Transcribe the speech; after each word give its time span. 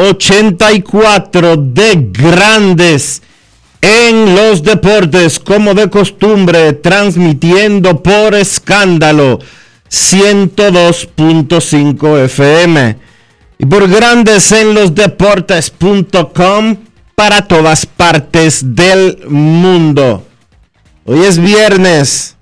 2784 0.00 1.56
de 1.58 2.08
Grandes 2.10 3.20
en 3.82 4.34
los 4.34 4.62
Deportes, 4.62 5.38
como 5.38 5.74
de 5.74 5.90
costumbre, 5.90 6.72
transmitiendo 6.72 8.02
por 8.02 8.34
escándalo 8.34 9.40
102.5 9.90 12.24
FM 12.24 12.96
y 13.58 13.66
por 13.66 13.90
Grandes 13.90 14.50
en 14.52 14.72
los 14.72 14.94
Deportes.com 14.94 16.76
para 17.14 17.46
todas 17.46 17.84
partes 17.84 18.74
del 18.74 19.18
mundo. 19.28 20.26
Hoy 21.04 21.24
es 21.24 21.38
viernes 21.38 22.36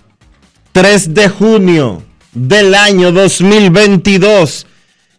3 0.71 1.13
de 1.13 1.29
junio 1.29 2.05
del 2.33 2.77
año 2.77 3.11
2022 3.11 4.65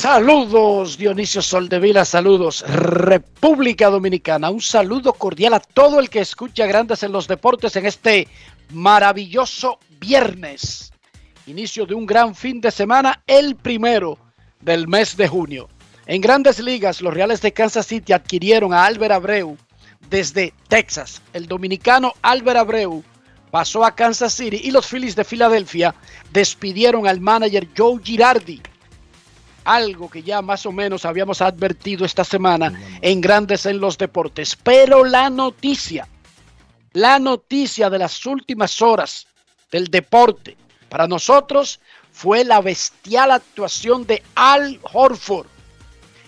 Saludos 0.00 0.96
Dionisio 0.96 1.42
Soldevila, 1.42 2.06
saludos 2.06 2.64
República 2.66 3.90
Dominicana, 3.90 4.48
un 4.48 4.62
saludo 4.62 5.12
cordial 5.12 5.52
a 5.52 5.60
todo 5.60 6.00
el 6.00 6.08
que 6.08 6.20
escucha 6.20 6.64
Grandes 6.66 7.02
en 7.02 7.12
los 7.12 7.28
Deportes 7.28 7.76
en 7.76 7.84
este 7.84 8.26
maravilloso 8.70 9.78
viernes, 10.00 10.90
inicio 11.46 11.84
de 11.84 11.92
un 11.92 12.06
gran 12.06 12.34
fin 12.34 12.62
de 12.62 12.70
semana, 12.70 13.22
el 13.26 13.56
primero 13.56 14.16
del 14.62 14.88
mes 14.88 15.18
de 15.18 15.28
junio. 15.28 15.68
En 16.06 16.22
Grandes 16.22 16.60
Ligas, 16.60 17.02
los 17.02 17.12
Reales 17.12 17.42
de 17.42 17.52
Kansas 17.52 17.86
City 17.86 18.14
adquirieron 18.14 18.72
a 18.72 18.86
Albert 18.86 19.12
Abreu 19.12 19.58
desde 20.08 20.54
Texas. 20.68 21.20
El 21.34 21.46
dominicano 21.46 22.14
Albert 22.22 22.60
Abreu 22.60 23.04
pasó 23.50 23.84
a 23.84 23.94
Kansas 23.94 24.32
City 24.32 24.62
y 24.64 24.70
los 24.70 24.86
Phillies 24.86 25.14
de 25.14 25.24
Filadelfia 25.24 25.94
despidieron 26.32 27.06
al 27.06 27.20
manager 27.20 27.68
Joe 27.76 28.00
Girardi. 28.02 28.62
Algo 29.64 30.10
que 30.10 30.22
ya 30.22 30.42
más 30.42 30.66
o 30.66 30.72
menos 30.72 31.04
habíamos 31.04 31.42
advertido 31.42 32.04
esta 32.04 32.24
semana 32.24 32.72
en 33.00 33.20
Grandes 33.20 33.66
en 33.66 33.80
los 33.80 33.98
Deportes. 33.98 34.56
Pero 34.56 35.04
la 35.04 35.30
noticia, 35.30 36.08
la 36.92 37.18
noticia 37.18 37.90
de 37.90 37.98
las 37.98 38.24
últimas 38.26 38.80
horas 38.80 39.26
del 39.70 39.88
deporte 39.88 40.56
para 40.88 41.06
nosotros 41.06 41.80
fue 42.12 42.44
la 42.44 42.60
bestial 42.60 43.30
actuación 43.30 44.06
de 44.06 44.22
Al 44.34 44.80
Horford 44.92 45.46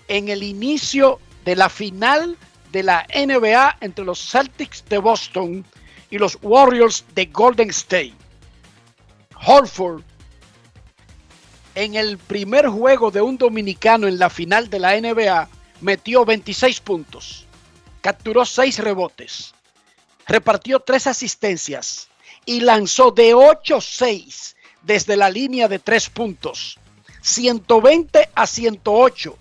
en 0.07 0.29
el 0.29 0.43
inicio 0.43 1.19
de 1.45 1.55
la 1.55 1.69
final 1.69 2.37
de 2.71 2.83
la 2.83 3.05
NBA 3.13 3.77
entre 3.81 4.05
los 4.05 4.31
Celtics 4.31 4.83
de 4.89 4.97
Boston 4.97 5.65
y 6.09 6.17
los 6.17 6.37
Warriors 6.41 7.05
de 7.13 7.25
Golden 7.25 7.69
State. 7.69 8.13
Horford, 9.45 10.03
en 11.75 11.95
el 11.95 12.17
primer 12.17 12.67
juego 12.67 13.11
de 13.11 13.21
un 13.21 13.37
dominicano 13.37 14.07
en 14.07 14.19
la 14.19 14.29
final 14.29 14.69
de 14.69 14.79
la 14.79 14.99
NBA, 14.99 15.49
metió 15.81 16.25
26 16.25 16.79
puntos, 16.81 17.45
capturó 18.01 18.45
6 18.45 18.79
rebotes, 18.79 19.53
repartió 20.27 20.79
3 20.79 21.07
asistencias 21.07 22.09
y 22.45 22.61
lanzó 22.61 23.11
de 23.11 23.35
8-6 23.35 24.55
desde 24.81 25.17
la 25.17 25.29
línea 25.29 25.67
de 25.67 25.79
3 25.79 26.09
puntos, 26.09 26.77
120 27.21 28.29
a 28.35 28.47
108 28.47 29.37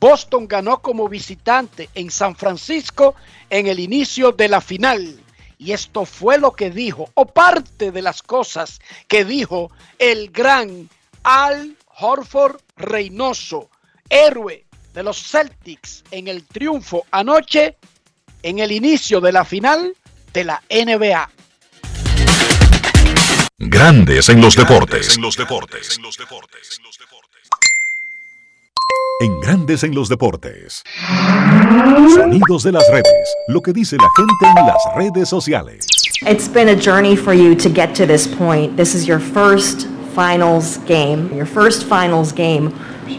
Boston 0.00 0.46
ganó 0.46 0.80
como 0.80 1.08
visitante 1.08 1.88
en 1.94 2.10
San 2.10 2.36
Francisco 2.36 3.14
en 3.50 3.66
el 3.66 3.80
inicio 3.80 4.32
de 4.32 4.48
la 4.48 4.60
final. 4.60 5.20
Y 5.58 5.72
esto 5.72 6.04
fue 6.04 6.38
lo 6.38 6.52
que 6.52 6.70
dijo, 6.70 7.10
o 7.14 7.26
parte 7.26 7.90
de 7.90 8.00
las 8.00 8.22
cosas 8.22 8.80
que 9.08 9.24
dijo 9.24 9.72
el 9.98 10.30
gran 10.30 10.88
Al 11.30 11.76
Horford 12.00 12.56
Reynoso, 12.78 13.68
héroe 14.08 14.64
de 14.94 15.02
los 15.02 15.22
Celtics 15.22 16.02
en 16.10 16.26
el 16.26 16.46
triunfo 16.46 17.04
anoche 17.10 17.76
en 18.42 18.60
el 18.60 18.72
inicio 18.72 19.20
de 19.20 19.32
la 19.32 19.44
final 19.44 19.94
de 20.32 20.44
la 20.44 20.62
NBA. 20.70 21.30
Grandes 23.58 24.30
en 24.30 24.40
los 24.40 24.56
deportes. 24.56 25.16
En 25.16 25.22
los 25.22 25.36
deportes 25.36 25.98
en 29.20 29.40
Grandes 29.40 29.82
en 29.82 29.94
los 29.94 30.08
Deportes. 30.08 30.84
Sonidos 32.14 32.62
de 32.62 32.72
las 32.72 32.88
redes, 32.88 33.36
lo 33.48 33.60
que 33.60 33.72
dice 33.72 33.96
la 33.96 34.08
gente 34.16 34.60
en 34.60 34.66
las 34.66 34.78
redes 34.96 35.28
sociales. 35.28 35.84
It's 36.22 36.48
been 36.48 36.68
a 36.68 36.76
journey 36.76 37.16
for 37.16 37.34
you 37.34 37.56
to 37.56 37.68
get 37.68 37.94
to 37.94 38.06
this 38.06 38.28
point. 38.28 38.76
This 38.76 38.94
is 38.94 39.06
your 39.06 39.18
first 39.18 39.88
finals 40.18 40.78
game, 40.78 41.32
your 41.32 41.46
first 41.46 41.84
finals 41.84 42.32
game. 42.32 42.72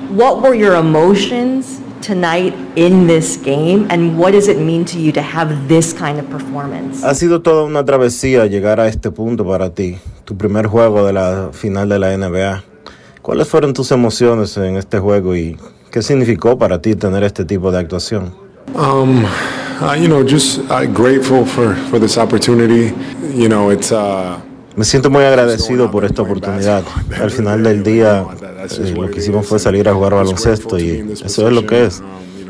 What 0.09 0.41
were 0.41 0.53
your 0.53 0.75
emotions 0.75 1.79
tonight 2.01 2.53
in 2.75 3.07
this 3.07 3.37
game 3.37 3.87
and 3.89 4.19
what 4.19 4.33
does 4.33 4.49
it 4.49 4.59
mean 4.59 4.83
to 4.91 4.99
you 4.99 5.13
to 5.13 5.21
have 5.21 5.69
this 5.69 5.93
kind 5.93 6.19
of 6.19 6.29
performance? 6.29 7.01
Ha 7.01 7.15
sido 7.15 7.41
toda 7.41 7.63
una 7.63 7.85
travesía 7.85 8.47
llegar 8.47 8.81
a 8.81 8.89
este 8.89 9.11
punto 9.11 9.45
para 9.45 9.69
ti, 9.69 9.97
tu 10.25 10.35
primer 10.35 10.67
juego 10.67 11.05
de 11.05 11.13
la 11.13 11.51
final 11.53 11.87
de 11.87 11.99
la 11.99 12.17
NBA. 12.17 12.63
¿Cuáles 13.21 13.47
fueron 13.47 13.73
tus 13.73 13.91
emociones 13.93 14.57
en 14.57 14.75
este 14.75 14.99
juego 14.99 15.37
y 15.37 15.57
¿Qué 15.91 16.03
significó 16.03 16.57
para 16.57 16.81
ti 16.81 16.95
tener 16.95 17.23
este 17.23 17.45
tipo 17.45 17.71
de 17.71 17.79
actuación? 17.79 18.31
Um, 18.75 19.25
uh, 19.81 19.95
you 19.95 20.07
know, 20.07 20.23
just 20.23 20.59
uh, 20.69 20.85
grateful 20.85 21.45
for, 21.45 21.73
for 21.89 21.97
this 21.97 22.15
opportunity. 22.17 22.93
You 23.33 23.49
know, 23.49 23.71
it's, 23.71 23.91
uh, 23.91 24.39
Me 24.79 24.85
siento 24.85 25.09
muy 25.09 25.25
agradecido 25.25 25.91
por 25.91 26.05
esta 26.05 26.21
oportunidad. 26.21 26.83
Al 27.21 27.31
final 27.31 27.63
del 27.63 27.83
día 27.83 28.25
Eh, 28.77 28.93
lo 28.95 29.11
que 29.11 29.19
hicimos 29.19 29.45
fue 29.45 29.59
salir 29.59 29.89
a 29.89 29.93
jugar 29.93 30.13
baloncesto 30.13 30.79
y 30.79 31.15
eso 31.25 31.47
es 31.49 31.53
lo 31.53 31.65
que 31.65 31.87
es. 31.87 32.01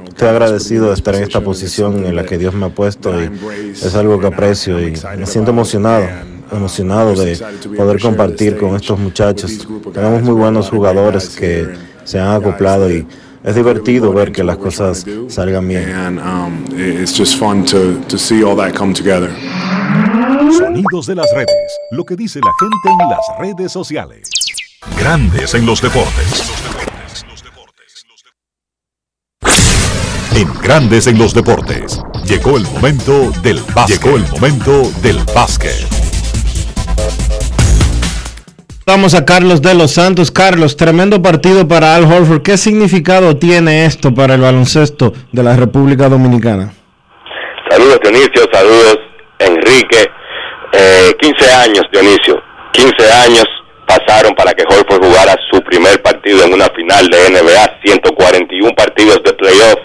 Estoy 0.08 0.28
agradecido 0.28 0.90
de 0.90 0.94
estar 0.94 1.16
en 1.16 1.24
esta 1.24 1.42
posición 1.42 2.06
en 2.06 2.16
la 2.16 2.26
que 2.26 2.38
Dios 2.38 2.54
me 2.54 2.68
ha 2.68 2.70
puesto 2.70 3.20
y 3.20 3.32
es 3.72 3.96
algo 3.96 4.20
que 4.20 4.28
aprecio 4.28 4.80
y 4.80 4.94
me 5.18 5.26
siento 5.26 5.50
emocionado 5.50 6.06
emocionado 6.52 7.16
de 7.16 7.36
poder 7.76 8.00
compartir 8.00 8.58
con 8.58 8.76
estos 8.76 9.00
muchachos. 9.00 9.68
Tenemos 9.92 10.22
muy 10.22 10.36
buenos 10.36 10.70
jugadores 10.70 11.30
que 11.30 11.68
se 12.04 12.20
han 12.20 12.36
acoplado 12.36 12.92
y 12.92 13.08
es 13.44 13.56
divertido 13.56 14.14
ver 14.14 14.32
que 14.32 14.44
las 14.44 14.58
cosas 14.58 15.04
salgan 15.30 15.68
bien. 15.68 16.20
Sonidos 20.52 21.06
de 21.06 21.16
las 21.16 21.28
redes, 21.34 21.80
lo 21.92 22.04
que 22.04 22.16
dice 22.16 22.40
la 22.40 22.52
gente 22.60 23.04
en 23.04 23.10
las 23.10 23.20
redes 23.40 23.72
sociales. 23.72 24.30
Grandes 24.98 25.54
en 25.54 25.66
los 25.66 25.82
deportes. 25.82 26.52
En 30.36 30.62
Grandes 30.62 31.08
en 31.08 31.18
los 31.20 31.34
deportes, 31.34 32.02
llegó 32.26 32.58
el 32.58 32.64
momento 32.64 33.32
del 33.44 33.62
básquet. 33.76 34.02
Llegó 34.02 34.18
el 34.18 34.28
momento 34.30 34.92
del 35.02 35.18
básquet. 35.36 35.88
Vamos 38.88 39.14
a 39.14 39.24
Carlos 39.24 39.62
de 39.62 39.76
los 39.76 39.92
Santos. 39.92 40.32
Carlos, 40.32 40.76
tremendo 40.76 41.22
partido 41.22 41.68
para 41.68 41.94
Al 41.96 42.06
Horford. 42.06 42.42
¿Qué 42.42 42.58
significado 42.58 43.38
tiene 43.38 43.86
esto 43.86 44.14
para 44.14 44.34
el 44.34 44.42
baloncesto 44.42 45.14
de 45.32 45.44
la 45.44 45.56
República 45.56 46.10
Dominicana? 46.10 46.74
Saludos 47.70 48.00
Dionisio, 48.02 48.48
saludos 48.52 48.98
Enrique. 49.38 50.10
15 50.72 51.46
eh, 51.46 51.54
años 51.64 51.84
Dionisio, 51.92 52.42
15 52.74 53.12
años 53.26 53.46
pasaron 53.86 54.34
para 54.36 54.54
que 54.54 54.64
Horford 54.64 55.04
jugara 55.04 55.36
su 55.52 55.62
primer 55.62 56.02
partido 56.02 56.46
en 56.46 56.54
una 56.54 56.68
final 56.76 57.08
de 57.08 57.30
NBA, 57.30 57.80
141 57.84 58.76
partidos 58.76 59.22
de 59.24 59.34
playoff. 59.34 59.80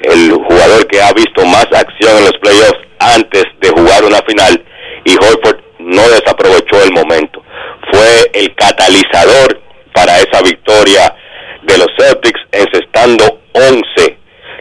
El 0.00 0.32
jugador 0.32 0.86
que 0.86 1.02
ha 1.02 1.12
visto 1.12 1.44
más 1.46 1.66
acción 1.72 2.16
en 2.18 2.24
los 2.24 2.38
playoffs 2.40 2.78
antes 3.00 3.44
de 3.60 3.70
jugar 3.70 4.04
una 4.04 4.20
final 4.22 4.64
y 5.04 5.12
Horford 5.14 5.58
no 5.80 6.02
desaprovechó 6.08 6.82
el 6.82 6.92
momento. 6.92 7.42
Fue 7.90 8.30
el 8.34 8.54
catalizador 8.54 9.60
para 9.92 10.18
esa 10.18 10.40
victoria 10.42 11.12
de 11.62 11.78
los 11.78 11.88
Celtics, 11.98 12.40
encestando 12.52 13.40
11 13.52 13.82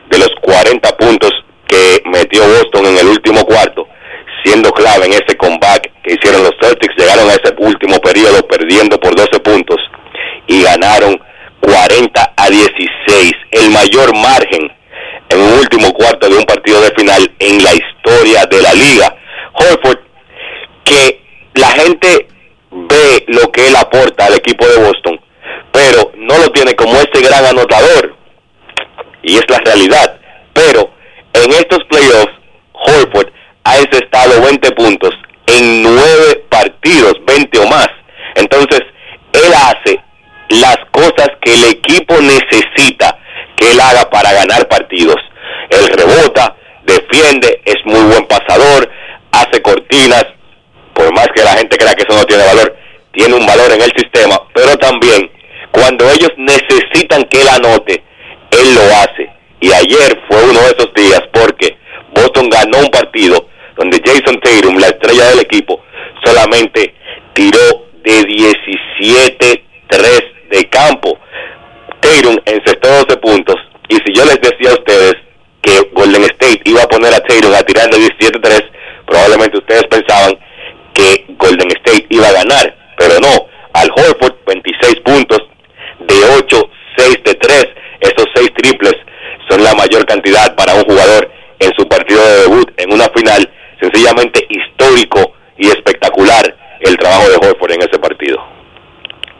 de 0.10 0.18
los 0.18 0.30
40 0.42 0.98
puntos 0.98 1.31
que 1.68 2.01
metió 2.06 2.42
Boston 2.44 2.88
en 2.88 2.98
el 2.98 3.07
último 3.07 3.44
cuarto, 3.45 3.88
siendo 4.47 4.71
clave 4.71 5.07
en 5.07 5.13
ese 5.13 5.35
comeback 5.35 5.91
que 6.03 6.13
hicieron 6.13 6.41
los 6.44 6.53
Celtics. 6.61 6.95
Llegaron 6.95 7.29
a 7.29 7.33
ese 7.33 7.53
último 7.57 7.99
periodo 7.99 8.47
perdiendo 8.47 8.97
por 8.97 9.13
12 9.13 9.39
puntos 9.41 9.77
y 10.47 10.63
ganaron 10.63 11.19
40 11.59 12.33
a 12.38 12.49
16, 12.49 13.33
el 13.51 13.71
mayor 13.71 14.15
margen 14.15 14.71
en 15.29 15.39
un 15.39 15.59
último 15.59 15.91
cuarto 15.91 16.29
de 16.29 16.38
un 16.38 16.45
partido 16.45 16.79
de 16.79 16.91
final 16.97 17.29
en 17.39 17.61
la 17.61 17.73
historia 17.73 18.45
de 18.45 18.61
la 18.61 18.73
liga. 18.73 19.15
Horford, 19.53 19.99
que 20.85 21.21
la 21.55 21.67
gente 21.71 22.27
ve 22.71 23.25
lo 23.27 23.51
que 23.51 23.67
él 23.67 23.75
aporta 23.75 24.27
al 24.27 24.35
equipo 24.35 24.65
de 24.65 24.77
Boston, 24.77 25.19
pero 25.73 26.11
no 26.15 26.38
lo 26.38 26.50
tiene 26.51 26.73
como 26.75 26.93
ese 26.93 27.21
gran 27.21 27.45
anotador. 27.45 28.15
Y 29.23 29.35
es 29.35 29.43
la 29.50 29.57
realidad. 29.65 30.21
Pero 30.53 30.89
en 31.33 31.51
estos 31.51 31.83
playoffs, 31.89 32.31
Horford 32.71 33.26
ha 33.67 33.77
estado 33.79 34.41
20 34.41 34.71
puntos 34.71 35.11
en 35.45 35.83
9 35.83 36.45
partidos, 36.49 37.13
20 37.25 37.59
o 37.59 37.67
más. 37.67 37.89
Entonces, 38.35 38.81
él 39.33 39.53
hace 39.53 39.99
las 40.49 40.77
cosas 40.91 41.29
que 41.41 41.53
el 41.53 41.63
equipo 41.65 42.15
necesita 42.21 43.17
que 43.57 43.71
él 43.71 43.79
haga 43.79 44.09
para 44.09 44.31
ganar 44.31 44.67
partidos. 44.67 45.17
Él 45.69 45.87
rebota, 45.87 46.55
defiende, 46.85 47.61
es 47.65 47.75
muy 47.85 48.01
buen 48.01 48.25
pasador, 48.27 48.89
hace 49.31 49.61
cortinas, 49.61 50.25
por 50.93 51.13
más 51.13 51.27
que 51.35 51.43
la 51.43 51.53
gente 51.53 51.77
crea 51.77 51.93
que 51.93 52.03
eso 52.07 52.17
no 52.17 52.25
tiene 52.25 52.45
valor, 52.45 52.75
tiene 53.11 53.35
un 53.35 53.45
valor 53.45 53.71
en 53.71 53.81
el 53.81 53.91
sistema, 53.95 54.41
pero 54.53 54.77
también 54.77 55.29
cuando 55.71 56.09
ellos 56.09 56.31
necesitan 56.37 57.23
que 57.25 57.41
él 57.41 57.47
anote, 57.49 58.03
él 58.51 58.75
lo 58.75 58.81
hace. 58.95 59.29
Y 59.59 59.71
ayer 59.73 60.21
fue 60.29 60.43
uno 60.43 60.59
de 60.61 60.67
esos 60.67 60.93
días 60.93 61.21
porque 61.33 61.77
Boston 62.13 62.49
ganó 62.49 62.79
un 62.79 62.89
partido 62.89 63.47
donde 63.77 64.01
Jason 64.03 64.39
Tatum, 64.39 64.77
la 64.77 64.88
estrella 64.88 65.29
del 65.29 65.39
equipo, 65.39 65.83
solamente 66.24 66.94
tiró 67.33 67.85
de 68.03 68.24
17-3 68.24 69.59
de 70.50 70.69
campo. 70.69 71.19
Tatum 72.00 72.38
encestó 72.45 72.88
12 72.88 73.18
puntos. 73.18 73.56
Y 73.89 73.95
si 73.95 74.13
yo 74.13 74.25
les 74.25 74.39
decía 74.41 74.71
a 74.71 74.74
ustedes 74.74 75.15
que 75.62 75.89
Golden 75.94 76.24
State 76.24 76.62
iba 76.65 76.83
a 76.83 76.88
poner 76.88 77.13
a 77.13 77.19
Tatum 77.19 77.53
a 77.53 77.63
tirar 77.63 77.89
de 77.89 77.97
17-3, 77.97 78.69
probablemente 79.06 79.57
ustedes 79.57 79.83
pensaban 79.85 80.38
que 80.94 81.25
Golden 81.38 81.69
State 81.83 82.07
iba 82.09 82.27
a 82.27 82.33
ganar, 82.33 82.75
pero 82.97 83.19
no. 83.19 83.47
Al 83.74 83.89
Horford 83.91 84.35
26 84.47 85.01
puntos 85.01 85.39
de 86.00 86.15
8, 86.39 86.69
6 86.97 87.24
de 87.24 87.33
3. 87.35 87.68
Esos 88.01 88.25
6 88.35 88.50
triples 88.56 88.95
son 89.50 89.63
la 89.63 89.74
mayor 89.75 90.06
cantidad 90.06 90.56
para 90.56 90.74
un 90.74 90.83
jugador 90.83 91.31
en 91.59 91.71
su 91.77 91.88
partido 91.88 92.24
de 92.25 92.41
debut 92.41 92.71
en 92.77 92.94
una 92.94 93.07
final. 93.15 93.50
Sencillamente 93.79 94.47
histórico 94.50 95.33
y 95.57 95.68
espectacular 95.68 96.56
el 96.81 96.97
trabajo 96.97 97.29
de 97.29 97.36
Horford 97.36 97.71
en 97.74 97.81
ese 97.81 98.00
partido. 98.00 98.44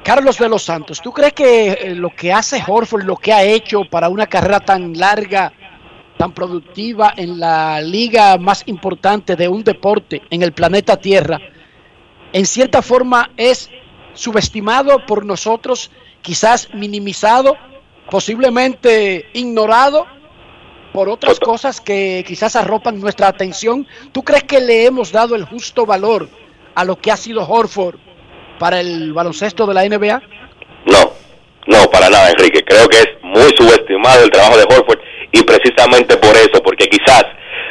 Carlos 0.08 0.38
de 0.38 0.48
los 0.48 0.64
Santos, 0.64 1.02
¿tú 1.02 1.12
crees 1.12 1.34
que 1.34 1.68
eh, 1.68 1.94
lo 1.94 2.16
que 2.16 2.32
hace 2.32 2.64
Horford, 2.66 3.04
lo 3.04 3.18
que 3.18 3.34
ha 3.34 3.44
hecho 3.44 3.82
para 3.92 4.08
una 4.08 4.26
carrera 4.26 4.62
tan 4.62 4.98
larga, 4.98 5.52
tan 6.18 6.32
productiva 6.32 7.14
en 7.18 7.42
la 7.42 7.82
liga 7.82 8.38
más 8.38 8.64
importante 8.68 9.36
de 9.36 9.50
un 9.50 9.66
deporte 9.66 10.22
en 10.30 10.44
el 10.44 10.54
planeta 10.54 10.96
Tierra, 10.96 11.42
en 12.32 12.46
cierta 12.46 12.82
forma 12.82 13.32
es 13.36 13.70
subestimado 14.14 15.06
por 15.06 15.26
nosotros, 15.26 15.92
quizás 16.22 16.74
minimizado, 16.74 17.58
posiblemente 18.10 19.26
ignorado 19.34 20.06
por 20.94 21.10
otras 21.10 21.38
cosas 21.38 21.82
que 21.82 22.24
quizás 22.26 22.56
arropan 22.56 23.02
nuestra 23.02 23.28
atención. 23.28 23.86
¿Tú 24.14 24.24
crees 24.24 24.46
que 24.46 24.62
le 24.62 24.86
hemos 24.86 25.12
dado 25.12 25.36
el 25.36 25.44
justo 25.44 25.86
valor 25.86 26.30
a 26.76 26.86
lo 26.86 26.98
que 26.98 27.12
ha 27.12 27.18
sido 27.18 27.46
Horford 27.46 28.07
para 28.58 28.80
el 28.80 29.14
baloncesto 29.14 29.66
de 29.66 29.74
la 29.74 29.88
NBA? 29.88 30.22
No, 30.86 31.12
no, 31.68 31.90
para 31.92 32.10
nada, 32.10 32.30
Enrique. 32.30 32.64
Creo 32.64 32.88
que 32.88 32.98
es 32.98 33.10
muy 33.22 33.50
subestimado 33.58 34.24
el 34.24 34.32
trabajo 34.32 34.58
de 34.58 34.64
Horford 34.64 35.00
y 35.32 35.44
precisamente 35.44 36.18
por 36.18 36.36
eso, 36.36 36.62
porque 36.64 36.88
quizás 36.88 37.26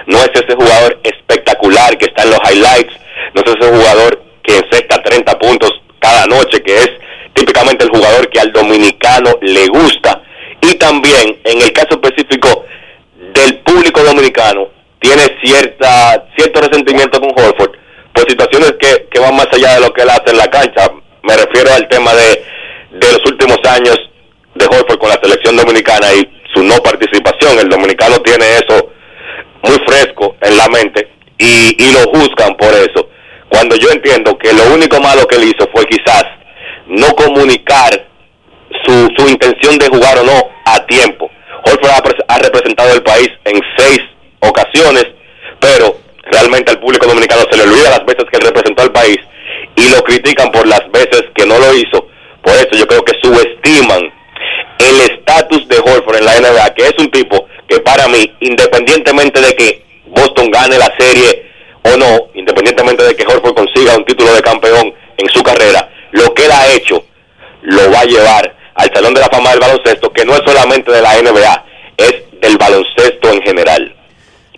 no 0.07 0.19
es 0.19 0.31
ese 0.35 0.55
jugador 0.55 0.99
espectacular 1.03 1.97
que 1.99 2.07
está 2.07 2.23
en 2.23 2.31
los 2.31 2.39
highlights, 2.51 2.95
no 3.35 3.43
es 3.43 3.55
ese 3.59 3.73
jugador 3.73 4.23
que 4.43 4.57
encesta 4.57 5.03
30 5.03 5.39
puntos 5.39 5.71
cada 5.99 6.27
noche, 6.27 6.63
que 6.63 6.77
es 6.77 6.91
típicamente 7.35 7.85
el 7.85 7.91
jugador 7.91 8.29
que 8.29 8.41
al 8.41 8.53
dominicano 8.53 9.33
le 9.41 9.67
gusta. 9.69 10.23
Y 10.61 10.75
también, 10.75 11.39
en 11.45 11.63
el 11.63 11.73
caso 11.73 12.01
específico 12.01 12.65
del 13.35 13.59
público 13.61 14.03
dominicano, 14.03 14.69
tiene 15.01 15.23
cierta 15.43 16.27
cierto 16.37 16.61
resentimiento 16.61 17.21
con 17.21 17.31
Horford 17.31 17.76
por 18.17 18.29
situaciones 18.29 18.73
que, 18.81 19.09
que 19.11 19.21
van 19.21 19.37
más 19.37 19.47
allá 19.53 19.75
de 19.75 19.81
lo 19.83 19.93
que 19.93 20.03
él 20.03 20.09
hace 20.09 20.31
en 20.31 20.39
la 20.39 20.51
cancha. 20.51 20.91
Me 21.23 21.37
refiero 21.37 21.71
al 21.75 21.87
tema 21.89 22.15
de, 22.15 22.45
de 22.93 23.13
los 23.13 23.21
últimos 23.27 23.59
años 23.69 23.99
de 24.55 24.65
Horford 24.65 24.99
con 24.99 25.11
la 25.11 25.21
selección 25.23 25.55
dominicana 25.55 26.15
y 26.15 26.27
su 26.55 26.63
no 26.63 26.77
participación. 26.79 27.59
El 27.59 27.69
dominicano 27.69 28.17
tiene 28.23 28.47
eso 28.55 28.91
muy 29.63 29.77
fresco 29.87 30.35
en 30.41 30.57
la 30.57 30.67
mente 30.69 31.11
y, 31.37 31.77
y 31.77 31.93
lo 31.93 32.01
juzgan 32.11 32.57
por 32.57 32.73
eso. 32.73 33.11
Cuando 33.51 33.77
yo 33.77 33.91
entiendo 33.91 34.39
que 34.39 34.53
lo 34.55 34.65
único 34.75 34.99
malo 35.01 35.27
que 35.27 35.37
él 35.37 35.53
hizo 35.55 35.69
fue 35.71 35.85
quizás 35.85 36.25
no 36.87 37.15
comunicar 37.15 38.09
su, 38.85 39.09
su 39.17 39.29
intención 39.29 39.77
de 39.79 39.89
jugar 39.89 40.19
o 40.19 40.25
no 40.25 40.51
a 40.65 40.87
tiempo. 40.87 41.31
Horford 41.67 41.91
ha, 41.91 42.35
ha 42.35 42.39
representado 42.39 42.95
el 42.95 43.03
país 43.03 43.29
en 43.45 43.61
seis 43.77 44.01
ocasiones, 44.41 45.05
pero 45.61 46.06
realmente 46.27 46.73
al 46.73 46.81
público 46.81 47.07
dominicano 47.07 47.43
se 47.51 47.57
le 47.57 47.65
olvida 47.65 47.91
las 47.91 48.05
veces 48.05 48.25
que 48.31 48.37
él 48.37 48.47
representó 48.47 48.83
al 48.83 48.93
país 48.93 49.19
y 49.75 49.91
lo 49.91 50.03
critican 50.03 50.51
por 50.51 50.67
las 50.67 50.91
veces 50.91 51.25
que 51.35 51.47
no 51.47 51.59
lo 51.59 51.75
hizo. 51.75 52.09
Por 52.43 52.55
eso 52.55 52.71
yo 52.73 52.87
creo 52.87 53.05
que 53.05 53.15
subestiman 53.23 54.13
el 54.79 55.01
estatus 55.01 55.67
de 55.69 55.79
Horford 55.79 56.17
en 56.17 56.25
la 56.25 56.41
NBA, 56.41 56.75
que 56.75 56.87
es 56.87 56.95
un 56.99 57.11
tipo 57.11 57.47
que 57.69 57.81
para 57.81 58.09
mí, 58.09 58.33
independientemente 58.41 59.41
de 59.41 59.55
que 59.55 59.83
Boston 60.07 60.51
gane 60.51 60.79
la 60.79 60.93
serie 60.99 61.47
o 61.83 61.97
no, 61.97 62.29
independientemente 62.35 63.05
de 63.05 63.17
que 63.17 63.27
Horford 63.27 63.55
consiga 63.55 63.97
un 63.97 64.05
título 64.05 64.35
de 64.35 64.43
campeón 64.43 64.95
en 65.17 65.29
su 65.29 65.43
carrera, 65.43 65.91
lo 66.13 66.33
que 66.35 66.45
él 66.45 66.53
ha 66.53 66.73
hecho 66.73 67.05
lo 67.63 67.91
va 67.91 68.01
a 68.01 68.05
llevar 68.05 68.55
al 68.75 68.91
Salón 68.95 69.15
de 69.15 69.21
la 69.21 69.29
Fama 69.29 69.51
del 69.51 69.61
Baloncesto, 69.61 70.13
que 70.13 70.25
no 70.25 70.35
es 70.35 70.43
solamente 70.47 70.93
de 70.93 71.03
la 71.03 71.15
NBA, 71.21 71.65
es 71.97 72.15
del 72.41 72.57
baloncesto 72.59 73.31
en 73.31 73.43
general. 73.43 73.95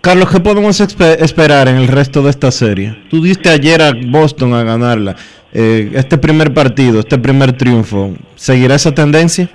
Carlos, 0.09 0.31
¿qué 0.31 0.39
podemos 0.39 0.81
esperar 0.81 1.67
en 1.67 1.75
el 1.75 1.87
resto 1.87 2.23
de 2.23 2.31
esta 2.31 2.49
serie? 2.49 2.95
Tú 3.11 3.21
diste 3.21 3.47
ayer 3.47 3.79
a 3.79 3.91
Boston 3.93 4.55
a 4.55 4.63
ganarla. 4.63 5.15
Eh, 5.53 5.91
este 5.93 6.17
primer 6.17 6.51
partido, 6.51 7.01
este 7.01 7.19
primer 7.19 7.55
triunfo, 7.55 8.15
¿seguirá 8.33 8.73
esa 8.73 8.91
tendencia? 8.91 9.47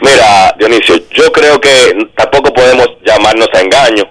Mira, 0.00 0.54
Dionisio, 0.56 0.94
yo 1.10 1.32
creo 1.32 1.60
que 1.60 1.98
tampoco 2.14 2.54
podemos 2.54 2.90
llamarnos 3.04 3.48
a 3.52 3.60
engaño. 3.60 4.04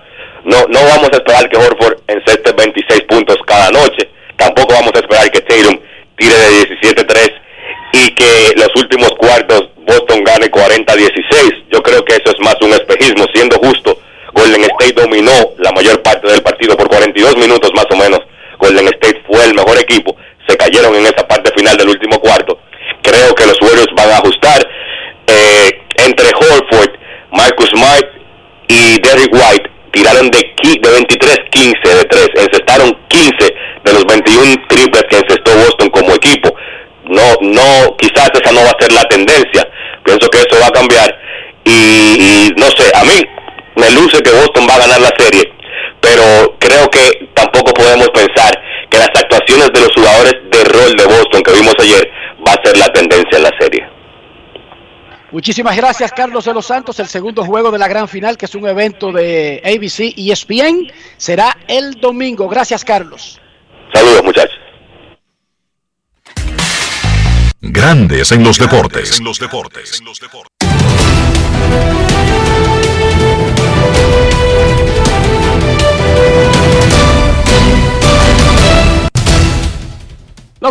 No, 0.44 0.58
no 0.68 0.80
vamos 0.90 1.10
a 1.14 1.16
esperar 1.16 1.48
que 1.50 1.56
Horford 1.56 2.00
enceste 2.06 2.52
26 2.52 3.04
puntos 3.04 3.38
cada 3.48 3.72
noche. 3.72 4.10
Tampoco 4.36 4.74
vamos 4.74 4.92
a 4.96 5.00
esperar 5.00 5.32
que 5.32 5.40
Tatum 5.40 5.80
tire 6.18 6.36
de 6.36 6.68
17-3 6.82 7.32
y 7.94 8.14
que 8.16 8.54
los 8.58 8.76
últimos 8.76 9.12
cuartos 9.12 9.70
Boston 9.88 10.22
gane 10.26 10.52
40-16. 10.52 11.64
Yo 11.72 11.82
creo 11.82 12.04
que 12.04 12.16
eso 12.16 12.36
es 12.36 12.40
más 12.42 12.58
un 12.62 12.74
espejismo, 12.74 13.24
siendo 13.34 13.56
justo. 13.60 14.01
Golden 14.34 14.64
State 14.64 14.94
dominó 14.94 15.32
la 15.58 15.72
mayor 15.72 16.02
parte 16.02 16.28
del 16.28 16.42
partido 16.42 16.76
por 16.76 16.88
42 16.88 17.38
minutos 17.38 17.72
más 17.76 17.86
o 17.92 17.96
menos. 17.96 18.20
Golden 18.58 18.88
State 18.88 19.24
fue 19.28 19.44
el 19.46 19.54
mejor 19.54 19.78
equipo. 19.78 20.16
Se 20.48 20.56
cayeron 20.58 20.96
en 20.96 21.06
esa 21.06 21.28
parte 21.28 21.52
final 21.56 21.78
del 21.78 21.90
último 21.90 22.20
cuarto. 22.20 22.60
Creo 23.02 23.34
que 23.36 23.46
los 23.46 23.62
Warriors 23.62 23.94
van 23.96 24.10
a 24.12 24.18
ajustar. 24.18 24.62
Eh, 25.28 25.82
entre 26.06 26.28
Horford, 26.28 26.92
Marcus 27.32 27.70
Smart 27.70 28.06
y 28.68 29.00
Derrick 29.02 29.34
White 29.34 29.70
tiraron 29.92 30.30
de, 30.32 30.40
de 30.40 30.90
23-15 30.90 31.96
de 31.96 32.06
3. 32.06 32.28
Encestaron 32.36 32.98
15 33.08 33.34
de 33.84 33.94
los 33.94 34.06
21 34.06 34.68
triples 34.68 35.04
que 35.10 35.18
encestó 35.18 35.52
Boston 35.56 35.90
como 35.90 36.14
equipo 36.16 36.56
no, 37.12 37.36
no, 37.42 37.98
quizás 37.98 38.30
esa 38.34 38.52
no 38.54 38.64
va 38.64 38.72
a 38.72 38.82
ser 38.82 38.92
la 38.92 39.04
tendencia. 39.04 39.68
Pienso 40.04 40.28
que 40.30 40.40
eso 40.40 40.60
va 40.62 40.68
a 40.68 40.72
cambiar 40.72 41.14
y, 41.66 42.50
no 42.56 42.68
sé, 42.68 42.92
a 42.96 43.04
mí 43.04 43.22
me 43.76 43.92
luce 43.92 44.22
que 44.22 44.32
Boston 44.32 44.68
va 44.70 44.76
a 44.76 44.80
ganar 44.80 45.02
la 45.02 45.14
serie, 45.18 45.54
pero 46.02 46.58
creo 46.60 46.90
que 46.90 47.30
tampoco 47.34 47.74
podemos 47.74 48.10
pensar 48.10 48.54
que 48.90 48.98
las 48.98 49.10
actuaciones 49.16 49.70
de 49.74 49.80
los 49.80 49.90
jugadores 49.96 50.34
de 50.52 50.64
rol 50.66 50.96
de 50.96 51.06
Boston 51.06 51.44
que 51.44 51.54
vimos 51.54 51.76
ayer 51.80 52.12
va 52.46 52.54
a 52.54 52.66
ser 52.66 52.78
la 52.78 52.88
tendencia 52.88 53.38
en 53.38 53.44
la 53.44 53.52
serie. 53.60 53.88
Muchísimas 55.32 55.78
gracias, 55.78 56.12
Carlos 56.12 56.44
de 56.44 56.54
los 56.54 56.66
Santos. 56.66 57.00
El 57.00 57.08
segundo 57.08 57.46
juego 57.46 57.72
de 57.72 57.78
la 57.78 57.88
gran 57.88 58.10
final, 58.10 58.38
que 58.38 58.46
es 58.46 58.56
un 58.56 58.68
evento 58.68 59.14
de 59.14 59.62
ABC 59.64 60.14
y 60.18 60.32
ESPN, 60.32 60.92
será 61.16 61.58
el 61.70 61.94
domingo. 62.02 62.50
Gracias, 62.50 62.84
Carlos. 62.84 63.40
Saludos, 63.94 64.24
muchachos. 64.26 64.58
Grandes 67.62 68.32
en 68.34 68.44
los 68.44 68.58
deportes. 68.58 69.20
En 69.20 69.24
los 69.24 69.40
deportes. 69.40 70.02
Los 70.04 70.20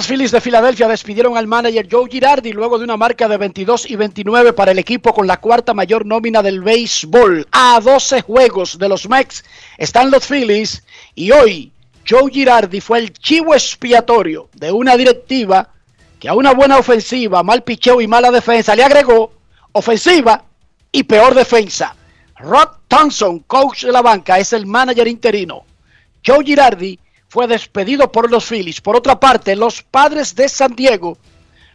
Phillies 0.07 0.31
de 0.31 0.41
Filadelfia 0.41 0.89
despidieron 0.89 1.37
al 1.37 1.47
manager 1.47 1.89
Joe 1.91 2.09
Girardi 2.09 2.53
luego 2.53 2.79
de 2.79 2.85
una 2.85 2.97
marca 2.97 3.29
de 3.29 3.37
22 3.37 3.91
y 3.91 3.97
29 3.97 4.53
para 4.53 4.71
el 4.71 4.79
equipo 4.79 5.13
con 5.13 5.27
la 5.27 5.39
cuarta 5.39 5.75
mayor 5.75 6.07
nómina 6.07 6.43
del 6.43 6.61
béisbol. 6.61 7.47
A 7.51 7.81
12 7.81 8.23
juegos 8.23 8.79
de 8.79 8.89
los 8.89 9.09
Mex 9.09 9.45
están 9.79 10.11
los 10.11 10.27
Phillies 10.27 10.85
y 11.15 11.31
hoy 11.31 11.73
Joe 12.09 12.31
Girardi 12.31 12.81
fue 12.81 12.99
el 12.99 13.13
chivo 13.13 13.55
expiatorio 13.55 14.49
de 14.55 14.71
una 14.71 14.97
directiva 14.97 15.71
que 16.19 16.29
a 16.29 16.35
una 16.35 16.53
buena 16.53 16.79
ofensiva, 16.79 17.43
mal 17.43 17.63
picheo 17.63 18.01
y 18.01 18.07
mala 18.07 18.31
defensa 18.31 18.77
le 18.77 18.85
agregó 18.85 19.33
ofensiva 19.73 20.45
y 20.93 21.03
peor 21.05 21.35
defensa. 21.35 21.97
Rod 22.39 22.69
Thompson, 22.89 23.41
coach 23.41 23.85
de 23.85 23.93
la 23.93 24.03
banca, 24.03 24.39
es 24.39 24.53
el 24.53 24.67
manager 24.67 25.09
interino. 25.09 25.65
Joe 26.25 26.45
Girardi 26.45 26.99
fue 27.31 27.47
despedido 27.47 28.11
por 28.11 28.29
los 28.29 28.45
Phillies. 28.45 28.81
Por 28.81 28.97
otra 28.97 29.21
parte, 29.21 29.55
los 29.55 29.83
padres 29.83 30.35
de 30.35 30.49
San 30.49 30.75
Diego, 30.75 31.17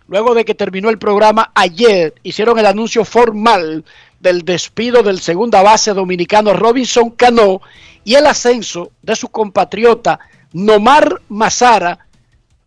luego 0.09 0.35
de 0.35 0.43
que 0.43 0.53
terminó 0.53 0.89
el 0.89 1.00
programa 1.00 1.51
ayer, 1.55 2.13
hicieron 2.24 2.59
el 2.59 2.65
anuncio 2.65 3.05
formal 3.05 3.85
del 4.19 4.43
despido 4.43 5.01
del 5.01 5.21
segunda 5.21 5.63
base 5.63 5.93
dominicano 5.93 6.53
Robinson 6.53 7.09
Cano 7.12 7.62
y 8.03 8.15
el 8.15 8.27
ascenso 8.27 8.91
de 9.01 9.15
su 9.15 9.29
compatriota 9.29 10.19
Nomar 10.51 11.21
Mazara 11.29 12.05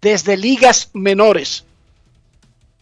desde 0.00 0.38
ligas 0.38 0.88
menores 0.94 1.66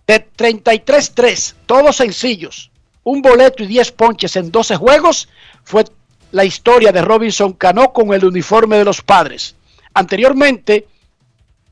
de 0.06 0.24
33-3, 0.24 1.54
todos 1.66 1.96
sencillos, 1.96 2.70
un 3.02 3.22
boleto 3.22 3.64
y 3.64 3.66
10 3.66 3.90
ponches 3.90 4.36
en 4.36 4.52
12 4.52 4.76
juegos, 4.76 5.28
fue 5.64 5.84
la 6.30 6.44
historia 6.44 6.92
de 6.92 7.02
Robinson 7.02 7.54
Cano 7.54 7.92
con 7.92 8.14
el 8.14 8.24
uniforme 8.24 8.76
de 8.78 8.84
los 8.84 9.02
padres. 9.02 9.56
Anteriormente, 9.96 10.86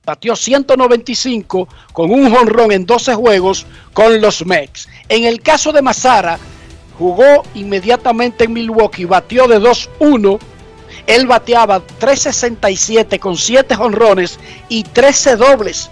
batió 0.02 0.35
195 0.35 1.69
con 1.93 2.11
un 2.11 2.35
jonrón 2.35 2.73
en 2.73 2.87
12 2.87 3.14
juegos 3.16 3.66
con 3.93 4.19
los 4.23 4.47
Mets. 4.47 4.88
En 5.11 5.25
el 5.25 5.43
caso 5.43 5.73
de 5.73 5.83
Mazara, 5.83 6.38
jugó 6.99 7.43
inmediatamente 7.54 8.45
en 8.45 8.54
Milwaukee, 8.54 9.04
batió 9.04 9.47
de 9.47 9.61
2-1. 9.61 10.38
Él 11.07 11.26
bateaba 11.26 11.81
367 11.81 13.19
con 13.19 13.37
7 13.37 13.75
jonrones 13.75 14.40
y 14.71 14.85
13 14.85 15.37
dobles 15.37 15.90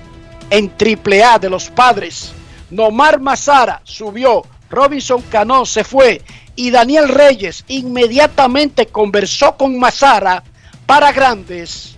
en 0.48 0.72
AAA 0.72 1.38
de 1.38 1.50
los 1.50 1.68
padres. 1.68 2.32
Nomar 2.70 3.20
Mazara 3.20 3.82
subió, 3.84 4.40
Robinson 4.70 5.20
Cano 5.30 5.66
se 5.66 5.84
fue 5.84 6.22
y 6.56 6.70
Daniel 6.70 7.10
Reyes 7.10 7.62
inmediatamente 7.68 8.86
conversó 8.86 9.54
con 9.58 9.78
Mazara 9.78 10.42
para 10.86 11.12
grandes 11.12 11.91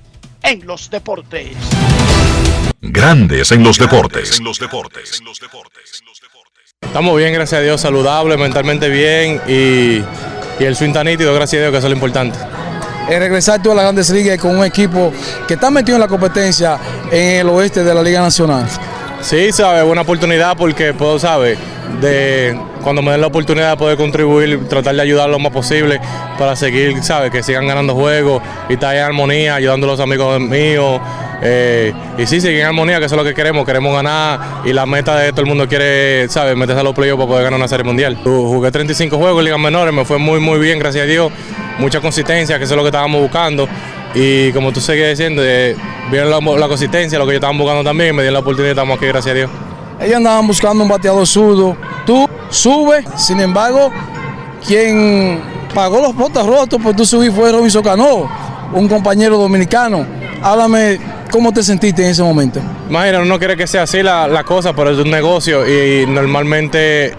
en 0.45 0.67
los 0.67 0.91
deportes. 0.91 1.57
Grandes 2.81 3.51
en 3.51 3.65
los 3.65 3.79
deportes. 3.79 4.39
En 4.39 4.45
los 4.45 4.59
deportes. 4.59 5.21
Estamos 6.81 7.17
bien, 7.17 7.33
gracias 7.33 7.59
a 7.59 7.63
Dios, 7.63 7.81
saludable, 7.81 8.37
mentalmente 8.37 8.89
bien 8.89 9.41
y, 9.49 10.03
y 10.63 10.65
el 10.65 10.77
swing 10.77 10.93
tan 10.93 11.07
nítido, 11.07 11.35
gracias 11.35 11.61
a 11.61 11.63
Dios, 11.63 11.73
que 11.73 11.79
es 11.79 11.85
lo 11.85 11.91
importante 11.91 12.39
en 13.09 13.21
regresar 13.21 13.63
tú 13.63 13.71
a 13.71 13.75
las 13.75 13.85
grandes 13.85 14.11
ligas 14.11 14.39
con 14.39 14.57
un 14.57 14.65
equipo 14.65 15.13
que 15.47 15.55
está 15.55 15.71
metido 15.71 15.97
en 15.97 16.01
la 16.01 16.09
competencia 16.09 16.79
en 17.11 17.41
el 17.41 17.49
oeste 17.49 17.85
de 17.85 17.95
la 17.95 18.03
Liga 18.03 18.21
Nacional? 18.21 18.67
Sí, 19.21 19.53
sabe, 19.53 19.83
buena 19.83 20.03
oportunidad 20.03 20.57
porque 20.57 20.95
puedo, 20.95 21.19
saber, 21.19 21.57
de 22.01 22.59
cuando 22.85 23.03
me 23.03 23.11
den 23.11 23.21
la 23.21 23.27
oportunidad 23.27 23.71
de 23.71 23.77
poder 23.77 23.97
contribuir, 23.97 24.69
tratar 24.69 24.95
de 24.95 25.03
ayudar 25.03 25.29
lo 25.29 25.41
más 25.41 25.51
posible 25.53 26.01
para 26.39 26.55
seguir, 26.55 27.03
sabe, 27.03 27.31
que 27.31 27.43
sigan 27.43 27.67
ganando 27.67 27.95
juegos 27.95 28.43
y 28.69 28.75
estar 28.75 28.95
en 28.95 29.03
armonía, 29.03 29.57
ayudando 29.57 29.89
a 29.89 29.91
los 29.91 30.01
amigos 30.01 30.39
míos. 30.41 31.01
Eh, 31.43 31.93
y 32.17 32.27
sí, 32.27 32.41
seguir 32.41 32.61
en 32.61 32.67
armonía, 32.67 33.01
que 33.01 33.07
eso 33.07 33.17
es 33.17 33.19
lo 33.19 33.25
que 33.25 33.35
queremos, 33.35 33.67
queremos 33.67 33.93
ganar 33.93 34.63
y 34.65 34.73
la 34.73 34.87
meta 34.87 35.19
de 35.19 35.33
todo 35.33 35.41
el 35.41 35.49
mundo 35.49 35.67
quiere, 35.67 36.29
sabe, 36.29 36.55
meterse 36.55 36.81
a 36.81 36.85
los 36.85 36.95
playoffs 36.95 37.19
para 37.19 37.29
poder 37.29 37.45
ganar 37.45 37.59
una 37.59 37.69
serie 37.69 37.85
mundial. 37.85 38.19
Jugué 38.23 38.71
35 38.71 39.17
juegos 39.17 39.41
en 39.41 39.45
ligas 39.47 39.61
menores, 39.61 39.93
me 39.93 40.05
fue 40.05 40.19
muy, 40.19 40.39
muy 40.39 40.61
bien, 40.61 40.79
gracias 40.79 41.05
a 41.05 41.07
Dios 41.07 41.33
mucha 41.79 42.01
consistencia, 42.01 42.59
que 42.59 42.65
eso 42.65 42.75
es 42.75 42.77
lo 42.77 42.83
que 42.83 42.89
estábamos 42.89 43.21
buscando. 43.21 43.69
Y 44.15 44.53
como 44.53 44.73
tú 44.73 44.81
seguías 44.81 45.11
diciendo, 45.11 45.43
eh, 45.45 45.77
vieron 46.11 46.31
la, 46.31 46.69
consistencia, 46.69 47.19
lo 47.19 47.27
que 47.27 47.33
yo 47.33 47.37
estaba 47.37 47.57
buscando 47.57 47.83
también, 47.83 48.15
me 48.15 48.23
dieron 48.23 48.35
la 48.35 48.41
oportunidad, 48.41 48.73
estamos 48.73 48.97
aquí, 48.97 49.07
gracias 49.07 49.33
a 49.33 49.37
Dios. 49.37 49.51
Ellos 50.05 50.17
andaban 50.17 50.47
buscando 50.47 50.83
un 50.83 50.89
bateador 50.89 51.27
zurdo. 51.27 51.77
Tú 52.05 52.29
subes, 52.51 53.05
sin 53.17 53.41
embargo, 53.41 53.91
quien 54.67 55.41
pagó 55.75 56.01
los 56.01 56.15
botas 56.15 56.47
rotos 56.47 56.81
por 56.81 56.95
tú 56.95 57.05
subir 57.05 57.33
fue 57.33 57.51
Robinson 57.51 57.83
Cano, 57.83 58.29
un 58.73 58.89
compañero 58.89 59.39
dominicano. 59.39 60.07
Háblame 60.43 61.01
¿Cómo 61.35 61.53
te 61.53 61.65
sentiste 61.65 62.01
en 62.05 62.11
ese 62.11 62.23
momento? 62.23 62.61
Imagina, 62.89 63.19
uno 63.19 63.41
quiere 63.41 63.57
que 63.57 63.67
sea 63.67 63.83
así 63.83 64.05
la, 64.05 64.29
la, 64.29 64.45
cosa, 64.45 64.73
pero 64.73 64.91
es 64.91 64.99
un 64.99 65.11
negocio 65.11 65.67
y 65.67 66.07
normalmente 66.07 67.13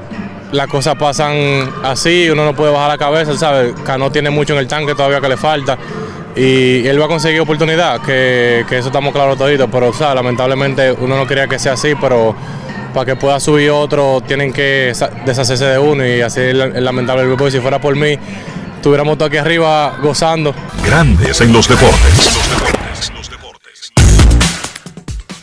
las 0.54 0.68
cosas 0.68 0.96
pasan 0.96 1.36
así, 1.84 2.30
uno 2.30 2.46
no 2.46 2.56
puede 2.56 2.72
bajar 2.72 2.92
la 2.92 2.98
cabeza, 2.98 3.38
¿sabes? 3.38 3.74
Cano 3.84 4.10
tiene 4.14 4.30
mucho 4.30 4.54
en 4.54 4.60
el 4.60 4.68
tanque 4.68 4.96
todavía 4.96 5.20
que 5.20 5.28
le 5.28 5.36
falta 5.36 5.78
y 6.34 6.88
él 6.88 7.00
va 7.00 7.06
a 7.06 7.08
conseguir 7.10 7.42
oportunidad, 7.42 8.02
que, 8.02 8.62
eso 8.62 8.88
estamos 8.88 9.14
claros 9.14 9.38
toditos, 9.38 9.68
pero 9.70 9.92
¿sabes? 9.92 10.16
lamentablemente 10.16 10.94
uno 10.94 11.18
no 11.18 11.28
quería 11.28 11.48
que 11.48 11.60
sea 11.60 11.74
así, 11.74 11.94
pero 12.00 12.36
para 12.96 13.06
que 13.08 13.18
pueda 13.18 13.42
subir 13.42 13.72
otro 13.72 14.22
tienen 14.26 14.54
que 14.54 14.94
deshacerse 15.26 15.66
de 15.66 15.78
uno 15.78 16.08
y 16.08 16.22
así 16.22 16.40
es 16.40 16.56
lamentable 16.56 17.24
el 17.24 17.28
grupo. 17.28 17.46
Y 17.50 17.52
si 17.52 17.60
fuera 17.60 17.82
por 17.82 17.94
mí, 17.94 18.18
estuviéramos 18.78 19.18
todos 19.18 19.28
aquí 19.28 19.38
arriba 19.38 19.98
gozando. 20.02 20.56
Grandes 20.86 21.42
en 21.42 21.52
los 21.52 21.68
deportes. 21.68 22.32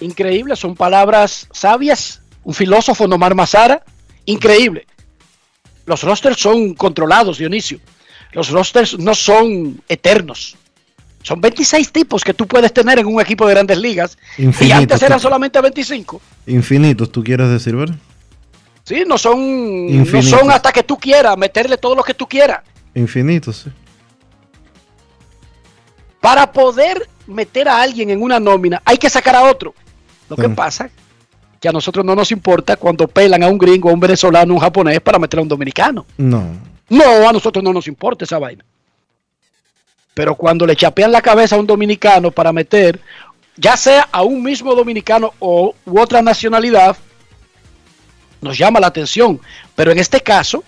Increíble, 0.01 0.57
son 0.57 0.75
palabras 0.75 1.47
sabias. 1.53 2.23
Un 2.43 2.55
filósofo, 2.55 3.07
Nomar 3.07 3.35
Mazara, 3.35 3.85
increíble. 4.25 4.87
Los 5.85 6.03
rosters 6.05 6.41
son 6.41 6.73
controlados, 6.73 7.37
Dionisio. 7.37 7.81
Los 8.33 8.49
rosters 8.49 8.99
no 8.99 9.15
son 9.15 9.83
eternos. 9.91 10.57
Son 11.23 11.41
26 11.41 11.93
tipos 11.93 12.25
que 12.25 12.35
tú 12.35 12.47
puedes 12.47 12.73
tener 12.73 12.99
en 12.99 13.07
un 13.07 13.21
equipo 13.21 13.47
de 13.47 13.55
grandes 13.55 13.79
ligas. 13.79 14.19
y 14.37 14.71
antes 14.71 15.03
eran 15.03 15.21
solamente 15.21 15.61
25. 15.61 16.21
Infinitos, 16.47 17.11
tú 17.11 17.23
quieres 17.23 17.49
decir, 17.49 17.77
¿verdad? 17.77 17.97
Sí, 18.85 19.05
no 19.07 19.17
son, 19.17 20.05
no 20.05 20.23
son 20.23 20.51
hasta 20.51 20.73
que 20.73 20.83
tú 20.83 20.99
quieras, 20.99 21.39
meterle 21.39 21.79
todo 21.79 21.95
lo 21.95 22.03
que 22.03 22.15
tú 22.15 22.27
quieras. 22.27 22.61
Infinitos, 22.95 23.57
sí. 23.59 23.71
Para 26.21 26.53
poder 26.53 27.09
meter 27.27 27.69
a 27.69 27.81
alguien 27.81 28.11
en 28.11 28.23
una 28.23 28.41
nómina, 28.41 28.83
hay 28.85 28.99
que 28.99 29.09
sacar 29.09 29.37
a 29.37 29.43
otro. 29.43 29.75
Lo 30.29 30.37
que 30.37 30.49
pasa 30.49 30.91
que 31.61 31.69
a 31.69 31.73
nosotros 31.73 32.05
no 32.05 32.17
nos 32.17 32.33
importa 32.33 32.77
cuando 32.77 33.07
pelan 33.07 33.43
a 33.45 33.49
un 33.49 33.57
gringo, 33.57 33.89
a 33.89 33.93
un 33.93 34.01
venezolano, 34.01 34.53
a 34.53 34.57
un 34.57 34.61
japonés 34.61 35.01
para 35.01 35.19
meter 35.21 35.39
a 35.39 35.43
un 35.43 35.49
dominicano. 35.49 36.05
No. 36.19 36.45
No, 36.89 37.29
a 37.29 37.33
nosotros 37.33 37.63
no 37.63 37.73
nos 37.73 37.87
importa 37.87 38.25
esa 38.25 38.39
vaina. 38.41 38.65
Pero 40.15 40.35
cuando 40.35 40.67
le 40.67 40.77
chapean 40.77 41.13
la 41.13 41.23
cabeza 41.23 41.57
a 41.57 41.59
un 41.59 41.67
dominicano 41.67 42.31
para 42.31 42.53
meter, 42.53 43.01
ya 43.57 43.77
sea 43.77 44.09
a 44.13 44.23
un 44.23 44.43
mismo 44.43 44.75
dominicano 44.75 45.33
o 45.39 45.75
u 45.87 46.01
otra 46.01 46.23
nacionalidad, 46.23 46.97
nos 48.41 48.59
llama 48.59 48.81
la 48.81 48.89
atención. 48.89 49.41
Pero 49.75 49.91
en 49.93 49.99
este 49.99 50.21
caso, 50.21 50.65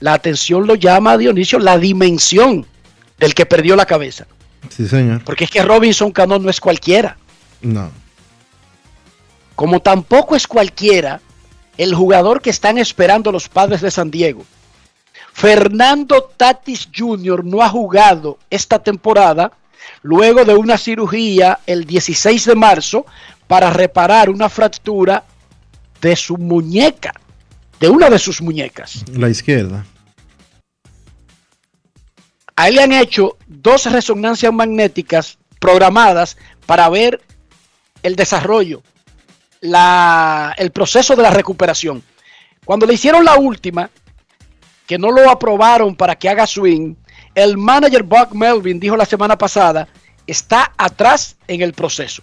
la 0.00 0.14
atención 0.14 0.66
lo 0.66 0.74
llama 0.74 1.12
a 1.12 1.18
Dionisio 1.18 1.58
la 1.58 1.78
dimensión 1.78 2.66
del 3.18 3.34
que 3.34 3.46
perdió 3.46 3.76
la 3.76 3.86
cabeza. 3.86 4.26
Sí, 4.70 4.86
señor. 4.86 5.22
Porque 5.24 5.44
es 5.44 5.50
que 5.50 5.62
Robinson 5.62 6.12
Cano 6.12 6.38
no 6.38 6.48
es 6.48 6.60
cualquiera. 6.60 7.16
No. 7.60 7.90
Como 9.54 9.80
tampoco 9.80 10.36
es 10.36 10.46
cualquiera 10.46 11.20
el 11.76 11.94
jugador 11.94 12.40
que 12.40 12.50
están 12.50 12.78
esperando 12.78 13.32
los 13.32 13.48
padres 13.48 13.80
de 13.80 13.90
San 13.90 14.10
Diego. 14.10 14.44
Fernando 15.42 16.32
Tatis 16.36 16.88
Jr. 16.92 17.44
no 17.44 17.62
ha 17.62 17.68
jugado 17.68 18.38
esta 18.50 18.80
temporada 18.80 19.52
luego 20.02 20.44
de 20.44 20.54
una 20.56 20.76
cirugía 20.76 21.60
el 21.64 21.84
16 21.84 22.44
de 22.44 22.54
marzo 22.56 23.06
para 23.46 23.70
reparar 23.70 24.30
una 24.30 24.48
fractura 24.48 25.22
de 26.00 26.16
su 26.16 26.36
muñeca, 26.38 27.12
de 27.78 27.88
una 27.88 28.10
de 28.10 28.18
sus 28.18 28.42
muñecas. 28.42 29.04
La 29.12 29.28
izquierda. 29.28 29.86
A 32.56 32.66
él 32.68 32.74
le 32.74 32.82
han 32.82 32.92
hecho 32.92 33.36
dos 33.46 33.84
resonancias 33.92 34.52
magnéticas 34.52 35.38
programadas 35.60 36.36
para 36.66 36.88
ver 36.88 37.22
el 38.02 38.16
desarrollo, 38.16 38.82
la- 39.60 40.52
el 40.58 40.72
proceso 40.72 41.14
de 41.14 41.22
la 41.22 41.30
recuperación. 41.30 42.02
Cuando 42.64 42.86
le 42.86 42.94
hicieron 42.94 43.24
la 43.24 43.36
última, 43.36 43.88
que 44.88 44.98
no 44.98 45.12
lo 45.12 45.30
aprobaron 45.30 45.94
para 45.94 46.16
que 46.16 46.30
haga 46.30 46.46
swing, 46.46 46.94
el 47.34 47.58
manager 47.58 48.02
Buck 48.02 48.32
Melvin 48.32 48.80
dijo 48.80 48.96
la 48.96 49.04
semana 49.04 49.36
pasada, 49.36 49.86
está 50.26 50.72
atrás 50.78 51.36
en 51.46 51.60
el 51.60 51.74
proceso. 51.74 52.22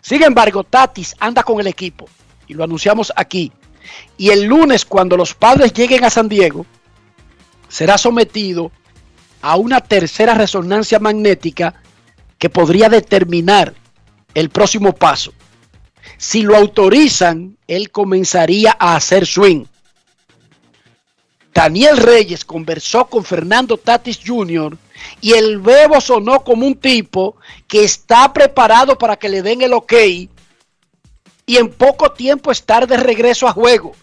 Sin 0.00 0.22
embargo, 0.22 0.62
Tatis 0.62 1.16
anda 1.18 1.42
con 1.42 1.58
el 1.58 1.66
equipo 1.66 2.08
y 2.46 2.54
lo 2.54 2.62
anunciamos 2.62 3.12
aquí. 3.16 3.50
Y 4.16 4.30
el 4.30 4.44
lunes, 4.44 4.84
cuando 4.84 5.16
los 5.16 5.34
padres 5.34 5.72
lleguen 5.72 6.04
a 6.04 6.10
San 6.10 6.28
Diego, 6.28 6.64
será 7.68 7.98
sometido 7.98 8.70
a 9.42 9.56
una 9.56 9.80
tercera 9.80 10.34
resonancia 10.34 11.00
magnética 11.00 11.74
que 12.38 12.48
podría 12.48 12.88
determinar 12.88 13.74
el 14.34 14.50
próximo 14.50 14.94
paso. 14.94 15.32
Si 16.16 16.42
lo 16.42 16.54
autorizan, 16.54 17.58
él 17.66 17.90
comenzaría 17.90 18.76
a 18.78 18.94
hacer 18.94 19.26
swing. 19.26 19.64
Daniel 21.56 21.96
Reyes 21.96 22.44
conversó 22.44 23.06
con 23.06 23.24
Fernando 23.24 23.78
Tatis 23.78 24.20
Jr. 24.22 24.76
y 25.22 25.32
el 25.32 25.58
bebo 25.58 26.02
sonó 26.02 26.44
como 26.44 26.66
un 26.66 26.74
tipo 26.74 27.36
que 27.66 27.82
está 27.82 28.30
preparado 28.34 28.98
para 28.98 29.16
que 29.16 29.30
le 29.30 29.40
den 29.40 29.62
el 29.62 29.72
ok 29.72 29.94
y 31.46 31.56
en 31.56 31.70
poco 31.70 32.12
tiempo 32.12 32.52
estar 32.52 32.86
de 32.86 32.98
regreso 32.98 33.48
a 33.48 33.52
juego. 33.52 33.94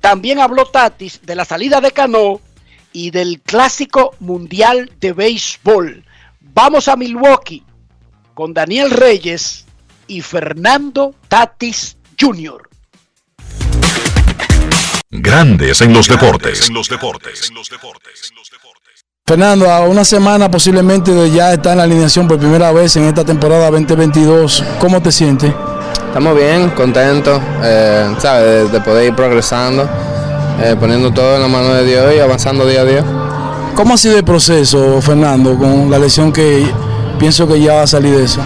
También 0.00 0.38
habló 0.38 0.64
Tatis 0.64 1.22
de 1.24 1.34
la 1.34 1.44
salida 1.44 1.80
de 1.80 1.90
Cano 1.90 2.40
y 2.92 3.10
del 3.10 3.40
clásico 3.40 4.14
mundial 4.20 4.92
de 5.00 5.12
béisbol. 5.12 6.04
Vamos 6.38 6.86
a 6.86 6.94
Milwaukee 6.94 7.64
con 8.32 8.54
Daniel 8.54 8.92
Reyes 8.92 9.66
y 10.06 10.20
Fernando 10.20 11.16
Tatis 11.26 11.96
Jr. 12.20 12.65
Grandes 15.10 15.80
en 15.82 15.92
los 15.92 16.08
deportes. 16.08 16.68
Fernando, 19.24 19.70
a 19.70 19.80
una 19.80 20.04
semana 20.04 20.50
posiblemente 20.50 21.12
de 21.12 21.30
ya 21.30 21.52
estar 21.52 21.72
en 21.72 21.78
la 21.78 21.84
alineación 21.84 22.26
por 22.26 22.38
primera 22.38 22.72
vez 22.72 22.96
en 22.96 23.04
esta 23.04 23.24
temporada 23.24 23.70
2022, 23.70 24.64
¿cómo 24.80 25.00
te 25.00 25.12
sientes? 25.12 25.52
Estamos 26.08 26.36
bien, 26.36 26.70
contentos, 26.70 27.40
eh, 27.62 28.14
¿sabes? 28.18 28.44
De, 28.44 28.68
de 28.68 28.80
poder 28.80 29.06
ir 29.06 29.14
progresando, 29.14 29.88
eh, 30.60 30.74
poniendo 30.78 31.12
todo 31.12 31.36
en 31.36 31.42
la 31.42 31.48
mano 31.48 31.74
de 31.74 31.84
Dios 31.84 32.12
y 32.16 32.18
avanzando 32.18 32.66
día 32.66 32.80
a 32.80 32.84
día. 32.84 33.04
¿Cómo 33.74 33.94
ha 33.94 33.96
sido 33.96 34.16
el 34.16 34.24
proceso, 34.24 35.00
Fernando, 35.00 35.56
con 35.56 35.88
la 35.88 36.00
lesión 36.00 36.32
que 36.32 36.66
pienso 37.18 37.46
que 37.46 37.60
ya 37.60 37.74
va 37.74 37.82
a 37.82 37.86
salir 37.86 38.16
de 38.16 38.24
eso? 38.24 38.40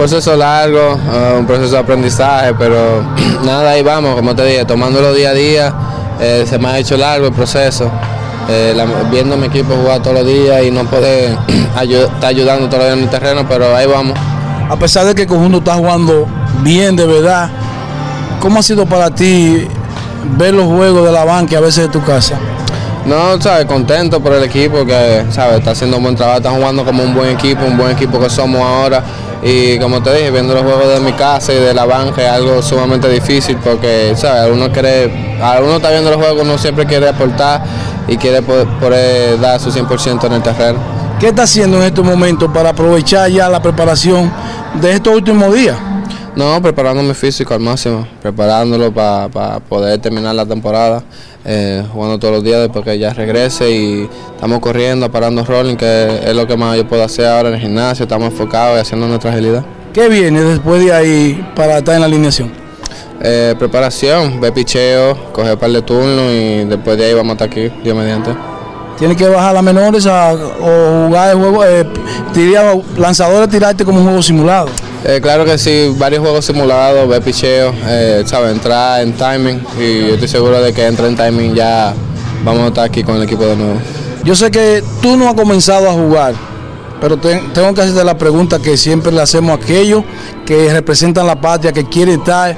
Proceso 0.00 0.34
largo, 0.34 0.98
eh, 1.12 1.36
un 1.38 1.46
proceso 1.46 1.72
de 1.72 1.78
aprendizaje, 1.78 2.54
pero 2.58 3.04
nada, 3.44 3.72
ahí 3.72 3.82
vamos, 3.82 4.14
como 4.16 4.34
te 4.34 4.46
dije, 4.46 4.64
tomándolo 4.64 5.12
día 5.12 5.28
a 5.28 5.34
día, 5.34 5.74
eh, 6.18 6.46
se 6.48 6.58
me 6.58 6.68
ha 6.68 6.78
hecho 6.78 6.96
largo 6.96 7.26
el 7.26 7.34
proceso, 7.34 7.90
eh, 8.48 8.72
la- 8.74 8.86
viendo 9.10 9.34
a 9.34 9.36
mi 9.36 9.48
equipo 9.48 9.74
jugar 9.74 10.00
todos 10.00 10.16
los 10.20 10.26
días 10.26 10.62
y 10.64 10.70
no 10.70 10.84
poder 10.84 11.36
ayu- 11.76 12.04
estar 12.06 12.24
ayudando 12.30 12.66
todavía 12.70 12.94
en 12.94 13.02
mi 13.02 13.08
terreno, 13.08 13.44
pero 13.46 13.76
ahí 13.76 13.86
vamos. 13.86 14.18
A 14.70 14.76
pesar 14.76 15.04
de 15.04 15.14
que 15.14 15.22
el 15.22 15.28
conjunto 15.28 15.58
está 15.58 15.74
jugando 15.74 16.26
bien 16.62 16.96
de 16.96 17.04
verdad, 17.04 17.50
¿cómo 18.40 18.60
ha 18.60 18.62
sido 18.62 18.86
para 18.86 19.10
ti 19.14 19.68
ver 20.38 20.54
los 20.54 20.64
juegos 20.64 21.04
de 21.04 21.12
la 21.12 21.26
banca 21.26 21.58
a 21.58 21.60
veces 21.60 21.84
de 21.84 21.88
tu 21.90 22.02
casa? 22.02 22.36
No, 23.04 23.38
sabes, 23.38 23.66
contento 23.66 24.18
por 24.20 24.32
el 24.32 24.44
equipo 24.44 24.86
que, 24.86 25.26
sabes, 25.30 25.58
está 25.58 25.72
haciendo 25.72 25.98
un 25.98 26.04
buen 26.04 26.16
trabajo, 26.16 26.38
está 26.38 26.50
jugando 26.52 26.86
como 26.86 27.02
un 27.02 27.14
buen 27.14 27.28
equipo, 27.28 27.66
un 27.66 27.76
buen 27.76 27.90
equipo 27.90 28.18
que 28.18 28.30
somos 28.30 28.62
ahora. 28.62 29.02
Y 29.42 29.78
como 29.78 30.02
te 30.02 30.12
dije, 30.14 30.30
viendo 30.30 30.52
los 30.52 30.62
juegos 30.62 30.88
de 30.88 31.00
mi 31.00 31.12
casa 31.14 31.52
y 31.52 31.56
de 31.56 31.72
la 31.72 31.86
banca 31.86 32.22
es 32.22 32.28
algo 32.28 32.60
sumamente 32.60 33.08
difícil 33.08 33.56
porque, 33.56 34.12
sabes, 34.14 34.52
uno 34.52 34.70
quiere, 34.70 35.38
uno 35.62 35.76
está 35.76 35.90
viendo 35.90 36.10
los 36.10 36.18
juegos, 36.18 36.42
uno 36.42 36.58
siempre 36.58 36.84
quiere 36.84 37.08
aportar 37.08 37.62
y 38.06 38.16
quiere 38.16 38.42
poder, 38.42 38.66
poder 38.78 39.40
dar 39.40 39.58
su 39.58 39.70
100% 39.70 40.24
en 40.24 40.32
el 40.32 40.42
terreno. 40.42 40.78
¿Qué 41.18 41.28
está 41.28 41.44
haciendo 41.44 41.78
en 41.78 41.84
estos 41.84 42.04
momentos 42.04 42.50
para 42.52 42.70
aprovechar 42.70 43.30
ya 43.30 43.48
la 43.48 43.62
preparación 43.62 44.30
de 44.80 44.92
estos 44.92 45.14
últimos 45.14 45.54
días? 45.54 45.76
No, 46.36 46.60
preparando 46.62 47.02
mi 47.02 47.14
físico 47.14 47.54
al 47.54 47.60
máximo, 47.60 48.06
preparándolo 48.22 48.92
para 48.92 49.60
poder 49.60 50.00
terminar 50.00 50.34
la 50.34 50.46
temporada, 50.46 51.02
eh, 51.44 51.84
jugando 51.92 52.18
todos 52.18 52.34
los 52.34 52.44
días 52.44 52.60
después 52.60 52.84
que 52.84 52.98
ya 52.98 53.12
regrese 53.12 53.70
y 53.70 54.08
estamos 54.34 54.60
corriendo, 54.60 55.10
parando 55.10 55.44
rolling, 55.44 55.76
que 55.76 56.20
es 56.24 56.34
lo 56.34 56.46
que 56.46 56.56
más 56.56 56.76
yo 56.76 56.86
puedo 56.86 57.02
hacer 57.02 57.26
ahora 57.26 57.48
en 57.48 57.54
el 57.54 57.60
gimnasio, 57.60 58.04
estamos 58.04 58.30
enfocados 58.32 58.76
y 58.78 58.80
haciendo 58.80 59.06
nuestra 59.08 59.30
agilidad. 59.32 59.64
¿Qué 59.92 60.08
viene 60.08 60.42
después 60.42 60.84
de 60.84 60.92
ahí 60.92 61.46
para 61.56 61.78
estar 61.78 61.94
en 61.94 62.00
la 62.00 62.06
alineación? 62.06 62.52
Eh, 63.22 63.54
preparación, 63.58 64.40
ve 64.40 64.50
picheo, 64.52 65.14
coger 65.32 65.52
un 65.54 65.58
par 65.58 65.70
de 65.70 65.82
turnos 65.82 66.30
y 66.32 66.64
después 66.64 66.96
de 66.96 67.04
ahí 67.06 67.14
vamos 67.14 67.30
a 67.30 67.32
estar 67.44 67.48
aquí, 67.48 67.70
Dios 67.82 67.96
mediante. 67.96 68.30
¿Tienes 68.98 69.16
que 69.16 69.28
bajar 69.28 69.54
las 69.54 69.62
menores 69.62 70.06
a- 70.06 70.32
o 70.34 71.06
jugar 71.06 71.30
el 71.30 71.36
juego, 71.38 71.64
eh, 71.64 71.86
diría, 72.34 72.62
lanzadores 72.98 73.48
tirarte 73.48 73.84
como 73.84 73.98
un 73.98 74.04
juego 74.04 74.22
simulado? 74.22 74.68
Eh, 75.04 75.18
claro 75.22 75.44
que 75.46 75.56
sí, 75.56 75.94
varios 75.96 76.20
juegos 76.20 76.44
simulados, 76.44 77.08
ve 77.08 77.20
picheo, 77.22 77.72
eh, 77.86 78.22
entrar 78.50 79.00
en 79.00 79.12
timing 79.14 79.60
y 79.78 80.00
yo 80.08 80.14
estoy 80.14 80.28
seguro 80.28 80.60
de 80.60 80.72
que 80.74 80.86
entre 80.86 81.06
en 81.06 81.16
timing 81.16 81.54
ya 81.54 81.94
vamos 82.44 82.64
a 82.64 82.66
estar 82.68 82.84
aquí 82.84 83.02
con 83.02 83.16
el 83.16 83.22
equipo 83.22 83.46
de 83.46 83.56
nuevo. 83.56 83.80
Yo 84.24 84.34
sé 84.34 84.50
que 84.50 84.84
tú 85.00 85.16
no 85.16 85.26
has 85.28 85.34
comenzado 85.34 85.88
a 85.88 85.92
jugar, 85.94 86.34
pero 87.00 87.16
te- 87.16 87.42
tengo 87.54 87.72
que 87.72 87.80
hacerte 87.80 88.04
la 88.04 88.18
pregunta 88.18 88.58
que 88.58 88.76
siempre 88.76 89.10
le 89.10 89.22
hacemos 89.22 89.52
a 89.58 89.62
aquellos 89.62 90.04
que 90.44 90.70
representan 90.70 91.26
la 91.26 91.40
patria, 91.40 91.72
que 91.72 91.84
quieren 91.86 92.20
estar 92.20 92.54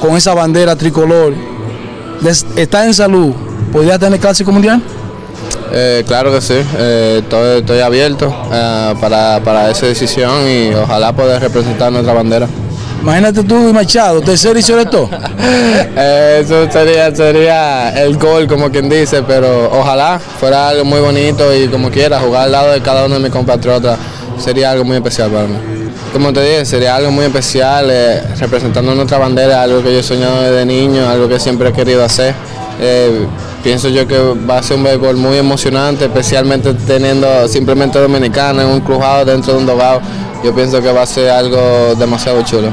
con 0.00 0.16
esa 0.16 0.32
bandera 0.32 0.76
tricolor. 0.76 1.34
¿Estás 2.56 2.86
en 2.86 2.94
salud? 2.94 3.34
¿Podrías 3.70 3.98
tener 4.00 4.18
clásico 4.18 4.50
mundial? 4.50 4.82
Eh, 5.72 6.04
claro 6.06 6.32
que 6.32 6.40
sí, 6.40 6.54
eh, 6.78 7.20
estoy, 7.22 7.58
estoy 7.58 7.80
abierto 7.80 8.34
eh, 8.52 8.94
para, 9.00 9.40
para 9.44 9.70
esa 9.70 9.86
decisión 9.86 10.48
y 10.48 10.74
ojalá 10.74 11.12
poder 11.12 11.40
representar 11.40 11.92
nuestra 11.92 12.12
bandera. 12.12 12.46
Imagínate 13.02 13.44
tú 13.44 13.68
y 13.68 13.72
Machado, 13.72 14.20
tercero 14.20 14.58
y 14.58 14.62
sobre 14.62 14.86
todo. 14.86 15.08
Eh, 15.98 16.40
eso 16.42 16.70
sería, 16.70 17.14
sería 17.14 17.90
el 18.02 18.18
gol, 18.18 18.46
como 18.46 18.70
quien 18.70 18.88
dice, 18.88 19.22
pero 19.22 19.70
ojalá 19.72 20.18
fuera 20.18 20.68
algo 20.68 20.84
muy 20.84 21.00
bonito 21.00 21.54
y 21.54 21.68
como 21.68 21.90
quiera, 21.90 22.20
jugar 22.20 22.44
al 22.44 22.52
lado 22.52 22.72
de 22.72 22.80
cada 22.82 23.06
uno 23.06 23.14
de 23.14 23.20
mis 23.20 23.30
compatriotas 23.30 23.98
sería 24.38 24.72
algo 24.72 24.84
muy 24.84 24.96
especial 24.96 25.30
para 25.30 25.46
mí. 25.46 25.56
Como 26.12 26.32
te 26.32 26.42
dije, 26.42 26.64
sería 26.66 26.96
algo 26.96 27.10
muy 27.10 27.24
especial, 27.24 27.90
representando 28.38 28.94
nuestra 28.94 29.18
bandera, 29.18 29.62
algo 29.62 29.82
que 29.82 29.92
yo 29.92 30.00
he 30.00 30.02
soñado 30.02 30.42
desde 30.42 30.66
niño, 30.66 31.08
algo 31.08 31.28
que 31.28 31.38
siempre 31.40 31.70
he 31.70 31.72
querido 31.72 32.04
hacer. 32.04 32.34
Pienso 33.66 33.88
yo 33.88 34.06
que 34.06 34.16
va 34.48 34.58
a 34.58 34.62
ser 34.62 34.76
un 34.76 34.84
béisbol 34.84 35.16
muy 35.16 35.38
emocionante, 35.38 36.04
especialmente 36.04 36.72
teniendo 36.72 37.48
simplemente 37.48 37.98
dominicana 37.98 38.62
en 38.62 38.68
un 38.68 38.80
crujado 38.80 39.24
dentro 39.24 39.54
de 39.54 39.58
un 39.58 39.66
dogado. 39.66 40.00
Yo 40.44 40.54
pienso 40.54 40.80
que 40.80 40.92
va 40.92 41.02
a 41.02 41.06
ser 41.06 41.30
algo 41.30 41.96
demasiado 41.98 42.40
chulo. 42.42 42.68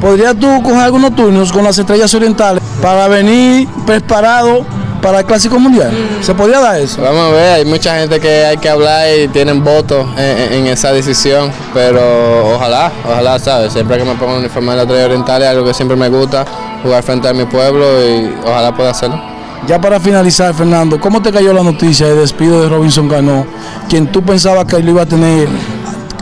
¿Podrías 0.00 0.36
tú 0.38 0.46
coger 0.62 0.82
algunos 0.82 1.16
turnos 1.16 1.50
con 1.50 1.64
las 1.64 1.76
estrellas 1.76 2.14
orientales 2.14 2.62
para 2.80 3.08
venir 3.08 3.68
preparado 3.84 4.64
para 5.02 5.18
el 5.18 5.24
Clásico 5.24 5.58
Mundial? 5.58 5.90
¿Se 6.22 6.32
podía 6.32 6.60
dar 6.60 6.80
eso? 6.80 7.02
Vamos 7.02 7.22
a 7.22 7.30
ver, 7.32 7.52
hay 7.54 7.64
mucha 7.64 7.98
gente 7.98 8.20
que 8.20 8.46
hay 8.46 8.56
que 8.58 8.68
hablar 8.68 9.08
y 9.18 9.26
tienen 9.26 9.64
votos 9.64 10.06
en, 10.16 10.52
en 10.52 10.66
esa 10.68 10.92
decisión, 10.92 11.50
pero 11.74 12.54
ojalá, 12.54 12.92
ojalá, 13.04 13.40
¿sabes? 13.40 13.72
Siempre 13.72 13.98
que 13.98 14.04
me 14.04 14.14
pongo 14.14 14.34
un 14.34 14.38
uniforme 14.38 14.70
de 14.70 14.76
la 14.76 14.82
Estrella 14.84 15.06
Oriental 15.06 15.42
es 15.42 15.48
algo 15.48 15.64
que 15.64 15.74
siempre 15.74 15.96
me 15.96 16.08
gusta, 16.08 16.44
jugar 16.84 17.02
frente 17.02 17.26
a 17.26 17.32
mi 17.32 17.46
pueblo 17.46 17.84
y 18.00 18.32
ojalá 18.44 18.72
pueda 18.72 18.90
hacerlo. 18.90 19.35
Ya 19.66 19.80
para 19.80 19.98
finalizar, 19.98 20.54
Fernando, 20.54 21.00
¿cómo 21.00 21.20
te 21.20 21.32
cayó 21.32 21.52
la 21.52 21.62
noticia 21.62 22.06
de 22.06 22.14
despido 22.14 22.62
de 22.62 22.68
Robinson 22.68 23.08
Cano, 23.08 23.46
quien 23.88 24.12
tú 24.12 24.22
pensabas 24.22 24.64
que 24.66 24.78
lo 24.78 24.92
iba 24.92 25.02
a 25.02 25.06
tener 25.06 25.48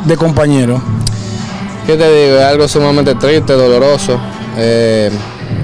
de 0.04 0.16
compañero? 0.16 0.80
¿Qué 1.86 1.96
te 1.98 2.10
digo? 2.10 2.38
Es 2.38 2.44
algo 2.44 2.66
sumamente 2.66 3.14
triste, 3.16 3.52
doloroso. 3.52 4.18
Eh, 4.56 5.10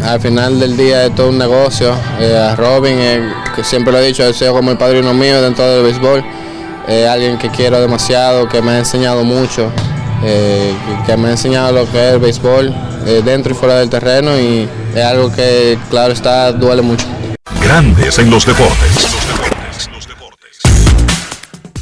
al 0.04 0.20
final 0.20 0.60
del 0.60 0.76
día 0.76 1.06
es 1.06 1.14
todo 1.14 1.30
un 1.30 1.38
negocio. 1.38 1.94
Eh, 2.18 2.36
a 2.36 2.54
Robin, 2.56 2.94
eh, 2.98 3.32
que 3.56 3.64
siempre 3.64 3.90
lo 3.90 3.98
he 3.98 4.06
dicho, 4.08 4.30
sido 4.34 4.52
como 4.52 4.70
el 4.70 4.76
padrino 4.76 5.14
mío 5.14 5.40
dentro 5.40 5.66
del 5.66 5.82
béisbol. 5.82 6.22
Alguien 7.08 7.38
que 7.38 7.48
quiero 7.50 7.80
demasiado, 7.80 8.48
que 8.48 8.60
me 8.60 8.72
ha 8.72 8.78
enseñado 8.78 9.22
mucho, 9.22 9.70
que, 11.06 11.16
me 11.16 11.28
ha 11.28 11.30
enseñado 11.30 11.70
lo 11.72 11.88
que 11.88 12.08
es 12.08 12.14
el 12.14 12.18
béisbol 12.18 12.74
dentro 13.24 13.52
y 13.52 13.54
fuera 13.54 13.76
del 13.76 13.88
terreno 13.88 14.36
y 14.36 14.68
es 14.92 15.04
algo 15.04 15.30
que, 15.30 15.78
claro 15.88 16.12
está, 16.12 16.50
duele 16.50 16.82
mucho. 16.82 17.06
Grandes 17.70 18.18
en 18.18 18.30
los 18.32 18.44
deportes. 18.44 19.06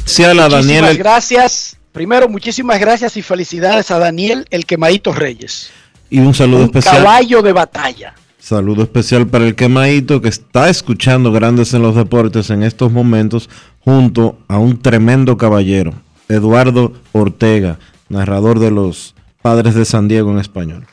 Sí, 0.05 0.23
a 0.23 0.35
la 0.35 0.43
Muchísimas 0.47 0.67
Daniel. 0.67 0.97
gracias. 0.99 1.77
Primero, 1.91 2.29
muchísimas 2.29 2.79
gracias 2.79 3.17
y 3.17 3.23
felicidades 3.23 3.89
a 3.89 3.97
Daniel 3.97 4.45
El 4.51 4.67
Quemadito 4.67 5.13
Reyes. 5.13 5.71
Y 6.11 6.19
un 6.19 6.35
saludo 6.35 6.59
Un 6.59 6.65
especial. 6.65 6.97
caballo 6.97 7.41
de 7.41 7.53
batalla. 7.53 8.13
Saludo 8.37 8.83
especial 8.83 9.25
para 9.25 9.45
el 9.47 9.55
quemadito 9.55 10.21
que 10.21 10.29
está 10.29 10.69
escuchando 10.69 11.31
Grandes 11.31 11.73
en 11.73 11.81
los 11.81 11.95
Deportes 11.95 12.51
en 12.51 12.61
estos 12.61 12.91
momentos 12.91 13.49
junto 13.83 14.37
a 14.47 14.59
un 14.59 14.79
tremendo 14.83 15.37
caballero, 15.37 15.95
Eduardo 16.27 16.93
Ortega, 17.13 17.79
narrador 18.09 18.59
de 18.59 18.69
los 18.69 19.15
Padres 19.41 19.73
de 19.73 19.85
San 19.85 20.07
Diego 20.07 20.29
en 20.29 20.37
español. 20.37 20.85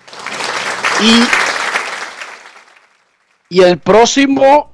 Y, 3.51 3.57
y 3.57 3.61
el 3.61 3.77
próximo, 3.77 4.73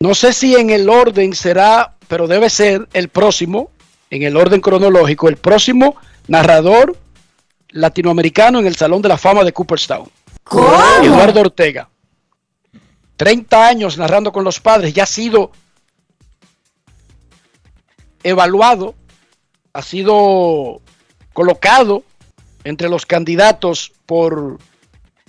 no 0.00 0.14
sé 0.14 0.32
si 0.32 0.54
en 0.54 0.70
el 0.70 0.88
orden 0.88 1.34
será, 1.34 1.96
pero 2.06 2.26
debe 2.26 2.50
ser 2.50 2.88
el 2.92 3.08
próximo, 3.08 3.70
en 4.10 4.22
el 4.22 4.36
orden 4.36 4.60
cronológico, 4.60 5.28
el 5.28 5.36
próximo 5.36 5.96
narrador 6.28 6.96
latinoamericano 7.70 8.60
en 8.60 8.66
el 8.66 8.76
Salón 8.76 9.02
de 9.02 9.08
la 9.08 9.18
Fama 9.18 9.44
de 9.44 9.52
Cooperstown. 9.52 10.08
Eduardo 11.02 11.40
Ortega. 11.40 11.88
30 13.16 13.66
años 13.66 13.98
narrando 13.98 14.32
con 14.32 14.44
los 14.44 14.60
padres, 14.60 14.94
ya 14.94 15.02
ha 15.02 15.06
sido 15.06 15.50
evaluado, 18.22 18.94
ha 19.72 19.82
sido 19.82 20.80
colocado 21.32 22.04
entre 22.62 22.88
los 22.88 23.06
candidatos 23.06 23.92
por 24.06 24.58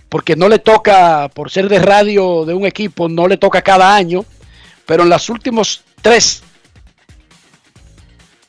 porque 0.10 0.36
no 0.36 0.50
le 0.50 0.58
toca, 0.58 1.30
por 1.30 1.52
ser 1.52 1.70
de 1.70 1.80
radio 1.80 2.44
de 2.46 2.56
un 2.56 2.66
equipo, 2.66 3.08
no 3.08 3.28
le 3.28 3.38
toca 3.38 3.62
cada 3.62 3.96
año, 3.96 4.26
pero 4.90 5.04
en 5.04 5.10
las 5.10 5.30
últimas 5.30 5.84
tres 6.02 6.42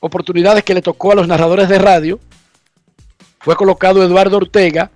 oportunidades 0.01 0.65
que 0.65 0.73
le 0.73 0.81
tocó 0.81 1.13
a 1.13 1.15
los 1.15 1.29
narradores 1.29 1.69
de 1.69 1.79
radio, 1.79 2.19
fue 3.41 3.55
colocado 3.57 4.03
Eduardo 4.03 4.39
Ortega 4.39 4.91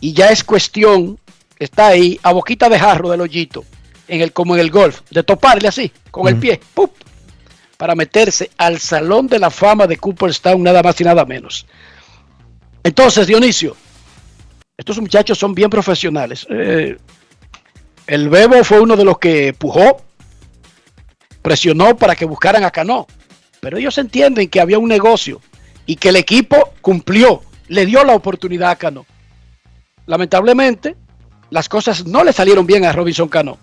y 0.00 0.12
ya 0.12 0.28
es 0.28 0.44
cuestión, 0.44 1.18
está 1.58 1.86
ahí 1.86 2.20
a 2.22 2.34
boquita 2.34 2.68
de 2.68 2.78
jarro 2.78 3.08
del 3.08 3.22
hoyito, 3.22 3.64
en 4.06 4.20
el, 4.20 4.34
como 4.34 4.54
en 4.54 4.60
el 4.60 4.70
golf, 4.70 5.00
de 5.10 5.22
toparle 5.22 5.66
así, 5.66 5.90
con 6.10 6.28
el 6.28 6.36
pie, 6.36 6.60
¡pup! 6.74 6.92
para 7.78 7.94
meterse 7.94 8.50
al 8.58 8.78
Salón 8.78 9.28
de 9.28 9.38
la 9.38 9.48
Fama 9.48 9.86
de 9.86 9.96
Cooperstown, 9.96 10.62
nada 10.62 10.82
más 10.82 11.00
y 11.00 11.04
nada 11.04 11.24
menos. 11.24 11.66
Entonces, 12.84 13.26
Dionisio, 13.26 13.74
estos 14.76 15.00
muchachos 15.00 15.38
son 15.38 15.54
bien 15.54 15.70
profesionales. 15.70 16.46
Eh, 16.50 16.98
el 18.06 18.28
Bebo 18.28 18.62
fue 18.62 18.78
uno 18.78 18.94
de 18.94 19.06
los 19.06 19.18
que 19.18 19.48
empujó, 19.48 20.02
presionó 21.42 21.96
para 21.96 22.16
que 22.16 22.24
buscaran 22.24 22.64
a 22.64 22.70
Cano, 22.70 23.06
pero 23.60 23.76
ellos 23.76 23.98
entienden 23.98 24.48
que 24.48 24.60
había 24.60 24.78
un 24.78 24.88
negocio 24.88 25.40
y 25.84 25.96
que 25.96 26.08
el 26.08 26.16
equipo 26.16 26.72
cumplió, 26.80 27.42
le 27.68 27.86
dio 27.86 28.04
la 28.04 28.14
oportunidad 28.14 28.70
a 28.70 28.76
Cano. 28.76 29.04
Lamentablemente, 30.06 30.96
las 31.50 31.68
cosas 31.68 32.06
no 32.06 32.24
le 32.24 32.32
salieron 32.32 32.66
bien 32.66 32.84
a 32.84 32.92
Robinson 32.92 33.28
Cano. 33.28 33.58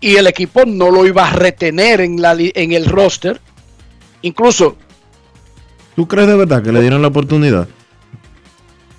Y 0.00 0.16
el 0.16 0.26
equipo 0.26 0.64
no 0.66 0.90
lo 0.90 1.06
iba 1.06 1.26
a 1.26 1.32
retener 1.32 2.00
en, 2.00 2.72
el 2.72 2.86
roster. 2.86 3.40
Incluso 4.22 4.76
¿Tú 5.96 6.06
crees 6.06 6.28
de 6.28 6.36
verdad 6.36 6.62
que 6.62 6.72
le 6.72 6.80
dieron 6.80 7.02
la 7.02 7.08
oportunidad? 7.08 7.68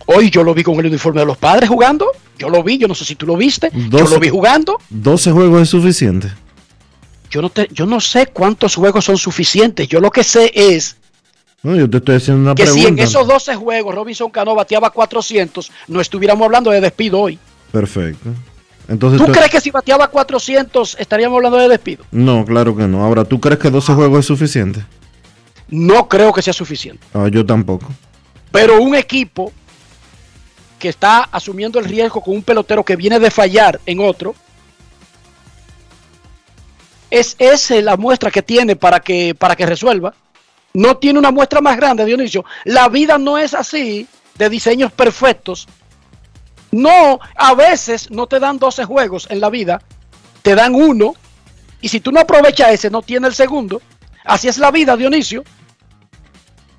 Hoy 0.05 0.29
yo 0.29 0.43
lo 0.43 0.53
vi 0.53 0.63
con 0.63 0.75
el 0.79 0.85
uniforme 0.87 1.21
de 1.21 1.25
los 1.25 1.37
padres 1.37 1.69
jugando. 1.69 2.07
Yo 2.37 2.49
lo 2.49 2.63
vi, 2.63 2.77
yo 2.77 2.87
no 2.87 2.95
sé 2.95 3.05
si 3.05 3.15
tú 3.15 3.25
lo 3.25 3.37
viste. 3.37 3.69
Yo 3.73 3.99
lo 4.07 4.19
vi 4.19 4.29
jugando. 4.29 4.77
12 4.89 5.31
juegos 5.31 5.61
es 5.63 5.69
suficiente. 5.69 6.29
Yo 7.29 7.41
no, 7.41 7.49
te, 7.49 7.67
yo 7.71 7.85
no 7.85 7.99
sé 7.99 8.27
cuántos 8.27 8.75
juegos 8.75 9.05
son 9.05 9.17
suficientes. 9.17 9.87
Yo 9.87 9.99
lo 9.99 10.11
que 10.11 10.23
sé 10.23 10.51
es 10.53 10.95
No, 11.63 11.75
yo 11.75 11.89
te 11.89 11.97
estoy 11.97 12.15
haciendo 12.15 12.41
una 12.43 12.55
que 12.55 12.67
si 12.67 12.85
en 12.85 12.99
esos 12.99 13.27
12 13.27 13.55
juegos 13.55 13.95
Robinson 13.95 14.29
Cano 14.29 14.53
bateaba 14.55 14.89
400, 14.89 15.71
no 15.87 15.99
estuviéramos 16.01 16.45
hablando 16.45 16.71
de 16.71 16.81
despido 16.81 17.19
hoy. 17.19 17.39
Perfecto. 17.71 18.29
Entonces 18.87 19.19
¿Tú 19.19 19.25
tú- 19.25 19.31
crees 19.31 19.49
que 19.49 19.59
si 19.59 19.71
bateaba 19.71 20.07
400 20.09 20.95
estaríamos 20.99 21.37
hablando 21.37 21.57
de 21.57 21.67
despido? 21.67 22.05
No, 22.11 22.45
claro 22.45 22.75
que 22.75 22.87
no. 22.87 23.03
Ahora, 23.03 23.25
¿tú 23.25 23.39
crees 23.39 23.59
que 23.59 23.69
12 23.71 23.93
juegos 23.95 24.19
es 24.19 24.25
suficiente? 24.27 24.85
No 25.69 26.07
creo 26.07 26.31
que 26.31 26.41
sea 26.43 26.53
suficiente. 26.53 27.05
Ah, 27.13 27.27
yo 27.29 27.45
tampoco. 27.45 27.87
Pero 28.51 28.79
un 28.81 28.93
equipo 28.95 29.51
que 30.85 30.89
está 30.89 31.23
asumiendo 31.31 31.79
el 31.79 31.85
riesgo 31.85 32.21
con 32.21 32.35
un 32.35 32.43
pelotero 32.43 32.85
que 32.85 32.95
viene 32.95 33.17
de 33.17 33.31
fallar 33.31 33.79
en 33.87 33.99
otro, 34.01 34.35
es 37.09 37.35
esa 37.39 37.73
la 37.81 37.97
muestra 37.97 38.29
que 38.29 38.43
tiene 38.43 38.75
para 38.75 38.99
que, 38.99 39.33
para 39.33 39.55
que 39.55 39.65
resuelva. 39.65 40.13
No 40.75 40.97
tiene 40.97 41.17
una 41.17 41.31
muestra 41.31 41.59
más 41.59 41.75
grande, 41.75 42.05
Dionisio. 42.05 42.45
La 42.65 42.87
vida 42.87 43.17
no 43.17 43.39
es 43.39 43.55
así, 43.55 44.07
de 44.35 44.47
diseños 44.47 44.91
perfectos. 44.91 45.67
No, 46.69 47.19
a 47.35 47.55
veces 47.55 48.11
no 48.11 48.27
te 48.27 48.39
dan 48.39 48.59
12 48.59 48.85
juegos 48.85 49.25
en 49.31 49.39
la 49.39 49.49
vida, 49.49 49.81
te 50.43 50.53
dan 50.53 50.75
uno, 50.75 51.15
y 51.81 51.89
si 51.89 51.99
tú 51.99 52.11
no 52.11 52.19
aprovechas 52.19 52.69
ese, 52.73 52.91
no 52.91 53.01
tiene 53.01 53.25
el 53.27 53.33
segundo. 53.33 53.81
Así 54.23 54.49
es 54.49 54.59
la 54.59 54.69
vida, 54.69 54.95
Dionisio. 54.95 55.43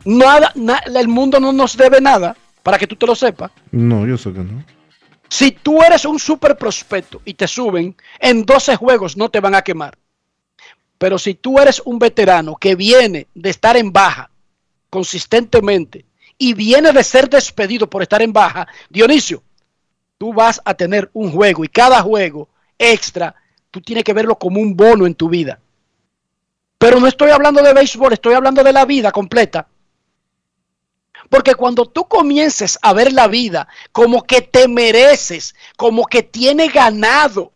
Nada, 0.05 0.53
na- 0.55 0.79
el 0.95 1.09
mundo 1.09 1.41
no 1.41 1.53
nos 1.53 1.77
debe 1.77 2.01
nada, 2.01 2.37
para 2.67 2.79
que 2.79 2.89
tú 2.89 2.97
te 2.97 3.07
lo 3.07 3.15
sepas. 3.15 3.53
No, 3.71 4.05
yo 4.05 4.19
sé 4.19 4.33
que 4.33 4.41
no. 4.41 4.65
Si 5.29 5.53
tú 5.53 5.81
eres 5.83 6.05
un 6.05 6.19
super 6.19 6.59
prospecto 6.59 7.23
y 7.25 7.35
te 7.35 7.47
suben, 7.47 7.95
en 8.19 8.45
12 8.45 8.75
juegos 8.75 9.17
no 9.17 9.29
te 9.29 9.39
van 9.39 9.55
a 9.55 9.63
quemar. 9.63 9.97
Pero 10.99 11.17
si 11.17 11.35
tú 11.35 11.61
eres 11.61 11.81
un 11.85 12.01
veterano 12.01 12.57
que 12.57 12.75
viene 12.75 13.29
de 13.37 13.51
estar 13.51 13.77
en 13.77 13.93
baja 13.93 14.33
consistentemente 14.91 16.07
y 16.39 16.55
viene 16.55 16.91
de 16.91 17.05
ser 17.05 17.31
despedido 17.31 17.89
por 17.89 18.03
estar 18.03 18.21
en 18.21 18.33
baja, 18.33 18.67
Dionisio, 18.91 19.45
tú 20.19 20.35
vas 20.35 20.61
a 20.65 20.75
tener 20.75 21.09
un 21.13 21.31
juego 21.31 21.63
y 21.63 21.69
cada 21.69 22.03
juego 22.03 22.49
extra, 22.77 23.33
tú 23.71 23.81
tienes 23.81 24.03
que 24.03 24.13
verlo 24.13 24.37
como 24.41 24.61
un 24.61 24.75
bono 24.75 25.07
en 25.07 25.15
tu 25.15 25.29
vida. 25.29 25.61
Pero 26.79 26.99
no 26.99 27.07
estoy 27.07 27.31
hablando 27.31 27.63
de 27.63 27.73
béisbol, 27.73 28.15
estoy 28.15 28.35
hablando 28.35 28.65
de 28.65 28.73
la 28.73 28.85
vida 28.85 29.13
completa. 29.13 29.69
Porque 31.29 31.55
cuando 31.55 31.87
tú 31.87 32.07
comiences 32.07 32.79
a 32.83 32.93
ver 32.93 33.13
la 33.13 33.29
vida 33.29 33.69
como 33.93 34.23
que 34.23 34.43
te 34.43 34.69
mereces, 34.69 35.55
como 35.77 36.07
que 36.07 36.23
tiene 36.23 36.69
ganado 36.69 37.53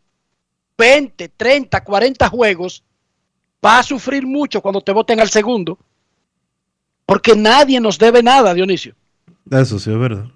20, 0.77 1.29
30, 1.29 1.85
40 1.85 2.29
juegos, 2.29 2.83
vas 3.61 3.81
a 3.81 3.89
sufrir 3.89 4.27
mucho 4.27 4.61
cuando 4.61 4.81
te 4.81 4.93
voten 4.93 5.21
al 5.21 5.29
segundo. 5.29 5.79
Porque 7.07 7.35
nadie 7.35 7.81
nos 7.81 7.99
debe 7.99 8.23
nada, 8.23 8.55
Dionisio. 8.55 8.95
Eso 9.51 9.79
sí 9.79 9.91
es 9.91 9.99
verdad. 9.99 10.27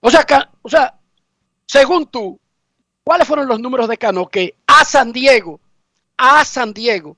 O 0.00 0.10
sea, 0.10 0.26
o 0.62 0.68
sea, 0.68 0.98
según 1.66 2.06
tú, 2.06 2.38
¿cuáles 3.02 3.26
fueron 3.26 3.48
los 3.48 3.60
números 3.60 3.88
de 3.88 3.96
Cano 3.96 4.26
que 4.26 4.54
a 4.66 4.84
San 4.84 5.12
Diego, 5.12 5.60
a 6.16 6.44
San 6.44 6.72
Diego, 6.72 7.16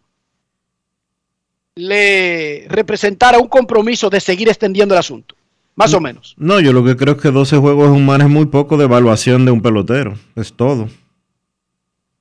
le 1.75 2.67
representara 2.69 3.39
un 3.39 3.49
compromiso 3.49 4.11
de 4.11 4.21
seguir 4.21 4.49
extendiendo 4.49 4.95
el 4.95 5.01
asunto? 5.01 5.35
Más 5.77 5.95
o 5.95 6.01
menos. 6.01 6.35
No, 6.37 6.61
yo 6.61 6.73
lo 6.73 6.85
que 6.85 6.97
creo 6.97 7.15
es 7.15 7.23
que 7.23 7.31
12 7.31 7.57
juegos 7.57 7.87
es 7.87 7.97
un 7.97 8.05
margen 8.05 8.31
muy 8.31 8.47
poco 8.47 8.77
de 8.77 8.85
evaluación 8.85 9.45
de 9.45 9.51
un 9.51 9.63
pelotero. 9.63 10.15
Es 10.37 10.53
todo. 10.53 10.89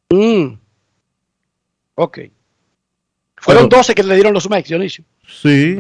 Mm. 0.10 0.54
Ok. 1.96 2.20
Fueron 3.38 3.68
Pero- 3.70 3.78
12 3.80 3.96
que 3.96 4.04
le 4.04 4.16
dieron 4.16 4.34
los 4.34 4.50
Mex, 4.50 4.70
Dionisio. 4.70 5.04
Sí. 5.28 5.78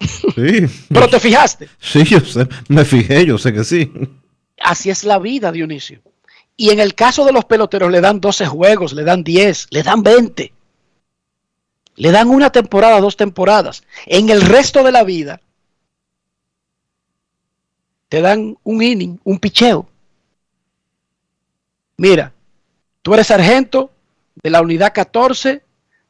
Sí. 0.00 0.66
Pero 0.88 1.08
te 1.08 1.20
fijaste. 1.20 1.68
Sí, 1.80 2.04
yo 2.04 2.20
sé. 2.20 2.46
Me 2.68 2.84
fijé, 2.84 3.26
yo 3.26 3.36
sé 3.38 3.52
que 3.52 3.64
sí. 3.64 3.90
Así 4.60 4.90
es 4.90 5.04
la 5.04 5.18
vida, 5.18 5.52
Dionisio. 5.52 6.00
Y 6.56 6.70
en 6.70 6.80
el 6.80 6.94
caso 6.94 7.24
de 7.24 7.32
los 7.32 7.46
peloteros 7.46 7.90
le 7.90 8.00
dan 8.00 8.20
12 8.20 8.46
juegos, 8.46 8.92
le 8.92 9.02
dan 9.02 9.24
10, 9.24 9.68
le 9.70 9.82
dan 9.82 10.02
20. 10.02 10.52
Le 11.96 12.10
dan 12.12 12.28
una 12.28 12.50
temporada, 12.50 13.00
dos 13.00 13.16
temporadas. 13.16 13.82
En 14.06 14.30
el 14.30 14.42
resto 14.42 14.82
de 14.82 14.92
la 14.92 15.02
vida 15.04 15.40
te 18.10 18.20
dan 18.20 18.58
un 18.64 18.82
inning, 18.82 19.20
un 19.22 19.38
picheo. 19.38 19.88
Mira, 21.96 22.32
tú 23.02 23.14
eres 23.14 23.28
sargento 23.28 23.92
de 24.34 24.50
la 24.50 24.60
unidad 24.60 24.92
14 24.92 25.62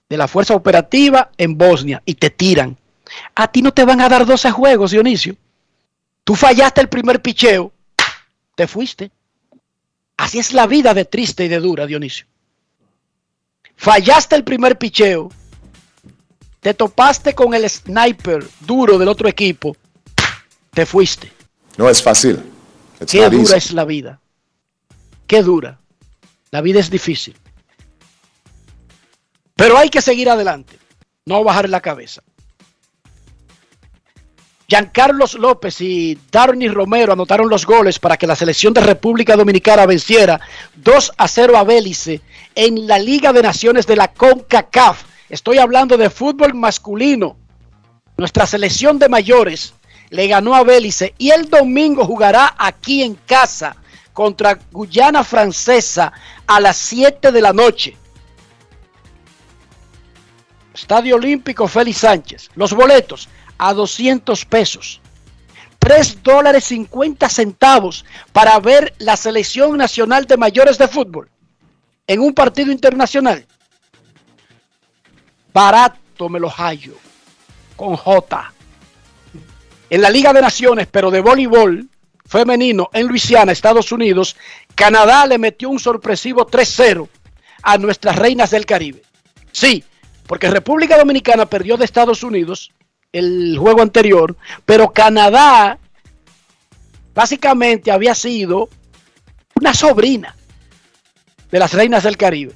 de 0.09 0.17
la 0.17 0.27
fuerza 0.27 0.55
operativa 0.55 1.31
en 1.37 1.59
Bosnia 1.59 2.03
y 2.07 2.15
te 2.15 2.31
tiran. 2.31 2.79
A 3.35 3.53
ti 3.53 3.61
no 3.61 3.75
te 3.75 3.85
van 3.85 4.01
a 4.01 4.09
dar 4.09 4.25
12 4.25 4.51
juegos, 4.51 4.93
Dionisio. 4.93 5.37
Tú 6.25 6.35
fallaste 6.35 6.81
el 6.81 6.89
primer 6.89 7.21
picheo, 7.21 7.71
te 8.55 8.67
fuiste. 8.67 9.11
Así 10.17 10.39
es 10.39 10.55
la 10.55 10.67
vida 10.67 10.95
de 10.95 11.05
triste 11.05 11.45
y 11.45 11.49
de 11.49 11.61
dura, 11.61 11.85
Dionisio. 11.85 12.25
Fallaste 13.77 14.37
el 14.37 14.45
primer 14.45 14.79
picheo, 14.79 15.31
te 16.61 16.73
topaste 16.73 17.35
con 17.35 17.53
el 17.53 17.69
sniper 17.69 18.43
duro 18.61 18.97
del 18.97 19.09
otro 19.09 19.29
equipo, 19.29 19.77
te 20.71 20.87
fuiste. 20.87 21.40
No 21.81 21.89
es 21.89 22.03
fácil. 22.03 22.39
It's 23.01 23.11
Qué 23.11 23.25
dura 23.31 23.39
easy. 23.39 23.55
es 23.57 23.73
la 23.73 23.87
vida. 23.87 24.21
Qué 25.27 25.43
dura. 25.43 25.81
La 26.51 26.61
vida 26.61 26.79
es 26.79 26.91
difícil. 26.91 27.35
Pero 29.57 29.79
hay 29.79 29.89
que 29.89 30.03
seguir 30.03 30.29
adelante. 30.29 30.79
No 31.25 31.43
bajar 31.43 31.71
la 31.71 31.81
cabeza. 31.81 32.23
Giancarlos 34.69 35.33
López 35.39 35.81
y 35.81 36.19
Darny 36.31 36.69
Romero 36.69 37.15
anotaron 37.15 37.49
los 37.49 37.65
goles 37.65 37.99
para 37.99 38.19
que 38.19 38.27
la 38.27 38.37
selección 38.37 38.75
de 38.75 38.83
República 38.83 39.35
Dominicana 39.35 39.87
venciera 39.87 40.39
2 40.77 41.13
a 41.17 41.29
0 41.29 41.57
a 41.57 41.65
Bélice 41.65 42.21
en 42.55 42.87
la 42.87 42.99
Liga 42.99 43.33
de 43.33 43.43
Naciones 43.43 43.87
de 43.87 43.97
la 43.97 44.13
CONCACAF. 44.13 45.05
Estoy 45.31 45.57
hablando 45.57 45.97
de 45.97 46.11
fútbol 46.11 46.53
masculino. 46.53 47.39
Nuestra 48.19 48.47
selección 48.47 48.99
de 48.99 49.09
mayores 49.09 49.73
le 50.11 50.27
ganó 50.27 50.55
a 50.55 50.65
Bélice 50.65 51.15
y 51.19 51.31
el 51.31 51.49
domingo 51.49 52.05
jugará 52.05 52.55
aquí 52.59 53.03
en 53.03 53.15
casa 53.15 53.77
contra 54.13 54.59
Guyana 54.71 55.25
Francesa 55.25 56.13
a 56.47 56.61
las 56.61 56.77
7 56.77 57.33
de 57.33 57.41
la 57.41 57.53
noche. 57.53 57.97
Estadio 60.75 61.17
Olímpico 61.17 61.69
Félix 61.69 61.99
Sánchez. 61.99 62.51
Los 62.55 62.73
boletos 62.73 63.29
a 63.59 63.73
200 63.73 64.45
pesos. 64.47 65.01
3 65.79 66.23
dólares 66.23 66.65
50 66.65 67.29
centavos 67.29 68.05
para 68.33 68.59
ver 68.61 68.95
la 68.99 69.17
selección 69.17 69.79
nacional 69.79 70.27
de 70.27 70.37
mayores 70.37 70.77
de 70.77 70.89
fútbol 70.89 71.31
en 72.07 72.21
un 72.21 72.35
partido 72.35 72.73
internacional. 72.73 73.47
Barato 75.53 76.29
me 76.29 76.41
lo 76.41 76.51
hallo. 76.51 76.95
Con 77.77 77.97
J. 77.97 78.53
En 79.91 80.03
la 80.03 80.11
Liga 80.11 80.33
de 80.33 80.41
Naciones, 80.41 80.87
pero 80.91 81.11
de 81.11 81.21
voleibol 81.21 81.89
femenino 82.25 82.89
en 82.93 83.09
Luisiana, 83.09 83.51
Estados 83.51 83.91
Unidos, 83.91 84.37
Canadá 84.77 85.27
le 85.27 85.37
metió 85.37 85.69
un 85.69 85.81
sorpresivo 85.81 86.47
3-0 86.47 87.09
a 87.63 87.77
nuestras 87.77 88.17
reinas 88.17 88.51
del 88.51 88.67
Caribe. 88.67 89.03
Sí, 89.51 89.83
porque 90.29 90.49
República 90.49 90.97
Dominicana 90.97 91.47
perdió 91.47 91.77
de 91.77 91.85
Estados 91.85 92.23
Unidos 92.23 92.71
el 93.13 93.59
juego 93.59 93.83
anterior, 93.83 94.37
pero 94.65 94.93
Canadá 94.93 95.79
básicamente 97.13 97.91
había 97.91 98.15
sido 98.15 98.69
una 99.57 99.75
sobrina 99.75 100.37
de 101.51 101.59
las 101.59 101.73
reinas 101.73 102.05
del 102.05 102.17
Caribe. 102.17 102.55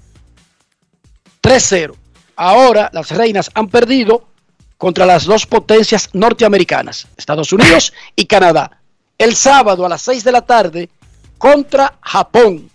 3-0. 1.43 1.95
Ahora 2.37 2.91
las 2.93 3.11
reinas 3.11 3.51
han 3.55 3.69
perdido 3.69 4.29
contra 4.79 5.07
las 5.07 5.25
dos 5.25 5.47
potencias 5.47 6.11
norteamericanas, 6.13 7.07
Estados 7.17 7.53
Unidos 7.53 7.93
y 8.17 8.27
Canadá. 8.27 8.81
El 9.17 9.35
sábado 9.37 9.87
a 9.87 9.89
las 9.89 10.03
6 10.03 10.25
de 10.25 10.33
la 10.33 10.43
tarde 10.43 10.91
contra 11.39 11.99
Japón. 12.01 12.71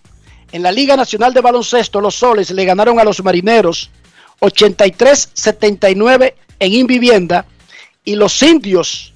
En 0.52 0.64
la 0.64 0.72
Liga 0.72 0.96
Nacional 0.96 1.34
de 1.34 1.42
Baloncesto, 1.42 2.02
los 2.02 2.16
Soles 2.16 2.50
le 2.52 2.66
ganaron 2.66 3.00
a 3.00 3.04
los 3.04 3.24
Marineros 3.24 3.92
83-79 4.40 6.34
en 6.60 6.74
Invivienda 6.74 7.46
y 8.04 8.16
los 8.16 8.42
Indios 8.42 9.14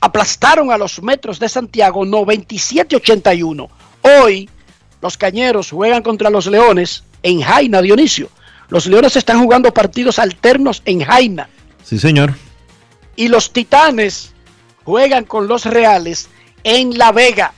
aplastaron 0.00 0.70
a 0.70 0.78
los 0.78 1.02
Metros 1.02 1.38
de 1.38 1.48
Santiago 1.48 2.04
97-81. 2.04 3.68
Hoy 4.02 4.48
los 5.00 5.16
Cañeros 5.16 5.70
juegan 5.70 6.02
contra 6.02 6.30
los 6.30 6.46
Leones 6.46 7.04
en 7.22 7.40
Jaina, 7.40 7.82
Dionisio. 7.82 8.28
Los 8.68 8.86
Leones 8.86 9.16
están 9.16 9.40
jugando 9.42 9.72
partidos 9.72 10.18
alternos 10.18 10.82
en 10.84 11.02
Jaina 11.04 11.48
Sí, 11.82 11.98
señor. 11.98 12.34
y 13.16 13.28
los 13.28 13.52
Titanes 13.52 14.32
juegan 14.84 15.24
con 15.24 15.48
los 15.48 15.64
Reales 15.64 16.28
en 16.64 16.96
La 16.98 17.12
Vega. 17.12 17.52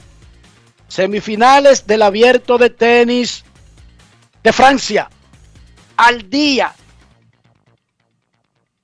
Semifinales 0.89 1.87
del 1.87 2.03
abierto 2.03 2.59
de 2.59 2.71
tenis 2.71 3.45
de 4.43 4.53
Francia. 4.53 5.09
Al 5.97 6.29
día. 6.31 6.75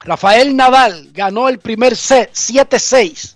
Rafael 0.00 0.54
Nadal 0.54 1.10
ganó 1.12 1.48
el 1.48 1.58
primer 1.58 1.96
set 1.96 2.32
7-6. 2.32 3.34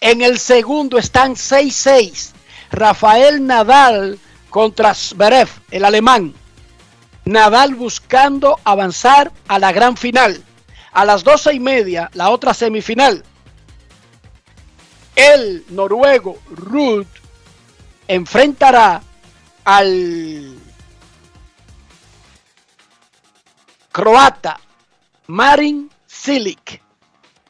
En 0.00 0.22
el 0.22 0.38
segundo 0.38 0.98
están 0.98 1.34
6-6. 1.34 2.30
Rafael 2.72 3.46
Nadal 3.46 4.18
contra 4.48 4.94
Zverev, 4.94 5.48
el 5.70 5.84
alemán. 5.84 6.34
Nadal 7.30 7.76
buscando 7.76 8.58
avanzar 8.64 9.30
a 9.46 9.60
la 9.60 9.70
gran 9.70 9.96
final. 9.96 10.42
A 10.90 11.04
las 11.04 11.22
doce 11.22 11.54
y 11.54 11.60
media, 11.60 12.10
la 12.14 12.30
otra 12.30 12.52
semifinal. 12.52 13.22
El 15.14 15.64
noruego 15.68 16.40
Ruud 16.50 17.06
enfrentará 18.08 19.00
al 19.62 20.58
croata 23.92 24.58
Marin 25.28 25.88
Cilic. 26.08 26.82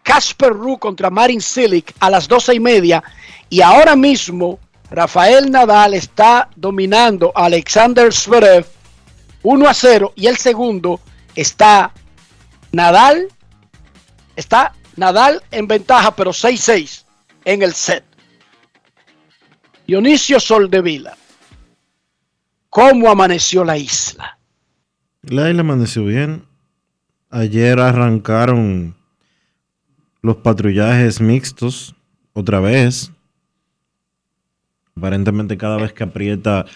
Casper 0.02 0.52
Ruud 0.52 0.78
contra 0.78 1.08
Marin 1.08 1.40
Cilic 1.40 1.94
a 2.00 2.10
las 2.10 2.28
doce 2.28 2.54
y 2.54 2.60
media. 2.60 3.02
Y 3.48 3.62
ahora 3.62 3.96
mismo 3.96 4.58
Rafael 4.90 5.50
Nadal 5.50 5.94
está 5.94 6.50
dominando 6.54 7.32
a 7.34 7.46
Alexander 7.46 8.12
Zverev 8.12 8.79
1 9.42 9.68
a 9.68 9.74
0 9.74 10.12
y 10.16 10.26
el 10.26 10.36
segundo 10.36 11.00
está 11.34 11.92
Nadal 12.72 13.28
está 14.36 14.74
Nadal 14.96 15.42
en 15.50 15.66
ventaja 15.66 16.14
pero 16.14 16.32
6-6 16.32 17.04
en 17.44 17.62
el 17.62 17.72
set. 17.72 18.04
Dionisio 19.86 20.38
Soldevila, 20.38 21.16
¿cómo 22.68 23.10
amaneció 23.10 23.64
la 23.64 23.76
isla? 23.76 24.38
La 25.22 25.48
isla 25.48 25.62
amaneció 25.62 26.04
bien. 26.04 26.46
Ayer 27.30 27.78
arrancaron 27.80 28.94
los 30.22 30.36
patrullajes 30.36 31.20
mixtos 31.20 31.94
otra 32.32 32.60
vez. 32.60 33.10
Aparentemente 34.96 35.56
cada 35.56 35.76
vez 35.76 35.92
que 35.92 36.04
aprieta 36.04 36.66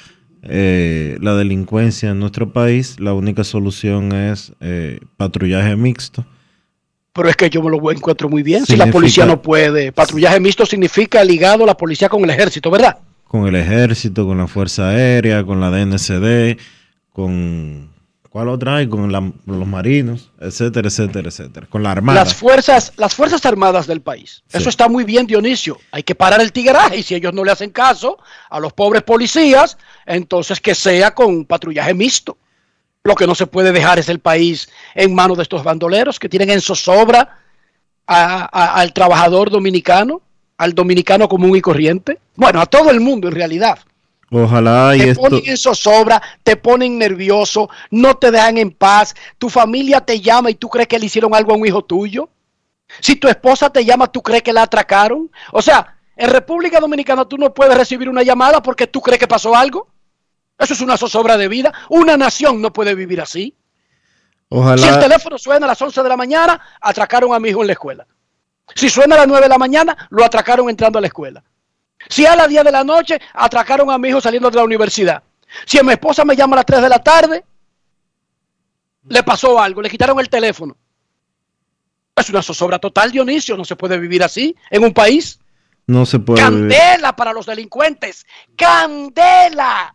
eh, 0.46 1.16
la 1.20 1.34
delincuencia 1.34 2.10
en 2.10 2.20
nuestro 2.20 2.52
país, 2.52 3.00
la 3.00 3.14
única 3.14 3.44
solución 3.44 4.12
es 4.12 4.52
eh, 4.60 5.00
patrullaje 5.16 5.74
mixto. 5.76 6.26
Pero 7.12 7.28
es 7.28 7.36
que 7.36 7.48
yo 7.48 7.62
me 7.62 7.70
lo 7.70 7.90
encuentro 7.90 8.28
muy 8.28 8.42
bien. 8.42 8.66
Si 8.66 8.76
la 8.76 8.90
policía 8.90 9.24
no 9.24 9.40
puede, 9.40 9.92
patrullaje 9.92 10.40
mixto 10.40 10.66
significa 10.66 11.22
ligado 11.24 11.64
la 11.64 11.76
policía 11.76 12.08
con 12.08 12.24
el 12.24 12.30
ejército, 12.30 12.70
¿verdad? 12.70 12.98
Con 13.28 13.46
el 13.46 13.54
ejército, 13.54 14.26
con 14.26 14.38
la 14.38 14.46
Fuerza 14.46 14.90
Aérea, 14.90 15.44
con 15.44 15.60
la 15.60 15.70
DNCD, 15.70 16.58
con... 17.12 17.93
¿Cuál 18.34 18.48
otra 18.48 18.74
hay? 18.78 18.88
Con 18.88 19.12
la- 19.12 19.30
los 19.46 19.64
marinos, 19.68 20.28
etcétera, 20.40 20.88
etcétera, 20.88 21.28
etcétera. 21.28 21.68
Con 21.70 21.84
la 21.84 21.92
Armada. 21.92 22.18
Las 22.18 22.34
fuerzas, 22.34 22.92
las 22.96 23.14
fuerzas 23.14 23.46
armadas 23.46 23.86
del 23.86 24.00
país. 24.00 24.42
Eso 24.52 24.68
está 24.68 24.88
muy 24.88 25.04
bien, 25.04 25.24
Dionisio. 25.24 25.78
Hay 25.92 26.02
que 26.02 26.16
parar 26.16 26.40
el 26.40 26.50
tigraje 26.50 26.96
y 26.98 27.04
si 27.04 27.14
ellos 27.14 27.32
no 27.32 27.44
le 27.44 27.52
hacen 27.52 27.70
caso 27.70 28.18
a 28.50 28.58
los 28.58 28.72
pobres 28.72 29.04
policías, 29.04 29.78
entonces 30.04 30.58
que 30.60 30.74
sea 30.74 31.14
con 31.14 31.44
patrullaje 31.44 31.94
mixto. 31.94 32.36
Lo 33.04 33.14
que 33.14 33.28
no 33.28 33.36
se 33.36 33.46
puede 33.46 33.70
dejar 33.70 34.00
es 34.00 34.08
el 34.08 34.18
país 34.18 34.68
en 34.96 35.14
manos 35.14 35.36
de 35.36 35.44
estos 35.44 35.62
bandoleros 35.62 36.18
que 36.18 36.28
tienen 36.28 36.50
en 36.50 36.60
zozobra 36.60 37.38
a- 38.08 38.48
a- 38.52 38.74
al 38.80 38.92
trabajador 38.92 39.48
dominicano, 39.48 40.22
al 40.58 40.74
dominicano 40.74 41.28
común 41.28 41.56
y 41.56 41.60
corriente. 41.60 42.18
Bueno, 42.34 42.60
a 42.60 42.66
todo 42.66 42.90
el 42.90 42.98
mundo 42.98 43.28
en 43.28 43.34
realidad. 43.36 43.78
Ojalá 44.30 44.96
y 44.96 45.00
te 45.00 45.10
esto... 45.10 45.22
ponen 45.22 45.42
en 45.44 45.56
zozobra, 45.56 46.22
te 46.42 46.56
ponen 46.56 46.98
nervioso, 46.98 47.68
no 47.90 48.16
te 48.16 48.30
dejan 48.30 48.58
en 48.58 48.70
paz, 48.70 49.14
tu 49.38 49.48
familia 49.48 50.00
te 50.00 50.20
llama 50.20 50.50
y 50.50 50.54
tú 50.54 50.68
crees 50.68 50.88
que 50.88 50.98
le 50.98 51.06
hicieron 51.06 51.34
algo 51.34 51.52
a 51.52 51.56
un 51.56 51.66
hijo 51.66 51.82
tuyo. 51.82 52.28
Si 53.00 53.16
tu 53.16 53.28
esposa 53.28 53.70
te 53.70 53.84
llama, 53.84 54.10
tú 54.10 54.22
crees 54.22 54.42
que 54.42 54.52
la 54.52 54.62
atracaron. 54.62 55.30
O 55.52 55.62
sea, 55.62 55.96
En 56.16 56.30
República 56.30 56.78
Dominicana 56.78 57.24
tú 57.24 57.36
no 57.36 57.52
puedes 57.52 57.76
recibir 57.76 58.08
una 58.08 58.22
llamada 58.22 58.62
porque 58.62 58.86
tú 58.86 59.00
crees 59.00 59.18
que 59.18 59.26
pasó 59.26 59.54
algo. 59.56 59.88
Eso 60.58 60.74
es 60.74 60.80
una 60.80 60.96
zozobra 60.96 61.36
de 61.36 61.48
vida. 61.48 61.72
Una 61.88 62.16
nación 62.16 62.62
no 62.62 62.72
puede 62.72 62.94
vivir 62.94 63.20
así. 63.20 63.56
Ojalá. 64.48 64.78
Si 64.78 64.88
el 64.88 65.00
teléfono 65.00 65.38
suena 65.38 65.66
a 65.66 65.70
las 65.70 65.82
11 65.82 66.02
de 66.02 66.08
la 66.08 66.16
mañana, 66.16 66.60
atracaron 66.80 67.34
a 67.34 67.40
mi 67.40 67.48
hijo 67.48 67.62
en 67.62 67.66
la 67.66 67.72
escuela. 67.72 68.06
Si 68.74 68.88
suena 68.88 69.16
a 69.16 69.18
las 69.18 69.26
9 69.26 69.42
de 69.42 69.48
la 69.48 69.58
mañana, 69.58 70.08
lo 70.10 70.24
atracaron 70.24 70.70
entrando 70.70 70.98
a 70.98 71.02
la 71.02 71.08
escuela. 71.08 71.42
Si 72.08 72.26
a 72.26 72.36
las 72.36 72.48
10 72.48 72.64
de 72.64 72.72
la 72.72 72.84
noche, 72.84 73.20
atracaron 73.32 73.90
a 73.90 73.98
mi 73.98 74.08
hijo 74.08 74.20
saliendo 74.20 74.50
de 74.50 74.56
la 74.56 74.64
universidad. 74.64 75.22
Si 75.66 75.78
a 75.78 75.82
mi 75.82 75.92
esposa 75.92 76.24
me 76.24 76.36
llama 76.36 76.56
a 76.56 76.58
las 76.58 76.66
3 76.66 76.82
de 76.82 76.88
la 76.88 76.98
tarde, 76.98 77.44
le 79.08 79.22
pasó 79.22 79.60
algo, 79.60 79.82
le 79.82 79.90
quitaron 79.90 80.18
el 80.18 80.28
teléfono. 80.28 80.76
Es 82.16 82.30
una 82.30 82.42
zozobra 82.42 82.78
total, 82.78 83.10
Dionisio. 83.10 83.56
No 83.56 83.64
se 83.64 83.76
puede 83.76 83.98
vivir 83.98 84.22
así 84.22 84.54
en 84.70 84.84
un 84.84 84.92
país. 84.92 85.38
No 85.86 86.06
se 86.06 86.18
puede. 86.18 86.42
vivir. 86.42 86.70
Candela 86.70 87.16
para 87.16 87.32
los 87.32 87.46
delincuentes. 87.46 88.24
Candela. 88.56 89.94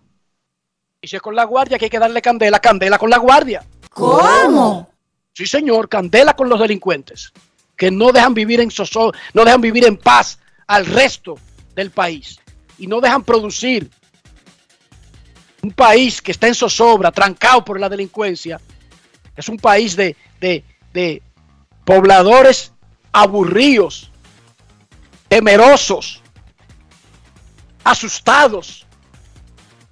Y 1.02 1.08
si 1.08 1.16
es 1.16 1.22
con 1.22 1.36
la 1.36 1.46
guardia 1.46 1.80
que 1.80 1.86
hay 1.86 1.90
que 1.90 2.00
darle 2.00 2.22
candela, 2.22 2.60
candela 2.60 2.98
con 2.98 3.10
la 3.10 3.18
guardia. 3.18 3.64
¿Cómo? 3.90 4.90
Sí, 5.34 5.46
señor, 5.46 5.88
candela 5.88 6.36
con 6.36 6.50
los 6.50 6.60
delincuentes. 6.60 7.32
Que 7.78 7.90
no 7.90 8.12
dejan 8.12 8.34
vivir 8.34 8.60
en 8.60 8.70
no 9.34 9.46
dejan 9.46 9.62
vivir 9.62 9.86
en 9.86 9.96
paz 9.96 10.40
al 10.68 10.86
resto 10.86 11.40
del 11.80 11.92
país. 11.92 12.40
Y 12.78 12.88
no 12.88 13.02
dejan 13.02 13.24
producir. 13.24 13.90
Un 15.62 15.72
país 15.72 16.22
que 16.22 16.32
está 16.32 16.48
en 16.48 16.56
zozobra, 16.56 17.12
trancado 17.12 17.66
por 17.66 17.80
la 17.80 17.90
delincuencia. 17.90 18.62
Es 19.36 19.50
un 19.50 19.58
país 19.58 19.96
de, 19.96 20.16
de, 20.40 20.64
de 20.94 21.22
pobladores 21.84 22.72
aburridos, 23.12 24.12
temerosos, 25.28 26.22
asustados, 27.84 28.86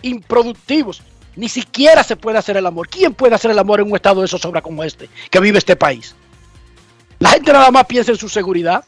improductivos. 0.01 1.01
Ni 1.35 1.49
siquiera 1.49 2.03
se 2.03 2.15
puede 2.15 2.37
hacer 2.37 2.57
el 2.57 2.65
amor. 2.65 2.87
¿Quién 2.87 3.13
puede 3.13 3.35
hacer 3.35 3.51
el 3.51 3.59
amor 3.59 3.81
en 3.81 3.87
un 3.87 3.95
estado 3.95 4.21
de 4.21 4.27
zozobra 4.27 4.61
como 4.61 4.83
este 4.83 5.09
que 5.29 5.39
vive 5.39 5.57
este 5.57 5.75
país? 5.75 6.15
La 7.19 7.29
gente 7.31 7.51
nada 7.51 7.71
más 7.71 7.85
piensa 7.85 8.11
en 8.11 8.17
su 8.17 8.29
seguridad. 8.29 8.85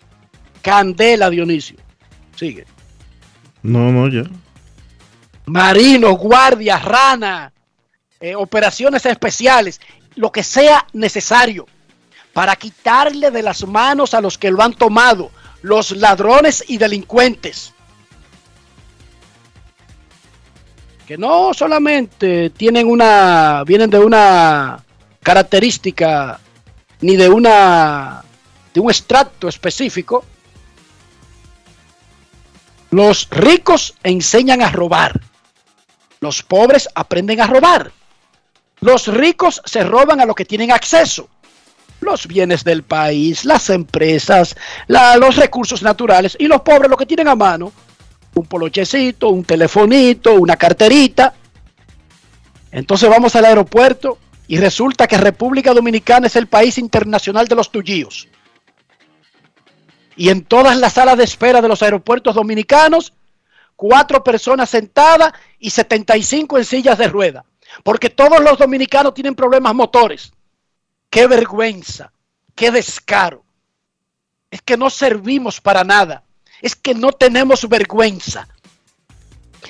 Candela, 0.62 1.30
Dionisio. 1.30 1.78
Sigue. 2.36 2.66
No, 3.64 3.92
no, 3.92 4.08
ya. 4.08 4.24
Marinos, 5.46 6.18
guardias, 6.18 6.84
rana, 6.84 7.52
eh, 8.20 8.36
operaciones 8.36 9.06
especiales, 9.06 9.82
lo 10.16 10.32
que 10.32 10.44
sea 10.44 10.86
necesario 10.94 11.66
para 12.34 12.56
quitarle 12.56 13.32
de 13.32 13.42
las 13.42 13.66
manos 13.66 14.14
a 14.14 14.22
los 14.22 14.38
que 14.38 14.52
lo 14.52 14.62
han 14.62 14.74
tomado, 14.74 15.32
los 15.62 15.92
ladrones 15.92 16.64
y 16.68 16.78
delincuentes. 16.78 17.74
Que 21.08 21.18
no 21.18 21.54
solamente 21.54 22.52
tienen 22.52 22.88
una, 22.88 23.64
vienen 23.66 23.90
de 23.90 24.00
una 24.00 24.84
característica 25.24 26.40
ni 27.02 27.16
de 27.16 27.30
una, 27.30 28.24
de 28.74 28.80
un 28.80 28.90
extracto 28.92 29.48
específico. 29.48 30.24
Los 32.92 33.30
ricos 33.30 33.96
enseñan 34.04 34.62
a 34.62 34.72
robar. 34.72 35.22
Los 36.20 36.44
pobres 36.44 36.90
aprenden 36.96 37.40
a 37.42 37.48
robar. 37.48 37.92
Los 38.82 39.08
ricos 39.08 39.62
se 39.66 39.84
roban 39.84 40.20
a 40.22 40.26
lo 40.26 40.34
que 40.34 40.46
tienen 40.46 40.72
acceso. 40.72 41.30
Los 42.02 42.28
bienes 42.28 42.64
del 42.64 42.84
país, 42.84 43.46
las 43.46 43.70
empresas, 43.70 44.56
los 44.88 45.36
recursos 45.36 45.84
naturales. 45.84 46.36
Y 46.40 46.48
los 46.48 46.62
pobres 46.62 46.90
lo 46.90 46.98
que 46.98 47.06
tienen 47.06 47.28
a 47.28 47.36
mano. 47.36 47.72
Un 48.34 48.46
polochecito, 48.46 49.30
un 49.30 49.44
telefonito, 49.44 50.34
una 50.34 50.56
carterita. 50.56 51.34
Entonces 52.72 53.10
vamos 53.10 53.36
al 53.36 53.46
aeropuerto 53.46 54.18
y 54.48 54.58
resulta 54.58 55.08
que 55.08 55.18
República 55.18 55.74
Dominicana 55.74 56.28
es 56.28 56.36
el 56.36 56.48
país 56.48 56.78
internacional 56.78 57.48
de 57.48 57.56
los 57.56 57.72
tuyíos. 57.72 58.28
Y 60.20 60.32
en 60.32 60.44
todas 60.44 60.76
las 60.76 60.96
salas 60.96 61.18
de 61.18 61.24
espera 61.24 61.62
de 61.62 61.70
los 61.70 61.82
aeropuertos 61.82 62.36
dominicanos, 62.36 63.14
cuatro 63.78 64.22
personas 64.22 64.70
sentadas 64.70 65.32
y 65.60 65.70
75 65.70 66.58
en 66.58 66.66
sillas 66.66 66.98
de 66.98 67.08
rueda. 67.08 67.46
Porque 67.86 68.10
todos 68.10 68.42
los 68.42 68.58
dominicanos 68.58 69.14
tienen 69.14 69.34
problemas 69.34 69.74
motores. 69.74 70.34
Qué 71.10 71.26
vergüenza, 71.26 72.12
qué 72.54 72.70
descaro. 72.70 73.46
Es 74.52 74.62
que 74.62 74.76
no 74.76 74.90
servimos 74.90 75.62
para 75.62 75.86
nada. 75.86 76.26
Es 76.62 76.76
que 76.76 76.94
no 76.94 77.14
tenemos 77.14 77.70
vergüenza. 77.70 78.50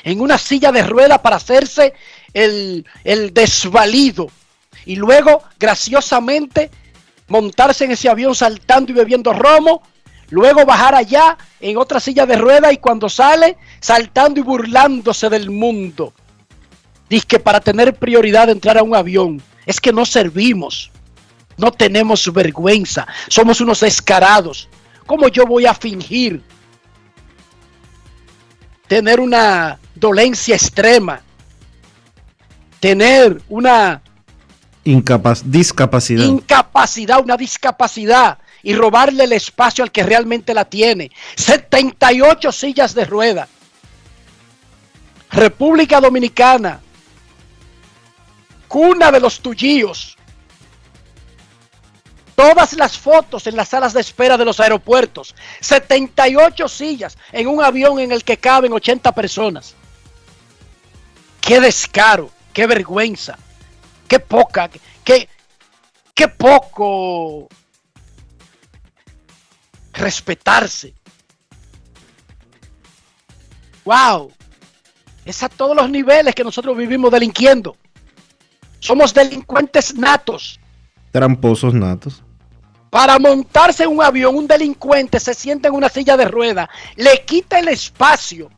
En 0.04 0.20
una 0.20 0.40
silla 0.40 0.72
de 0.72 0.82
rueda 0.82 1.22
para 1.22 1.36
hacerse 1.36 1.94
el, 2.34 2.88
el 3.04 3.36
desvalido. 3.36 4.32
Y 4.88 4.96
luego, 4.96 5.44
graciosamente, 5.60 6.72
montarse 7.28 7.86
en 7.86 7.92
ese 7.92 8.10
avión 8.10 8.34
saltando 8.34 8.92
y 8.92 8.96
bebiendo 8.96 9.32
romo. 9.32 9.84
Luego 10.30 10.66
bajar 10.66 10.96
allá 10.96 11.38
en 11.60 11.78
otra 11.78 12.00
silla 12.00 12.26
de 12.26 12.36
rueda 12.36 12.72
y 12.72 12.78
cuando 12.78 13.10
sale, 13.10 13.58
saltando 13.80 14.40
y 14.40 14.44
burlándose 14.44 15.30
del 15.30 15.50
mundo. 15.50 16.14
Dice 17.10 17.26
que 17.26 17.40
para 17.40 17.60
tener 17.60 17.96
prioridad 17.96 18.48
de 18.48 18.54
entrar 18.54 18.78
a 18.78 18.84
un 18.84 18.96
avión. 18.96 19.42
Es 19.66 19.82
que 19.82 19.92
no 19.92 20.06
servimos. 20.06 20.92
No 21.58 21.72
tenemos 21.72 22.32
vergüenza. 22.32 23.08
Somos 23.28 23.60
unos 23.60 23.80
descarados. 23.80 24.70
¿Cómo 25.06 25.28
yo 25.28 25.46
voy 25.46 25.66
a 25.66 25.74
fingir 25.74 26.42
tener 28.88 29.20
una 29.20 29.80
dolencia 29.96 30.56
extrema? 30.56 31.22
Tener 32.80 33.42
una 33.50 34.02
discapacidad. 34.84 36.24
incapacidad, 36.24 37.20
una 37.22 37.36
discapacidad 37.36 38.38
y 38.64 38.74
robarle 38.74 39.24
el 39.24 39.34
espacio 39.34 39.84
al 39.84 39.92
que 39.92 40.04
realmente 40.04 40.54
la 40.54 40.66
tiene. 40.66 41.12
78 41.36 42.52
sillas 42.52 42.94
de 42.94 43.06
rueda. 43.06 43.48
República 45.32 46.02
Dominicana, 46.02 46.82
cuna 48.68 49.12
de 49.12 49.20
los 49.20 49.40
tuyíos. 49.40 50.18
Todas 52.36 52.74
las 52.74 52.98
fotos 52.98 53.48
en 53.48 53.58
las 53.58 53.70
salas 53.70 53.94
de 53.94 54.00
espera 54.00 54.38
de 54.38 54.46
los 54.46 54.60
aeropuertos. 54.60 55.36
78 55.60 56.68
sillas 56.70 57.18
en 57.34 57.48
un 57.48 57.62
avión 57.62 58.00
en 58.00 58.12
el 58.12 58.24
que 58.24 58.38
caben 58.38 58.72
80 58.72 59.12
personas. 59.12 59.76
Qué 61.42 61.60
descaro, 61.60 62.32
qué 62.54 62.66
vergüenza, 62.66 63.38
qué 64.08 64.20
poca, 64.20 64.70
qué, 65.04 65.28
qué 66.14 66.28
poco 66.30 67.50
respetarse. 70.00 70.94
Wow. 73.86 74.32
Es 75.26 75.44
a 75.44 75.50
todos 75.50 75.76
los 75.76 75.90
niveles 75.90 76.34
que 76.34 76.44
nosotros 76.44 76.76
vivimos 76.76 77.12
delinquiendo. 77.12 77.76
Somos 78.80 79.14
delincuentes 79.14 79.94
natos. 79.96 80.60
Tramposos 81.12 81.74
natos. 81.74 82.24
Para 82.90 83.20
montarse 83.20 83.84
en 83.84 83.92
un 83.92 84.02
avión, 84.02 84.36
un 84.36 84.48
delincuente 84.48 85.20
se 85.20 85.34
sienta 85.34 85.68
en 85.68 85.76
una 85.76 85.90
silla 85.90 86.18
de 86.18 86.26
rueda, 86.26 86.70
le 86.96 87.24
quita 87.24 87.60
el 87.60 87.68
espacio 87.68 88.50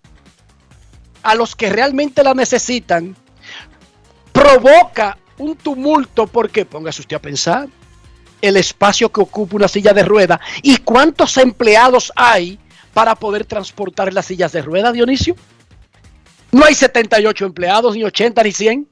a 1.21 1.35
los 1.35 1.55
que 1.55 1.69
realmente 1.69 2.23
la 2.23 2.33
necesitan, 2.33 3.15
provoca 4.31 5.17
un 5.37 5.55
tumulto 5.57 6.27
porque, 6.27 6.65
póngase 6.65 7.01
usted 7.01 7.17
a 7.17 7.21
pensar, 7.21 7.67
el 8.41 8.57
espacio 8.57 9.11
que 9.11 9.21
ocupa 9.21 9.55
una 9.55 9.67
silla 9.67 9.93
de 9.93 10.03
rueda 10.03 10.39
y 10.61 10.77
cuántos 10.77 11.37
empleados 11.37 12.11
hay 12.15 12.59
para 12.93 13.15
poder 13.15 13.45
transportar 13.45 14.13
las 14.13 14.25
sillas 14.25 14.51
de 14.51 14.61
rueda, 14.61 14.91
Dionisio. 14.91 15.35
No 16.51 16.65
hay 16.65 16.75
78 16.75 17.45
empleados, 17.45 17.95
ni 17.95 18.03
80, 18.03 18.43
ni 18.43 18.51
100. 18.51 18.87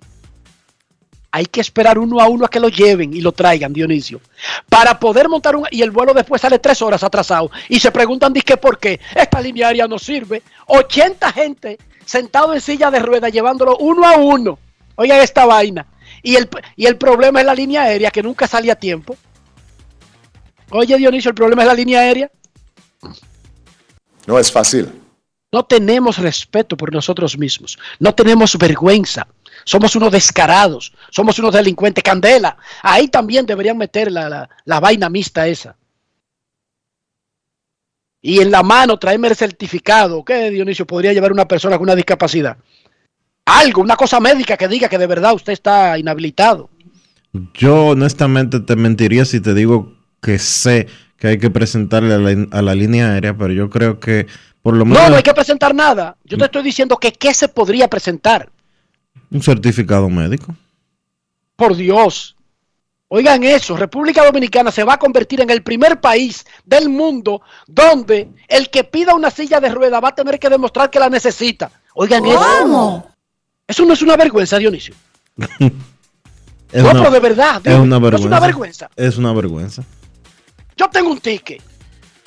Hay 1.32 1.46
que 1.46 1.62
esperar 1.62 2.00
uno 2.00 2.20
a 2.20 2.28
uno 2.28 2.46
a 2.46 2.50
que 2.50 2.60
lo 2.60 2.70
lleven 2.70 3.14
y 3.14 3.22
lo 3.22 3.34
traigan, 3.34 3.74
Dionisio. 3.74 4.22
Para 4.68 5.00
poder 5.00 5.30
montar 5.30 5.56
un... 5.56 5.66
Y 5.70 5.82
el 5.82 5.92
vuelo 5.92 6.14
después 6.14 6.42
sale 6.42 6.58
tres 6.58 6.82
horas 6.82 7.04
atrasado. 7.04 7.52
Y 7.68 7.80
se 7.80 7.92
preguntan, 7.92 8.34
¿qué 8.34 8.58
por 8.58 8.80
qué? 8.80 9.00
Esta 9.14 9.42
línea 9.42 9.68
aérea 9.68 9.88
no 9.88 10.00
sirve. 10.00 10.42
80 10.68 11.32
gente 11.34 11.78
sentado 12.06 12.54
en 12.54 12.62
silla 12.62 12.90
de 12.90 13.00
ruedas 13.00 13.32
llevándolo 13.32 13.78
uno 13.78 14.08
a 14.08 14.18
uno. 14.18 14.58
Oigan 14.96 15.20
esta 15.20 15.46
vaina. 15.46 15.86
Y 16.24 16.36
el, 16.36 16.50
y 16.76 16.88
el 16.88 16.98
problema 16.98 17.42
es 17.42 17.46
la 17.46 17.54
línea 17.54 17.84
aérea 17.84 18.10
que 18.10 18.24
nunca 18.24 18.48
sale 18.48 18.72
a 18.72 18.76
tiempo. 18.76 19.16
Oye, 20.72 20.98
Dionisio, 20.98 21.30
el 21.30 21.36
problema 21.36 21.64
es 21.64 21.68
la 21.68 21.74
línea 21.74 22.00
aérea. 22.02 22.32
No 24.28 24.38
es 24.38 24.52
fácil. 24.52 24.90
No 25.52 25.66
tenemos 25.66 26.18
respeto 26.20 26.78
por 26.78 26.94
nosotros 26.94 27.38
mismos. 27.38 27.80
No 28.00 28.14
tenemos 28.14 28.56
vergüenza. 28.58 29.28
Somos 29.66 29.96
unos 29.96 30.12
descarados. 30.12 30.94
Somos 31.10 31.40
unos 31.40 31.54
delincuentes. 31.54 32.04
Candela. 32.04 32.56
Ahí 32.84 33.08
también 33.08 33.46
deberían 33.48 33.78
meter 33.78 34.12
la, 34.12 34.30
la- 34.30 34.50
la 34.66 34.80
vaina 34.80 35.10
mixta 35.10 35.48
esa. 35.48 35.76
y 38.22 38.42
en 38.42 38.52
la 38.52 38.62
mano 38.64 39.00
traerme 39.00 39.30
el 39.30 39.36
certificado. 39.36 40.24
¿Qué, 40.26 40.50
Dionisio, 40.52 40.86
podría 40.86 41.14
llevar 41.14 41.32
una 41.32 41.48
persona 41.48 41.78
con 41.78 41.84
una 41.86 41.96
discapacidad? 41.96 42.58
Algo, 43.46 43.82
una 43.82 43.96
cosa 43.96 44.20
médica 44.20 44.58
que 44.58 44.68
diga 44.68 44.90
que 44.90 44.98
de 44.98 45.08
verdad 45.08 45.34
usted 45.34 45.54
está 45.54 45.98
inhabilitado. 45.98 46.70
Yo 47.54 47.88
honestamente 47.88 48.60
te 48.60 48.76
mentiría 48.76 49.24
si 49.26 49.40
te 49.40 49.54
digo 49.54 49.94
que 50.22 50.40
sé 50.40 50.88
que 51.18 51.28
hay 51.28 51.38
que 51.38 51.50
presentarle 51.50 52.14
a 52.14 52.18
la, 52.18 52.48
a 52.52 52.62
la 52.62 52.76
línea 52.76 53.12
aérea, 53.14 53.36
pero 53.38 53.52
yo 53.54 53.70
creo 53.70 54.00
que 54.00 54.28
por 54.62 54.76
lo 54.76 54.86
menos 54.86 55.04
No, 55.04 55.10
no 55.10 55.16
hay 55.18 55.24
que 55.24 55.34
presentar 55.34 55.74
nada. 55.76 56.16
Yo 56.24 56.38
te 56.38 56.46
estoy 56.46 56.64
diciendo 56.64 56.98
que 56.98 57.12
qué 57.12 57.34
se 57.34 57.48
podría 57.48 57.88
presentar. 57.90 58.50
un 59.32 59.42
certificado 59.42 60.10
médico. 60.10 60.56
Por 61.56 61.76
Dios. 61.76 62.36
Oigan 63.12 63.44
eso, 63.44 63.76
República 63.76 64.24
Dominicana 64.24 64.72
se 64.72 64.84
va 64.84 64.94
a 64.94 65.00
convertir 65.00 65.42
en 65.42 65.50
el 65.50 65.64
primer 65.64 66.00
país 66.00 66.46
del 66.64 66.90
mundo 66.90 67.42
donde 67.66 68.30
el 68.48 68.70
que 68.70 68.84
pida 68.84 69.16
una 69.16 69.32
silla 69.32 69.60
de 69.60 69.70
rueda 69.70 70.00
va 70.00 70.10
a 70.10 70.16
tener 70.16 70.38
que 70.40 70.48
demostrar 70.48 70.92
que 70.92 71.00
la 71.00 71.10
necesita. 71.10 71.72
Oigan 71.96 72.24
eso. 72.26 73.08
Eso 73.68 73.86
no 73.86 73.94
es 73.94 74.02
una 74.04 74.16
vergüenza, 74.16 74.58
Dionisio. 74.58 74.94
Es 76.72 76.84
no, 76.84 76.92
una- 76.92 77.00
pero 77.00 77.12
de 77.12 77.20
verdad. 77.20 77.62
Es 77.64 77.74
no. 77.74 78.10
Es 78.10 78.22
una 78.22 78.40
vergüenza. 78.40 78.90
Es 78.96 79.18
una 79.18 79.34
vergüenza. 79.34 79.84
Yo 80.80 80.90
tengo 80.90 81.12
un 81.12 81.20
ticket 81.20 81.62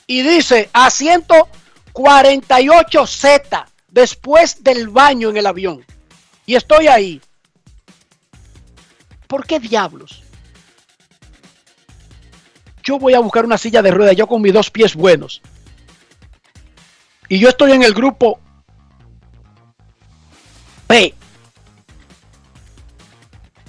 y 0.07 0.23
dice 0.23 0.69
asiento 0.75 1.49
48Z 1.95 3.65
después 3.89 4.63
del 4.63 4.89
baño 4.89 5.31
en 5.31 5.39
el 5.39 5.47
avión. 5.47 5.83
Y 6.45 6.55
estoy 6.55 6.87
ahí. 6.87 7.19
¿Por 9.27 9.47
qué 9.47 9.59
diablos? 9.59 10.23
Yo 12.83 12.99
voy 12.99 13.15
a 13.15 13.21
buscar 13.21 13.47
una 13.47 13.57
silla 13.57 13.81
de 13.81 13.91
ruedas, 13.91 14.17
yo 14.17 14.27
con 14.27 14.43
mis 14.43 14.53
dos 14.53 14.71
pies 14.71 14.95
buenos. 14.95 15.41
Y 17.31 17.39
yo 17.39 17.49
estoy 17.49 17.73
en 17.73 17.85
el 17.85 17.95
grupo 17.95 18.39
P. 20.87 21.15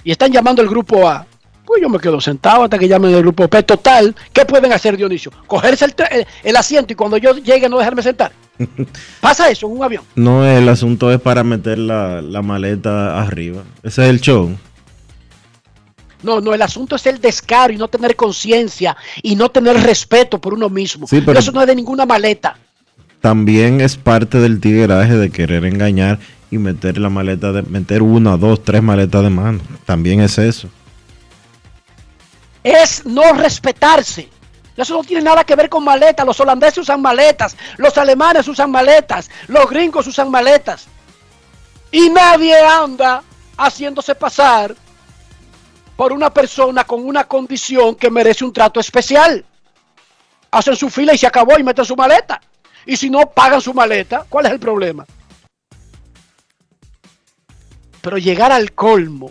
Y 0.02 0.10
están 0.10 0.30
llamando 0.30 0.60
el 0.60 0.68
grupo 0.68 1.08
A. 1.08 1.26
Pues 1.66 1.80
yo 1.80 1.88
me 1.88 1.98
quedo 1.98 2.20
sentado 2.20 2.64
hasta 2.64 2.78
que 2.78 2.86
llamen 2.86 3.14
el 3.14 3.22
grupo 3.22 3.48
P. 3.48 3.62
Total, 3.62 4.14
¿qué 4.32 4.44
pueden 4.44 4.72
hacer, 4.72 4.96
Dionisio? 4.96 5.32
Cogerse 5.46 5.86
el, 5.86 5.96
tra- 5.96 6.08
el- 6.10 6.26
el 6.42 6.56
asiento 6.56 6.92
y 6.92 6.96
cuando 6.96 7.16
yo 7.16 7.34
llegue 7.36 7.68
no 7.68 7.78
dejarme 7.78 8.02
sentar. 8.02 8.32
Pasa 9.20 9.48
eso 9.50 9.66
en 9.66 9.72
un 9.78 9.82
avión. 9.82 10.04
No, 10.14 10.44
el 10.46 10.68
asunto 10.68 11.10
es 11.10 11.20
para 11.20 11.42
meter 11.42 11.78
la, 11.78 12.20
la 12.20 12.42
maleta 12.42 13.18
arriba. 13.20 13.62
Ese 13.82 14.04
es 14.04 14.10
el 14.10 14.20
show. 14.20 14.54
No, 16.22 16.40
no, 16.40 16.54
el 16.54 16.62
asunto 16.62 16.96
es 16.96 17.06
el 17.06 17.20
descaro 17.20 17.72
y 17.72 17.76
no 17.76 17.88
tener 17.88 18.16
conciencia 18.16 18.96
y 19.22 19.36
no 19.36 19.50
tener 19.50 19.76
respeto 19.82 20.40
por 20.40 20.54
uno 20.54 20.68
mismo. 20.70 21.06
Sí, 21.06 21.20
pero- 21.24 21.38
Eso 21.38 21.52
no 21.52 21.60
es 21.62 21.66
de 21.66 21.74
ninguna 21.74 22.06
maleta. 22.06 22.56
También 23.20 23.80
es 23.80 23.96
parte 23.96 24.38
del 24.38 24.60
tigueraje 24.60 25.14
de 25.16 25.30
querer 25.30 25.64
engañar 25.64 26.18
y 26.50 26.58
meter 26.58 26.98
la 26.98 27.08
maleta 27.08 27.52
de 27.52 27.62
meter 27.62 28.02
una, 28.02 28.36
dos, 28.36 28.62
tres 28.62 28.82
maletas 28.82 29.22
de 29.22 29.30
mano. 29.30 29.60
También 29.86 30.20
es 30.20 30.36
eso. 30.38 30.68
Es 32.64 33.06
no 33.06 33.32
respetarse. 33.34 34.28
Eso 34.76 34.94
no 34.94 35.04
tiene 35.04 35.22
nada 35.22 35.44
que 35.44 35.54
ver 35.54 35.68
con 35.68 35.84
maletas. 35.84 36.26
Los 36.26 36.40
holandeses 36.40 36.78
usan 36.78 37.00
maletas, 37.00 37.56
los 37.76 37.96
alemanes 37.96 38.48
usan 38.48 38.70
maletas, 38.70 39.30
los 39.46 39.68
gringos 39.70 40.06
usan 40.06 40.30
maletas. 40.30 40.86
Y 41.92 42.10
nadie 42.10 42.58
anda 42.58 43.22
haciéndose 43.56 44.16
pasar 44.16 44.74
por 45.96 46.12
una 46.12 46.30
persona 46.30 46.84
con 46.84 47.06
una 47.06 47.24
condición 47.24 47.94
que 47.94 48.10
merece 48.10 48.44
un 48.44 48.52
trato 48.52 48.80
especial. 48.80 49.44
Hacen 50.50 50.74
su 50.74 50.90
fila 50.90 51.14
y 51.14 51.18
se 51.18 51.26
acabó 51.26 51.56
y 51.58 51.62
meten 51.62 51.84
su 51.84 51.94
maleta. 51.94 52.40
Y 52.86 52.96
si 52.96 53.10
no 53.10 53.30
pagan 53.30 53.60
su 53.60 53.72
maleta, 53.72 54.26
¿cuál 54.28 54.46
es 54.46 54.52
el 54.52 54.58
problema? 54.58 55.06
Pero 58.00 58.18
llegar 58.18 58.52
al 58.52 58.72
colmo. 58.72 59.30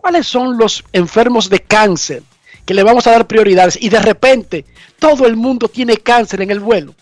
¿Cuáles 0.00 0.26
son 0.26 0.56
los 0.56 0.82
enfermos 0.92 1.48
de 1.50 1.60
cáncer 1.60 2.22
que 2.64 2.74
le 2.74 2.82
vamos 2.82 3.06
a 3.06 3.10
dar 3.12 3.26
prioridades? 3.26 3.78
Y 3.80 3.88
de 3.88 4.00
repente 4.00 4.64
todo 4.98 5.26
el 5.26 5.36
mundo 5.36 5.68
tiene 5.68 5.96
cáncer 5.98 6.42
en 6.42 6.50
el 6.50 6.60
vuelo. 6.60 6.94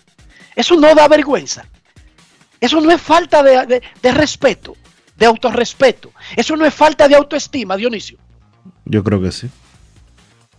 Eso 0.57 0.75
no 0.77 0.95
da 0.95 1.07
vergüenza. 1.09 1.65
Eso 2.61 2.81
no 2.81 2.91
es 2.91 3.01
falta 3.01 3.43
de, 3.43 3.67
de- 3.67 3.83
de 4.03 4.13
respeto, 4.13 4.77
de 5.17 5.27
autorrespeto. 5.27 6.11
Eso 6.37 6.57
no 6.57 6.65
es 6.67 6.75
falta 6.75 7.07
de 7.07 7.15
autoestima, 7.15 7.77
Dionisio. 7.77 8.19
Yo 8.85 9.05
creo 9.05 9.21
que 9.23 9.31
sí. 9.31 9.49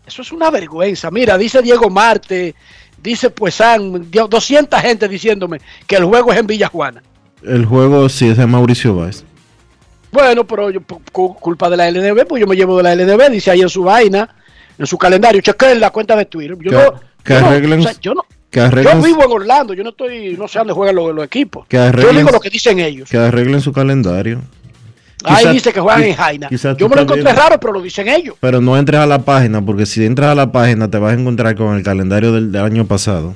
Eso 0.08 0.22
es 0.22 0.32
una 0.32 0.50
vergüenza. 0.50 1.12
Mira, 1.12 1.38
dice 1.38 1.62
Diego 1.62 1.90
Marte, 1.90 2.56
dice 3.02 3.30
Puesan, 3.30 4.10
200 4.10 4.82
gente 4.82 5.08
diciéndome 5.08 5.60
que 5.86 5.98
el 5.98 6.06
juego 6.06 6.32
es 6.32 6.40
en 6.40 6.48
Villa 6.48 6.68
Juana. 6.70 7.04
El 7.44 7.66
juego 7.66 8.08
sí 8.10 8.28
es 8.30 8.38
de 8.38 8.48
Mauricio 8.48 8.96
Báez. 8.96 9.24
Bueno, 10.12 10.46
pero 10.46 10.70
yo, 10.72 10.82
culpa 11.12 11.70
de 11.70 11.78
la 11.78 11.90
LDB, 11.92 12.26
pues 12.28 12.40
yo 12.42 12.48
me 12.48 12.56
llevo 12.56 12.78
de 12.78 12.84
la 12.84 12.96
LDB, 12.96 13.30
dice 13.32 13.52
ahí 13.52 13.62
en 13.62 13.70
su 13.70 13.84
vaina, 13.84 14.28
en 14.78 14.88
su 14.88 14.98
calendario, 14.98 15.42
chequen 15.42 15.80
la 15.80 15.90
cuenta 15.92 16.16
de 16.16 16.26
Twitter. 16.26 16.58
Yo 16.60 16.70
Que- 16.72 16.76
no, 16.76 17.00
que 17.24 17.34
yo 17.34 17.42
no, 17.42 17.48
arreglen- 17.48 17.80
o 17.80 17.84
sea, 17.84 17.94
yo 18.02 18.14
no- 18.16 18.26
que 18.50 18.60
yo 18.84 19.02
vivo 19.04 19.24
en 19.26 19.32
Orlando, 19.32 19.74
yo 19.76 19.84
no 19.84 19.92
estoy, 19.92 20.36
no 20.36 20.48
sé 20.48 20.58
dónde 20.60 20.74
juegan 20.74 20.96
los, 20.96 21.14
los 21.14 21.24
equipos. 21.26 21.68
Que 21.68 21.78
yo 21.78 21.84
arreglen- 21.84 22.18
digo 22.18 22.32
lo 22.32 22.40
que 22.40 22.50
dicen 22.50 22.80
ellos. 22.80 23.08
Que 23.10 23.18
arreglen 23.18 23.62
su 23.62 23.72
calendario. 23.72 24.42
Ahí 25.26 25.44
Quizá- 25.44 25.52
dice 25.52 25.74
que 25.74 25.80
juegan 25.82 26.04
en 26.04 26.16
Jaina. 26.16 26.50
Yo 26.50 26.88
me 26.90 26.96
lo 26.96 27.02
encontré 27.02 27.24
también- 27.24 27.36
raro, 27.36 27.60
pero 27.60 27.74
lo 27.74 27.82
dicen 27.82 28.08
ellos. 28.08 28.36
Pero 28.40 28.62
no 28.62 28.78
entres 28.78 29.02
a 29.02 29.06
la 29.06 29.20
página, 29.20 29.64
porque 29.64 29.86
si 29.86 30.04
entras 30.06 30.32
a 30.32 30.36
la 30.36 30.52
página 30.52 30.90
te 30.90 30.98
vas 30.98 31.12
a 31.16 31.20
encontrar 31.20 31.56
con 31.56 31.76
el 31.76 31.84
calendario 31.84 32.32
del, 32.32 32.52
del 32.52 32.64
año 32.64 32.86
pasado. 32.86 33.36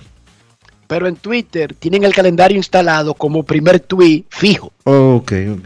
Pero 0.88 1.07
en 1.07 1.15
Twitter 1.17 1.74
tienen 1.78 2.03
el 2.05 2.13
calendario 2.13 2.55
instalado 2.57 3.13
como 3.13 3.43
primer 3.43 3.80
tweet 3.82 4.24
fijo. 4.30 4.71
Oh, 4.86 5.15
ok, 5.15 5.32
ok. 5.51 5.65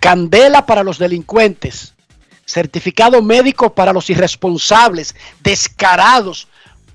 Candela 0.00 0.66
para 0.66 0.82
los 0.82 0.98
delincuentes. 0.98 1.94
Certificado 2.44 3.22
médico 3.22 3.74
para 3.74 3.92
los 3.92 4.08
irresponsables, 4.08 5.14
descarados, 5.40 6.46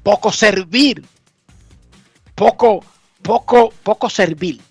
poco 0.01 0.31
servir, 0.31 1.03
poco, 2.35 2.83
poco, 3.21 3.73
poco 3.83 4.09
servil, 4.09 4.61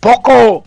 poco, 0.00 0.64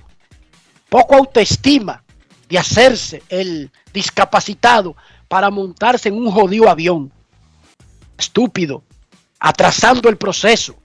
poco 0.89 1.15
autoestima 1.15 2.03
de 2.47 2.57
hacerse 2.57 3.21
el 3.29 3.71
discapacitado 3.93 4.95
para 5.27 5.49
montarse 5.49 6.09
en 6.09 6.15
un 6.15 6.31
jodido 6.31 6.69
avión. 6.69 7.11
Estúpido, 8.17 8.83
atrasando 9.39 10.09
el 10.09 10.17
proceso. 10.17 10.75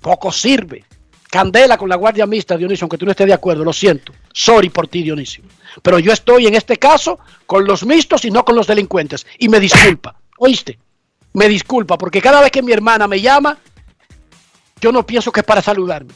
Poco 0.00 0.32
sirve. 0.32 0.84
Candela 1.34 1.76
con 1.76 1.88
la 1.88 1.96
guardia 1.96 2.26
mixta, 2.26 2.56
Dionisio, 2.56 2.84
aunque 2.84 2.96
tú 2.96 3.04
no 3.04 3.10
estés 3.10 3.26
de 3.26 3.32
acuerdo, 3.32 3.64
lo 3.64 3.72
siento. 3.72 4.12
Sorry 4.32 4.68
por 4.68 4.86
ti, 4.86 5.02
Dionisio. 5.02 5.42
Pero 5.82 5.98
yo 5.98 6.12
estoy 6.12 6.46
en 6.46 6.54
este 6.54 6.76
caso 6.76 7.18
con 7.44 7.64
los 7.64 7.84
mixtos 7.84 8.24
y 8.24 8.30
no 8.30 8.44
con 8.44 8.54
los 8.54 8.68
delincuentes. 8.68 9.26
Y 9.40 9.48
me 9.48 9.58
disculpa, 9.58 10.14
¿oíste? 10.38 10.78
Me 11.32 11.48
disculpa, 11.48 11.98
porque 11.98 12.22
cada 12.22 12.40
vez 12.40 12.52
que 12.52 12.62
mi 12.62 12.70
hermana 12.70 13.08
me 13.08 13.20
llama, 13.20 13.58
yo 14.80 14.92
no 14.92 15.04
pienso 15.04 15.32
que 15.32 15.40
es 15.40 15.44
para 15.44 15.60
saludarme. 15.60 16.12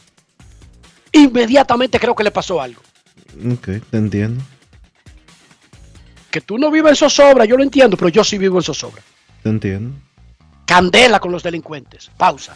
Inmediatamente 1.11 1.99
creo 1.99 2.15
que 2.15 2.23
le 2.23 2.31
pasó 2.31 2.61
algo. 2.61 2.81
Ok, 3.45 3.67
te 3.91 3.97
entiendo. 3.97 4.41
Que 6.31 6.39
tú 6.39 6.57
no 6.57 6.71
vives 6.71 6.91
en 6.91 6.95
zozobra, 6.95 7.43
yo 7.43 7.57
lo 7.57 7.63
entiendo, 7.63 7.97
pero 7.97 8.07
yo 8.07 8.23
sí 8.23 8.37
vivo 8.37 8.57
en 8.57 8.63
zozobra. 8.63 9.03
Te 9.43 9.49
entiendo. 9.49 9.99
Candela 10.65 11.19
con 11.19 11.33
los 11.33 11.43
delincuentes. 11.43 12.09
Pausa. 12.15 12.55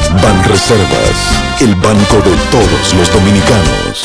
Ban 0.19 0.43
Reservas, 0.43 1.61
el 1.61 1.73
banco 1.75 2.15
de 2.17 2.35
todos 2.51 2.93
los 2.95 3.13
dominicanos. 3.13 4.03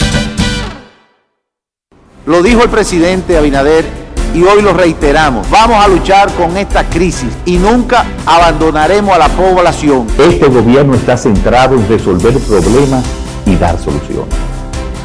Lo 2.26 2.42
dijo 2.44 2.62
el 2.62 2.70
presidente 2.70 3.36
Abinader 3.36 3.84
y 4.32 4.44
hoy 4.44 4.62
lo 4.62 4.72
reiteramos. 4.72 5.50
Vamos 5.50 5.84
a 5.84 5.88
luchar 5.88 6.30
con 6.34 6.56
esta 6.56 6.84
crisis 6.84 7.32
y 7.44 7.56
nunca 7.56 8.04
abandonaremos 8.24 9.16
a 9.16 9.18
la 9.18 9.28
población. 9.30 10.06
Este 10.16 10.46
gobierno 10.46 10.94
está 10.94 11.16
centrado 11.16 11.74
en 11.74 11.88
resolver 11.88 12.38
problemas 12.38 13.04
y 13.44 13.56
dar 13.56 13.76
soluciones. 13.76 14.32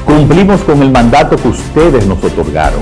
Cumplimos 0.06 0.62
con 0.62 0.84
el 0.84 0.92
mandato 0.92 1.36
que 1.36 1.48
ustedes 1.48 2.06
nos 2.06 2.24
otorgaron. 2.24 2.82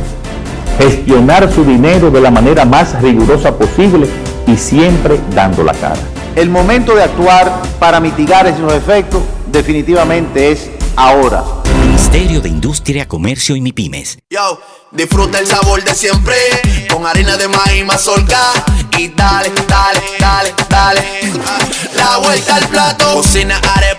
Gestionar 0.78 1.50
su 1.54 1.64
dinero 1.64 2.12
de 2.12 2.20
la 2.20 2.32
manera 2.32 2.66
más 2.66 3.02
rigurosa 3.02 3.58
posible 3.58 4.10
y 4.46 4.58
siempre 4.58 5.22
dando 5.34 5.64
la 5.64 5.74
cara. 5.74 6.19
El 6.40 6.50
momento 6.50 6.96
de 6.96 7.04
actuar 7.04 7.62
para 7.80 8.00
mitigar 8.00 8.48
esos 8.48 8.72
efectos 8.72 9.22
definitivamente 9.48 10.54
es 10.54 10.70
ahora. 10.96 11.44
Ministerio 11.82 12.40
de 12.40 12.48
Industria, 12.48 13.10
Comercio 13.10 13.58
y 13.58 13.62
MIPIMES. 13.62 14.20
Yo, 14.30 14.62
disfruta 14.90 15.40
el 15.40 15.48
sabor 15.48 15.84
de 15.84 15.94
siempre 15.94 16.38
con 16.90 17.06
harina 17.06 17.36
de 17.36 17.50
maíz 17.50 17.86
mazorca 17.86 18.40
y 18.98 19.10
dale, 19.10 19.52
dale, 19.68 20.02
dale, 20.18 20.54
dale. 20.70 21.04
La 21.98 22.20
vuelta 22.20 22.56
al 22.56 22.68
plato. 22.70 23.16
Cocina 23.16 23.60
arepa, 23.76 23.99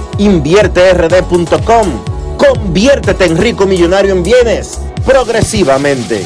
invierterd.com. 0.21 1.87
Conviértete 2.37 3.25
en 3.25 3.37
rico 3.37 3.65
millonario 3.65 4.13
en 4.13 4.23
bienes 4.23 4.79
progresivamente. 5.05 6.25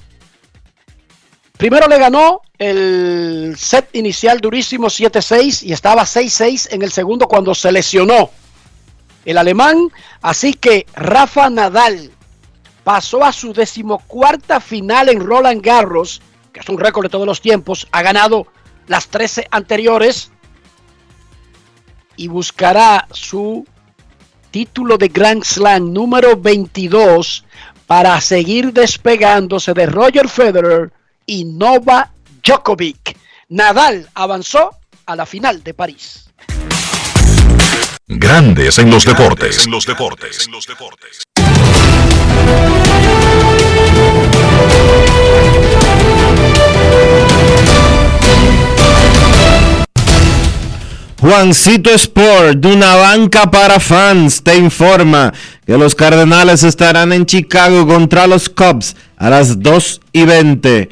Primero 1.59 1.89
le 1.89 1.99
ganó 1.99 2.39
el 2.57 3.53
set 3.57 3.89
inicial 3.91 4.39
durísimo 4.39 4.87
7-6 4.87 5.63
y 5.63 5.73
estaba 5.73 6.03
6-6 6.03 6.69
en 6.71 6.83
el 6.83 6.89
segundo 6.89 7.27
cuando 7.27 7.53
se 7.53 7.69
lesionó 7.69 8.29
el 9.25 9.37
alemán. 9.37 9.89
Así 10.21 10.53
que 10.53 10.85
Rafa 10.95 11.49
Nadal 11.49 12.11
pasó 12.85 13.25
a 13.25 13.33
su 13.33 13.51
decimocuarta 13.51 14.61
final 14.61 15.09
en 15.09 15.19
Roland 15.19 15.61
Garros, 15.61 16.21
que 16.53 16.61
es 16.61 16.69
un 16.69 16.79
récord 16.79 17.03
de 17.03 17.09
todos 17.09 17.25
los 17.25 17.41
tiempos. 17.41 17.89
Ha 17.91 18.03
ganado 18.03 18.47
las 18.87 19.09
13 19.09 19.47
anteriores 19.51 20.31
y 22.15 22.29
buscará 22.29 23.05
su 23.11 23.67
título 24.51 24.97
de 24.97 25.09
Grand 25.09 25.43
Slam 25.43 25.91
número 25.91 26.37
22 26.37 27.43
para 27.85 28.21
seguir 28.21 28.71
despegándose 28.71 29.73
de 29.73 29.87
Roger 29.87 30.29
Federer 30.29 30.93
y 31.29 31.45
Nova 31.45 32.11
Djokovic. 32.43 33.15
Nadal 33.49 34.09
avanzó 34.15 34.71
a 35.05 35.15
la 35.15 35.27
final 35.27 35.63
de 35.63 35.75
París. 35.75 36.25
Grandes 38.07 38.79
en 38.79 38.89
los 38.89 39.05
deportes. 39.05 39.65
En 39.65 39.71
los 39.71 39.85
deportes. 39.85 40.47
Juancito 51.19 51.91
Sport, 51.91 52.57
de 52.57 52.73
una 52.73 52.95
banca 52.95 53.51
para 53.51 53.79
fans, 53.79 54.41
te 54.41 54.55
informa 54.55 55.31
que 55.67 55.77
los 55.77 55.93
Cardenales 55.93 56.63
estarán 56.63 57.13
en 57.13 57.27
Chicago 57.27 57.85
contra 57.85 58.25
los 58.25 58.49
Cubs 58.49 58.95
a 59.17 59.29
las 59.29 59.61
2 59.61 60.01
y 60.13 60.25
20. 60.25 60.89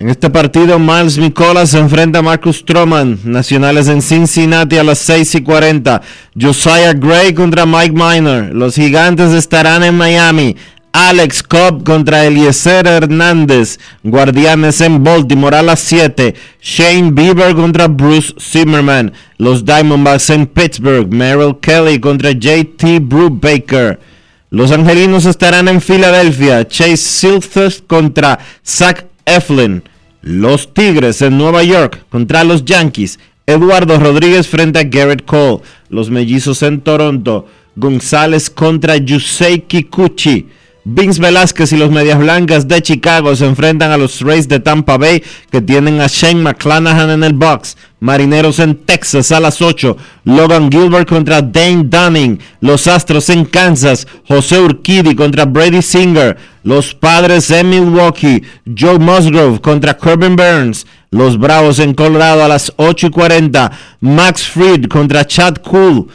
En 0.00 0.08
este 0.08 0.30
partido, 0.30 0.78
Miles 0.78 1.18
Nicolas 1.18 1.68
se 1.68 1.78
enfrenta 1.78 2.20
a 2.20 2.22
Marcus 2.22 2.60
Stroman, 2.60 3.18
Nacionales 3.22 3.86
en 3.86 4.00
Cincinnati 4.00 4.78
a 4.78 4.82
las 4.82 4.98
6 5.00 5.34
y 5.34 5.42
40. 5.42 6.00
Josiah 6.40 6.94
Gray 6.94 7.34
contra 7.34 7.66
Mike 7.66 7.92
Miner. 7.92 8.54
Los 8.54 8.76
Gigantes 8.76 9.32
estarán 9.32 9.84
en 9.84 9.98
Miami. 9.98 10.56
Alex 10.94 11.42
Cobb 11.42 11.84
contra 11.84 12.24
Eliezer 12.24 12.86
Hernández. 12.86 13.78
Guardianes 14.02 14.80
en 14.80 15.04
Baltimore 15.04 15.58
a 15.58 15.62
las 15.62 15.80
7. 15.80 16.34
Shane 16.62 17.10
Bieber 17.10 17.54
contra 17.54 17.86
Bruce 17.86 18.32
Zimmerman. 18.40 19.12
Los 19.36 19.66
Diamondbacks 19.66 20.30
en 20.30 20.46
Pittsburgh. 20.46 21.12
Merrill 21.12 21.58
Kelly 21.60 22.00
contra 22.00 22.30
JT 22.30 23.00
Brubaker. 23.02 24.00
Los 24.48 24.72
Angelinos 24.72 25.26
estarán 25.26 25.68
en 25.68 25.82
Filadelfia. 25.82 26.66
Chase 26.66 26.96
Silthers 26.96 27.84
contra 27.86 28.38
Zach 28.64 29.04
Eflin. 29.26 29.82
Los 30.22 30.74
Tigres 30.74 31.22
en 31.22 31.38
Nueva 31.38 31.62
York 31.62 32.04
contra 32.10 32.44
los 32.44 32.64
Yankees. 32.64 33.18
Eduardo 33.46 33.98
Rodríguez 33.98 34.48
frente 34.48 34.78
a 34.78 34.84
Garrett 34.84 35.24
Cole. 35.24 35.62
Los 35.88 36.10
Mellizos 36.10 36.62
en 36.62 36.80
Toronto. 36.80 37.46
González 37.76 38.50
contra 38.50 38.96
Yusei 38.96 39.60
Kikuchi. 39.60 40.48
Vince 40.84 41.20
Velázquez 41.20 41.72
y 41.72 41.76
los 41.76 41.90
Medias 41.90 42.18
Blancas 42.18 42.66
de 42.66 42.80
Chicago 42.80 43.36
se 43.36 43.44
enfrentan 43.44 43.90
a 43.90 43.98
los 43.98 44.20
Rays 44.22 44.48
de 44.48 44.60
Tampa 44.60 44.96
Bay 44.96 45.22
que 45.50 45.60
tienen 45.60 46.00
a 46.00 46.06
Shane 46.06 46.42
McClanahan 46.42 47.10
en 47.10 47.22
el 47.22 47.34
box. 47.34 47.76
Marineros 48.00 48.58
en 48.60 48.76
Texas 48.76 49.30
a 49.30 49.40
las 49.40 49.60
8. 49.60 49.94
Logan 50.24 50.70
Gilbert 50.70 51.06
contra 51.06 51.42
Dane 51.42 51.84
Dunning. 51.84 52.40
Los 52.60 52.86
Astros 52.86 53.28
en 53.28 53.44
Kansas. 53.44 54.06
José 54.26 54.58
Urquidi 54.58 55.14
contra 55.14 55.44
Brady 55.44 55.82
Singer. 55.82 56.38
Los 56.62 56.94
Padres 56.94 57.50
en 57.50 57.68
Milwaukee. 57.68 58.42
Joe 58.66 58.98
Musgrove 58.98 59.60
contra 59.60 59.98
Corbin 59.98 60.34
Burns. 60.34 60.86
Los 61.10 61.38
Bravos 61.38 61.78
en 61.78 61.92
Colorado 61.92 62.42
a 62.42 62.48
las 62.48 62.72
8 62.76 63.08
y 63.08 63.10
40. 63.10 63.70
Max 64.00 64.48
Fried 64.48 64.86
contra 64.86 65.26
Chad 65.26 65.56
Cool. 65.58 66.06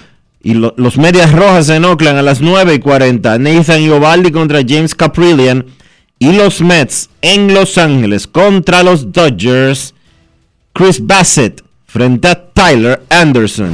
Y 0.45 0.53
lo- 0.53 0.75
los 0.77 0.95
Medias 0.99 1.31
Rojas 1.31 1.69
en 1.69 1.85
Oakland 1.85 2.19
a 2.19 2.21
las 2.21 2.39
9 2.39 2.75
y 2.75 2.79
40. 2.79 3.39
Nathan 3.39 3.81
Iovaldi 3.81 4.31
contra 4.31 4.59
James 4.65 4.93
Caprillian. 4.93 5.65
Y 6.19 6.33
los 6.33 6.61
Mets 6.61 7.09
en 7.23 7.51
Los 7.51 7.79
Ángeles 7.79 8.27
contra 8.27 8.83
los 8.83 9.11
Dodgers. 9.11 9.95
Chris 10.71 11.03
Bassett 11.03 11.63
frente 11.87 12.27
a 12.27 12.35
Tyler 12.53 13.01
Anderson. 13.09 13.71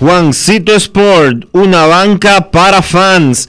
Juancito 0.00 0.74
Sport, 0.74 1.44
una 1.52 1.86
banca 1.86 2.50
para 2.50 2.82
fans, 2.82 3.48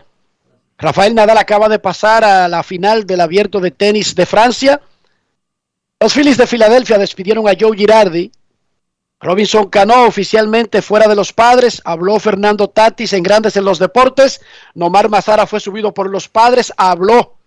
Rafael 0.77 1.15
Nadal 1.15 1.39
acaba 1.39 1.69
de 1.69 1.79
pasar 1.79 2.23
a 2.23 2.47
la 2.47 2.61
final 2.61 3.07
del 3.07 3.21
Abierto 3.21 3.59
de 3.59 3.71
Tenis 3.71 4.13
de 4.13 4.27
Francia. 4.27 4.79
Los 5.99 6.13
Phillies 6.13 6.37
de 6.37 6.45
Filadelfia 6.45 6.99
despidieron 6.99 7.47
a 7.47 7.53
Joe 7.59 7.75
Girardi. 7.75 8.31
Robinson 9.19 9.69
Cano 9.69 10.05
oficialmente 10.05 10.83
fuera 10.83 11.07
de 11.07 11.15
los 11.15 11.33
padres. 11.33 11.81
Habló 11.83 12.19
Fernando 12.19 12.69
Tatis 12.69 13.13
en 13.13 13.23
Grandes 13.23 13.55
en 13.55 13.65
los 13.65 13.79
Deportes. 13.79 14.39
Nomar 14.75 15.09
Mazara 15.09 15.47
fue 15.47 15.59
subido 15.59 15.95
por 15.95 16.11
los 16.11 16.29
padres. 16.29 16.71
Habló 16.77 17.40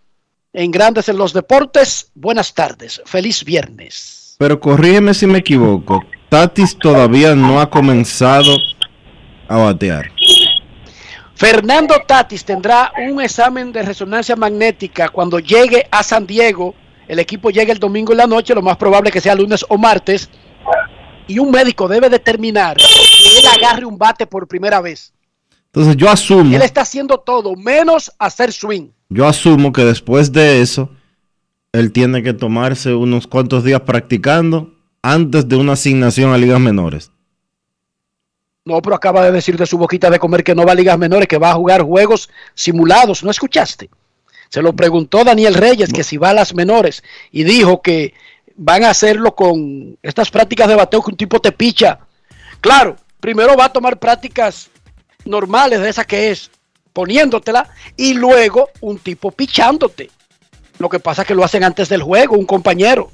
en 0.54 0.70
Grandes 0.70 1.08
en 1.08 1.18
los 1.18 1.32
Deportes. 1.32 2.10
Buenas 2.14 2.54
tardes. 2.54 3.02
Feliz 3.04 3.44
viernes. 3.44 4.36
Pero 4.38 4.58
corrígeme 4.58 5.12
si 5.12 5.26
me 5.26 5.38
equivoco. 5.38 6.02
Tatis 6.28 6.78
todavía 6.78 7.34
no 7.34 7.60
ha 7.60 7.68
comenzado 7.68 8.56
a 9.48 9.58
batear. 9.58 10.10
Fernando 11.34 11.96
Tatis 12.06 12.44
tendrá 12.44 12.92
un 13.08 13.20
examen 13.20 13.72
de 13.72 13.82
resonancia 13.82 14.36
magnética 14.36 15.08
cuando 15.08 15.40
llegue 15.40 15.86
a 15.90 16.02
San 16.02 16.26
Diego. 16.26 16.74
El 17.08 17.18
equipo 17.18 17.50
llega 17.50 17.72
el 17.72 17.78
domingo 17.78 18.12
en 18.12 18.18
la 18.18 18.26
noche, 18.26 18.54
lo 18.54 18.62
más 18.62 18.76
probable 18.76 19.10
que 19.10 19.20
sea 19.20 19.34
lunes 19.34 19.64
o 19.68 19.76
martes. 19.76 20.30
Y 21.26 21.38
un 21.38 21.50
médico 21.50 21.88
debe 21.88 22.08
determinar 22.08 22.76
que 22.76 23.38
él 23.38 23.44
agarre 23.56 23.84
un 23.84 23.98
bate 23.98 24.26
por 24.26 24.46
primera 24.46 24.80
vez. 24.80 25.12
Entonces 25.66 25.96
yo 25.96 26.08
asumo, 26.08 26.54
Él 26.54 26.62
está 26.62 26.82
haciendo 26.82 27.18
todo 27.18 27.56
menos 27.56 28.12
hacer 28.18 28.52
swing. 28.52 28.90
Yo 29.14 29.28
asumo 29.28 29.72
que 29.72 29.84
después 29.84 30.32
de 30.32 30.60
eso, 30.60 30.90
él 31.72 31.92
tiene 31.92 32.24
que 32.24 32.32
tomarse 32.32 32.94
unos 32.94 33.28
cuantos 33.28 33.62
días 33.62 33.82
practicando 33.82 34.74
antes 35.02 35.48
de 35.48 35.54
una 35.54 35.74
asignación 35.74 36.32
a 36.32 36.36
ligas 36.36 36.58
menores. 36.58 37.12
No, 38.64 38.82
pero 38.82 38.96
acaba 38.96 39.24
de 39.24 39.30
decir 39.30 39.56
de 39.56 39.66
su 39.66 39.78
boquita 39.78 40.10
de 40.10 40.18
comer 40.18 40.42
que 40.42 40.56
no 40.56 40.66
va 40.66 40.72
a 40.72 40.74
ligas 40.74 40.98
menores, 40.98 41.28
que 41.28 41.38
va 41.38 41.52
a 41.52 41.54
jugar 41.54 41.82
juegos 41.82 42.28
simulados. 42.54 43.22
¿No 43.22 43.30
escuchaste? 43.30 43.88
Se 44.48 44.60
lo 44.60 44.72
preguntó 44.72 45.22
Daniel 45.22 45.54
Reyes 45.54 45.92
que 45.92 46.02
si 46.02 46.16
va 46.16 46.30
a 46.30 46.34
las 46.34 46.52
menores 46.52 47.04
y 47.30 47.44
dijo 47.44 47.82
que 47.82 48.14
van 48.56 48.82
a 48.82 48.90
hacerlo 48.90 49.36
con 49.36 49.96
estas 50.02 50.28
prácticas 50.28 50.66
de 50.66 50.74
bateo 50.74 51.02
que 51.02 51.12
un 51.12 51.16
tipo 51.16 51.40
te 51.40 51.52
picha. 51.52 52.00
Claro, 52.60 52.96
primero 53.20 53.56
va 53.56 53.66
a 53.66 53.72
tomar 53.72 53.96
prácticas 54.00 54.70
normales 55.24 55.80
de 55.80 55.88
esas 55.88 56.06
que 56.06 56.32
es 56.32 56.50
poniéndotela 56.94 57.68
y 57.96 58.14
luego 58.14 58.70
un 58.80 58.98
tipo 58.98 59.30
pichándote. 59.30 60.10
Lo 60.78 60.88
que 60.88 61.00
pasa 61.00 61.22
es 61.22 61.28
que 61.28 61.34
lo 61.34 61.44
hacen 61.44 61.64
antes 61.64 61.90
del 61.90 62.02
juego, 62.02 62.36
un 62.36 62.46
compañero. 62.46 63.10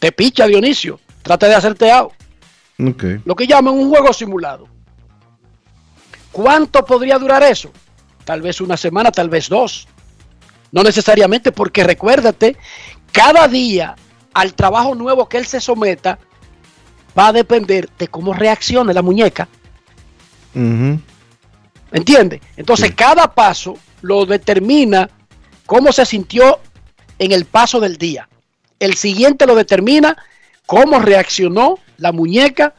Te 0.00 0.10
picha 0.10 0.46
Dionisio, 0.46 0.98
trata 1.22 1.46
de 1.46 1.54
hacerte 1.54 1.92
out. 1.92 2.12
Lo 3.24 3.36
que 3.36 3.46
llaman 3.46 3.74
un 3.74 3.88
juego 3.88 4.12
simulado. 4.12 4.66
¿Cuánto 6.32 6.84
podría 6.84 7.18
durar 7.18 7.42
eso? 7.42 7.70
Tal 8.24 8.42
vez 8.42 8.60
una 8.60 8.76
semana, 8.76 9.12
tal 9.12 9.28
vez 9.28 9.48
dos. 9.48 9.86
No 10.72 10.82
necesariamente 10.82 11.52
porque 11.52 11.84
recuérdate, 11.84 12.56
cada 13.12 13.48
día 13.48 13.96
al 14.34 14.54
trabajo 14.54 14.94
nuevo 14.94 15.28
que 15.28 15.38
él 15.38 15.46
se 15.46 15.60
someta 15.60 16.18
va 17.18 17.28
a 17.28 17.32
depender 17.32 17.88
de 17.98 18.08
cómo 18.08 18.32
reaccione 18.32 18.94
la 18.94 19.02
muñeca. 19.02 19.48
¿Entiende? 21.92 22.40
Entonces 22.56 22.94
cada 22.94 23.34
paso 23.34 23.78
lo 24.02 24.26
determina 24.26 25.08
cómo 25.66 25.92
se 25.92 26.04
sintió 26.06 26.60
en 27.18 27.32
el 27.32 27.44
paso 27.44 27.80
del 27.80 27.96
día. 27.96 28.28
El 28.78 28.94
siguiente 28.94 29.46
lo 29.46 29.54
determina 29.54 30.16
cómo 30.66 30.98
reaccionó 30.98 31.78
la 31.96 32.12
muñeca 32.12 32.74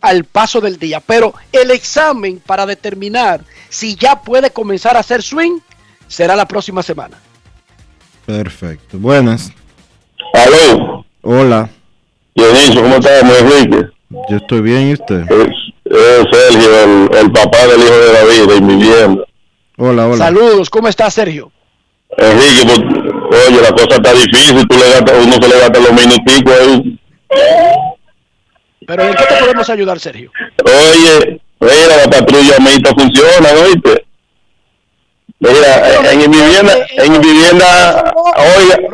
al 0.00 0.24
paso 0.24 0.60
del 0.60 0.78
día. 0.78 1.00
Pero 1.00 1.34
el 1.52 1.70
examen 1.70 2.40
para 2.44 2.66
determinar 2.66 3.42
si 3.68 3.96
ya 3.96 4.20
puede 4.22 4.50
comenzar 4.50 4.96
a 4.96 5.00
hacer 5.00 5.22
swing 5.22 5.58
será 6.06 6.36
la 6.36 6.46
próxima 6.46 6.82
semana. 6.82 7.18
Perfecto. 8.24 8.98
Buenas. 8.98 9.52
Aló, 10.34 11.04
Hola. 11.22 11.68
Dionisio, 12.34 12.82
¿cómo 12.82 12.96
estás, 12.96 13.24
mi 13.24 13.30
Enrique? 13.30 13.88
Yo 14.28 14.36
estoy 14.36 14.60
bien 14.60 14.90
y 14.90 14.92
usted. 14.92 15.22
Es 15.30 15.65
Sergio, 16.32 16.84
el, 16.84 17.16
el 17.16 17.32
papá 17.32 17.66
del 17.66 17.80
hijo 17.80 17.94
de 17.94 18.12
David, 18.12 18.52
de 18.54 18.60
mi 18.60 18.74
vivienda. 18.76 19.24
Hola, 19.78 20.06
hola. 20.06 20.16
Saludos, 20.16 20.70
¿cómo 20.70 20.88
está 20.88 21.10
Sergio? 21.10 21.50
Enrique, 22.16 22.64
pues, 22.64 23.48
oye, 23.48 23.60
la 23.60 23.70
cosa 23.72 23.96
está 23.96 24.12
difícil, 24.12 24.66
tú 24.68 24.76
le 24.76 24.90
gastas, 24.90 25.24
uno 25.24 25.32
se 25.34 25.48
le 25.48 25.58
gasta 25.58 25.80
los 25.80 25.92
minuticos 25.92 26.54
ahí. 26.60 26.98
Pero 28.86 29.02
¿en 29.02 29.14
qué 29.14 29.24
te 29.24 29.34
podemos 29.34 29.68
ayudar, 29.68 29.98
Sergio? 29.98 30.30
Oye, 30.64 31.40
mira, 31.60 31.96
la 32.04 32.10
patrulla 32.10 32.58
mixta 32.60 32.94
funciona, 32.94 33.48
¿oíste? 33.64 34.06
Mira, 35.38 36.12
en 36.12 36.18
mi 36.18 36.26
vivienda, 36.28 36.74
en 36.90 37.12
mi 37.12 37.18
vivienda, 37.18 38.14
oye, 38.14 38.88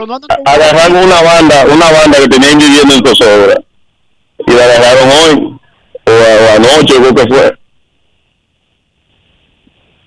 agarraron 0.44 0.96
una 1.04 1.22
banda, 1.22 1.64
una 1.66 1.90
banda 1.92 2.18
que 2.18 2.28
tenía 2.28 2.50
en 2.50 2.58
vivienda 2.58 2.94
en 2.94 3.06
zozobra. 3.06 3.62
Y 4.46 4.52
la 4.52 4.64
agarraron 4.64 5.08
hoy, 5.10 5.60
o, 6.12 6.44
o 6.44 6.56
anoche, 6.56 6.96
creo 6.96 7.14
que 7.14 7.26
fue. 7.26 7.58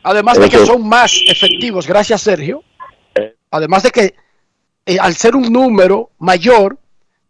Además 0.03 0.39
de 0.39 0.49
que 0.49 0.65
son 0.65 0.87
más 0.87 1.19
efectivos, 1.27 1.87
gracias 1.87 2.21
Sergio. 2.21 2.63
Además 3.49 3.83
de 3.83 3.91
que 3.91 4.15
eh, 4.85 4.97
al 4.99 5.15
ser 5.15 5.35
un 5.35 5.51
número 5.51 6.11
mayor, 6.19 6.77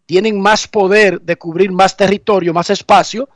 tienen 0.05 0.39
más 0.39 0.67
poder 0.67 1.21
de 1.21 1.37
cubrir 1.37 1.71
más 1.71 1.95
territorio, 1.95 2.53
más 2.53 2.69
espacio. 2.69 3.29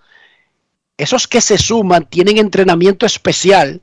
esos 0.97 1.27
que 1.27 1.39
se 1.39 1.57
suman 1.57 2.05
tienen 2.09 2.37
entrenamiento 2.37 3.05
especial 3.05 3.81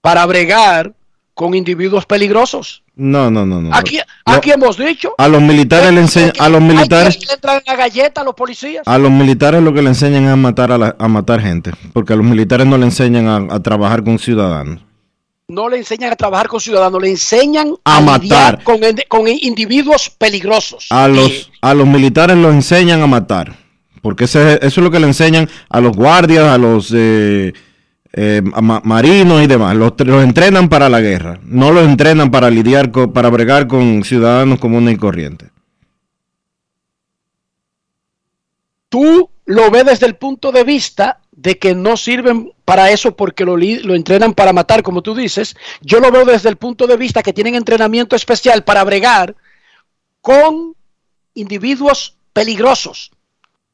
para 0.00 0.26
bregar 0.26 0.92
con 1.34 1.54
individuos 1.54 2.04
peligrosos. 2.04 2.81
No, 2.94 3.30
no, 3.30 3.46
no, 3.46 3.60
no. 3.62 3.74
Aquí, 3.74 3.96
Lo- 3.96 4.32
aquí 4.34 4.50
hemos 4.50 4.76
dicho. 4.76 5.14
a 5.16 5.26
los 5.28 5.40
militares 5.40 5.92
le 5.94 6.00
enseñan, 6.02 6.32
a 6.38 6.48
los 6.50 6.60
militares, 6.60 7.18
le 7.26 7.32
entran 7.34 7.62
la 7.66 7.74
galleta 7.76 8.20
a 8.20 8.24
los 8.24 8.34
policías. 8.34 8.82
a 8.86 8.98
los 8.98 9.10
militares 9.10 9.62
lo 9.62 9.72
que 9.72 9.80
le 9.82 9.88
enseñan 9.88 10.24
es 10.24 10.30
a 10.30 10.36
matar 10.36 10.72
a, 10.72 10.78
la- 10.78 10.96
a 10.98 11.08
matar 11.08 11.40
gente, 11.40 11.72
porque 11.94 12.12
a 12.12 12.16
los 12.16 12.26
militares 12.26 12.66
no 12.66 12.76
le 12.76 12.84
enseñan 12.84 13.26
a, 13.28 13.54
a 13.54 13.60
trabajar 13.60 14.04
con 14.04 14.18
ciudadanos. 14.18 14.80
No 15.48 15.68
le 15.68 15.78
enseñan 15.78 16.12
a 16.12 16.16
trabajar 16.16 16.48
con 16.48 16.60
ciudadanos, 16.60 17.00
le 17.02 17.10
enseñan 17.10 17.74
A 17.84 18.00
matar. 18.00 18.62
con, 18.62 18.78
con 19.08 19.26
individuos 19.28 20.10
peligrosos. 20.10 20.86
A 20.90 21.08
los, 21.08 21.50
a 21.60 21.74
los 21.74 21.86
militares 21.86 22.36
los 22.36 22.52
enseñan 22.54 23.00
a 23.02 23.06
matar, 23.06 23.56
porque 24.02 24.24
ese- 24.24 24.54
eso 24.62 24.80
es 24.80 24.84
lo 24.84 24.90
que 24.90 25.00
le 25.00 25.06
enseñan 25.06 25.48
a 25.70 25.80
los 25.80 25.96
guardias, 25.96 26.44
a 26.44 26.58
los 26.58 26.92
eh, 26.94 27.52
eh, 28.12 28.42
marinos 28.82 29.42
y 29.42 29.46
demás. 29.46 29.76
Los, 29.76 29.92
los 29.98 30.22
entrenan 30.22 30.68
para 30.68 30.88
la 30.88 31.00
guerra, 31.00 31.38
no 31.44 31.70
los 31.72 31.86
entrenan 31.86 32.30
para 32.30 32.50
lidiar 32.50 32.90
con, 32.90 33.12
para 33.12 33.30
bregar 33.30 33.66
con 33.66 34.04
ciudadanos 34.04 34.58
comunes 34.58 34.94
y 34.94 34.98
corrientes. 34.98 35.50
Tú 38.88 39.30
lo 39.46 39.70
ves 39.70 39.86
desde 39.86 40.06
el 40.06 40.16
punto 40.16 40.52
de 40.52 40.64
vista 40.64 41.20
de 41.30 41.58
que 41.58 41.74
no 41.74 41.96
sirven 41.96 42.52
para 42.64 42.90
eso 42.90 43.16
porque 43.16 43.44
lo, 43.44 43.56
lo 43.56 43.94
entrenan 43.94 44.34
para 44.34 44.52
matar, 44.52 44.82
como 44.82 45.02
tú 45.02 45.14
dices. 45.14 45.56
Yo 45.80 45.98
lo 45.98 46.12
veo 46.12 46.24
desde 46.24 46.50
el 46.50 46.56
punto 46.56 46.86
de 46.86 46.96
vista 46.96 47.22
que 47.22 47.32
tienen 47.32 47.54
entrenamiento 47.54 48.14
especial 48.14 48.64
para 48.64 48.84
bregar 48.84 49.34
con 50.20 50.76
individuos 51.34 52.16
peligrosos, 52.32 53.10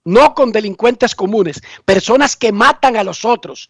no 0.05 0.35
con 0.35 0.53
delincuentes 0.53 1.15
comunes, 1.15 1.61
personas 1.85 2.37
que 2.37 2.53
matan 2.53 2.97
a 2.97 3.05
los 3.05 3.25
otros, 3.25 3.69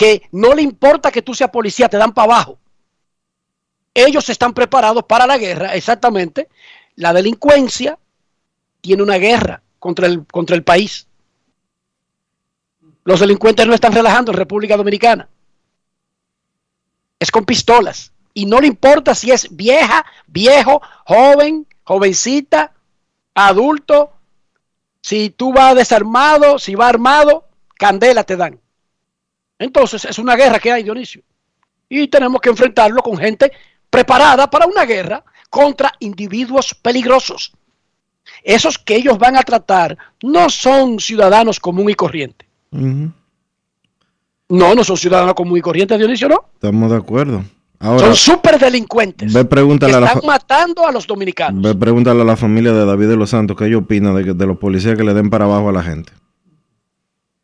que 0.00 0.22
no 0.32 0.54
le 0.54 0.62
importa 0.62 1.12
que 1.12 1.20
tú 1.20 1.34
seas 1.34 1.50
policía, 1.50 1.86
te 1.86 1.98
dan 1.98 2.14
para 2.14 2.32
abajo. 2.32 2.58
Ellos 3.92 4.30
están 4.30 4.54
preparados 4.54 5.04
para 5.04 5.26
la 5.26 5.36
guerra, 5.36 5.74
exactamente. 5.74 6.48
La 6.96 7.12
delincuencia 7.12 7.98
tiene 8.80 9.02
una 9.02 9.16
guerra 9.16 9.62
contra 9.78 10.06
el, 10.06 10.26
contra 10.26 10.56
el 10.56 10.64
país. 10.64 11.06
Los 13.04 13.20
delincuentes 13.20 13.66
no 13.66 13.74
están 13.74 13.92
relajando 13.92 14.32
en 14.32 14.38
República 14.38 14.74
Dominicana. 14.74 15.28
Es 17.18 17.30
con 17.30 17.44
pistolas. 17.44 18.10
Y 18.32 18.46
no 18.46 18.58
le 18.58 18.68
importa 18.68 19.14
si 19.14 19.30
es 19.30 19.54
vieja, 19.54 20.06
viejo, 20.26 20.80
joven, 21.04 21.66
jovencita, 21.84 22.72
adulto. 23.34 24.14
Si 25.02 25.28
tú 25.28 25.52
vas 25.52 25.74
desarmado, 25.74 26.58
si 26.58 26.74
va 26.74 26.88
armado, 26.88 27.44
candela 27.76 28.24
te 28.24 28.38
dan. 28.38 28.58
Entonces 29.60 30.04
es 30.06 30.18
una 30.18 30.34
guerra 30.34 30.58
que 30.58 30.72
hay, 30.72 30.82
Dionisio. 30.82 31.22
Y 31.88 32.08
tenemos 32.08 32.40
que 32.40 32.48
enfrentarlo 32.48 33.00
con 33.02 33.16
gente 33.16 33.52
preparada 33.88 34.50
para 34.50 34.66
una 34.66 34.84
guerra 34.84 35.22
contra 35.50 35.92
individuos 36.00 36.74
peligrosos. 36.74 37.52
Esos 38.42 38.78
que 38.78 38.96
ellos 38.96 39.18
van 39.18 39.36
a 39.36 39.42
tratar 39.42 39.96
no 40.22 40.48
son 40.50 40.98
ciudadanos 40.98 41.60
común 41.60 41.90
y 41.90 41.94
corriente. 41.94 42.46
No, 42.72 43.12
no 44.74 44.84
son 44.84 44.96
ciudadanos 44.96 45.34
común 45.34 45.58
y 45.58 45.60
corriente, 45.60 45.96
Dionisio, 45.98 46.28
no. 46.28 46.44
Estamos 46.54 46.90
de 46.90 46.96
acuerdo. 46.96 47.44
Ahora, 47.78 48.06
son 48.06 48.16
súper 48.16 48.58
delincuentes. 48.58 49.32
ve 49.32 49.40
Que 49.40 49.44
pregúntale 49.46 49.94
a 49.94 50.00
la 50.00 50.06
están 50.08 50.26
matando 50.26 50.86
a 50.86 50.92
los 50.92 51.06
dominicanos. 51.06 51.62
ve 51.62 51.74
pregúntale 51.74 52.20
a 52.22 52.24
la 52.24 52.36
familia 52.36 52.72
de 52.72 52.84
David 52.84 53.08
de 53.08 53.16
los 53.16 53.30
Santos 53.30 53.56
qué 53.56 53.66
ellos 53.66 53.82
opinan 53.82 54.14
de, 54.16 54.24
que- 54.24 54.34
de 54.34 54.46
los 54.46 54.58
policías 54.58 54.96
que 54.96 55.04
le 55.04 55.14
den 55.14 55.30
para 55.30 55.44
abajo 55.46 55.68
a 55.68 55.72
la 55.72 55.82
gente. 55.82 56.12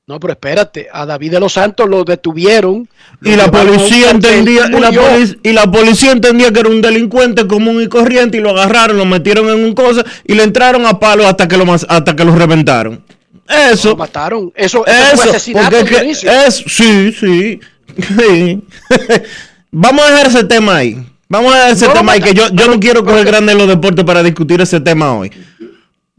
No, 0.09 0.21
pero 0.21 0.35
espérate, 0.35 0.87
a 0.93 1.05
David 1.05 1.33
de 1.33 1.41
los 1.41 1.53
Santos 1.55 1.89
lo 1.89 2.05
detuvieron. 2.05 2.89
Y 3.23 3.35
la 3.35 3.51
policía 3.51 4.11
entendía, 4.13 4.67
y 4.69 4.79
la, 4.79 4.93
murió. 4.93 5.03
polic- 5.03 5.39
y 5.43 5.53
la 5.53 5.69
policía 5.69 6.13
entendía 6.13 6.53
que 6.53 6.61
era 6.61 6.69
un 6.69 6.81
delincuente 6.81 7.45
común 7.49 7.83
y 7.83 7.89
corriente 7.89 8.39
y 8.39 8.41
lo 8.41 8.51
agarraron, 8.51 8.99
lo 8.99 9.05
metieron 9.05 9.49
en 9.49 9.65
un 9.65 9.75
cosa 9.75 10.05
y 10.25 10.35
le 10.35 10.45
entraron 10.45 10.87
a 10.87 11.01
palo 11.01 11.27
hasta 11.27 11.49
que 11.49 11.57
lo 11.57 11.73
hasta 11.73 12.15
que 12.15 12.25
lo 12.25 12.37
reventaron. 12.37 13.03
Eso. 13.73 13.91
Lo 13.91 13.97
mataron. 13.97 14.53
Eso, 14.55 14.87
eso, 14.87 14.97
Eso, 15.13 15.17
fue 15.23 15.31
asesinato, 15.31 15.77
porque 15.77 16.11
es 16.11 16.21
que 16.21 16.29
es, 16.47 16.55
sí, 16.55 17.13
sí. 17.13 17.61
sí. 18.17 18.63
Vamos 19.73 20.05
a 20.07 20.11
dejar 20.13 20.27
ese 20.29 20.45
tema 20.45 20.77
ahí. 20.77 21.05
Vamos 21.29 21.53
a 21.53 21.57
dejar 21.57 21.73
ese 21.73 21.87
No 21.89 21.93
tema 21.95 22.13
ahí, 22.13 22.21
que 22.21 22.33
yo, 22.33 22.45
yo 22.53 22.69
no 22.69 22.79
quiero 22.79 23.01
coger 23.03 23.17
porque- 23.25 23.31
grande 23.33 23.55
los 23.57 23.67
deportes 23.67 24.05
para 24.05 24.23
discutir 24.23 24.61
ese 24.61 24.79
tema 24.79 25.13
hoy. 25.15 25.33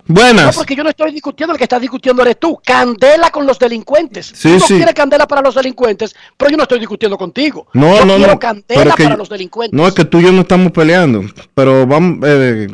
No, 0.07 0.15
Buenas. 0.21 0.55
porque 0.55 0.75
yo 0.75 0.83
no 0.83 0.89
estoy 0.89 1.11
discutiendo, 1.11 1.53
el 1.53 1.57
que 1.57 1.65
está 1.65 1.79
discutiendo 1.79 2.21
eres 2.21 2.39
tú. 2.39 2.59
Candela 2.63 3.29
con 3.29 3.45
los 3.45 3.59
delincuentes. 3.59 4.27
Sí, 4.27 4.47
tú 4.49 4.53
no 4.53 4.59
sí. 4.61 4.75
quieres 4.75 4.93
candela 4.93 5.27
para 5.27 5.41
los 5.41 5.53
delincuentes, 5.55 6.15
pero 6.37 6.49
yo 6.51 6.57
no 6.57 6.63
estoy 6.63 6.79
discutiendo 6.79 7.17
contigo. 7.17 7.67
No, 7.73 7.97
yo 7.97 8.05
no, 8.05 8.15
quiero 8.15 8.33
no. 8.33 8.39
candela 8.39 8.65
Pero 8.79 8.89
es 8.91 8.95
que 8.95 9.03
para 9.03 9.15
yo- 9.15 9.19
los 9.19 9.29
delincuentes. 9.29 9.77
No, 9.77 9.87
es 9.87 9.93
que 9.93 10.05
tú 10.05 10.19
y 10.19 10.23
yo 10.23 10.31
no 10.31 10.41
estamos 10.41 10.71
peleando. 10.71 11.23
Pero 11.53 11.85
vamos, 11.85 12.19
eh, 12.25 12.67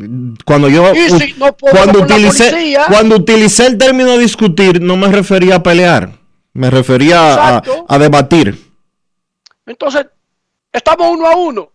cuando 0.46 0.70
yo 0.70 0.94
Y 0.94 1.10
si 1.10 1.34
no 1.34 1.54
cuando 1.56 2.02
utilicé 2.04 2.50
policía. 2.52 2.86
cuando 2.88 3.16
utilicé 3.16 3.66
el 3.68 3.78
término 3.78 4.18
discutir, 4.18 4.80
no 4.82 4.96
me 4.96 5.08
refería 5.08 5.56
a 5.56 5.64
pelear. 5.64 6.12
Me 6.54 6.70
refería 6.70 7.34
a, 7.58 7.64
a 7.90 7.98
debatir. 7.98 8.72
Entonces, 9.66 10.06
estamos 10.72 11.08
uno 11.10 11.26
a 11.28 11.36
uno. 11.36 11.72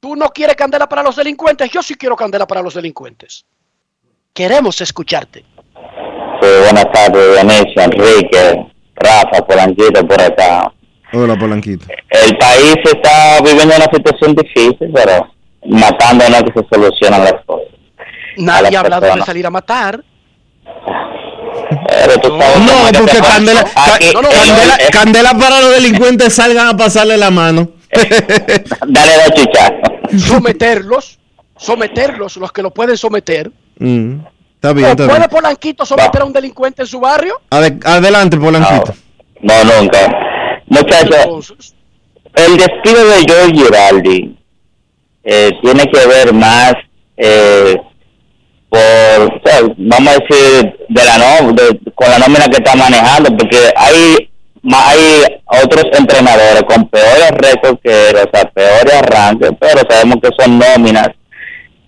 Tú 0.00 0.16
no 0.16 0.28
quieres 0.30 0.56
candela 0.56 0.88
para 0.88 1.02
los 1.02 1.16
delincuentes, 1.16 1.70
yo 1.70 1.82
sí 1.82 1.94
quiero 1.94 2.16
candela 2.16 2.46
para 2.46 2.62
los 2.62 2.74
delincuentes. 2.74 3.44
Queremos 4.34 4.80
escucharte. 4.80 5.44
Sí, 6.40 6.48
buenas 6.64 6.86
tardes, 6.92 7.32
Dionisio, 7.34 7.82
Enrique, 7.82 8.66
Rafa, 8.96 9.44
Polanquito 9.46 10.06
por 10.06 10.20
acá. 10.20 10.72
Hola, 11.12 11.36
Polanquito. 11.36 11.86
El 12.10 12.36
país 12.38 12.76
está 12.84 13.40
viviendo 13.44 13.74
una 13.74 13.86
situación 13.92 14.34
difícil, 14.36 14.90
pero 14.94 15.28
matando 15.66 16.24
no 16.30 16.44
que 16.44 16.60
se 16.60 16.66
solucionan 16.72 17.24
las 17.24 17.34
cosas. 17.44 17.66
Nadie 18.36 18.62
las 18.70 18.74
ha 18.76 18.80
hablado 18.80 19.00
de 19.02 19.06
personas. 19.08 19.26
salir 19.26 19.46
a 19.46 19.50
matar. 19.50 20.02
Pero 21.88 22.18
tú 22.20 22.38
sabes 22.40 22.58
No, 22.60 22.98
porque 23.00 23.18
pasa. 23.18 23.32
Candela, 23.34 23.60
Aquí, 23.60 24.12
ca- 24.12 24.20
eh, 24.20 24.22
Candela, 24.22 24.74
eh, 24.76 24.88
Candela 24.92 25.34
para 25.34 25.60
los 25.60 25.70
delincuentes 25.74 26.32
salgan 26.34 26.68
a 26.68 26.76
pasarle 26.76 27.16
la 27.16 27.30
mano. 27.30 27.68
Dale 27.90 29.12
dos 29.24 29.34
chichazos. 29.34 30.22
Someterlos, 30.24 31.18
someterlos, 31.56 32.36
los 32.36 32.52
que 32.52 32.62
lo 32.62 32.70
pueden 32.72 32.96
someter. 32.96 33.50
Mm, 33.80 34.20
Está 34.54 34.72
bien, 34.74 34.88
¿O 34.88 34.90
está 34.90 35.06
puede 35.06 35.18
bien. 35.20 35.30
Polanquito 35.30 35.86
someter 35.86 36.20
a 36.20 36.24
un 36.26 36.32
delincuente 36.34 36.82
en 36.82 36.88
su 36.88 37.00
barrio? 37.00 37.40
Ade- 37.50 37.80
adelante, 37.84 38.36
Polanquito. 38.36 38.94
No, 39.40 39.54
nunca. 39.64 39.98
Muchachos, 40.66 41.74
el 42.34 42.56
despido 42.58 43.06
de 43.08 43.24
George 43.26 43.54
Giraldi 43.54 44.38
eh, 45.24 45.50
tiene 45.62 45.84
que 45.90 46.06
ver 46.06 46.32
más 46.34 46.74
eh, 47.16 47.74
por, 48.68 48.80
o 48.80 49.40
sea, 49.44 49.60
vamos 49.78 50.14
a 50.14 50.18
decir, 50.18 50.76
de 50.88 51.04
la 51.04 51.18
no, 51.18 51.52
de- 51.52 51.80
con 51.94 52.08
la 52.10 52.18
nómina 52.18 52.46
que 52.48 52.56
está 52.58 52.74
manejando, 52.76 53.34
porque 53.36 53.58
hay 53.76 54.30
ma- 54.62 54.88
hay 54.90 55.24
otros 55.64 55.84
entrenadores 55.92 56.62
con 56.68 56.86
peores 56.88 57.30
récords 57.32 57.80
que 57.82 58.10
él, 58.10 58.16
o 58.16 58.30
sea, 58.36 58.44
peores 58.50 58.94
arranques, 58.94 59.50
pero 59.58 59.80
sabemos 59.88 60.16
que 60.22 60.28
son 60.38 60.58
nóminas 60.58 61.08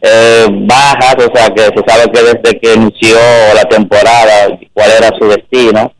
eh, 0.03 0.47
bajas, 0.51 1.15
o 1.19 1.31
sea, 1.37 1.49
que 1.55 1.63
se 1.63 1.85
sabe 1.87 2.11
que 2.13 2.23
desde 2.23 2.61
que 2.61 2.75
inició 2.75 3.17
la 3.55 3.63
temporada, 3.65 4.49
cuál 4.75 4.91
era 4.91 5.11
su 5.19 5.29
destino. 5.29 5.93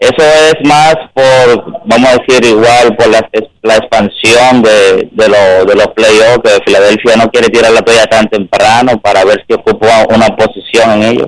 Eso 0.00 0.22
es 0.22 0.54
más 0.68 0.94
por, 1.12 1.82
vamos 1.86 2.08
a 2.10 2.18
decir, 2.18 2.44
igual 2.44 2.94
por 2.96 3.08
la, 3.08 3.28
la 3.62 3.76
expansión 3.78 4.62
de, 4.62 5.08
de, 5.10 5.28
lo- 5.28 5.64
de 5.64 5.74
los 5.74 5.88
playoffs, 5.88 6.38
que 6.44 6.62
Filadelfia 6.64 7.16
no 7.16 7.28
quiere 7.32 7.48
tirar 7.48 7.72
la 7.72 7.82
pelea 7.82 8.06
tan 8.06 8.28
temprano 8.28 9.00
para 9.00 9.24
ver 9.24 9.44
si 9.48 9.54
ocupa 9.54 10.06
una 10.14 10.28
posición 10.36 10.90
en 10.92 11.02
ellos. 11.02 11.26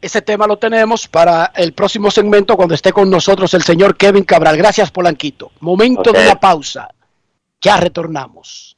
Ese 0.00 0.22
tema 0.22 0.46
lo 0.46 0.56
tenemos 0.56 1.06
para 1.08 1.52
el 1.56 1.74
próximo 1.74 2.10
segmento 2.10 2.56
cuando 2.56 2.74
esté 2.74 2.92
con 2.92 3.10
nosotros 3.10 3.52
el 3.52 3.62
señor 3.62 3.96
Kevin 3.96 4.24
Cabral. 4.24 4.56
Gracias, 4.56 4.90
Polanquito. 4.90 5.50
Momento 5.60 6.10
de 6.12 6.22
una 6.22 6.38
pausa. 6.40 6.88
Ya 7.60 7.76
retornamos. 7.76 8.77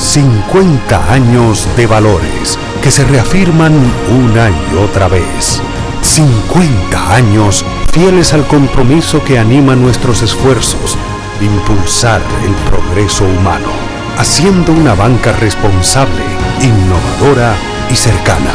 50 0.00 1.12
años 1.12 1.68
de 1.76 1.86
valores 1.86 2.58
que 2.82 2.90
se 2.90 3.04
reafirman 3.04 3.74
una 4.10 4.48
y 4.48 4.76
otra 4.76 5.08
vez. 5.08 5.60
50 6.00 7.14
años 7.14 7.64
fieles 7.92 8.32
al 8.32 8.46
compromiso 8.46 9.22
que 9.22 9.38
anima 9.38 9.76
nuestros 9.76 10.22
esfuerzos 10.22 10.96
de 11.38 11.46
impulsar 11.46 12.22
el 12.42 12.54
progreso 12.70 13.24
humano, 13.24 13.68
haciendo 14.16 14.72
una 14.72 14.94
banca 14.94 15.32
responsable, 15.32 16.24
innovadora 16.62 17.54
y 17.90 17.94
cercana. 17.94 18.54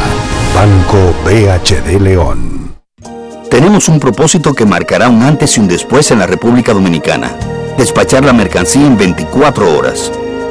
Banco 0.52 1.14
BHD 1.24 2.00
León. 2.00 2.74
Tenemos 3.48 3.88
un 3.88 4.00
propósito 4.00 4.52
que 4.52 4.66
marcará 4.66 5.08
un 5.08 5.22
antes 5.22 5.56
y 5.56 5.60
un 5.60 5.68
después 5.68 6.10
en 6.10 6.18
la 6.18 6.26
República 6.26 6.74
Dominicana. 6.74 7.36
Despachar 7.78 8.24
la 8.24 8.32
mercancía 8.32 8.84
en 8.84 8.98
24 8.98 9.78
horas. 9.78 10.10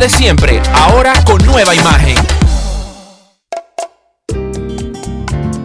de 0.00 0.08
siempre, 0.08 0.62
ahora 0.72 1.12
con 1.24 1.44
nueva 1.44 1.74
imagen. 1.74 2.16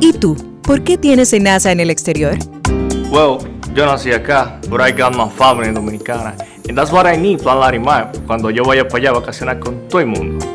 ¿Y 0.01 0.11
tú? 0.13 0.35
¿Por 0.61 0.83
qué 0.83 0.97
tienes 0.97 1.31
enaza 1.31 1.71
en 1.71 1.79
el 1.79 1.89
exterior? 1.89 2.37
Well, 3.09 3.37
yo 3.73 3.85
nací 3.85 4.11
acá, 4.11 4.59
but 4.69 4.81
I 4.81 4.91
got 4.91 5.15
my 5.15 5.29
family 5.29 5.71
dominicana. 5.71 6.35
And 6.67 6.77
that's 6.77 6.91
what 6.91 7.05
I 7.05 7.17
need, 7.17 7.41
Plan 7.41 7.59
Larimar, 7.59 8.11
cuando 8.27 8.49
yo 8.49 8.63
vaya 8.63 8.85
para 8.87 8.97
allá 8.97 9.09
a 9.11 9.13
vacacionar 9.13 9.59
con 9.59 9.87
todo 9.87 10.01
el 10.01 10.07
mundo. 10.07 10.54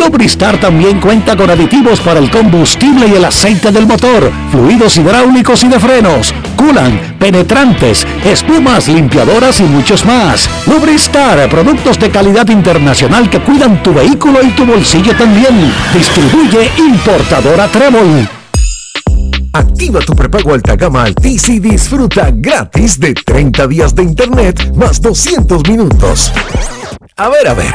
Lubristar 0.00 0.58
también 0.58 0.98
cuenta 0.98 1.36
con 1.36 1.50
aditivos 1.50 2.00
para 2.00 2.20
el 2.20 2.30
combustible 2.30 3.06
y 3.06 3.14
el 3.16 3.24
aceite 3.24 3.70
del 3.70 3.86
motor 3.86 4.32
fluidos 4.50 4.96
hidráulicos 4.96 5.62
y 5.62 5.68
de 5.68 5.78
frenos, 5.78 6.34
culan, 6.56 7.16
penetrantes, 7.18 8.06
espumas, 8.24 8.88
limpiadoras 8.88 9.60
y 9.60 9.64
muchos 9.64 10.04
más. 10.06 10.48
Lubristar, 10.66 11.48
productos 11.50 11.98
de 11.98 12.10
calidad 12.10 12.48
internacional 12.48 13.28
que 13.28 13.40
cuidan 13.40 13.82
tu 13.82 13.92
vehículo 13.92 14.42
y 14.42 14.50
tu 14.50 14.64
bolsillo 14.64 15.14
también. 15.16 15.72
Distribuye 15.92 16.70
importadora 16.78 17.68
Trébol. 17.68 18.28
Activa 19.52 20.00
tu 20.00 20.14
prepago 20.14 20.54
alta 20.54 20.76
gama 20.76 21.02
Altis 21.04 21.48
y 21.48 21.58
disfruta 21.58 22.30
gratis 22.32 22.98
de 22.98 23.14
30 23.14 23.66
días 23.66 23.94
de 23.94 24.04
internet 24.04 24.72
más 24.74 25.00
200 25.02 25.68
minutos. 25.68 26.32
A 27.16 27.28
ver, 27.28 27.48
a 27.48 27.54
ver. 27.54 27.74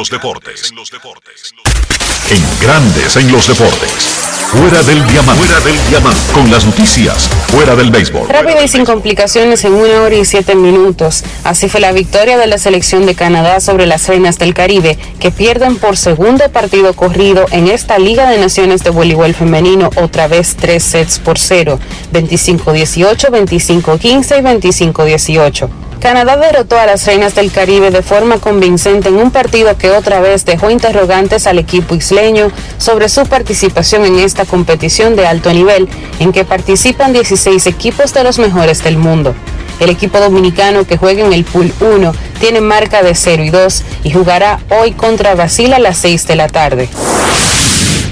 En 2.30 2.42
Grandes 2.60 3.16
en 3.16 3.32
los 3.32 3.48
deportes. 3.48 4.18
Fuera 4.48 4.82
del 4.82 5.06
diamante. 5.06 5.46
Fuera 5.46 5.60
del 5.60 5.88
diamante. 5.88 6.20
Con 6.34 6.50
las 6.50 6.66
noticias. 6.66 7.26
Fuera 7.46 7.74
del 7.74 7.90
béisbol. 7.90 8.28
Rápida 8.28 8.62
y 8.62 8.68
sin 8.68 8.84
complicaciones 8.84 9.64
en 9.64 9.72
una 9.72 10.02
hora 10.02 10.14
y 10.14 10.26
siete 10.26 10.54
minutos. 10.54 11.24
Así 11.44 11.70
fue 11.70 11.80
la 11.80 11.92
victoria 11.92 12.36
de 12.36 12.46
la 12.46 12.58
selección 12.58 13.06
de 13.06 13.14
Canadá 13.14 13.60
sobre 13.60 13.86
las 13.86 14.06
Reinas 14.08 14.38
del 14.38 14.52
Caribe, 14.52 14.98
que 15.18 15.30
pierden 15.30 15.76
por 15.76 15.96
segundo 15.96 16.46
partido 16.50 16.92
corrido 16.92 17.46
en 17.50 17.66
esta 17.66 17.98
Liga 17.98 18.28
de 18.28 18.36
Naciones 18.36 18.84
de 18.84 18.90
Voleibol 18.90 19.32
Femenino, 19.32 19.88
otra 19.96 20.28
vez 20.28 20.54
tres 20.54 20.82
sets 20.82 21.18
por 21.18 21.38
cero, 21.38 21.80
25-18, 22.12 23.30
25-15 23.30 24.38
y 24.38 24.68
25-18. 24.82 25.87
Canadá 26.00 26.36
derrotó 26.36 26.78
a 26.78 26.86
las 26.86 27.04
Reinas 27.06 27.34
del 27.34 27.50
Caribe 27.50 27.90
de 27.90 28.02
forma 28.02 28.38
convincente 28.38 29.08
en 29.08 29.16
un 29.16 29.32
partido 29.32 29.76
que 29.76 29.90
otra 29.90 30.20
vez 30.20 30.44
dejó 30.44 30.70
interrogantes 30.70 31.46
al 31.48 31.58
equipo 31.58 31.96
isleño 31.96 32.52
sobre 32.78 33.08
su 33.08 33.26
participación 33.26 34.04
en 34.04 34.18
esta 34.20 34.44
competición 34.44 35.16
de 35.16 35.26
alto 35.26 35.52
nivel, 35.52 35.88
en 36.20 36.32
que 36.32 36.44
participan 36.44 37.12
16 37.12 37.66
equipos 37.66 38.14
de 38.14 38.22
los 38.22 38.38
mejores 38.38 38.84
del 38.84 38.96
mundo. 38.96 39.34
El 39.80 39.90
equipo 39.90 40.18
dominicano 40.18 40.84
que 40.84 40.96
juega 40.96 41.24
en 41.24 41.32
el 41.32 41.44
Pool 41.44 41.72
1 41.80 42.12
tiene 42.38 42.60
marca 42.60 43.02
de 43.02 43.14
0 43.14 43.42
y 43.42 43.50
2 43.50 43.82
y 44.04 44.12
jugará 44.12 44.60
hoy 44.70 44.92
contra 44.92 45.34
Brasil 45.34 45.72
a 45.72 45.80
las 45.80 45.98
6 45.98 46.26
de 46.28 46.36
la 46.36 46.48
tarde. 46.48 46.88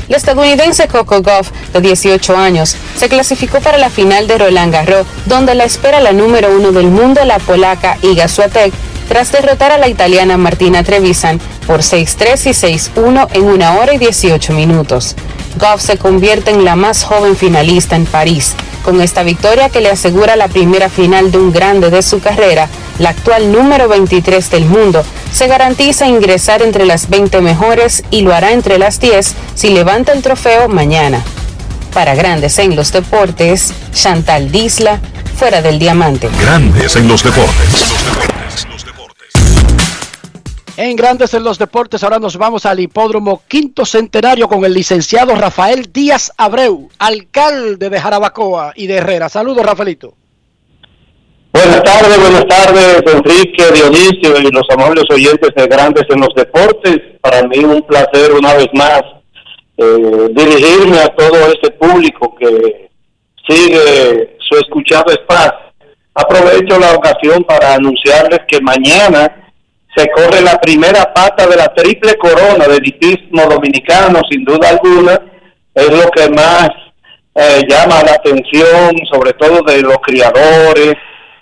La 0.09 0.17
estadounidense 0.17 0.87
Coco 0.87 1.21
Goff, 1.21 1.51
de 1.73 1.81
18 1.81 2.37
años, 2.37 2.77
se 2.97 3.09
clasificó 3.09 3.61
para 3.61 3.79
la 3.79 3.91
final 3.91 4.29
de 4.29 4.39
Roland 4.39 4.73
Garros, 4.73 5.07
donde 5.27 5.55
la 5.55 5.65
espera 5.65 6.01
la 6.01 6.13
número 6.13 6.55
uno 6.57 6.71
del 6.71 6.87
mundo, 6.87 7.25
la 7.25 7.39
polaca 7.39 7.99
Iga 8.03 8.29
Swiatek, 8.29 8.73
tras 9.09 9.33
derrotar 9.33 9.73
a 9.73 9.79
la 9.79 9.89
italiana 9.89 10.37
Martina 10.37 10.83
Trevisan 10.83 11.41
por 11.67 11.81
6-3 11.81 12.47
y 12.47 13.01
6-1 13.01 13.29
en 13.33 13.45
una 13.45 13.75
hora 13.75 13.95
y 13.95 13.99
18 13.99 14.53
minutos. 14.53 15.17
Goff 15.57 15.81
se 15.81 15.99
convierte 15.99 16.51
en 16.51 16.65
la 16.65 16.77
más 16.77 17.05
joven 17.05 17.37
finalista 17.37 17.97
en 17.97 18.07
París. 18.07 18.55
Con 18.85 19.01
esta 19.01 19.23
victoria 19.23 19.69
que 19.69 19.81
le 19.81 19.91
asegura 19.91 20.37
la 20.37 20.49
primera 20.49 20.89
final 20.89 21.31
de 21.31 21.39
un 21.39 21.53
grande 21.53 21.91
de 21.91 22.03
su 22.03 22.21
carrera, 22.21 22.69
la 22.99 23.11
actual 23.11 23.51
número 23.51 23.89
23 23.89 24.51
del 24.51 24.67
mundo, 24.67 25.03
se 25.33 25.49
garantiza 25.49 26.07
ingresar 26.07 26.63
entre 26.63 26.87
las 26.87 27.09
20 27.09 27.41
mejores 27.41 28.05
y 28.11 28.21
lo 28.21 28.35
hará 28.35 28.53
entre 28.53 28.79
las 28.79 29.01
10 29.01 29.35
si 29.55 29.71
levanta 29.71 30.13
el 30.13 30.23
trofeo 30.23 30.69
mañana. 30.69 31.23
Para 31.93 32.15
Grandes 32.15 32.59
en 32.59 32.77
los 32.77 32.93
Deportes, 32.93 33.73
Chantal 33.93 34.53
Disla, 34.53 35.01
fuera 35.37 35.63
del 35.63 35.79
diamante. 35.79 36.29
Grandes 36.41 36.97
en 36.97 37.09
los 37.09 37.23
deportes. 37.23 38.36
En 40.79 40.95
Grandes 40.95 41.33
en 41.33 41.43
los 41.43 41.59
Deportes, 41.59 42.05
ahora 42.05 42.19
nos 42.19 42.37
vamos 42.37 42.67
al 42.67 42.79
hipódromo 42.79 43.41
Quinto 43.49 43.87
Centenario 43.87 44.47
con 44.47 44.63
el 44.63 44.75
licenciado 44.75 45.35
Rafael 45.35 45.91
Díaz 45.91 46.31
Abreu, 46.37 46.91
alcalde 46.99 47.89
de 47.89 47.99
Jarabacoa 47.99 48.75
y 48.77 48.87
de 48.87 48.97
Herrera. 48.97 49.31
Saludos, 49.31 49.65
Rafaelito. 49.65 50.13
Buenas 51.51 51.83
tardes, 51.83 52.21
buenas 52.21 52.47
tardes, 52.47 53.03
Enrique, 53.07 53.65
Dionisio 53.73 54.39
y 54.39 54.51
los 54.51 54.69
amables 54.69 55.05
oyentes 55.09 55.49
de 55.57 55.67
Grandes 55.67 56.05
en 56.11 56.21
los 56.21 56.35
Deportes. 56.37 56.99
Para 57.23 57.49
mí 57.49 57.57
un 57.65 57.81
placer 57.87 58.33
una 58.35 58.53
vez 58.53 58.69
más 58.75 59.01
eh, 59.79 60.29
dirigirme 60.33 60.99
a 60.99 61.09
todo 61.09 61.39
este 61.53 61.71
público 61.71 62.35
que 62.39 62.91
sigue 63.49 64.37
su 64.47 64.59
escuchado 64.59 65.11
espacio. 65.11 65.73
Aprovecho 66.13 66.79
la 66.79 66.93
ocasión 66.93 67.45
para 67.45 67.77
anunciarles 67.77 68.41
que 68.47 68.61
mañana 68.61 69.46
se 69.97 70.11
corre 70.11 70.43
la 70.43 70.59
primera 70.61 71.13
pata 71.15 71.47
de 71.47 71.57
la 71.57 71.69
triple 71.69 72.17
corona 72.17 72.67
del 72.67 72.87
hipismo 72.87 73.45
dominicano, 73.49 74.21
sin 74.31 74.45
duda 74.45 74.69
alguna, 74.69 75.19
es 75.75 75.91
lo 75.91 76.11
que 76.11 76.29
más 76.31 76.69
eh, 77.35 77.63
llama 77.67 78.03
la 78.03 78.13
atención, 78.13 78.95
sobre 79.11 79.33
todo 79.33 79.63
de 79.63 79.81
los 79.81 79.97
criadores, 80.03 80.95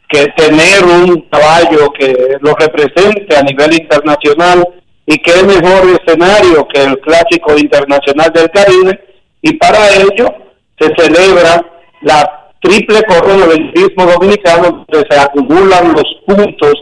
que 0.09 0.26
tener 0.36 0.84
un 0.84 1.22
caballo 1.22 1.92
que 1.98 2.14
lo 2.40 2.55
represente 2.55 3.36
a 3.36 3.42
nivel 3.42 3.74
internacional 3.74 4.64
y 5.07 5.14
es 5.14 5.44
mejor 5.44 6.00
escenario 6.00 6.66
que 6.72 6.82
el 6.82 6.98
clásico 7.00 7.59
internacional 7.59 8.32
del 8.32 8.50
Caribe, 8.50 9.00
y 9.42 9.52
para 9.55 9.88
ello 9.96 10.32
se 10.78 10.94
celebra 10.96 11.61
la 12.02 12.50
triple 12.62 13.02
corona 13.02 13.46
del 13.46 13.66
hipismo 13.66 14.07
dominicano, 14.07 14.86
donde 14.88 15.07
se 15.11 15.20
acumulan 15.20 15.92
los 15.92 16.05
puntos 16.26 16.74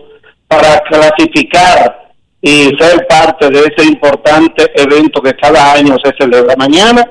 para 0.56 0.80
clasificar 0.80 2.10
y 2.40 2.70
ser 2.78 3.06
parte 3.06 3.48
de 3.48 3.60
ese 3.60 3.88
importante 3.88 4.70
evento 4.74 5.22
que 5.22 5.34
cada 5.34 5.72
año 5.74 5.96
se 6.02 6.12
celebra. 6.18 6.56
Mañana, 6.56 7.08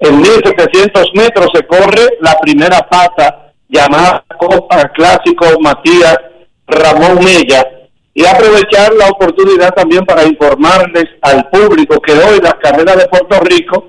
en 0.00 0.20
1700 0.20 1.10
metros, 1.14 1.48
se 1.54 1.64
corre 1.66 2.18
la 2.20 2.36
primera 2.40 2.80
pata 2.80 3.52
llamada 3.68 4.24
Copa 4.38 4.88
Clásico 4.88 5.46
Matías 5.60 6.18
Ramón 6.66 7.24
Mella 7.24 7.64
y 8.12 8.24
aprovechar 8.26 8.92
la 8.94 9.08
oportunidad 9.08 9.74
también 9.74 10.04
para 10.04 10.24
informarles 10.24 11.06
al 11.22 11.48
público 11.50 12.00
que 12.00 12.12
hoy 12.12 12.40
las 12.42 12.54
carreras 12.54 12.96
de 12.96 13.08
Puerto 13.08 13.40
Rico 13.40 13.88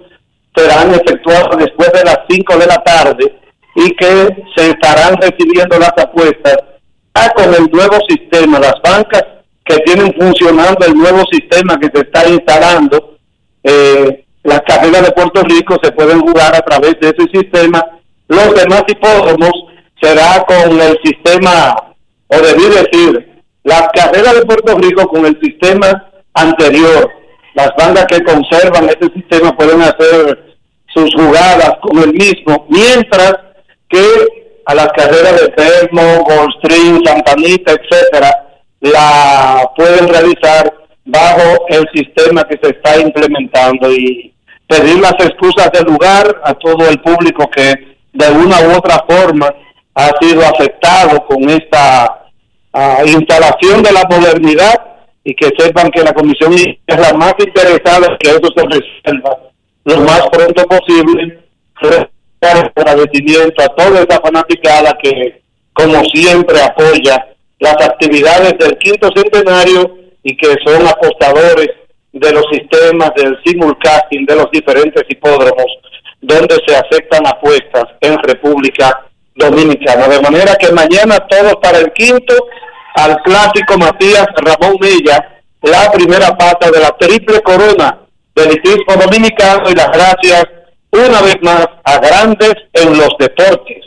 serán 0.55 0.93
efectuadas 0.93 1.57
después 1.57 1.91
de 1.91 2.03
las 2.03 2.19
5 2.29 2.57
de 2.57 2.65
la 2.65 2.77
tarde 2.77 3.39
y 3.75 3.89
que 3.95 4.29
se 4.55 4.69
estarán 4.69 5.17
recibiendo 5.17 5.77
las 5.77 5.93
apuestas 5.97 6.57
con 7.35 7.53
el 7.53 7.69
nuevo 7.71 7.97
sistema, 8.07 8.59
las 8.59 8.75
bancas 8.83 9.23
que 9.63 9.77
tienen 9.79 10.13
funcionando 10.19 10.85
el 10.85 10.93
nuevo 10.93 11.23
sistema 11.31 11.77
que 11.79 11.89
se 11.93 12.01
está 12.01 12.27
instalando, 12.27 13.17
eh, 13.63 14.25
las 14.43 14.61
carreras 14.61 15.03
de 15.03 15.11
Puerto 15.11 15.41
Rico 15.43 15.77
se 15.81 15.91
pueden 15.91 16.19
jugar 16.19 16.55
a 16.55 16.61
través 16.61 16.99
de 16.99 17.09
ese 17.09 17.27
sistema. 17.33 17.83
Los 18.27 18.53
demás 18.53 18.83
hipódromos 18.87 19.51
será 19.99 20.45
con 20.45 20.79
el 20.79 20.99
sistema, 21.03 21.75
o 22.27 22.37
debí 22.37 22.65
decir, 22.65 23.41
las 23.63 23.87
carreras 23.93 24.35
de 24.35 24.45
Puerto 24.45 24.77
Rico 24.77 25.07
con 25.07 25.25
el 25.25 25.39
sistema 25.41 26.11
anterior. 26.33 27.09
Las 27.55 27.71
bandas 27.77 28.05
que 28.07 28.23
conservan 28.23 28.89
ese 28.89 29.11
sistema 29.15 29.55
pueden 29.55 29.81
hacer 29.81 30.55
sus 30.93 31.09
jugadas 31.15 31.71
con 31.81 31.97
el 32.03 32.13
mismo, 32.13 32.67
mientras 32.69 33.33
que 33.89 34.44
a 34.65 34.75
las 34.75 34.87
carreras 34.89 35.41
de 35.41 35.47
Termo, 35.49 36.23
Goldstream, 36.23 37.03
Santanita, 37.05 37.73
etcétera, 37.73 38.31
la 38.81 39.69
pueden 39.75 40.07
realizar 40.07 40.73
bajo 41.05 41.67
el 41.69 41.87
sistema 41.93 42.43
que 42.43 42.59
se 42.61 42.71
está 42.71 42.99
implementando. 42.99 43.91
Y 43.91 44.33
pedir 44.67 44.99
las 44.99 45.13
excusas 45.13 45.71
del 45.71 45.85
lugar 45.85 46.41
a 46.43 46.53
todo 46.55 46.89
el 46.89 46.99
público 47.01 47.49
que 47.49 47.73
de 48.13 48.29
una 48.31 48.59
u 48.61 48.77
otra 48.77 49.03
forma 49.07 49.53
ha 49.93 50.11
sido 50.19 50.41
afectado 50.41 51.25
con 51.25 51.49
esta 51.49 52.27
ah, 52.73 53.01
instalación 53.05 53.83
de 53.83 53.91
la 53.91 54.03
modernidad 54.09 54.81
y 55.23 55.35
que 55.35 55.49
sepan 55.57 55.89
que 55.91 56.03
la 56.03 56.13
comisión 56.13 56.53
es 56.53 56.99
la 56.99 57.13
más 57.13 57.33
interesada 57.39 58.07
en 58.07 58.17
que 58.17 58.29
eso 58.29 58.47
se 58.55 58.63
resuelva 58.63 59.37
lo 59.85 59.97
más 60.01 60.27
pronto 60.29 60.65
posible 60.65 61.39
agradecimiento 62.47 63.63
a 63.63 63.67
toda 63.75 64.01
esa 64.01 64.19
fanaticada 64.21 64.97
que, 65.01 65.41
como 65.73 66.03
siempre, 66.05 66.61
apoya 66.61 67.27
las 67.59 67.75
actividades 67.81 68.57
del 68.57 68.77
quinto 68.77 69.09
centenario 69.15 69.97
y 70.23 70.35
que 70.37 70.55
son 70.65 70.87
apostadores 70.87 71.69
de 72.11 72.31
los 72.31 72.45
sistemas 72.51 73.11
del 73.15 73.37
simulcasting 73.45 74.25
de 74.25 74.35
los 74.35 74.49
diferentes 74.51 75.03
hipódromos 75.09 75.65
donde 76.21 76.55
se 76.65 76.75
aceptan 76.75 77.27
apuestas 77.27 77.85
en 78.01 78.17
República 78.19 79.05
Dominicana. 79.35 80.07
De 80.07 80.21
manera 80.21 80.55
que 80.55 80.71
mañana 80.71 81.19
todos 81.27 81.55
para 81.61 81.79
el 81.79 81.91
quinto, 81.93 82.33
al 82.95 83.21
clásico 83.21 83.77
Matías 83.77 84.27
Ramón 84.37 84.77
Mella, 84.79 85.41
la 85.61 85.91
primera 85.91 86.35
pata 86.37 86.71
de 86.71 86.79
la 86.79 86.89
triple 86.97 87.41
corona 87.41 87.99
del 88.35 88.53
hipismo 88.53 88.95
dominicano 89.01 89.69
y 89.69 89.75
las 89.75 89.91
gracias 89.91 90.45
una 90.95 91.21
vez 91.21 91.37
más 91.41 91.67
a 91.83 91.97
grandes 91.99 92.53
en 92.73 92.97
los 92.97 93.09
deportes. 93.19 93.85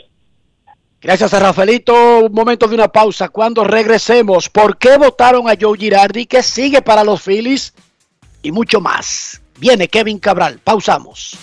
Gracias 1.01 1.33
a 1.33 1.39
Rafaelito. 1.39 2.19
Un 2.19 2.33
momento 2.33 2.67
de 2.67 2.75
una 2.75 2.89
pausa. 2.89 3.29
Cuando 3.29 3.63
regresemos, 3.63 4.49
¿por 4.49 4.77
qué 4.77 4.97
votaron 4.97 5.49
a 5.49 5.53
Joe 5.59 5.77
Girardi? 5.77 6.25
¿Qué 6.25 6.43
sigue 6.43 6.81
para 6.81 7.03
los 7.03 7.21
Phillies? 7.21 7.73
Y 8.41 8.51
mucho 8.51 8.81
más. 8.81 9.41
Viene 9.57 9.87
Kevin 9.87 10.19
Cabral. 10.19 10.59
Pausamos. 10.63 11.37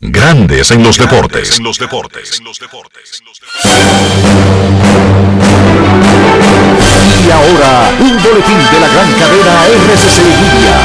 Grandes 0.00 0.70
en 0.72 0.82
los 0.82 0.98
deportes. 0.98 1.58
En 1.58 1.64
los 1.64 1.78
deportes. 1.78 2.38
En 2.38 2.44
los 2.44 2.58
deportes. 2.58 3.22
Y 7.26 7.30
ahora, 7.30 7.90
un 7.98 8.22
boletín 8.22 8.58
de 8.72 8.80
la 8.80 8.88
gran 8.88 9.12
cadena 9.14 9.66
RCC 9.66 10.22
Media. 10.42 10.76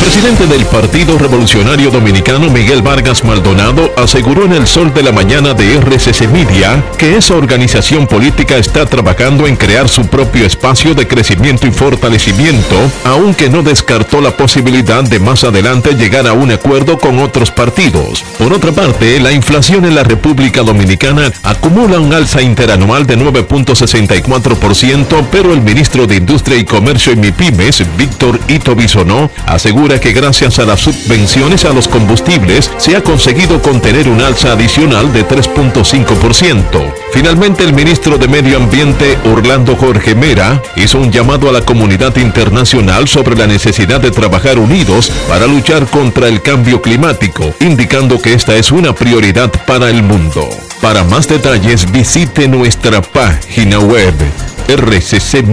Presidente 0.00 0.46
del 0.46 0.64
Partido 0.64 1.18
Revolucionario 1.18 1.90
Dominicano, 1.90 2.48
Miguel 2.48 2.80
Vargas 2.80 3.22
Maldonado, 3.22 3.92
aseguró 3.98 4.46
en 4.46 4.54
el 4.54 4.66
sol 4.66 4.94
de 4.94 5.02
la 5.02 5.12
mañana 5.12 5.52
de 5.52 5.76
RCC 5.76 6.26
Media 6.32 6.82
que 6.96 7.18
esa 7.18 7.34
organización 7.34 8.06
política 8.06 8.56
está 8.56 8.86
trabajando 8.86 9.46
en 9.46 9.56
crear 9.56 9.90
su 9.90 10.06
propio 10.06 10.46
espacio 10.46 10.94
de 10.94 11.06
crecimiento 11.06 11.66
y 11.66 11.70
fortalecimiento, 11.70 12.76
aunque 13.04 13.50
no 13.50 13.62
descartó 13.62 14.22
la 14.22 14.34
posibilidad 14.34 15.04
de 15.04 15.20
más 15.20 15.44
adelante 15.44 15.94
llegar 15.94 16.26
a 16.26 16.32
un 16.32 16.50
acuerdo 16.50 16.98
con 16.98 17.18
otros 17.18 17.50
partidos. 17.50 18.24
Por 18.38 18.54
otra 18.54 18.72
parte, 18.72 19.20
la 19.20 19.32
inflación 19.32 19.84
en 19.84 19.94
la 19.94 20.02
República 20.02 20.62
Dominicana 20.62 21.30
acumula 21.42 22.00
un 22.00 22.14
alza 22.14 22.40
interanual 22.40 23.06
de 23.06 23.18
9.64%, 23.18 25.26
pero 25.30 25.52
el 25.52 25.60
ministro 25.60 26.06
de 26.06 26.16
Industria 26.16 26.56
y 26.56 26.64
Comercio 26.64 27.12
y 27.12 27.16
MIPIMES, 27.16 27.84
Víctor 27.98 28.40
Ito 28.48 28.74
Bisonó, 28.74 29.30
asegura 29.46 29.89
que 29.98 30.12
gracias 30.12 30.58
a 30.58 30.64
las 30.64 30.80
subvenciones 30.80 31.64
a 31.64 31.72
los 31.72 31.88
combustibles 31.88 32.70
se 32.76 32.94
ha 32.96 33.02
conseguido 33.02 33.60
contener 33.60 34.08
un 34.08 34.20
alza 34.20 34.52
adicional 34.52 35.12
de 35.12 35.26
3.5%. 35.26 36.94
Finalmente, 37.12 37.64
el 37.64 37.72
ministro 37.72 38.16
de 38.18 38.28
Medio 38.28 38.58
Ambiente, 38.58 39.18
Orlando 39.24 39.74
Jorge 39.74 40.14
Mera, 40.14 40.62
hizo 40.76 40.98
un 40.98 41.10
llamado 41.10 41.48
a 41.48 41.52
la 41.52 41.62
comunidad 41.62 42.16
internacional 42.16 43.08
sobre 43.08 43.36
la 43.36 43.46
necesidad 43.46 44.00
de 44.00 44.12
trabajar 44.12 44.58
unidos 44.58 45.10
para 45.28 45.46
luchar 45.46 45.86
contra 45.86 46.28
el 46.28 46.42
cambio 46.42 46.80
climático, 46.80 47.52
indicando 47.60 48.20
que 48.20 48.34
esta 48.34 48.54
es 48.54 48.70
una 48.70 48.94
prioridad 48.94 49.50
para 49.66 49.90
el 49.90 50.02
mundo. 50.02 50.48
Para 50.80 51.04
más 51.04 51.26
detalles 51.26 51.90
visite 51.90 52.46
nuestra 52.48 53.02
página 53.02 53.80
web 53.80 54.14
rccmedia.com.do. 54.76 55.50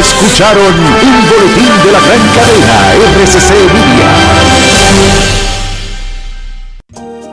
Escucharon 0.00 0.74
un 0.74 1.28
boletín 1.28 1.68
de 1.84 1.92
la 1.92 2.00
gran 2.00 2.24
cadena 2.34 2.94
RCC 2.94 3.50
Media. 3.74 4.08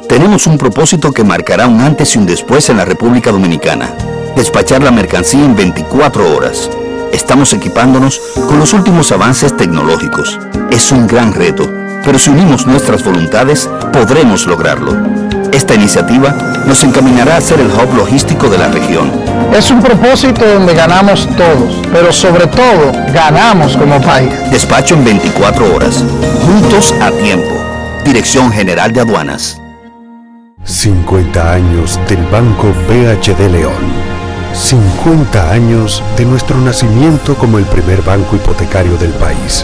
Tenemos 0.10 0.46
un 0.48 0.58
propósito 0.58 1.14
que 1.14 1.24
marcará 1.24 1.68
un 1.68 1.80
antes 1.80 2.16
y 2.16 2.18
un 2.20 2.26
después 2.26 2.70
en 2.70 2.78
la 2.78 2.86
República 2.86 3.32
Dominicana. 3.32 3.94
Despachar 4.36 4.84
la 4.84 4.92
mercancía 4.92 5.46
en 5.46 5.56
24 5.56 6.36
horas. 6.36 6.70
Estamos 7.14 7.54
equipándonos 7.54 8.20
con 8.48 8.60
los 8.60 8.74
últimos 8.74 9.14
avances 9.14 9.56
tecnológicos. 9.56 10.38
Es 10.70 10.92
un 10.92 11.08
gran 11.08 11.34
reto, 11.34 11.72
pero 12.04 12.20
si 12.20 12.30
unimos 12.30 12.68
nuestras 12.68 13.06
voluntades, 13.06 13.70
podremos 13.94 14.46
lograrlo. 14.46 15.37
Esta 15.52 15.76
iniciativa 15.76 16.36
nos 16.66 16.84
encaminará 16.84 17.38
a 17.38 17.42
ser 17.42 17.60
el 17.60 17.68
hub 17.68 17.96
logístico 17.96 18.50
de 18.50 18.58
la 18.58 18.68
región. 18.68 19.12
Es 19.54 19.72
un 19.72 19.82
propósito 19.82 20.46
donde 20.46 20.74
ganamos 20.74 21.28
todos, 21.36 21.82
pero 21.92 22.12
sobre 22.12 22.48
todo 22.48 22.92
ganamos 23.14 23.78
como 23.78 24.02
país. 24.02 24.32
Despacho 24.52 24.96
en 24.96 25.06
24 25.06 25.76
horas, 25.76 26.04
juntos 26.46 26.94
a 27.02 27.12
tiempo. 27.12 27.56
Dirección 28.04 28.52
General 28.52 28.92
de 28.92 29.02
Aduanas. 29.02 29.62
50 30.64 31.54
años 31.54 32.00
del 32.10 32.24
Banco 32.26 32.68
BHD 32.90 33.50
León. 33.50 34.08
50 34.54 35.52
años 35.52 36.04
de 36.18 36.26
nuestro 36.26 36.58
nacimiento 36.58 37.36
como 37.36 37.58
el 37.58 37.66
primer 37.66 38.02
banco 38.02 38.36
hipotecario 38.36 38.98
del 38.98 39.12
país, 39.12 39.64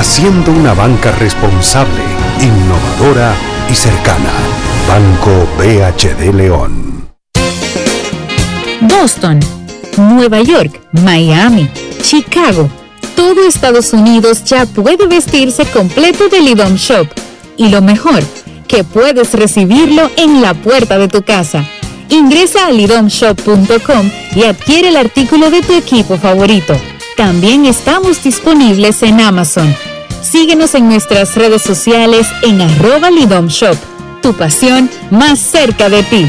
haciendo 0.00 0.50
una 0.50 0.72
banca 0.72 1.12
responsable, 1.12 2.02
innovadora 2.40 3.34
y 3.70 3.74
cercana. 3.74 4.30
Banco 4.88 5.46
BHD 5.58 6.34
León. 6.34 7.06
Boston, 8.80 9.40
Nueva 9.98 10.40
York, 10.40 10.80
Miami, 11.04 11.68
Chicago. 12.00 12.70
Todo 13.14 13.46
Estados 13.46 13.92
Unidos 13.92 14.42
ya 14.44 14.64
puede 14.64 15.06
vestirse 15.06 15.66
completo 15.66 16.30
del 16.30 16.48
IDOM 16.48 16.76
Shop. 16.76 17.06
Y 17.58 17.68
lo 17.68 17.82
mejor, 17.82 18.22
que 18.66 18.84
puedes 18.84 19.34
recibirlo 19.34 20.10
en 20.16 20.40
la 20.40 20.54
puerta 20.54 20.96
de 20.96 21.08
tu 21.08 21.22
casa. 21.22 21.62
Ingresa 22.08 22.66
a 22.66 22.70
lidomshop.com 22.70 24.10
y 24.34 24.44
adquiere 24.44 24.88
el 24.88 24.96
artículo 24.96 25.50
de 25.50 25.60
tu 25.60 25.74
equipo 25.74 26.16
favorito. 26.16 26.74
También 27.18 27.66
estamos 27.66 28.24
disponibles 28.24 29.02
en 29.02 29.20
Amazon. 29.20 29.89
Síguenos 30.22 30.74
en 30.74 30.88
nuestras 30.88 31.34
redes 31.34 31.62
sociales 31.62 32.26
en 32.42 32.60
arroba 32.60 33.10
lidomshop. 33.10 33.76
Tu 34.22 34.34
pasión 34.34 34.90
más 35.10 35.38
cerca 35.38 35.88
de 35.88 36.02
ti. 36.02 36.28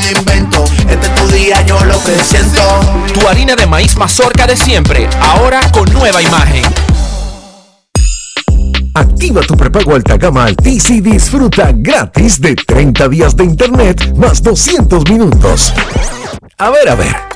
invento. 0.00 0.64
Este 0.88 1.06
es 1.06 1.14
tu 1.14 1.28
día, 1.28 1.62
yo 1.66 1.78
lo 1.84 1.98
presiento. 1.98 2.60
Tu 3.12 3.26
harina 3.28 3.54
de 3.56 3.66
maíz 3.66 3.96
mazorca 3.96 4.46
de 4.46 4.56
siempre, 4.56 5.08
ahora 5.20 5.60
con 5.72 5.92
nueva 5.92 6.22
imagen. 6.22 6.64
Activa 8.94 9.42
tu 9.42 9.56
prepago 9.56 9.94
alta 9.94 10.16
gama 10.16 10.44
Altis 10.44 10.88
y 10.88 11.00
disfruta 11.00 11.70
gratis 11.74 12.40
de 12.40 12.54
30 12.54 13.08
días 13.08 13.36
de 13.36 13.44
internet 13.44 14.14
más 14.16 14.42
200 14.42 15.04
minutos. 15.10 15.72
A 16.56 16.70
ver, 16.70 16.88
a 16.88 16.94
ver. 16.94 17.35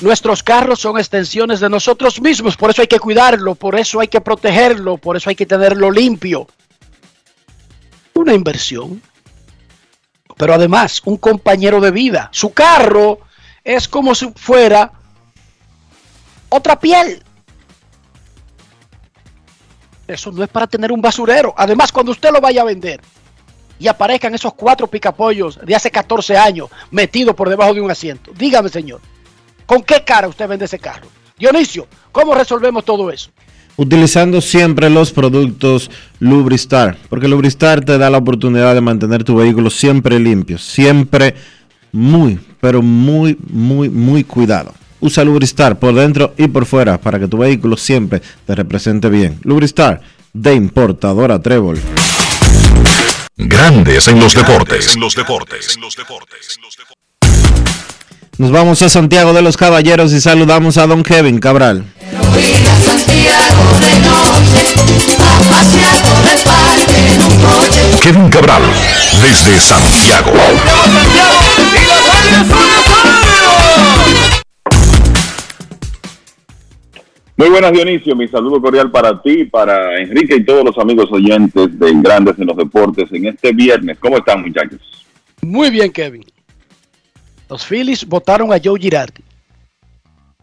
Nuestros 0.00 0.42
carros 0.42 0.80
son 0.80 0.98
extensiones 0.98 1.60
de 1.60 1.68
nosotros 1.68 2.20
mismos, 2.22 2.56
por 2.56 2.70
eso 2.70 2.80
hay 2.80 2.88
que 2.88 2.98
cuidarlo, 2.98 3.54
por 3.54 3.78
eso 3.78 4.00
hay 4.00 4.08
que 4.08 4.22
protegerlo, 4.22 4.96
por 4.96 5.16
eso 5.16 5.28
hay 5.28 5.36
que 5.36 5.44
tenerlo 5.44 5.90
limpio. 5.90 6.46
Una 8.14 8.32
inversión, 8.32 9.02
pero 10.38 10.54
además 10.54 11.02
un 11.04 11.18
compañero 11.18 11.82
de 11.82 11.90
vida. 11.90 12.30
Su 12.32 12.52
carro 12.54 13.18
es 13.62 13.88
como 13.88 14.14
si 14.14 14.32
fuera 14.34 14.90
otra 16.48 16.80
piel. 16.80 17.22
Eso 20.06 20.32
no 20.32 20.42
es 20.42 20.48
para 20.48 20.66
tener 20.66 20.92
un 20.92 21.02
basurero. 21.02 21.54
Además, 21.56 21.92
cuando 21.92 22.12
usted 22.12 22.30
lo 22.32 22.40
vaya 22.40 22.62
a 22.62 22.64
vender 22.64 23.02
y 23.78 23.86
aparezcan 23.86 24.34
esos 24.34 24.54
cuatro 24.54 24.86
picapollos 24.86 25.58
de 25.62 25.74
hace 25.74 25.90
14 25.90 26.38
años 26.38 26.70
metidos 26.90 27.36
por 27.36 27.50
debajo 27.50 27.74
de 27.74 27.82
un 27.82 27.90
asiento, 27.90 28.32
dígame, 28.34 28.70
señor. 28.70 29.00
¿Con 29.70 29.84
qué 29.84 30.02
cara 30.04 30.26
usted 30.26 30.48
vende 30.48 30.64
ese 30.64 30.80
carro? 30.80 31.06
Dionisio, 31.38 31.86
¿cómo 32.10 32.34
resolvemos 32.34 32.84
todo 32.84 33.08
eso? 33.08 33.30
Utilizando 33.76 34.40
siempre 34.40 34.90
los 34.90 35.12
productos 35.12 35.92
Lubristar, 36.18 36.98
porque 37.08 37.28
Lubristar 37.28 37.84
te 37.84 37.96
da 37.96 38.10
la 38.10 38.18
oportunidad 38.18 38.74
de 38.74 38.80
mantener 38.80 39.22
tu 39.22 39.36
vehículo 39.36 39.70
siempre 39.70 40.18
limpio, 40.18 40.58
siempre 40.58 41.36
muy, 41.92 42.40
pero 42.60 42.82
muy, 42.82 43.38
muy, 43.48 43.88
muy 43.88 44.24
cuidado. 44.24 44.74
Usa 44.98 45.22
Lubristar 45.22 45.78
por 45.78 45.94
dentro 45.94 46.34
y 46.36 46.48
por 46.48 46.66
fuera 46.66 46.98
para 47.00 47.20
que 47.20 47.28
tu 47.28 47.38
vehículo 47.38 47.76
siempre 47.76 48.20
te 48.44 48.56
represente 48.56 49.08
bien. 49.08 49.38
Lubristar 49.44 50.00
de 50.32 50.52
importadora 50.52 51.40
Trébol. 51.40 51.78
Grandes 53.36 54.08
en 54.08 54.18
los 54.18 54.34
deportes. 54.34 54.96
En 54.96 55.00
los 55.00 55.14
deportes. 55.14 55.78
Nos 58.40 58.50
vamos 58.52 58.80
a 58.80 58.88
Santiago 58.88 59.34
de 59.34 59.42
los 59.42 59.58
Caballeros 59.58 60.14
y 60.14 60.20
saludamos 60.22 60.78
a 60.78 60.86
don 60.86 61.02
Kevin 61.02 61.40
Cabral. 61.40 61.84
Kevin 68.02 68.30
Cabral, 68.30 68.62
desde 69.20 69.60
Santiago. 69.60 70.32
Muy 77.36 77.50
buenas 77.50 77.72
Dionisio, 77.72 78.16
mi 78.16 78.26
saludo 78.26 78.62
cordial 78.62 78.90
para 78.90 79.20
ti, 79.20 79.44
para 79.44 79.98
Enrique 79.98 80.36
y 80.36 80.44
todos 80.46 80.64
los 80.64 80.78
amigos 80.78 81.12
oyentes 81.12 81.78
de 81.78 81.92
Grandes 81.96 82.38
en 82.38 82.46
los 82.46 82.56
Deportes 82.56 83.12
en 83.12 83.26
este 83.26 83.52
viernes. 83.52 83.98
¿Cómo 84.00 84.16
están 84.16 84.40
muchachos? 84.40 84.80
Muy 85.42 85.68
bien 85.68 85.92
Kevin. 85.92 86.24
Los 87.50 87.66
Phillies 87.66 88.06
votaron 88.06 88.52
a 88.52 88.60
Joe 88.62 88.78
Girardi. 88.78 89.24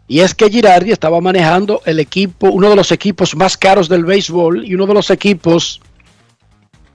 Y 0.06 0.20
es 0.20 0.34
que 0.34 0.50
Girardi 0.50 0.92
estaba 0.92 1.20
manejando 1.22 1.80
el 1.86 2.00
equipo, 2.00 2.50
uno 2.50 2.68
de 2.68 2.76
los 2.76 2.92
equipos 2.92 3.34
más 3.34 3.56
caros 3.56 3.88
del 3.88 4.04
béisbol 4.04 4.66
y 4.66 4.74
uno 4.74 4.86
de 4.86 4.92
los 4.92 5.08
equipos 5.08 5.80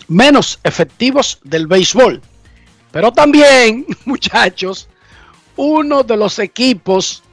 menos 0.07 0.60
efectivos 0.64 1.40
del 1.44 1.65
béisbol. 1.65 2.22
Pero 2.91 3.11
también, 3.11 3.88
muchachos, 4.06 4.88
uno 5.56 6.03
de 6.03 6.15
los 6.15 6.38
equipos 6.38 7.23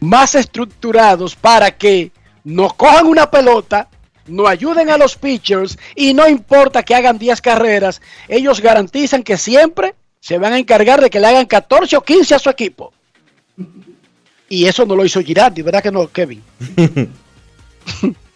más 0.00 0.34
estructurados 0.34 1.36
para 1.36 1.76
que 1.76 2.12
nos 2.44 2.72
cojan 2.74 3.06
una 3.06 3.30
pelota, 3.30 3.90
no 4.26 4.46
ayuden 4.46 4.88
a 4.88 4.96
los 4.96 5.16
pitchers 5.16 5.78
y 5.94 6.14
no 6.14 6.26
importa 6.26 6.82
que 6.82 6.94
hagan 6.94 7.18
10 7.18 7.42
carreras, 7.42 8.00
ellos 8.26 8.60
garantizan 8.60 9.22
que 9.22 9.36
siempre 9.36 9.94
se 10.20 10.38
van 10.38 10.52
a 10.52 10.58
encargar 10.58 11.00
de 11.00 11.10
que 11.10 11.20
le 11.20 11.26
hagan 11.26 11.46
14 11.46 11.96
o 11.96 12.00
15 12.02 12.34
a 12.34 12.38
su 12.38 12.50
equipo. 12.50 12.92
Y 14.48 14.66
eso 14.66 14.86
no 14.86 14.94
lo 14.94 15.04
hizo 15.04 15.20
Girardi, 15.20 15.62
¿verdad 15.62 15.82
que 15.82 15.90
no, 15.90 16.06
Kevin? 16.08 16.42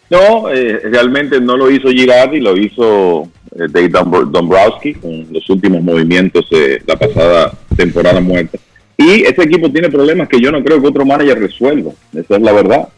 no, 0.09 0.49
eh, 0.49 0.79
realmente 0.83 1.39
no 1.39 1.55
lo 1.55 1.71
hizo 1.71 1.89
Girardi, 1.89 2.39
lo 2.39 2.57
hizo 2.57 3.29
eh, 3.55 3.67
Dave 3.69 3.89
Dombrowski 3.89 4.95
con 4.95 5.27
los 5.31 5.49
últimos 5.49 5.81
movimientos 5.81 6.49
de 6.49 6.81
la 6.85 6.97
pasada 6.97 7.53
temporada 7.75 8.19
muerta. 8.19 8.57
Y 8.97 9.23
ese 9.23 9.43
equipo 9.43 9.71
tiene 9.71 9.89
problemas 9.89 10.27
que 10.27 10.39
yo 10.39 10.51
no 10.51 10.63
creo 10.63 10.81
que 10.81 10.87
otro 10.87 11.05
manager 11.05 11.39
resuelva, 11.39 11.91
esa 12.13 12.35
es 12.35 12.41
la 12.41 12.51
verdad. 12.51 12.89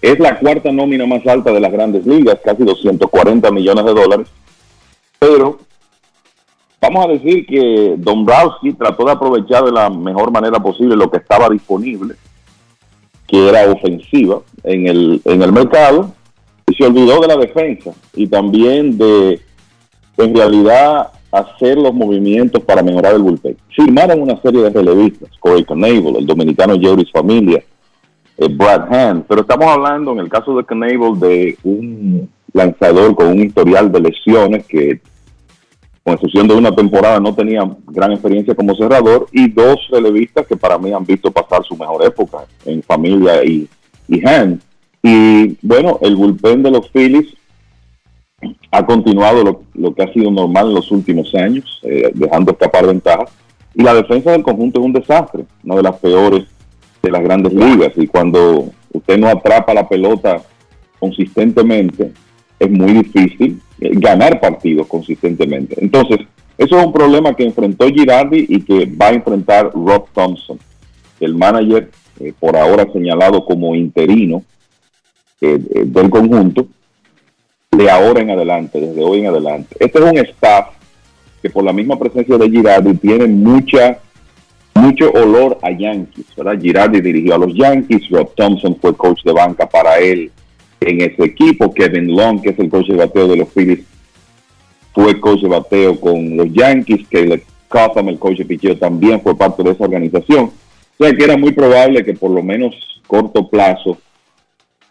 Es 0.00 0.18
la 0.20 0.38
cuarta 0.38 0.70
nómina 0.70 1.04
más 1.04 1.26
alta 1.26 1.52
de 1.52 1.60
las 1.60 1.72
grandes 1.72 2.06
ligas, 2.06 2.38
casi 2.44 2.62
240 2.62 3.50
millones 3.50 3.84
de 3.84 3.94
dólares. 3.94 4.28
Pero 5.18 5.58
vamos 6.88 7.06
a 7.06 7.08
decir 7.08 7.46
que 7.46 7.94
Dombrowski 7.98 8.72
trató 8.74 9.04
de 9.04 9.12
aprovechar 9.12 9.64
de 9.64 9.72
la 9.72 9.90
mejor 9.90 10.30
manera 10.30 10.58
posible 10.60 10.96
lo 10.96 11.10
que 11.10 11.18
estaba 11.18 11.48
disponible 11.48 12.14
que 13.26 13.48
era 13.48 13.70
ofensiva 13.70 14.40
en 14.62 14.86
el, 14.86 15.20
en 15.24 15.42
el 15.42 15.52
mercado 15.52 16.12
y 16.66 16.74
se 16.74 16.86
olvidó 16.86 17.20
de 17.20 17.28
la 17.28 17.36
defensa 17.36 17.92
y 18.14 18.26
también 18.26 18.96
de, 18.96 19.40
en 20.16 20.34
realidad, 20.34 21.08
hacer 21.32 21.76
los 21.76 21.92
movimientos 21.92 22.62
para 22.62 22.82
mejorar 22.82 23.14
el 23.14 23.22
bullpen. 23.22 23.56
Firmaron 23.74 24.22
una 24.22 24.40
serie 24.40 24.62
de 24.62 24.70
relevistas, 24.70 25.30
Corey 25.40 25.64
Knable, 25.64 26.18
el 26.18 26.26
dominicano 26.26 26.78
Jerry's 26.78 27.10
Familia, 27.10 27.62
eh, 28.38 28.48
Brad 28.48 28.92
Hand, 28.92 29.24
pero 29.28 29.40
estamos 29.42 29.66
hablando 29.66 30.12
en 30.12 30.20
el 30.20 30.28
caso 30.28 30.56
de 30.56 30.64
Knable 30.64 31.18
de 31.18 31.58
un 31.64 32.30
lanzador 32.52 33.14
con 33.14 33.28
un 33.28 33.40
historial 33.40 33.90
de 33.90 34.00
lesiones 34.00 34.66
que 34.66 35.00
con 36.06 36.14
excepción 36.14 36.46
de 36.46 36.54
una 36.54 36.72
temporada, 36.72 37.18
no 37.18 37.34
tenía 37.34 37.68
gran 37.88 38.12
experiencia 38.12 38.54
como 38.54 38.76
cerrador, 38.76 39.26
y 39.32 39.50
dos 39.50 39.88
relevistas 39.90 40.46
que 40.46 40.56
para 40.56 40.78
mí 40.78 40.92
han 40.92 41.04
visto 41.04 41.32
pasar 41.32 41.64
su 41.64 41.76
mejor 41.76 42.04
época 42.04 42.44
en 42.64 42.80
familia 42.80 43.42
y, 43.42 43.68
y 44.06 44.24
hand. 44.24 44.60
Y 45.02 45.58
bueno, 45.66 45.98
el 46.02 46.14
bullpen 46.14 46.62
de 46.62 46.70
los 46.70 46.88
Phillies 46.90 47.34
ha 48.70 48.86
continuado 48.86 49.64
lo, 49.74 49.94
que 49.96 50.02
ha 50.04 50.12
sido 50.12 50.30
normal 50.30 50.68
en 50.68 50.74
los 50.74 50.92
últimos 50.92 51.34
años, 51.34 51.80
eh, 51.82 52.12
dejando 52.14 52.52
escapar 52.52 52.86
ventajas. 52.86 53.32
Y 53.74 53.82
la 53.82 53.94
defensa 53.94 54.30
del 54.30 54.44
conjunto 54.44 54.78
es 54.78 54.86
un 54.86 54.92
desastre, 54.92 55.44
una 55.64 55.74
de 55.74 55.82
las 55.82 55.96
peores 55.96 56.44
de 57.02 57.10
las 57.10 57.22
grandes 57.24 57.52
ligas. 57.52 57.90
Y 57.96 58.06
cuando 58.06 58.70
usted 58.92 59.18
no 59.18 59.26
atrapa 59.26 59.74
la 59.74 59.88
pelota 59.88 60.40
consistentemente, 61.00 62.12
es 62.58 62.70
muy 62.70 62.92
difícil 62.92 63.60
eh, 63.80 63.90
ganar 63.94 64.40
partidos 64.40 64.86
consistentemente. 64.86 65.76
Entonces, 65.78 66.20
eso 66.58 66.78
es 66.78 66.86
un 66.86 66.92
problema 66.92 67.34
que 67.34 67.44
enfrentó 67.44 67.86
Girardi 67.86 68.46
y 68.48 68.62
que 68.62 68.86
va 68.86 69.08
a 69.08 69.14
enfrentar 69.14 69.70
Rob 69.74 70.06
Thompson, 70.14 70.58
el 71.20 71.34
manager 71.34 71.90
eh, 72.20 72.32
por 72.38 72.56
ahora 72.56 72.90
señalado 72.92 73.44
como 73.44 73.74
interino 73.74 74.42
eh, 75.40 75.58
del 75.58 76.08
conjunto, 76.08 76.66
de 77.72 77.90
ahora 77.90 78.22
en 78.22 78.30
adelante, 78.30 78.80
desde 78.80 79.04
hoy 79.04 79.20
en 79.20 79.26
adelante. 79.26 79.76
Este 79.78 79.98
es 79.98 80.04
un 80.04 80.16
staff 80.18 80.68
que 81.42 81.50
por 81.50 81.62
la 81.62 81.74
misma 81.74 81.98
presencia 81.98 82.38
de 82.38 82.48
Girardi 82.48 82.94
tiene 82.94 83.26
mucha 83.26 83.98
mucho 84.74 85.10
olor 85.10 85.58
a 85.62 85.70
Yankees, 85.70 86.26
¿verdad? 86.36 86.60
Girardi 86.60 87.00
dirigió 87.00 87.34
a 87.34 87.38
los 87.38 87.54
Yankees, 87.54 88.08
Rob 88.10 88.34
Thompson 88.34 88.76
fue 88.80 88.94
coach 88.94 89.22
de 89.24 89.32
banca 89.32 89.66
para 89.68 89.98
él 89.98 90.30
en 90.80 91.00
ese 91.00 91.24
equipo. 91.24 91.72
Kevin 91.72 92.14
Long, 92.14 92.40
que 92.40 92.50
es 92.50 92.58
el 92.58 92.68
coach 92.68 92.88
de 92.88 92.96
bateo 92.96 93.28
de 93.28 93.36
los 93.36 93.48
Phillies, 93.48 93.84
fue 94.94 95.20
coach 95.20 95.42
de 95.42 95.48
bateo 95.48 96.00
con 96.00 96.36
los 96.36 96.52
Yankees. 96.52 97.06
Caleb 97.10 97.42
Cotham, 97.68 98.08
el 98.08 98.18
coach 98.18 98.38
de 98.38 98.44
picheo, 98.44 98.76
también 98.76 99.20
fue 99.20 99.36
parte 99.36 99.62
de 99.62 99.70
esa 99.70 99.84
organización. 99.84 100.50
O 100.98 101.04
sea 101.04 101.14
que 101.14 101.24
era 101.24 101.36
muy 101.36 101.52
probable 101.52 102.04
que 102.04 102.14
por 102.14 102.30
lo 102.30 102.42
menos 102.42 102.74
corto 103.06 103.48
plazo 103.48 103.98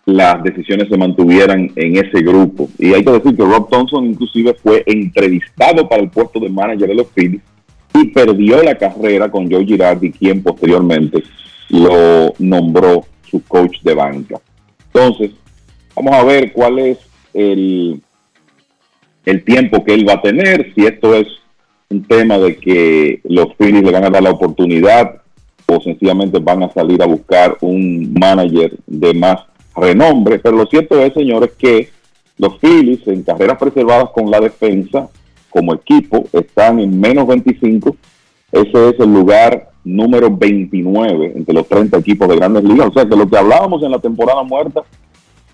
las 0.05 0.43
decisiones 0.43 0.87
se 0.87 0.97
mantuvieran 0.97 1.71
en 1.75 1.97
ese 1.97 2.21
grupo. 2.21 2.69
Y 2.77 2.93
hay 2.93 3.03
que 3.03 3.11
decir 3.11 3.35
que 3.35 3.43
Rob 3.43 3.69
Thompson 3.69 4.05
inclusive 4.05 4.53
fue 4.53 4.83
entrevistado 4.85 5.89
para 5.89 6.03
el 6.03 6.09
puesto 6.09 6.39
de 6.39 6.49
manager 6.49 6.87
de 6.89 6.95
los 6.95 7.07
Phillies 7.07 7.41
y 7.93 8.05
perdió 8.09 8.61
la 8.61 8.77
carrera 8.77 9.31
con 9.31 9.49
Joe 9.49 9.65
Girardi, 9.65 10.11
quien 10.11 10.43
posteriormente 10.43 11.23
lo 11.69 12.33
nombró 12.37 13.05
su 13.29 13.43
coach 13.45 13.81
de 13.81 13.95
banca. 13.95 14.39
Entonces, 14.93 15.31
Vamos 15.95 16.13
a 16.13 16.23
ver 16.23 16.51
cuál 16.51 16.79
es 16.79 16.97
el, 17.33 18.01
el 19.25 19.43
tiempo 19.43 19.83
que 19.83 19.93
él 19.93 20.07
va 20.07 20.13
a 20.13 20.21
tener, 20.21 20.73
si 20.73 20.85
esto 20.85 21.13
es 21.15 21.27
un 21.89 22.03
tema 22.03 22.37
de 22.37 22.57
que 22.57 23.21
los 23.23 23.55
Phillies 23.55 23.83
le 23.83 23.91
van 23.91 24.05
a 24.05 24.09
dar 24.09 24.23
la 24.23 24.31
oportunidad 24.31 25.21
o 25.67 25.81
sencillamente 25.81 26.39
van 26.39 26.63
a 26.63 26.73
salir 26.73 27.01
a 27.01 27.07
buscar 27.07 27.57
un 27.61 28.13
manager 28.13 28.73
de 28.85 29.13
más 29.13 29.39
renombre. 29.75 30.39
Pero 30.39 30.57
lo 30.57 30.65
cierto 30.65 30.99
es, 30.99 31.13
señores, 31.13 31.51
que 31.57 31.89
los 32.37 32.59
Phillies 32.59 33.07
en 33.07 33.23
carreras 33.23 33.57
preservadas 33.57 34.09
con 34.13 34.29
la 34.29 34.39
defensa 34.39 35.09
como 35.49 35.73
equipo 35.73 36.25
están 36.33 36.79
en 36.79 36.99
menos 36.99 37.27
25. 37.27 37.95
Ese 38.51 38.89
es 38.89 38.99
el 38.99 39.13
lugar 39.13 39.71
número 39.83 40.29
29 40.29 41.33
entre 41.35 41.53
los 41.53 41.67
30 41.67 41.97
equipos 41.97 42.27
de 42.27 42.35
grandes 42.35 42.63
ligas. 42.63 42.87
O 42.87 42.93
sea 42.93 43.05
que 43.05 43.15
lo 43.15 43.29
que 43.29 43.37
hablábamos 43.37 43.81
en 43.83 43.91
la 43.91 43.99
temporada 43.99 44.43
muerta 44.43 44.83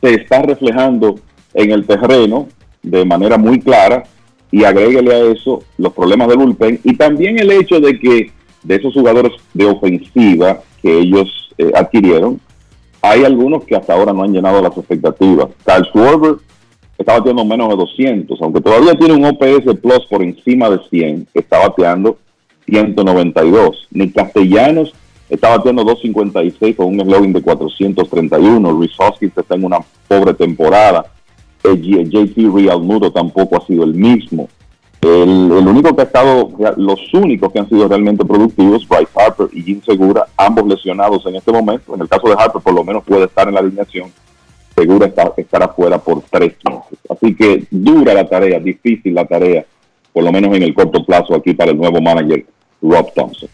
se 0.02 0.14
está 0.16 0.42
reflejando 0.42 1.16
en 1.54 1.72
el 1.72 1.86
terreno 1.86 2.48
de 2.82 3.06
manera 3.06 3.38
muy 3.38 3.60
clara 3.60 4.04
y 4.52 4.64
agréguele 4.64 5.14
a 5.14 5.32
eso 5.32 5.64
los 5.78 5.94
problemas 5.94 6.28
del 6.28 6.38
bullpen 6.38 6.80
y 6.84 6.96
también 6.96 7.40
el 7.40 7.52
hecho 7.52 7.80
de 7.80 8.00
que 8.00 8.32
de 8.64 8.76
esos 8.76 8.94
jugadores 8.94 9.34
de 9.54 9.66
ofensiva 9.66 10.62
que 10.82 11.00
ellos 11.00 11.52
eh, 11.58 11.72
adquirieron, 11.74 12.40
hay 13.02 13.24
algunos 13.24 13.64
que 13.64 13.76
hasta 13.76 13.94
ahora 13.94 14.14
no 14.14 14.24
han 14.24 14.34
llenado 14.34 14.62
las 14.62 14.78
expectativas. 14.78 15.50
Carl 15.66 15.86
Schwarber 15.86 16.36
está 16.98 17.18
bateando 17.18 17.44
menos 17.46 17.70
de 17.70 17.76
200, 17.76 18.42
aunque 18.42 18.62
todavía 18.62 18.94
tiene 18.96 19.16
un 19.16 19.26
OPS 19.26 19.80
Plus 19.82 20.06
por 20.10 20.22
encima 20.22 20.70
de 20.70 20.80
100, 20.90 21.28
está 21.34 21.60
bateando 21.60 22.18
192. 22.68 23.88
Ni 23.92 24.12
Castellanos 24.12 24.94
está 25.32 25.50
batiendo 25.58 25.84
2.56 25.84 26.76
con 26.76 26.88
un 26.88 27.00
eslogan 27.00 27.34
de 27.34 27.42
431. 27.42 28.80
Rhys 28.80 28.92
Hoskins 29.00 29.38
está 29.38 29.56
en 29.56 29.64
una 29.64 29.80
pobre 30.08 30.34
temporada. 30.34 31.06
El 31.64 31.82
JT 31.82 32.54
Real 32.54 32.82
Mudo 32.82 33.12
tampoco 33.12 33.58
ha 33.58 33.66
sido 33.66 33.86
el 33.86 33.94
mismo. 33.94 34.50
El, 35.00 35.52
único 35.68 35.96
que 35.96 36.02
ha 36.02 36.06
estado, 36.06 36.52
los 36.78 37.14
únicos 37.14 37.52
que 37.52 37.60
han 37.60 37.70
sido 37.70 37.88
realmente 37.88 38.26
productivos, 38.26 38.88
Bryce 38.88 39.12
Harper 39.16 39.48
y 39.54 39.64
Jim 39.64 39.82
Segura, 39.84 40.28
ambos 40.38 40.68
lesionados 40.68 41.26
en 41.26 41.36
este 41.36 41.52
momento. 41.52 41.96
En 41.96 42.02
el 42.02 42.10
caso 42.10 42.28
de 42.28 42.36
Harper, 42.38 42.62
por 42.62 42.74
lo 42.74 42.84
menos 42.84 43.04
puede 43.04 43.26
estar 43.26 43.48
en 43.48 43.54
la 43.54 43.62
alineación. 43.62 44.12
Segura 44.76 45.08
está, 45.08 45.34
estará 45.38 45.70
fuera 45.70 45.98
por 45.98 46.22
tres 46.30 46.56
meses. 46.66 47.00
Así 47.10 47.34
que 47.36 47.66
dura 47.72 48.14
la 48.14 48.28
tarea, 48.28 48.60
difícil 48.60 49.16
la 49.16 49.26
tarea, 49.26 49.66
por 50.12 50.24
lo 50.24 50.32
menos 50.32 50.56
en 50.56 50.64
el 50.64 50.74
corto 50.74 51.04
plazo 51.06 51.36
aquí 51.36 51.54
para 51.54 51.72
el 51.72 51.78
nuevo 51.78 52.02
manager 52.02 52.46
Rob 52.82 53.14
Thompson. 53.14 53.50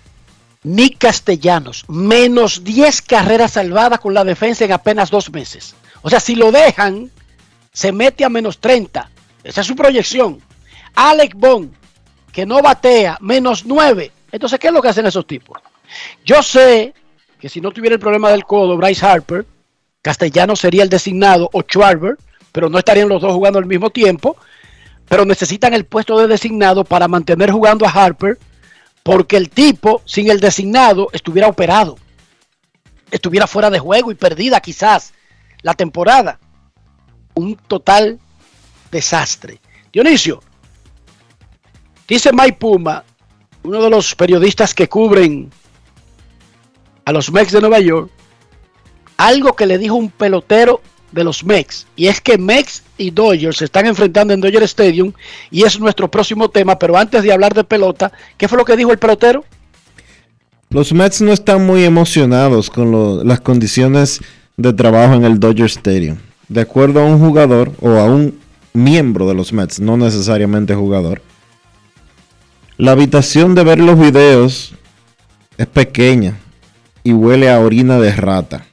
Nick 0.64 0.98
Castellanos, 0.98 1.86
menos 1.88 2.64
10 2.64 3.02
carreras 3.04 3.54
salvadas 3.54 4.00
con 4.00 4.14
la 4.14 4.24
defensa 4.24 4.66
en 4.66 4.72
apenas 4.72 5.10
dos 5.10 5.32
meses. 5.32 5.76
O 6.02 6.10
sea, 6.10 6.20
si 6.20 6.36
lo 6.36 6.52
dejan, 6.52 7.12
se 7.72 7.92
mete 7.92 8.26
a 8.26 8.30
menos 8.30 8.60
30. 8.60 9.10
Esa 9.44 9.62
es 9.62 9.68
su 9.68 9.76
proyección. 9.76 10.42
Alec 10.96 11.36
Bond, 11.36 11.74
que 12.32 12.46
no 12.46 12.62
batea, 12.62 13.18
menos 13.22 13.66
9. 13.66 14.12
Entonces, 14.32 14.60
¿qué 14.60 14.68
es 14.68 14.74
lo 14.74 14.82
que 14.82 14.90
hacen 14.90 15.06
esos 15.06 15.28
tipos? 15.28 15.62
Yo 16.26 16.42
sé 16.44 16.94
que 17.40 17.50
si 17.50 17.62
no 17.62 17.72
tuviera 17.72 17.94
el 17.94 18.00
problema 18.00 18.32
del 18.32 18.46
codo, 18.46 18.78
Bryce 18.78 19.06
Harper, 19.06 19.46
Castellanos 20.02 20.60
sería 20.60 20.84
el 20.84 20.90
designado 20.90 21.50
o 21.54 21.62
Schwarber, 21.62 22.18
pero 22.52 22.70
no 22.70 22.80
estarían 22.80 23.10
los 23.10 23.22
dos 23.22 23.34
jugando 23.34 23.60
al 23.60 23.66
mismo 23.66 23.90
tiempo. 23.90 24.38
Pero 25.08 25.24
necesitan 25.26 25.74
el 25.74 25.86
puesto 25.86 26.18
de 26.20 26.28
designado 26.28 26.84
para 26.84 27.08
mantener 27.08 27.52
jugando 27.52 27.86
a 27.86 27.90
Harper 27.90 28.38
porque 29.08 29.38
el 29.38 29.50
tipo, 29.50 30.02
sin 30.04 30.30
el 30.30 30.42
designado, 30.42 31.08
estuviera 31.14 31.48
operado, 31.48 31.98
estuviera 33.10 33.48
fuera 33.48 33.70
de 33.70 33.80
juego 33.80 34.12
y 34.12 34.16
perdida 34.16 34.60
quizás 34.60 35.14
la 35.62 35.76
temporada. 35.76 36.42
Un 37.34 37.56
total 37.56 38.20
desastre. 38.92 39.62
Dionisio, 39.94 40.44
dice 42.06 42.34
Mike 42.34 42.58
Puma, 42.60 43.06
uno 43.64 43.82
de 43.82 43.90
los 43.90 44.14
periodistas 44.14 44.74
que 44.74 44.90
cubren 44.90 45.52
a 47.06 47.14
los 47.14 47.32
Mex 47.32 47.54
de 47.54 47.62
Nueva 47.62 47.80
York, 47.80 48.12
algo 49.16 49.56
que 49.56 49.68
le 49.68 49.78
dijo 49.78 49.96
un 49.96 50.10
pelotero 50.10 50.82
de 51.12 51.24
los 51.24 51.44
Mex. 51.44 51.88
Y 51.96 52.08
es 52.08 52.22
que 52.22 52.38
Mex 52.38 52.84
y 52.98 53.12
Dodgers 53.12 53.58
se 53.58 53.66
están 53.66 53.86
enfrentando 53.86 54.34
en 54.34 54.42
Dodger 54.42 54.64
Stadium 54.64 55.14
y 55.52 55.64
es 55.64 55.80
nuestro 55.80 56.10
próximo 56.10 56.50
tema. 56.50 56.78
Pero 56.78 56.98
antes 56.98 57.24
de 57.24 57.32
hablar 57.32 57.54
de 57.54 57.64
pelota, 57.64 58.12
¿qué 58.38 58.48
fue 58.48 58.58
lo 58.58 58.66
que 58.66 58.76
dijo 58.76 58.92
el 58.92 58.98
pelotero? 58.98 59.44
Los 60.70 60.92
Mets 60.92 61.22
no 61.22 61.32
están 61.32 61.66
muy 61.66 61.86
emocionados 61.86 62.70
con 62.70 63.26
las 63.26 63.40
condiciones 63.40 64.20
de 64.58 64.74
trabajo 64.74 65.14
en 65.14 65.24
el 65.24 65.40
Dodger 65.40 65.68
Stadium. 65.68 66.18
De 66.50 66.62
acuerdo 66.62 67.02
a 67.02 67.06
un 67.06 67.20
jugador 67.20 67.72
o 67.80 67.92
a 67.92 68.04
un 68.04 68.38
miembro 68.74 69.28
de 69.28 69.34
los 69.34 69.54
Mets, 69.54 69.80
no 69.80 69.96
necesariamente 69.96 70.76
jugador, 70.76 71.22
la 72.78 72.92
habitación 72.92 73.56
de 73.56 73.64
ver 73.64 73.80
los 73.80 73.98
videos 73.98 74.74
es 75.58 75.68
pequeña 75.68 76.38
y 77.04 77.14
huele 77.14 77.50
a 77.50 77.60
orina 77.60 77.98
de 78.00 78.12
rata. 78.12 78.66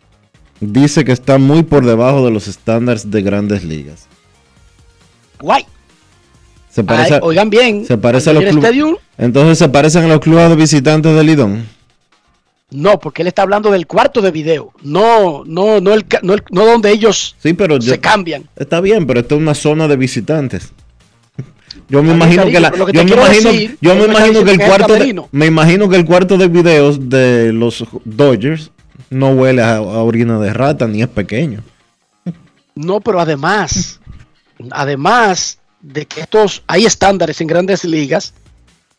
Dice 0.73 1.05
que 1.05 1.13
está 1.13 1.39
muy 1.39 1.63
por 1.63 1.85
debajo 1.85 2.25
de 2.25 2.31
los 2.31 2.49
estándares 2.49 3.11
de 3.11 3.23
grandes 3.23 3.65
ligas. 3.65 4.07
Guay. 5.41 5.67
Se 6.71 6.83
parece, 6.83 7.15
Ay, 7.15 7.21
oigan 7.23 7.51
bien. 7.51 7.85
se 7.87 7.99
parece 7.99 8.31
a 8.31 8.33
los 8.33 8.45
clubes. 8.45 8.73
Entonces 9.19 9.59
se 9.59 9.69
parecen 9.69 10.05
a 10.05 10.09
los 10.09 10.21
clubes 10.21 10.49
de 10.49 10.57
visitantes 10.57 11.15
de 11.15 11.23
Lidón. 11.23 11.67
no, 12.71 12.99
porque 12.99 13.23
él 13.23 13.29
está 13.29 13.43
hablando 13.43 13.71
del 13.71 13.87
cuarto 13.87 14.21
de 14.21 14.31
video. 14.33 14.73
No, 14.83 15.45
no, 15.47 15.81
no, 15.81 15.95
el, 15.95 16.05
no, 16.23 16.35
el- 16.35 16.43
no 16.51 16.67
donde 16.67 16.91
ellos 16.91 17.37
Sí, 17.41 17.53
pero 17.53 17.79
yo- 17.79 17.93
se 17.93 18.01
cambian. 18.01 18.49
Está 18.57 18.81
bien, 18.81 19.07
pero 19.07 19.21
esta 19.21 19.35
es 19.37 19.41
una 19.41 19.55
zona 19.55 19.87
de 19.87 19.97
visitantes. 19.97 20.73
Yo 21.89 22.03
me 22.03 22.13
imagino 22.15 22.43
cariño, 22.45 22.55
que 22.55 22.61
la, 22.61 22.71
yo 22.93 23.05
me 23.05 23.11
imagino, 23.13 23.51
decir, 23.53 23.79
yo 23.81 23.95
me 23.95 24.05
imagino 24.07 24.43
que 24.45 24.51
el 24.53 24.59
cuarto 24.59 24.95
de, 24.95 25.23
me 25.33 25.47
imagino 25.47 25.89
que 25.89 25.97
el 25.97 26.05
cuarto 26.05 26.39
de 26.39 26.49
videos 26.49 27.09
de 27.11 27.53
los 27.53 27.85
Dodgers 28.05 28.71
no 29.11 29.31
huele 29.31 29.63
a, 29.63 29.77
a 29.77 29.81
orina 30.03 30.39
de 30.39 30.53
rata 30.53 30.87
ni 30.87 31.03
es 31.03 31.09
pequeño. 31.09 31.63
No, 32.75 33.01
pero 33.01 33.21
además, 33.21 34.01
además 34.71 35.59
de 35.81 36.07
que 36.07 36.21
estos 36.23 36.63
hay 36.67 36.87
estándares 36.87 37.41
en 37.41 37.47
grandes 37.47 37.85
ligas, 37.85 38.35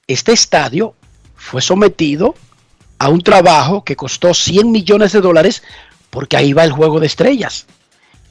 este 0.07 0.31
estadio 0.33 0.93
fue 1.35 1.61
sometido 1.61 2.35
a 2.99 3.09
un 3.09 3.21
trabajo 3.21 3.83
que 3.83 3.95
costó 3.95 4.33
100 4.33 4.71
millones 4.71 5.11
de 5.11 5.21
dólares 5.21 5.63
porque 6.09 6.37
ahí 6.37 6.53
va 6.53 6.63
el 6.63 6.71
juego 6.71 6.99
de 6.99 7.07
estrellas. 7.07 7.65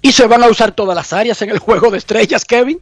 Y 0.00 0.12
se 0.12 0.26
van 0.26 0.42
a 0.42 0.48
usar 0.48 0.72
todas 0.72 0.94
las 0.96 1.12
áreas 1.12 1.40
en 1.42 1.50
el 1.50 1.58
juego 1.58 1.90
de 1.90 1.98
estrellas, 1.98 2.44
Kevin. 2.44 2.78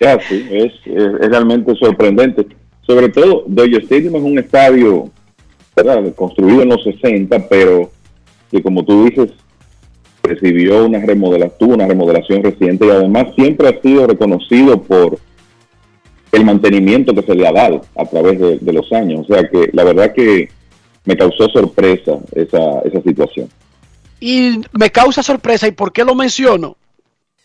Ya, 0.00 0.18
sí, 0.28 0.46
es, 0.50 0.72
es- 0.86 1.20
es 1.20 1.28
realmente 1.28 1.74
sorprendente. 1.76 2.46
Sobre 2.86 3.08
todo, 3.10 3.44
Dodger 3.46 3.82
Stadium 3.84 4.16
es 4.16 4.22
un 4.22 4.38
estadio 4.38 5.10
construido 6.14 6.62
en 6.62 6.68
los 6.70 6.82
60, 6.82 7.48
pero 7.48 7.90
que 8.50 8.62
como 8.62 8.84
tú 8.84 9.04
dices, 9.04 9.30
recibió 10.22 10.86
una 10.86 11.00
remodelación, 11.00 11.58
tuvo 11.58 11.74
una 11.74 11.86
remodelación 11.86 12.42
reciente 12.42 12.86
y 12.86 12.90
además 12.90 13.26
siempre 13.34 13.68
ha 13.68 13.80
sido 13.80 14.06
reconocido 14.06 14.82
por 14.82 15.18
el 16.32 16.44
mantenimiento 16.44 17.14
que 17.14 17.22
se 17.22 17.34
le 17.34 17.46
ha 17.46 17.52
dado 17.52 17.82
a 17.96 18.04
través 18.04 18.38
de, 18.38 18.72
los 18.72 18.92
años. 18.92 19.26
O 19.28 19.34
sea 19.34 19.48
que 19.48 19.70
la 19.72 19.84
verdad 19.84 20.12
que 20.14 20.48
me 21.04 21.16
causó 21.16 21.48
sorpresa 21.48 22.18
esa, 22.34 22.80
esa 22.84 23.02
situación. 23.02 23.48
Y 24.20 24.60
me 24.72 24.90
causa 24.90 25.22
sorpresa. 25.22 25.66
¿Y 25.66 25.72
por 25.72 25.92
qué 25.92 26.04
lo 26.04 26.14
menciono? 26.14 26.76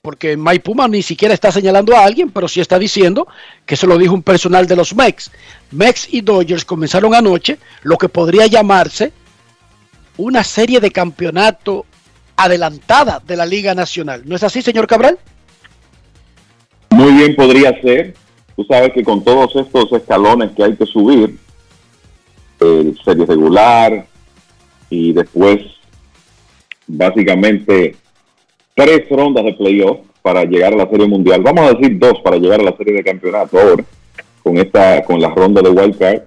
Porque 0.06 0.38
Mike 0.38 0.60
Puma 0.60 0.88
ni 0.88 1.02
siquiera 1.02 1.34
está 1.34 1.52
señalando 1.52 1.96
a 1.96 2.06
alguien, 2.06 2.30
pero 2.30 2.48
sí 2.48 2.62
está 2.62 2.78
diciendo 2.78 3.28
que 3.66 3.76
se 3.76 3.88
lo 3.88 3.98
dijo 3.98 4.14
un 4.14 4.22
personal 4.22 4.68
de 4.68 4.76
los 4.76 4.94
Mex. 4.94 5.32
Mex 5.72 6.14
y 6.14 6.22
Dodgers 6.22 6.64
comenzaron 6.64 7.16
anoche 7.16 7.58
lo 7.82 7.98
que 7.98 8.08
podría 8.08 8.46
llamarse 8.46 9.12
una 10.18 10.44
serie 10.44 10.80
de 10.80 10.92
campeonato 10.92 11.88
adelantada 12.38 13.20
de 13.26 13.36
la 13.36 13.48
Liga 13.48 13.74
Nacional. 13.74 14.22
¿No 14.26 14.36
es 14.36 14.44
así, 14.44 14.62
señor 14.62 14.86
Cabral? 14.86 15.18
Muy 16.92 17.12
bien 17.14 17.36
podría 17.36 17.82
ser. 17.82 18.14
Tú 18.56 18.64
sabes 18.66 18.94
que 18.94 19.04
con 19.04 19.24
todos 19.24 19.56
estos 19.56 19.92
escalones 19.92 20.52
que 20.52 20.66
hay 20.66 20.76
que 20.76 20.86
subir, 20.86 21.36
eh, 22.60 22.94
serie 23.04 23.26
regular 23.26 24.06
y 24.92 25.14
después 25.14 25.62
básicamente 26.86 27.96
tres 28.76 29.10
rondas 29.10 29.46
de 29.46 29.54
playoff 29.54 30.00
para 30.22 30.44
llegar 30.44 30.74
a 30.74 30.78
la 30.78 30.90
serie 30.90 31.08
mundial. 31.08 31.42
Vamos 31.42 31.64
a 31.66 31.74
decir 31.74 31.98
dos 31.98 32.20
para 32.24 32.38
llegar 32.38 32.60
a 32.60 32.64
la 32.64 32.78
serie 32.78 32.94
de 32.94 33.04
campeonato 33.04 33.60
ahora 33.60 33.84
con 34.44 34.58
esta 34.58 35.04
con 35.04 35.20
la 35.20 35.30
ronda 35.30 35.62
de 35.62 35.70
wild 35.70 35.98
card. 35.98 36.22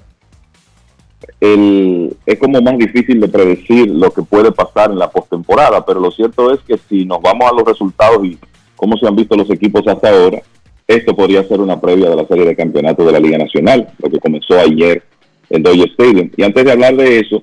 El, 1.41 2.17
es 2.27 2.39
como 2.39 2.61
más 2.61 2.77
difícil 2.79 3.21
de 3.21 3.29
predecir 3.29 3.89
lo 3.89 4.11
que 4.11 4.23
puede 4.23 4.51
pasar 4.51 4.91
en 4.91 4.99
la 4.99 5.11
postemporada, 5.11 5.85
pero 5.85 6.01
lo 6.01 6.11
cierto 6.11 6.53
es 6.53 6.61
que 6.61 6.79
si 6.89 7.05
nos 7.05 7.21
vamos 7.23 7.49
a 7.49 7.55
los 7.55 7.65
resultados 7.65 8.25
y 8.25 8.39
cómo 8.75 8.97
se 8.97 9.07
han 9.07 9.15
visto 9.15 9.37
los 9.37 9.49
equipos 9.51 9.87
hasta 9.87 10.11
ahora, 10.11 10.43
esto 10.87 11.15
podría 11.15 11.45
ser 11.45 11.61
una 11.61 11.81
previa 11.81 12.09
de 12.09 12.17
la 12.17 12.27
serie 12.27 12.45
de 12.45 12.57
campeonato 12.57 13.05
de 13.05 13.13
la 13.13 13.21
Liga 13.21 13.39
Nacional, 13.39 13.89
lo 14.03 14.11
que 14.11 14.19
comenzó 14.19 14.59
ayer 14.59 15.03
en 15.51 15.63
Dodger 15.63 15.91
Stadium. 15.91 16.31
Y 16.37 16.43
antes 16.43 16.65
de 16.65 16.73
hablar 16.73 16.97
de 16.97 17.21
eso, 17.21 17.43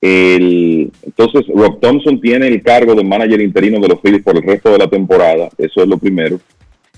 el, 0.00 0.90
entonces 1.02 1.46
Rob 1.54 1.78
Thompson 1.80 2.20
tiene 2.20 2.48
el 2.48 2.62
cargo 2.62 2.94
de 2.94 3.04
manager 3.04 3.40
interino 3.40 3.80
de 3.80 3.88
los 3.88 4.00
Phillies 4.00 4.22
por 4.22 4.36
el 4.36 4.42
resto 4.42 4.70
de 4.70 4.78
la 4.78 4.88
temporada, 4.88 5.48
eso 5.58 5.82
es 5.82 5.88
lo 5.88 5.98
primero. 5.98 6.40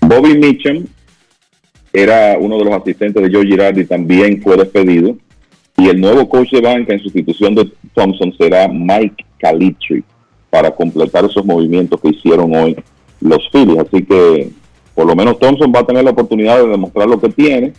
Bobby 0.01 0.37
Mitchum 0.37 0.85
era 1.93 2.37
uno 2.39 2.57
de 2.57 2.65
los 2.65 2.73
asistentes 2.73 3.21
de 3.21 3.31
Joe 3.31 3.45
Girardi, 3.45 3.85
también 3.85 4.41
fue 4.41 4.57
despedido. 4.57 5.15
Y 5.77 5.89
el 5.89 5.99
nuevo 5.99 6.27
coach 6.29 6.51
de 6.51 6.61
banca 6.61 6.93
en 6.93 6.99
sustitución 6.99 7.55
de 7.55 7.71
Thompson 7.93 8.33
será 8.37 8.67
Mike 8.67 9.25
Calitri 9.39 10.03
para 10.49 10.71
completar 10.71 11.25
esos 11.25 11.45
movimientos 11.45 11.99
que 11.99 12.09
hicieron 12.09 12.55
hoy 12.55 12.75
los 13.21 13.49
Phillies. 13.51 13.79
Así 13.79 14.03
que 14.03 14.49
por 14.93 15.07
lo 15.07 15.15
menos 15.15 15.39
Thompson 15.39 15.71
va 15.75 15.79
a 15.79 15.85
tener 15.85 16.03
la 16.03 16.11
oportunidad 16.11 16.61
de 16.61 16.69
demostrar 16.69 17.07
lo 17.07 17.19
que 17.19 17.29
tiene 17.29 17.73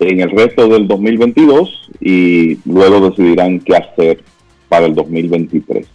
en 0.00 0.20
el 0.20 0.30
resto 0.30 0.66
del 0.66 0.88
2022 0.88 1.90
y 2.00 2.58
luego 2.64 3.10
decidirán 3.10 3.60
qué 3.60 3.76
hacer 3.76 4.22
para 4.68 4.86
el 4.86 4.94
2023. 4.94 5.86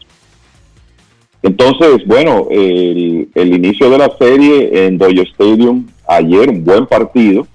Entonces, 1.41 2.05
bueno, 2.05 2.47
el, 2.49 3.27
inicio 3.35 3.89
de 3.89 3.97
la 3.97 4.15
serie 4.17 4.85
en 4.85 4.97
Dodger 4.97 5.27
Stadium 5.27 5.87
ayer, 6.07 6.49
un 6.49 6.63
buen 6.63 6.85
partido, 6.85 7.47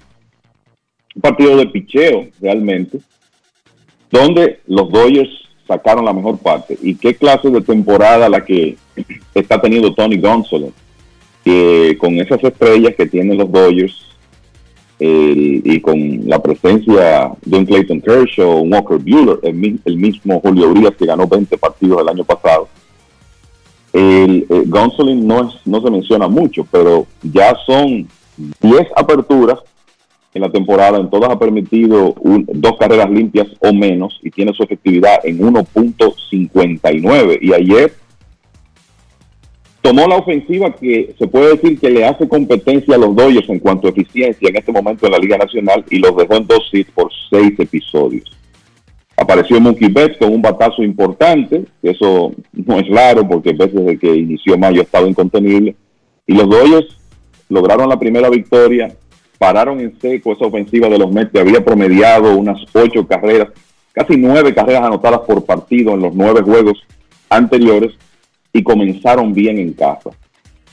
un 1.15 1.23
partido 1.23 1.57
de 1.57 1.67
picheo 1.67 2.29
realmente, 2.41 2.99
donde 4.11 4.61
los 4.67 4.91
Dodgers 4.91 5.31
sacaron 5.67 6.05
la 6.05 6.13
mejor 6.13 6.39
parte. 6.39 6.77
¿Y 6.83 6.97
qué 6.97 7.15
clase 7.15 7.49
de 7.51 7.61
temporada 7.61 8.29
la 8.29 8.45
que 8.45 8.77
está 9.35 9.61
teniendo 9.61 9.95
Tony 9.95 10.19
Gonsolin? 10.19 10.73
Que 11.45 11.97
con 11.99 12.15
esas 12.21 12.43
estrellas 12.43 12.95
que 12.97 13.07
tienen 13.07 13.39
los 13.39 13.51
Dodgers 13.51 14.10
el- 15.01 15.63
y 15.65 15.81
con 15.81 16.29
la 16.29 16.41
presencia 16.43 17.33
de 17.45 17.57
un 17.59 17.65
Clayton 17.67 18.01
Kershaw, 18.03 18.61
un 18.63 18.73
Walker 18.73 18.99
Bueller, 18.99 19.39
el, 19.43 19.81
el 19.85 19.97
mismo 19.97 20.39
Julio 20.41 20.69
Urias 20.71 20.93
que 20.99 21.07
ganó 21.07 21.27
20 21.27 21.57
partidos 21.59 22.03
el 22.03 22.09
año 22.09 22.23
pasado, 22.25 22.69
el, 23.93 24.47
el 24.49 24.69
Gonsolin 24.71 25.27
no, 25.27 25.49
es- 25.49 25.67
no 25.67 25.81
se 25.83 25.91
menciona 25.91 26.29
mucho, 26.29 26.65
pero 26.71 27.07
ya 27.23 27.57
son 27.67 28.07
10 28.61 28.87
aperturas 28.95 29.59
en 30.33 30.43
la 30.43 30.51
temporada, 30.53 30.97
en 30.99 31.11
todas 31.11 31.31
ha 31.31 31.39
permitido 31.39 32.13
un- 32.21 32.47
dos 32.55 32.77
carreras 32.79 33.11
limpias 33.11 33.49
o 33.61 33.73
menos 33.73 34.21
y 34.23 34.31
tiene 34.31 34.53
su 34.53 34.63
efectividad 34.63 35.19
en 35.25 35.41
1.59. 35.41 37.39
Y 37.41 37.53
ayer 37.53 37.93
tomó 39.83 40.07
la 40.07 40.17
ofensiva 40.17 40.75
que 40.75 41.15
se 41.19 41.27
puede 41.27 41.57
decir 41.57 41.79
que 41.79 41.91
le 41.91 42.05
hace 42.05 42.29
competencia 42.29 42.95
a 42.95 42.99
los 42.99 43.15
Dodgers 43.15 43.49
en 43.49 43.59
cuanto 43.59 43.87
a 43.87 43.91
eficiencia 43.91 44.49
en 44.49 44.57
este 44.57 44.73
momento 44.73 45.07
en 45.07 45.13
la 45.13 45.19
Liga 45.19 45.39
Nacional 45.39 45.85
y 45.91 45.99
los 45.99 46.17
dejó 46.17 46.37
en 46.37 46.47
dos 46.47 46.69
hits 46.73 46.91
por 46.91 47.11
seis 47.31 47.59
episodios. 47.59 48.31
Apareció 49.17 49.61
Mookie 49.61 49.89
Betts 49.89 50.19
con 50.19 50.33
un 50.33 50.41
batazo 50.41 50.83
importante, 50.83 51.65
que 51.83 51.91
eso 51.91 52.33
no 52.53 52.79
es 52.79 52.89
raro 52.89 53.27
porque 53.29 53.53
Betts 53.53 53.75
desde 53.75 53.99
que 53.99 54.15
inició 54.15 54.57
mayo 54.57 54.81
ha 54.81 54.85
estado 54.85 55.07
incontenible. 55.07 55.75
Y 56.27 56.35
los 56.35 56.49
Dodgers 56.49 56.97
lograron 57.49 57.89
la 57.89 57.99
primera 57.99 58.31
victoria, 58.31 58.95
pararon 59.39 59.81
en 59.81 59.99
seco 60.01 60.33
esa 60.33 60.47
ofensiva 60.47 60.89
de 60.89 60.99
los 60.99 61.11
Mets 61.13 61.33
que 61.33 61.41
había 61.41 61.65
promediado 61.65 62.37
unas 62.37 62.59
ocho 62.75 63.07
carreras, 63.07 63.49
casi 63.93 64.17
nueve 64.17 64.55
carreras 64.55 64.85
anotadas 64.85 65.21
por 65.21 65.45
partido 65.45 65.95
en 65.95 66.03
los 66.03 66.15
nueve 66.15 66.43
juegos 66.43 66.79
anteriores 67.29 67.93
y 68.53 68.63
comenzaron 68.63 69.33
bien 69.33 69.59
en 69.59 69.73
casa. 69.73 70.11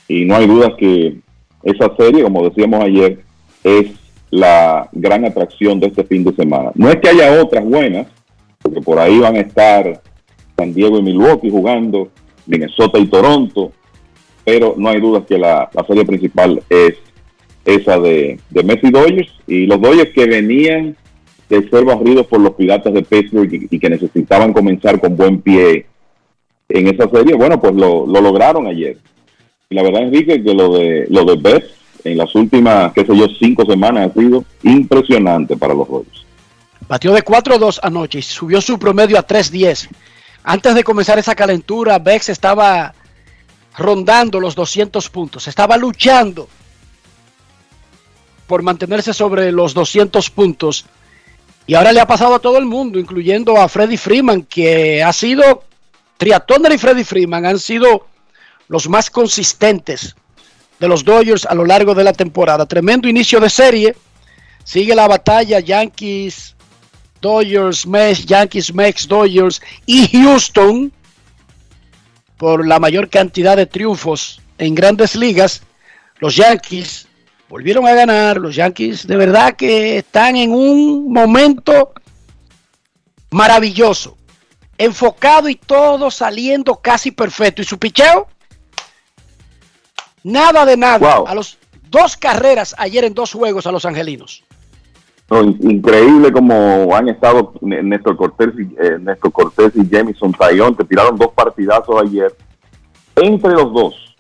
Y 0.08 0.26
no 0.26 0.36
hay 0.36 0.48
dudas 0.48 0.74
que 0.78 1.18
esa 1.64 1.96
serie, 1.96 2.24
como 2.24 2.48
decíamos 2.48 2.84
ayer, 2.84 3.20
es 3.64 3.88
la 4.30 4.90
gran 4.92 5.26
atracción 5.26 5.80
de 5.80 5.88
este 5.88 6.04
fin 6.04 6.24
de 6.24 6.36
semana. 6.36 6.72
No 6.76 6.90
es 6.90 6.98
que 6.98 7.10
haya 7.10 7.42
otras 7.42 7.64
buenas, 7.64 8.08
porque 8.62 8.82
por 8.82 9.00
ahí 9.00 9.20
van 9.20 9.36
a 9.36 9.42
estar 9.42 10.02
San 10.58 10.74
Diego 10.74 11.00
y 11.00 11.04
Milwaukee 11.04 11.50
jugando, 11.50 12.10
Minnesota 12.46 13.00
y 13.00 13.08
Toronto, 13.08 13.72
pero 14.44 14.76
no 14.78 14.90
hay 14.90 15.00
dudas 15.00 15.26
que 15.26 15.38
la, 15.38 15.70
la 15.74 15.86
serie 15.86 16.06
principal 16.06 16.62
es 16.70 16.96
esa 17.66 18.00
de, 18.00 18.40
de 18.50 18.64
Messi 18.64 18.90
Dodgers 18.90 19.30
y 19.46 19.66
los 19.66 19.82
Dodgers 19.82 20.12
que 20.14 20.26
venían 20.26 20.96
de 21.50 21.70
ser 21.70 21.84
barridos 21.84 22.26
por 22.28 22.40
los 22.40 22.54
Piratas 22.54 22.94
de 22.94 23.04
Pittsburgh 23.04 23.68
y 23.70 23.80
que 23.80 23.90
necesitaban 23.90 24.54
comenzar 24.54 25.00
con 25.00 25.16
buen 25.16 25.42
pie 25.42 25.86
en 26.70 26.88
esa 26.88 27.10
serie, 27.10 27.36
bueno, 27.36 27.60
pues 27.60 27.74
lo, 27.74 28.06
lo 28.06 28.22
lograron 28.22 28.68
ayer. 28.68 28.98
Y 29.70 29.76
la 29.76 29.84
verdad, 29.84 30.04
Enrique, 30.04 30.44
que 30.44 30.54
lo 30.54 30.78
de 30.78 31.08
lo 31.10 31.26
de 31.26 31.36
Betts 31.36 31.72
en 32.04 32.18
las 32.18 32.34
últimas, 32.36 32.94
qué 32.94 33.06
sé 33.06 33.16
yo, 33.16 33.28
cinco 33.40 33.66
semanas 33.66 34.10
ha 34.10 34.20
sido 34.20 34.44
impresionante 34.64 35.58
para 35.58 35.74
los 35.74 35.88
Dodgers. 35.88 36.26
Batió 36.88 37.14
de 37.14 37.24
4-2 37.24 37.80
anoche 37.84 38.20
y 38.20 38.22
subió 38.22 38.62
su 38.62 38.80
promedio 38.80 39.20
a 39.20 39.28
3-10. 39.28 39.90
Antes 40.44 40.76
de 40.76 40.84
comenzar 40.84 41.20
esa 41.20 41.36
calentura, 41.36 42.00
Bex 42.00 42.30
estaba 42.30 42.94
rondando 43.78 44.40
los 44.40 44.56
200 44.56 45.10
puntos. 45.10 45.48
Estaba 45.48 45.76
luchando 45.76 46.48
por 48.48 48.64
mantenerse 48.64 49.14
sobre 49.14 49.52
los 49.52 49.74
200 49.74 50.30
puntos. 50.30 50.86
Y 51.66 51.76
ahora 51.76 51.92
le 51.92 52.00
ha 52.00 52.08
pasado 52.08 52.36
a 52.36 52.40
todo 52.40 52.58
el 52.58 52.66
mundo, 52.66 52.98
incluyendo 52.98 53.58
a 53.58 53.68
Freddy 53.68 53.98
Freeman, 53.98 54.44
que 54.44 55.04
ha 55.04 55.12
sido, 55.12 55.64
Triatoner 56.18 56.74
y 56.74 56.78
Freddy 56.78 57.04
Freeman 57.04 57.46
han 57.46 57.60
sido 57.60 58.08
los 58.68 58.90
más 58.90 59.10
consistentes 59.10 60.16
de 60.80 60.88
los 60.88 61.04
Dodgers 61.04 61.46
a 61.46 61.56
lo 61.56 61.66
largo 61.66 61.96
de 61.96 62.04
la 62.04 62.14
temporada. 62.14 62.66
Tremendo 62.66 63.08
inicio 63.08 63.40
de 63.40 63.50
serie. 63.50 63.96
Sigue 64.64 64.96
la 64.96 65.08
batalla 65.08 65.60
Yankees, 65.60 66.56
Dodgers, 67.22 67.88
Mets, 67.88 68.26
Yankees, 68.26 68.74
Mets, 68.74 69.08
Dodgers 69.08 69.62
y 69.86 70.08
Houston 70.10 70.92
por 72.38 72.68
la 72.68 72.80
mayor 72.80 73.10
cantidad 73.10 73.58
de 73.58 73.66
triunfos 73.66 74.42
en 74.58 74.76
grandes 74.76 75.16
ligas. 75.16 75.62
Los 76.20 76.36
Yankees 76.36 77.08
volvieron 77.50 77.88
a 77.88 77.94
ganar. 77.94 78.38
Los 78.38 78.56
Yankees 78.56 79.08
de 79.08 79.16
verdad 79.16 79.56
que 79.56 80.00
están 80.00 80.36
en 80.36 80.52
un 80.52 81.12
momento 81.12 81.94
maravilloso. 83.32 84.18
Enfocado 84.78 85.50
y 85.50 85.56
todo 85.56 86.12
saliendo 86.12 86.76
casi 86.76 87.12
perfecto. 87.12 87.62
Y 87.62 87.66
su 87.66 87.78
picheo, 87.78 88.28
nada 90.24 90.66
de 90.66 90.78
nada. 90.78 91.24
A 91.26 91.34
los 91.34 91.58
dos 91.90 92.18
carreras 92.18 92.76
ayer 92.78 93.04
en 93.04 93.14
dos 93.14 93.34
juegos 93.34 93.66
a 93.68 93.72
los 93.72 93.86
angelinos. 93.86 94.44
increíble 95.62 96.32
como 96.32 96.96
han 96.96 97.10
estado 97.10 97.54
Néstor 97.62 98.16
Cortés 98.16 98.54
y, 98.58 98.64
eh, 98.82 98.98
Néstor 99.00 99.32
Cortés 99.32 99.74
y 99.76 99.88
Jamison 99.90 100.32
Tayón, 100.32 100.76
que 100.76 100.84
tiraron 100.84 101.18
dos 101.18 101.32
partidazos 101.34 102.02
ayer. 102.02 102.36
Entre 103.16 103.52
los 103.52 103.74
dos, 103.74 104.16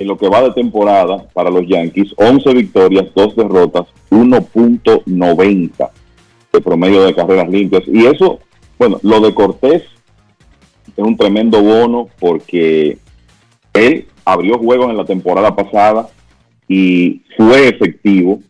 en 0.00 0.08
lo 0.08 0.16
que 0.16 0.28
va 0.28 0.42
de 0.42 0.52
temporada 0.52 1.28
para 1.34 1.50
los 1.50 1.66
Yankees, 1.68 2.14
11 2.16 2.54
victorias, 2.54 3.06
2 3.14 3.36
derrotas, 3.36 3.86
1.90 4.10 5.90
de 6.52 6.60
promedio 6.60 7.02
de 7.02 7.14
carreras 7.14 7.48
limpias. 7.48 7.82
Y 7.86 8.06
eso, 8.06 8.40
bueno, 8.80 8.98
lo 9.02 9.20
de 9.20 9.34
Cortés 9.34 9.82
es 10.86 11.04
un 11.04 11.14
tremendo 11.14 11.60
bono 11.60 12.08
porque 12.18 12.96
él 13.74 14.06
abrió 14.24 14.56
juegos 14.56 14.88
en 14.88 14.96
la 14.96 15.04
temporada 15.04 15.54
pasada 15.54 16.08
y 16.66 17.20
fue 17.36 17.68
efectivo, 17.68 18.40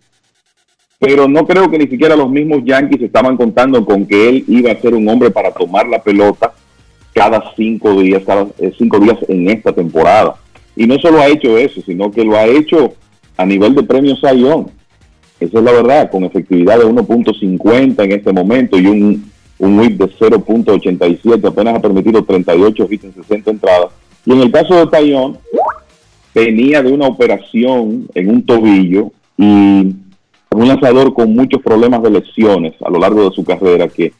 pero 1.00 1.26
no 1.26 1.44
creo 1.48 1.68
que 1.68 1.78
ni 1.78 1.88
siquiera 1.88 2.14
los 2.14 2.30
mismos 2.30 2.60
Yankees 2.64 3.02
estaban 3.02 3.36
contando 3.36 3.84
con 3.84 4.06
que 4.06 4.28
él 4.28 4.44
iba 4.46 4.70
a 4.70 4.80
ser 4.80 4.94
un 4.94 5.08
hombre 5.08 5.32
para 5.32 5.50
tomar 5.50 5.88
la 5.88 6.00
pelota 6.00 6.54
cada 7.12 7.52
cinco 7.56 8.00
días, 8.00 8.22
cada 8.24 8.46
eh, 8.60 8.72
cinco 8.78 9.00
días 9.00 9.18
en 9.26 9.50
esta 9.50 9.72
temporada. 9.72 10.36
Y 10.76 10.86
no 10.86 10.96
solo 11.00 11.18
ha 11.18 11.26
hecho 11.26 11.58
eso, 11.58 11.82
sino 11.84 12.08
que 12.12 12.24
lo 12.24 12.36
ha 12.36 12.46
hecho 12.46 12.94
a 13.36 13.44
nivel 13.44 13.74
de 13.74 13.82
premio 13.82 14.14
Sayón. 14.14 14.70
Esa 15.40 15.58
es 15.58 15.64
la 15.64 15.72
verdad, 15.72 16.08
con 16.08 16.22
efectividad 16.22 16.78
de 16.78 16.84
1.50 16.84 18.04
en 18.04 18.12
este 18.12 18.32
momento 18.32 18.78
y 18.78 18.86
un, 18.86 19.30
un 19.60 19.78
WIP 19.78 19.98
de 19.98 20.06
0.87, 20.06 21.46
apenas 21.46 21.76
ha 21.76 21.80
permitido 21.80 22.24
38 22.24 22.88
hits 22.90 23.04
en 23.04 23.14
60 23.14 23.50
entradas. 23.50 23.90
Y 24.26 24.32
en 24.32 24.40
el 24.40 24.50
caso 24.50 24.74
de 24.74 24.86
Tayón, 24.86 25.38
venía 26.34 26.82
de 26.82 26.92
una 26.92 27.06
operación 27.06 28.08
en 28.14 28.30
un 28.30 28.44
tobillo 28.44 29.12
y 29.36 29.94
un 30.52 30.68
lanzador 30.68 31.14
con 31.14 31.34
muchos 31.34 31.62
problemas 31.62 32.02
de 32.02 32.10
lesiones 32.10 32.74
a 32.82 32.90
lo 32.90 32.98
largo 32.98 33.28
de 33.28 33.34
su 33.34 33.44
carrera 33.44 33.88
que 33.88 34.12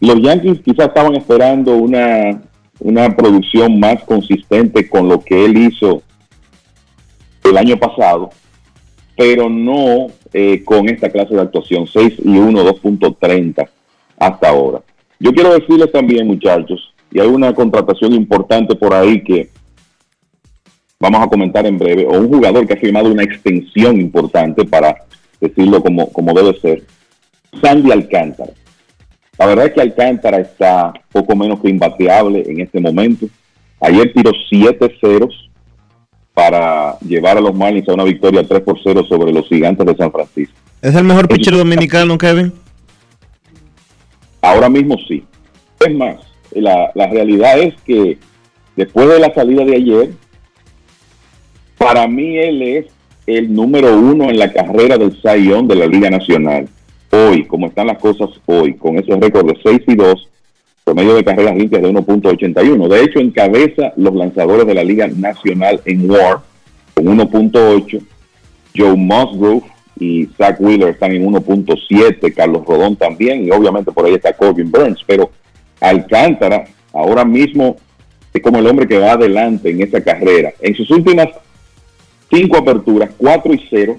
los 0.00 0.20
Yankees 0.20 0.60
quizás 0.64 0.88
estaban 0.88 1.14
esperando 1.14 1.76
una 1.76 2.40
una 2.80 3.14
producción 3.14 3.78
más 3.78 4.02
consistente 4.04 4.88
con 4.88 5.08
lo 5.08 5.20
que 5.20 5.44
él 5.44 5.56
hizo 5.56 6.02
el 7.44 7.56
año 7.56 7.76
pasado, 7.76 8.30
pero 9.16 9.48
no 9.48 10.08
eh, 10.32 10.62
con 10.64 10.88
esta 10.88 11.10
clase 11.10 11.34
de 11.34 11.42
actuación, 11.42 11.86
6 11.86 12.14
y 12.24 12.36
1, 12.36 12.64
2.30 12.64 13.68
hasta 14.26 14.48
ahora. 14.48 14.80
Yo 15.18 15.32
quiero 15.32 15.54
decirles 15.54 15.90
también, 15.92 16.26
muchachos, 16.26 16.92
y 17.10 17.20
hay 17.20 17.28
una 17.28 17.54
contratación 17.54 18.12
importante 18.12 18.74
por 18.74 18.92
ahí 18.92 19.22
que 19.22 19.48
vamos 20.98 21.22
a 21.22 21.28
comentar 21.28 21.66
en 21.66 21.78
breve, 21.78 22.06
o 22.06 22.12
un 22.12 22.28
jugador 22.28 22.66
que 22.66 22.74
ha 22.74 22.78
firmado 22.78 23.10
una 23.10 23.22
extensión 23.22 24.00
importante 24.00 24.64
para 24.64 24.96
decirlo 25.40 25.82
como, 25.82 26.10
como 26.12 26.32
debe 26.32 26.58
ser, 26.60 26.82
Sandy 27.62 27.92
Alcántara. 27.92 28.52
La 29.38 29.46
verdad 29.46 29.66
es 29.66 29.72
que 29.72 29.80
Alcántara 29.80 30.38
está 30.38 30.92
poco 31.12 31.36
menos 31.36 31.60
que 31.60 31.68
imbateable 31.68 32.44
en 32.46 32.60
este 32.60 32.80
momento. 32.80 33.26
Ayer 33.80 34.12
tiró 34.12 34.30
7 34.48 34.96
ceros 35.00 35.50
para 36.32 36.98
llevar 37.00 37.36
a 37.36 37.40
los 37.40 37.54
Marlins 37.54 37.88
a 37.88 37.94
una 37.94 38.04
victoria 38.04 38.46
3 38.46 38.60
por 38.62 38.78
0 38.82 39.04
sobre 39.08 39.32
los 39.32 39.46
gigantes 39.48 39.86
de 39.86 39.96
San 39.96 40.10
Francisco. 40.10 40.54
¿Es 40.80 40.94
el 40.94 41.04
mejor 41.04 41.28
pitcher 41.28 41.56
dominicano, 41.56 42.16
Kevin? 42.16 42.52
Ahora 44.44 44.68
mismo 44.68 44.96
sí. 45.08 45.24
Es 45.80 45.94
más, 45.94 46.16
la, 46.52 46.90
la 46.94 47.06
realidad 47.08 47.58
es 47.58 47.74
que 47.82 48.18
después 48.76 49.08
de 49.08 49.18
la 49.18 49.32
salida 49.32 49.64
de 49.64 49.76
ayer, 49.76 50.10
para 51.78 52.06
mí 52.06 52.36
él 52.36 52.62
es 52.62 52.86
el 53.26 53.54
número 53.54 53.98
uno 53.98 54.28
en 54.28 54.38
la 54.38 54.52
carrera 54.52 54.98
del 54.98 55.18
Sayón 55.22 55.66
de 55.66 55.76
la 55.76 55.86
Liga 55.86 56.10
Nacional 56.10 56.68
hoy, 57.10 57.46
como 57.46 57.68
están 57.68 57.86
las 57.86 57.98
cosas 57.98 58.28
hoy, 58.44 58.74
con 58.74 58.98
esos 58.98 59.18
récords 59.18 59.46
de 59.46 59.58
6 59.62 59.82
y 59.86 59.94
2, 59.94 60.28
promedio 60.84 61.14
de 61.14 61.24
carreras 61.24 61.56
limpias 61.56 61.82
de 61.82 61.88
1.81. 61.88 62.88
De 62.88 63.02
hecho, 63.02 63.20
encabeza 63.20 63.94
los 63.96 64.14
lanzadores 64.14 64.66
de 64.66 64.74
la 64.74 64.84
Liga 64.84 65.06
Nacional 65.06 65.80
en 65.86 66.10
WAR 66.10 66.40
con 66.92 67.06
1.8. 67.06 68.02
Joe 68.76 68.96
Musgrove 68.96 69.62
y 69.98 70.26
Zach 70.38 70.60
Wheeler 70.60 70.90
están 70.90 71.12
en 71.12 71.24
1.7. 71.24 72.34
Carlos 72.34 72.64
Rodón 72.66 72.96
también. 72.96 73.44
Y 73.44 73.50
obviamente 73.50 73.92
por 73.92 74.06
ahí 74.06 74.14
está 74.14 74.32
Corbin 74.32 74.70
Burns. 74.70 75.00
Pero 75.06 75.30
Alcántara 75.80 76.64
ahora 76.92 77.24
mismo 77.24 77.76
es 78.32 78.42
como 78.42 78.58
el 78.58 78.66
hombre 78.66 78.88
que 78.88 78.98
va 78.98 79.12
adelante 79.12 79.70
en 79.70 79.82
esa 79.82 80.02
carrera. 80.02 80.52
En 80.60 80.74
sus 80.74 80.90
últimas 80.90 81.28
cinco 82.30 82.58
aperturas, 82.58 83.10
4 83.16 83.54
y 83.54 83.60
0 83.70 83.96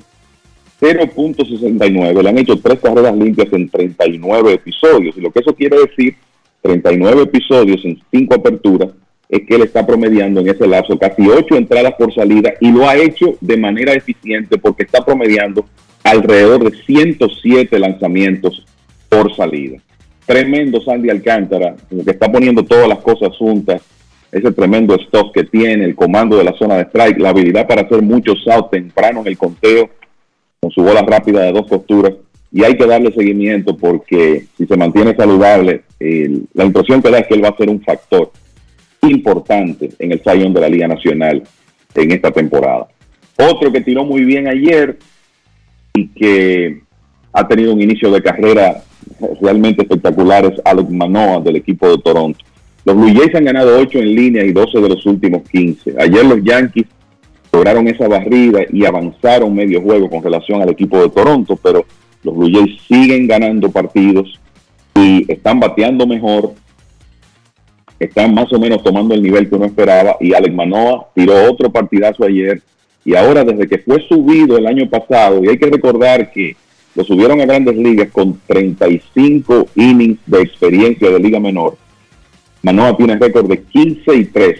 0.69. 0.79 2.21
Le 2.21 2.29
han 2.29 2.37
hecho 2.37 2.59
tres 2.59 2.79
carreras 2.79 3.15
limpias 3.15 3.47
en 3.51 3.69
39 3.69 4.53
episodios. 4.53 5.17
Y 5.17 5.21
lo 5.21 5.31
que 5.31 5.39
eso 5.39 5.55
quiere 5.55 5.77
decir, 5.77 6.15
39 6.61 7.23
episodios 7.23 7.83
en 7.85 8.01
cinco 8.11 8.35
aperturas, 8.35 8.89
es 9.29 9.41
que 9.47 9.55
él 9.55 9.63
está 9.63 9.85
promediando 9.85 10.41
en 10.41 10.49
ese 10.49 10.67
lapso 10.67 10.97
casi 10.97 11.27
8 11.27 11.55
entradas 11.55 11.93
por 11.97 12.13
salida 12.13 12.53
y 12.59 12.71
lo 12.71 12.87
ha 12.87 12.95
hecho 12.95 13.37
de 13.41 13.57
manera 13.57 13.93
eficiente 13.93 14.57
porque 14.57 14.83
está 14.83 15.03
promediando 15.03 15.65
alrededor 16.03 16.69
de 16.69 16.77
107 16.85 17.79
lanzamientos 17.79 18.65
por 19.09 19.35
salida. 19.35 19.79
Tremendo 20.25 20.81
Sandy 20.81 21.09
Alcántara, 21.09 21.75
que 21.89 22.11
está 22.11 22.31
poniendo 22.31 22.63
todas 22.63 22.87
las 22.87 22.99
cosas 22.99 23.35
juntas, 23.37 23.81
ese 24.31 24.51
tremendo 24.51 24.95
stock 24.95 25.33
que 25.33 25.43
tiene, 25.43 25.85
el 25.85 25.95
comando 25.95 26.37
de 26.37 26.43
la 26.43 26.53
zona 26.53 26.75
de 26.75 26.83
strike, 26.83 27.19
la 27.19 27.29
habilidad 27.29 27.67
para 27.67 27.83
hacer 27.83 28.01
muchos 28.01 28.45
outs 28.47 28.71
temprano 28.71 29.21
en 29.21 29.27
el 29.27 29.37
conteo 29.37 29.89
con 30.59 30.71
su 30.71 30.81
bola 30.81 31.01
rápida 31.03 31.43
de 31.43 31.51
dos 31.51 31.67
posturas 31.67 32.13
y 32.51 32.63
hay 32.63 32.75
que 32.75 32.85
darle 32.85 33.11
seguimiento 33.11 33.75
porque 33.75 34.45
si 34.57 34.65
se 34.65 34.77
mantiene 34.77 35.15
saludable, 35.15 35.83
la 36.53 36.65
impresión 36.65 37.01
que 37.01 37.11
da 37.11 37.19
es 37.19 37.27
que 37.27 37.33
él 37.35 37.43
va 37.43 37.49
a 37.49 37.57
ser 37.57 37.69
un 37.69 37.81
factor 37.81 38.31
importante 39.11 39.89
en 39.99 40.11
el 40.11 40.23
sayón 40.23 40.53
de 40.53 40.61
la 40.61 40.69
Liga 40.69 40.87
Nacional 40.87 41.43
en 41.95 42.11
esta 42.11 42.31
temporada. 42.31 42.87
Otro 43.37 43.71
que 43.71 43.81
tiró 43.81 44.03
muy 44.03 44.23
bien 44.23 44.47
ayer 44.47 44.97
y 45.93 46.07
que 46.07 46.81
ha 47.33 47.47
tenido 47.47 47.73
un 47.73 47.81
inicio 47.81 48.11
de 48.11 48.21
carrera 48.21 48.83
realmente 49.41 49.83
espectacular 49.83 50.45
es 50.45 50.61
Alex 50.63 50.89
Manoa 50.89 51.41
del 51.41 51.57
equipo 51.57 51.89
de 51.89 51.97
Toronto. 52.01 52.39
Los 52.85 52.95
Blue 52.95 53.13
Jays 53.13 53.35
han 53.35 53.45
ganado 53.45 53.79
8 53.79 53.99
en 53.99 54.15
línea 54.15 54.43
y 54.45 54.51
12 54.51 54.79
de 54.79 54.89
los 54.89 55.05
últimos 55.05 55.47
15. 55.49 55.95
Ayer 55.99 56.25
los 56.25 56.43
Yankees 56.43 56.85
lograron 57.51 57.87
esa 57.87 58.07
barrida 58.07 58.61
y 58.71 58.85
avanzaron 58.85 59.55
medio 59.55 59.81
juego 59.81 60.09
con 60.09 60.23
relación 60.23 60.61
al 60.61 60.69
equipo 60.69 61.01
de 61.01 61.09
Toronto, 61.09 61.57
pero 61.61 61.85
los 62.23 62.35
Blue 62.35 62.51
Jays 62.51 62.79
siguen 62.87 63.27
ganando 63.27 63.71
partidos 63.71 64.39
y 64.95 65.31
están 65.31 65.59
bateando 65.59 66.05
mejor, 66.05 66.53
están 68.05 68.33
más 68.33 68.51
o 68.51 68.59
menos 68.59 68.83
tomando 68.83 69.13
el 69.13 69.21
nivel 69.21 69.49
que 69.49 69.55
uno 69.55 69.65
esperaba 69.65 70.17
y 70.19 70.33
Alex 70.33 70.53
Manoa 70.53 71.07
tiró 71.13 71.51
otro 71.51 71.71
partidazo 71.71 72.23
ayer 72.23 72.61
y 73.03 73.15
ahora 73.15 73.43
desde 73.43 73.67
que 73.67 73.77
fue 73.77 74.01
subido 74.07 74.57
el 74.57 74.65
año 74.65 74.89
pasado, 74.89 75.43
y 75.43 75.49
hay 75.49 75.57
que 75.57 75.69
recordar 75.69 76.31
que 76.31 76.55
lo 76.95 77.03
subieron 77.03 77.39
a 77.39 77.45
grandes 77.45 77.75
ligas 77.75 78.09
con 78.11 78.39
35 78.47 79.67
innings 79.75 80.19
de 80.25 80.41
experiencia 80.41 81.11
de 81.11 81.19
liga 81.19 81.39
menor, 81.39 81.77
Manoa 82.63 82.97
tiene 82.97 83.15
récord 83.17 83.47
de 83.47 83.61
15 83.61 84.15
y 84.15 84.25
3 84.25 84.59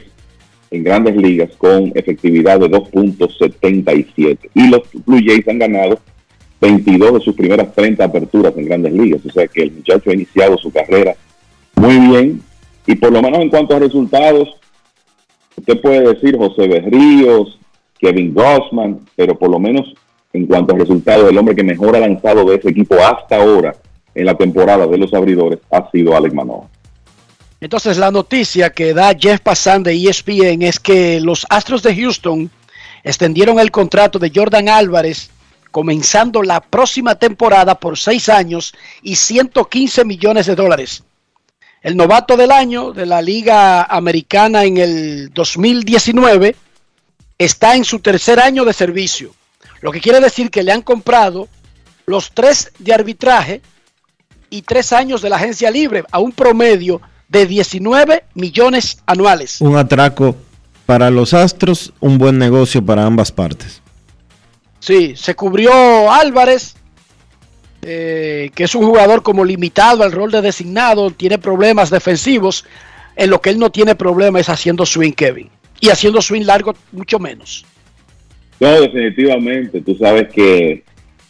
en 0.69 0.83
grandes 0.83 1.15
ligas 1.15 1.49
con 1.57 1.91
efectividad 1.95 2.59
de 2.59 2.69
2.77. 2.69 4.37
Y 4.53 4.67
los 4.67 4.81
Blue 5.05 5.21
Jays 5.25 5.47
han 5.47 5.57
ganado 5.57 5.99
22 6.61 7.13
de 7.15 7.19
sus 7.21 7.35
primeras 7.35 7.73
30 7.73 8.03
aperturas 8.03 8.53
en 8.57 8.65
grandes 8.65 8.93
ligas. 8.93 9.25
O 9.25 9.31
sea 9.31 9.47
que 9.47 9.63
el 9.63 9.71
muchacho 9.71 10.11
ha 10.11 10.13
iniciado 10.13 10.57
su 10.57 10.71
carrera 10.71 11.15
muy 11.75 11.97
bien. 11.97 12.41
Y 12.85 12.95
por 12.95 13.11
lo 13.11 13.21
menos 13.21 13.39
en 13.41 13.49
cuanto 13.49 13.75
a 13.75 13.79
resultados, 13.79 14.49
usted 15.57 15.81
puede 15.81 16.13
decir 16.13 16.37
José 16.37 16.67
Berríos, 16.67 17.59
Kevin 17.97 18.33
Gossman, 18.33 18.99
pero 19.15 19.37
por 19.37 19.49
lo 19.49 19.59
menos 19.59 19.93
en 20.33 20.45
cuanto 20.45 20.75
a 20.75 20.77
resultados, 20.77 21.29
el 21.29 21.37
hombre 21.37 21.55
que 21.55 21.63
mejor 21.63 21.95
ha 21.95 21.99
lanzado 21.99 22.45
de 22.45 22.57
ese 22.57 22.69
equipo 22.69 22.95
hasta 22.95 23.37
ahora 23.37 23.75
en 24.13 24.25
la 24.25 24.35
temporada 24.35 24.85
de 24.87 24.97
los 24.97 25.13
abridores 25.13 25.59
ha 25.71 25.89
sido 25.91 26.15
Alex 26.15 26.33
Manoa. 26.33 26.67
Entonces 27.61 27.97
la 27.97 28.11
noticia 28.11 28.69
que 28.69 28.93
da 28.93 29.15
Jeff 29.17 29.39
Passan 29.39 29.81
de 29.83 29.95
ESPN 29.95 30.61
es 30.61 30.79
que 30.79 31.19
los 31.21 31.45
Astros 31.49 31.81
de 31.83 31.95
Houston 31.95 32.51
extendieron 33.03 33.59
el 33.59 33.71
contrato 33.71 34.19
de 34.19 34.31
Jordan 34.33 34.67
Álvarez 34.69 35.31
comenzando 35.71 36.43
la 36.43 36.61
próxima 36.61 37.15
temporada 37.15 37.75
por 37.75 37.97
seis 37.97 38.29
años 38.29 38.73
y 39.01 39.15
115 39.15 40.05
millones 40.05 40.45
de 40.45 40.55
dólares. 40.55 41.03
El 41.85 41.97
novato 41.97 42.35
del 42.35 42.51
año 42.51 42.93
de 42.93 43.05
la 43.05 43.21
Liga 43.21 43.83
Americana 43.83 44.63
en 44.63 44.77
el 44.77 45.29
2019 45.31 46.55
está 47.37 47.75
en 47.75 47.85
su 47.85 47.99
tercer 47.99 48.39
año 48.39 48.65
de 48.65 48.73
servicio, 48.73 49.35
lo 49.81 49.91
que 49.91 50.01
quiere 50.01 50.19
decir 50.19 50.49
que 50.49 50.63
le 50.63 50.71
han 50.71 50.81
comprado 50.81 51.47
los 52.07 52.31
tres 52.31 52.71
de 52.79 52.91
arbitraje 52.91 53.61
y 54.49 54.63
tres 54.63 54.93
años 54.93 55.21
de 55.21 55.29
la 55.29 55.35
agencia 55.35 55.69
libre 55.69 56.03
a 56.11 56.17
un 56.17 56.31
promedio 56.31 57.01
de 57.29 57.45
19 57.45 58.23
millones 58.33 58.97
anuales. 59.05 59.61
Un 59.61 59.77
atraco 59.77 60.35
para 60.87 61.11
los 61.11 61.35
Astros, 61.35 61.93
un 61.99 62.17
buen 62.17 62.39
negocio 62.39 62.83
para 62.83 63.05
ambas 63.05 63.31
partes. 63.31 63.83
Sí, 64.79 65.15
se 65.15 65.35
cubrió 65.35 66.11
Álvarez, 66.11 66.77
eh, 67.87 68.49
que 68.55 68.63
es 68.63 68.73
un 68.73 68.83
jugador 68.83 69.21
como 69.21 69.45
limitado 69.45 70.03
al 70.03 70.11
rol 70.11 70.31
de 70.31 70.41
designado, 70.41 71.11
tiene 71.11 71.37
problemas 71.37 71.91
defensivos. 71.91 72.65
En 73.15 73.29
lo 73.29 73.39
que 73.41 73.51
él 73.51 73.59
no 73.59 73.69
tiene 73.69 73.93
problemas 73.93 74.41
es 74.41 74.49
haciendo 74.49 74.87
swing, 74.87 75.11
Kevin. 75.11 75.49
Y 75.79 75.89
haciendo 75.89 76.19
swing 76.19 76.45
largo, 76.45 76.73
mucho 76.91 77.19
menos. 77.19 77.63
No, 78.59 78.81
definitivamente. 78.81 79.81
Tú 79.81 79.95
sabes 79.95 80.29
que 80.33 80.83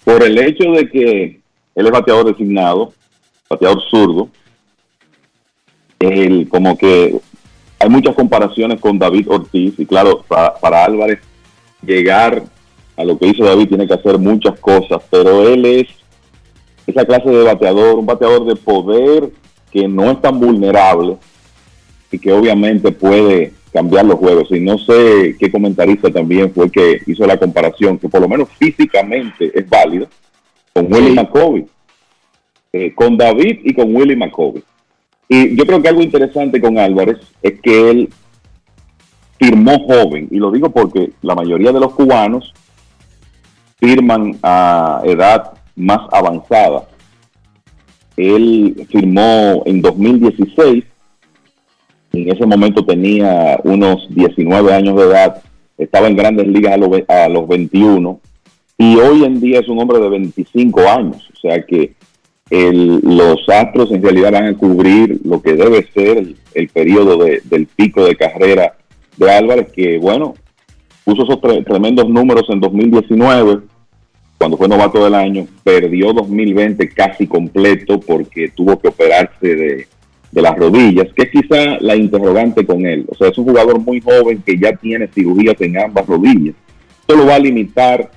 por 0.06 0.24
el 0.24 0.38
hecho 0.38 0.72
de 0.72 0.90
que 0.90 1.42
él 1.76 1.86
es 1.86 1.92
bateador 1.92 2.28
designado, 2.28 2.94
bateador 3.50 3.82
zurdo, 3.90 4.30
él 6.00 6.48
como 6.48 6.78
que 6.78 7.20
hay 7.80 7.90
muchas 7.90 8.16
comparaciones 8.16 8.80
con 8.80 8.98
David 8.98 9.30
Ortiz 9.30 9.74
y 9.78 9.86
claro, 9.86 10.24
para, 10.26 10.86
Álvarez 10.86 11.20
llegar 11.86 12.44
a 12.96 13.04
lo 13.04 13.18
que 13.20 13.28
hizo 13.28 13.44
David 13.44 13.68
tiene 13.68 13.88
que 13.88 13.94
hacer 13.94 14.18
muchas 14.18 14.58
cosas, 14.62 15.02
pero 15.12 15.50
él 15.50 15.66
es 15.66 16.05
esa 16.88 17.06
clase 17.06 17.30
de 17.30 17.44
bateador, 17.44 18.00
un 18.00 18.06
bateador 18.06 18.46
de 18.46 18.56
poder 18.56 19.30
que 19.72 19.88
no 19.88 20.12
es 20.12 20.22
tan 20.22 20.40
vulnerable 20.40 21.18
y 22.12 22.20
que 22.20 22.32
obviamente 22.32 22.92
puede 22.92 23.54
cambiar 23.74 24.06
los 24.06 24.20
juegos. 24.20 24.50
Y 24.52 24.60
no 24.60 24.78
sé 24.78 25.36
qué 25.38 25.52
comentarista 25.52 26.10
también 26.10 26.54
fue 26.54 26.72
que 26.72 27.02
hizo 27.08 27.26
la 27.26 27.38
comparación, 27.38 27.98
que 27.98 28.08
por 28.08 28.22
lo 28.22 28.30
menos 28.30 28.50
físicamente 28.58 29.52
es 29.54 29.70
válido, 29.70 30.08
con 30.74 30.92
Willie 30.94 31.14
McCovey, 31.14 31.66
eh, 32.72 32.94
con 32.94 33.18
David 33.18 33.60
y 33.64 33.74
con 33.74 33.94
Willie 33.94 34.16
McCovey. 34.16 34.64
Y 35.28 35.56
yo 35.56 35.66
creo 35.66 35.82
que 35.82 35.90
algo 35.90 36.02
interesante 36.02 36.62
con 36.62 36.78
Álvarez 36.78 37.18
es 37.42 37.60
que 37.60 37.90
él 37.90 38.10
firmó 39.38 39.80
joven, 39.80 40.28
y 40.32 40.38
lo 40.38 40.52
digo 40.52 40.70
porque 40.70 41.12
la 41.22 41.36
mayoría 41.36 41.72
de 41.72 41.80
los 41.80 41.94
cubanos 41.94 42.54
firman 43.78 44.38
a 44.42 45.02
edad 45.04 45.54
más 45.76 46.00
avanzada. 46.12 46.88
Él 48.18 48.88
firmó 48.90 49.64
en 49.66 49.82
2016, 49.82 50.84
en 52.14 52.32
ese 52.32 52.46
momento 52.46 52.86
tenía 52.86 53.60
unos 53.64 54.08
19 54.10 54.74
años 54.74 54.96
de 54.96 55.04
edad, 55.04 55.44
estaba 55.78 56.08
en 56.08 56.16
grandes 56.16 56.48
ligas 56.48 56.74
a 56.74 56.78
los, 56.78 56.90
a 57.10 57.28
los 57.28 57.48
21, 57.48 58.20
y 58.78 58.96
hoy 58.98 59.24
en 59.24 59.40
día 59.40 59.60
es 59.60 59.68
un 59.68 59.80
hombre 59.80 60.00
de 60.00 60.10
25 60.10 60.80
años, 60.82 61.30
o 61.34 61.38
sea 61.38 61.62
que 61.66 61.94
los 62.52 63.50
Astros 63.50 63.92
en 63.92 64.04
realidad 64.04 64.32
van 64.32 64.46
a 64.46 64.58
cubrir 64.58 65.20
lo 65.24 65.42
que 65.42 65.54
debe 65.54 65.88
ser 65.94 66.36
el, 66.54 66.70
periodo 66.70 67.18
del 67.18 67.68
pico 67.68 68.06
de 68.06 68.16
carrera 68.16 68.78
de 69.18 69.32
Álvarez, 69.32 69.72
que 69.72 69.98
bueno, 69.98 70.36
puso 71.04 71.24
esos 71.24 71.42
tremendos 71.66 72.08
números 72.08 72.46
en 72.50 72.60
2019, 72.60 73.62
cuando 74.38 74.58
fue 74.58 74.68
novato 74.68 75.04
del 75.04 75.16
año, 75.16 75.48
perdió 75.64 76.14
2020 76.14 76.90
casi 76.90 77.26
completo 77.28 78.00
porque 78.00 78.50
tuvo 78.50 78.78
que 78.80 78.90
operarse 78.90 79.56
de, 79.56 79.88
las 80.32 80.58
rodillas, 80.58 81.08
que 81.16 81.24
es 81.24 81.30
quizá 81.30 81.78
la 81.80 81.96
interrogante 81.96 82.66
con 82.66 82.86
él. 82.86 83.06
O 83.08 83.16
sea, 83.16 83.30
es 83.30 83.38
un 83.38 83.46
jugador 83.46 83.80
muy 83.80 84.02
joven 84.02 84.44
que 84.46 84.58
ya 84.60 84.76
tiene 84.76 85.08
cirugías 85.08 85.56
en 85.62 85.80
ambas 85.80 86.06
rodillas. 86.06 86.56
Esto 87.00 87.16
lo 87.16 87.26
va 87.26 87.36
a 87.36 87.40
limitar 87.40 88.12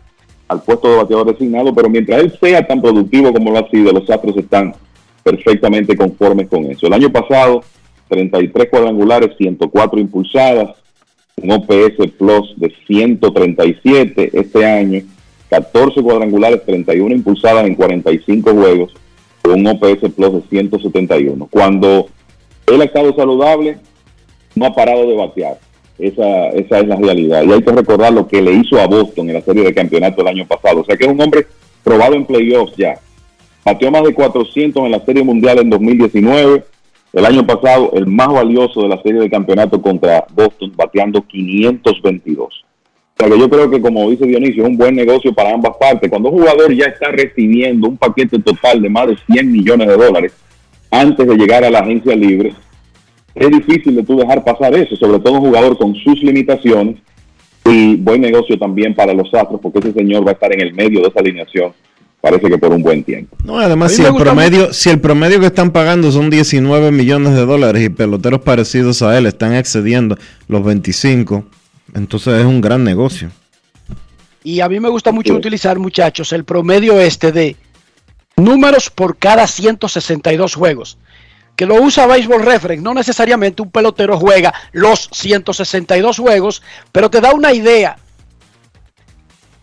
al 0.49 0.62
puesto 0.62 0.90
de 0.90 0.97
bateador 0.97 1.32
designado, 1.32 1.73
pero 1.73 1.89
mientras 1.89 2.20
él 2.20 2.36
sea 2.40 2.66
tan 2.66 2.81
productivo 2.81 3.32
como 3.32 3.53
lo 3.53 3.59
ha 3.59 3.70
sido, 3.70 3.93
los 3.93 4.11
Astros 4.11 4.36
están 4.36 4.74
perfectamente 5.23 5.97
conformes 5.97 6.49
con 6.49 6.65
eso. 6.65 6.89
El 6.89 6.95
año 6.95 7.12
pasado, 7.12 7.62
33 8.09 8.69
cuadrangulares, 8.69 9.36
104 9.36 10.01
impulsadas, 10.01 10.77
un 11.36 11.53
OPS 11.53 12.11
Plus 12.19 12.55
de 12.57 12.73
137 12.86 14.31
este 14.32 14.66
año, 14.66 15.03
14 15.51 16.03
cuadrangulares, 16.03 16.65
31 16.65 17.15
impulsadas 17.15 17.66
en 17.66 17.75
45 17.75 18.53
juegos, 18.53 18.95
con 19.43 19.61
un 19.61 19.66
OPS 19.66 20.12
Plus 20.15 20.33
de 20.33 20.43
171. 20.49 21.49
Cuando 21.51 22.07
él 22.66 22.81
ha 22.81 22.85
estado 22.85 23.15
saludable, 23.15 23.79
no 24.55 24.66
ha 24.66 24.75
parado 24.75 25.09
de 25.09 25.16
batear. 25.16 25.59
Esa, 25.99 26.49
esa 26.51 26.79
es 26.79 26.87
la 26.87 26.97
realidad. 26.97 27.43
Y 27.43 27.53
hay 27.53 27.62
que 27.62 27.73
recordar 27.73 28.12
lo 28.12 28.29
que 28.29 28.41
le 28.41 28.53
hizo 28.53 28.81
a 28.81 28.87
Boston 28.87 29.29
en 29.29 29.35
la 29.35 29.41
serie 29.41 29.65
de 29.65 29.75
campeonato 29.75 30.20
el 30.20 30.29
año 30.29 30.47
pasado. 30.47 30.81
O 30.81 30.85
sea 30.85 30.97
que 30.97 31.05
es 31.05 31.11
un 31.11 31.20
hombre 31.20 31.47
probado 31.83 32.15
en 32.15 32.25
playoffs 32.25 32.77
ya. 32.77 33.01
Pateó 33.65 33.91
más 33.91 34.05
de 34.05 34.15
400 34.15 34.85
en 34.85 34.93
la 34.93 35.05
serie 35.05 35.25
mundial 35.25 35.59
en 35.59 35.70
2019. 35.70 36.65
El 37.12 37.27
año 37.27 37.47
pasado, 37.47 37.91
el 37.95 38.07
más 38.07 38.29
valioso 38.29 38.83
de 38.83 38.89
la 38.89 39.03
serie 39.03 39.20
de 39.20 39.31
campeonato 39.31 39.81
contra 39.81 40.27
Boston, 40.35 40.73
bateando 40.77 41.23
522. 41.23 42.65
O 43.20 43.24
sea 43.24 43.35
que 43.35 43.40
yo 43.40 43.51
creo 43.51 43.69
que, 43.69 43.81
como 43.81 44.09
dice 44.11 44.27
Dionisio, 44.27 44.62
es 44.62 44.69
un 44.69 44.77
buen 44.77 44.95
negocio 44.95 45.35
para 45.35 45.53
ambas 45.53 45.73
partes. 45.77 46.09
Cuando 46.09 46.31
un 46.31 46.39
jugador 46.39 46.73
ya 46.73 46.85
está 46.85 47.09
recibiendo 47.09 47.89
un 47.89 47.97
paquete 47.97 48.39
total 48.39 48.81
de 48.81 48.89
más 48.89 49.09
de 49.09 49.16
100 49.32 49.51
millones 49.51 49.89
de 49.89 49.97
dólares 49.97 50.32
antes 50.89 51.27
de 51.27 51.36
llegar 51.36 51.65
a 51.65 51.70
la 51.70 51.81
agencia 51.81 52.15
libre, 52.15 52.55
es 53.35 53.51
difícil 53.51 53.97
de 53.97 54.05
tú 54.05 54.16
dejar 54.19 54.45
pasar 54.45 54.73
eso, 54.77 54.95
sobre 54.95 55.19
todo 55.19 55.35
un 55.35 55.40
jugador 55.40 55.77
con 55.77 55.97
sus 55.97 56.23
limitaciones 56.23 56.97
y 57.65 57.97
buen 57.97 58.20
negocio 58.20 58.57
también 58.57 58.95
para 58.95 59.12
los 59.12 59.35
Astros, 59.35 59.61
porque 59.61 59.81
ese 59.81 59.93
señor 59.95 60.24
va 60.24 60.31
a 60.31 60.35
estar 60.35 60.53
en 60.53 60.61
el 60.61 60.73
medio 60.73 61.01
de 61.01 61.09
esa 61.09 61.19
alineación, 61.19 61.73
parece 62.20 62.49
que 62.49 62.57
por 62.57 62.73
un 62.73 62.82
buen 62.82 63.03
tiempo. 63.03 63.36
No, 63.45 63.59
además, 63.59 63.95
si 63.95 64.03
el, 64.05 64.15
promedio, 64.15 64.73
si 64.73 64.90
el 64.90 65.01
promedio 65.01 65.40
que 65.40 65.47
están 65.47 65.73
pagando 65.73 66.12
son 66.12 66.31
19 66.31 66.93
millones 66.93 67.35
de 67.35 67.45
dólares 67.45 67.85
y 67.85 67.89
peloteros 67.89 68.43
parecidos 68.43 69.03
a 69.03 69.19
él 69.19 69.27
están 69.27 69.55
excediendo 69.55 70.16
los 70.47 70.65
25, 70.65 71.45
entonces 71.94 72.40
es 72.40 72.44
un 72.44 72.60
gran 72.60 72.85
negocio. 72.85 73.31
Y 74.44 74.60
a 74.60 74.69
mí 74.69 74.81
me 74.81 74.89
gusta 74.89 75.12
mucho 75.12 75.35
utilizar, 75.35 75.78
muchachos, 75.78 76.32
el 76.32 76.44
promedio 76.44 77.01
este 77.01 77.32
de 77.32 77.56
números 78.36 78.89
por 78.90 79.19
cada 79.19 79.47
162 79.47 80.55
juegos 80.55 80.98
que 81.59 81.66
lo 81.66 81.74
usa 81.74 82.06
Baseball 82.06 82.44
Reference. 82.44 82.85
No 82.85 82.94
necesariamente 82.94 83.62
un 83.62 83.70
pelotero 83.73 84.16
juega 84.16 84.55
los 84.70 85.09
162 85.12 86.16
juegos, 86.16 86.62
pero 86.93 87.10
te 87.10 87.20
da 87.20 87.32
una 87.32 87.52
idea 87.52 87.98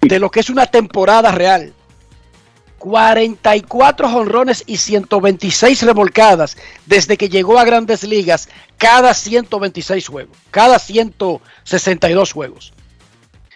de 0.02 0.20
lo 0.20 0.30
que 0.30 0.42
es 0.42 0.50
una 0.50 0.66
temporada 0.66 1.32
real. 1.32 1.74
44 2.78 4.10
jonrones 4.10 4.64
y 4.68 4.78
126 4.78 5.84
revolcadas 5.84 6.58
desde 6.86 7.18
que 7.18 7.30
llegó 7.30 7.58
a 7.58 7.66
grandes 7.66 8.04
ligas 8.04 8.50
cada 8.78 9.14
126 9.14 10.08
juegos, 10.08 10.38
cada 10.52 10.80
162 10.80 12.32
juegos. 12.32 12.74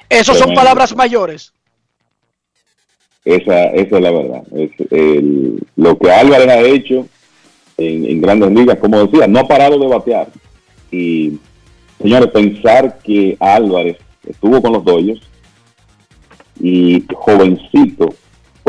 Esas 0.09 0.37
son 0.37 0.53
palabras 0.53 0.95
mayores. 0.95 1.53
Esa, 3.25 3.65
esa 3.65 3.97
es 3.97 4.01
la 4.01 4.11
verdad. 4.11 4.43
lo 5.75 5.99
que 5.99 6.11
Álvarez 6.11 6.47
ha 6.47 6.61
hecho 6.61 7.07
en, 7.77 8.21
grandes 8.21 8.51
ligas, 8.51 8.77
como 8.79 9.05
decía, 9.05 9.27
no 9.27 9.39
ha 9.39 9.47
parado 9.47 9.77
de 9.77 9.87
batear. 9.87 10.27
Y, 10.91 11.37
señores, 12.01 12.29
pensar 12.31 12.97
que 12.99 13.37
Álvarez 13.39 13.97
estuvo 14.27 14.61
con 14.61 14.73
los 14.73 14.83
Dodgers 14.83 15.21
y 16.59 17.03
jovencito 17.13 18.13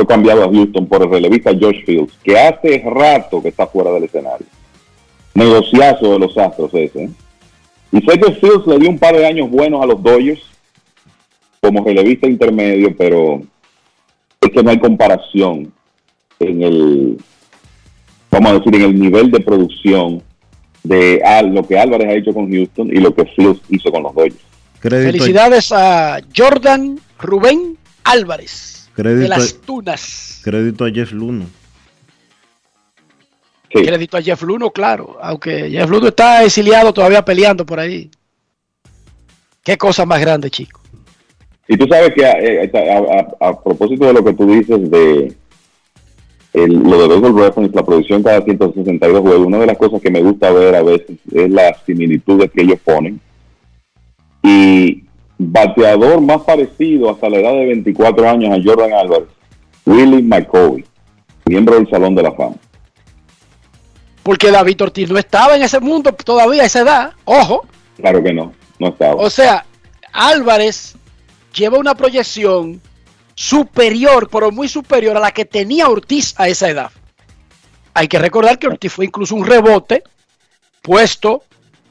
fue 0.00 0.06
cambiado 0.06 0.44
a 0.44 0.50
Houston 0.50 0.86
por 0.86 1.02
el 1.02 1.10
relevista 1.10 1.50
Josh 1.50 1.84
Fields, 1.84 2.18
que 2.24 2.38
hace 2.38 2.82
rato 2.86 3.42
que 3.42 3.48
está 3.50 3.66
fuera 3.66 3.90
del 3.92 4.04
escenario. 4.04 4.46
Negociazo 5.34 6.12
de 6.12 6.18
los 6.18 6.38
Astros 6.38 6.72
ese. 6.72 7.04
¿eh? 7.04 7.10
Y 7.92 8.00
sé 8.00 8.18
que 8.18 8.32
Fields 8.32 8.66
le 8.66 8.78
dio 8.78 8.88
un 8.88 8.98
par 8.98 9.14
de 9.14 9.26
años 9.26 9.50
buenos 9.50 9.82
a 9.82 9.86
los 9.86 10.02
Dodgers 10.02 10.40
como 11.60 11.84
relevista 11.84 12.26
intermedio, 12.26 12.96
pero 12.96 13.42
es 14.40 14.50
que 14.50 14.62
no 14.62 14.70
hay 14.70 14.78
comparación 14.78 15.70
en 16.38 16.62
el, 16.62 17.18
vamos 18.30 18.52
a 18.52 18.54
decir, 18.54 18.74
en 18.76 18.82
el 18.82 18.98
nivel 18.98 19.30
de 19.30 19.40
producción 19.40 20.22
de 20.82 21.22
lo 21.52 21.62
que 21.68 21.78
Álvarez 21.78 22.08
ha 22.08 22.14
hecho 22.14 22.32
con 22.32 22.50
Houston 22.50 22.88
y 22.88 23.00
lo 23.00 23.14
que 23.14 23.26
Flux 23.26 23.60
hizo 23.68 23.92
con 23.92 24.02
los 24.04 24.14
Dodgers. 24.14 24.46
Felicidades 24.80 25.70
a 25.72 26.22
Jordan 26.34 26.98
Rubén 27.18 27.76
Álvarez 28.04 28.79
crédito, 28.94 29.22
de 29.22 29.28
las 29.28 29.54
Tunas. 29.54 30.40
Crédito 30.42 30.84
a 30.84 30.90
Jeff 30.90 31.12
Luno. 31.12 31.46
Crédito 33.70 34.16
a 34.16 34.22
Jeff 34.22 34.42
Luno, 34.42 34.70
claro. 34.70 35.18
Aunque 35.22 35.70
Jeff 35.70 35.88
Luno 35.88 36.08
está 36.08 36.44
exiliado 36.44 36.92
todavía 36.92 37.24
peleando 37.24 37.64
por 37.64 37.78
ahí. 37.78 38.10
Qué 39.62 39.76
cosa 39.76 40.04
más 40.04 40.20
grande, 40.20 40.50
chico. 40.50 40.80
Y 41.68 41.76
tú 41.76 41.86
sabes 41.88 42.12
que 42.14 42.22
eh, 42.22 42.70
a, 43.40 43.62
propósito 43.62 44.06
de 44.06 44.12
lo 44.12 44.24
que 44.24 44.32
tú 44.32 44.46
dices 44.46 44.90
de 44.90 45.36
lo 46.52 47.02
de 47.02 47.08
Baseball 47.08 47.44
Reference, 47.44 47.76
la 47.76 47.84
producción 47.84 48.24
cada 48.24 48.42
162 48.42 49.20
juegos, 49.20 49.46
una 49.46 49.58
de 49.58 49.66
las 49.66 49.78
cosas 49.78 50.02
que 50.02 50.10
me 50.10 50.20
gusta 50.20 50.50
ver 50.50 50.74
a 50.74 50.82
veces 50.82 51.16
es 51.32 51.48
las 51.48 51.80
similitudes 51.84 52.50
que 52.50 52.62
ellos 52.62 52.80
ponen. 52.84 53.20
Y 54.42 55.04
bateador 55.42 56.20
más 56.20 56.42
parecido 56.42 57.10
hasta 57.10 57.30
la 57.30 57.38
edad 57.38 57.52
de 57.52 57.66
24 57.66 58.28
años 58.28 58.52
a 58.52 58.62
Jordan 58.62 58.92
Álvarez, 58.92 59.28
Willie 59.86 60.22
McCoy, 60.22 60.84
miembro 61.46 61.76
del 61.76 61.88
Salón 61.88 62.14
de 62.14 62.22
la 62.22 62.32
Fama. 62.32 62.56
Porque 64.22 64.50
David 64.50 64.82
Ortiz 64.82 65.10
no 65.10 65.18
estaba 65.18 65.56
en 65.56 65.62
ese 65.62 65.80
mundo 65.80 66.12
todavía 66.12 66.62
a 66.62 66.66
esa 66.66 66.80
edad, 66.80 67.12
ojo. 67.24 67.66
Claro 67.96 68.22
que 68.22 68.34
no, 68.34 68.52
no 68.78 68.88
estaba. 68.88 69.14
O 69.14 69.30
sea, 69.30 69.64
Álvarez 70.12 70.94
lleva 71.54 71.78
una 71.78 71.94
proyección 71.94 72.82
superior, 73.34 74.28
pero 74.30 74.50
muy 74.50 74.68
superior 74.68 75.16
a 75.16 75.20
la 75.20 75.30
que 75.30 75.46
tenía 75.46 75.88
Ortiz 75.88 76.34
a 76.36 76.48
esa 76.48 76.68
edad. 76.68 76.90
Hay 77.94 78.08
que 78.08 78.18
recordar 78.18 78.58
que 78.58 78.66
Ortiz 78.66 78.92
fue 78.92 79.06
incluso 79.06 79.34
un 79.34 79.46
rebote 79.46 80.02
puesto 80.82 81.42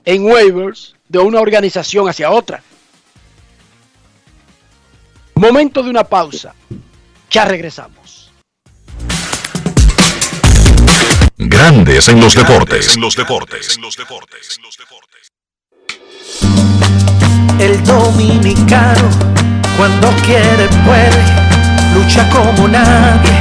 en 0.06 0.24
waivers 0.24 0.96
de 1.08 1.18
una 1.18 1.42
organización 1.42 2.08
hacia 2.08 2.30
otra. 2.30 2.62
Momento 5.40 5.82
de 5.82 5.90
una 5.90 6.04
pausa. 6.04 6.54
Ya 7.32 7.46
regresamos. 7.46 8.30
Grandes 11.38 12.10
en 12.10 12.20
los 12.20 12.36
deportes. 12.36 12.96
En 12.96 13.00
los 13.00 13.16
deportes. 13.16 13.78
En 13.78 13.82
los 13.82 13.96
deportes. 13.96 14.60
El 17.58 17.82
dominicano 17.86 19.10
cuando 19.78 20.10
quiere 20.26 20.68
puede, 20.86 21.24
lucha 21.94 22.30
como 22.32 22.68
nadie 22.68 23.32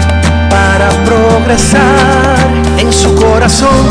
para 0.49 0.91
progresar. 1.05 2.49
En 2.79 2.93
su 2.93 3.13
corazón 3.17 3.87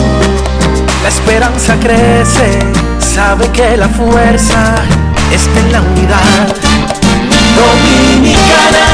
la 1.03 1.09
esperanza 1.09 1.77
crece, 1.77 2.57
sabe 2.99 3.51
que 3.51 3.75
la 3.75 3.89
fuerza 3.89 4.75
está 5.29 5.59
en 5.59 5.71
la 5.73 5.81
unidad. 5.81 6.66
Dominicana, 7.57 8.85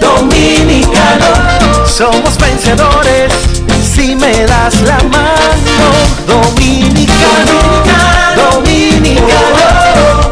dominicano, 0.00 1.86
somos 1.86 2.36
vencedores 2.36 3.32
si 3.94 4.14
me 4.14 4.44
das 4.46 4.80
la 4.82 4.98
mano. 5.04 5.88
Dominicano, 6.26 7.56
dominicano, 8.36 9.65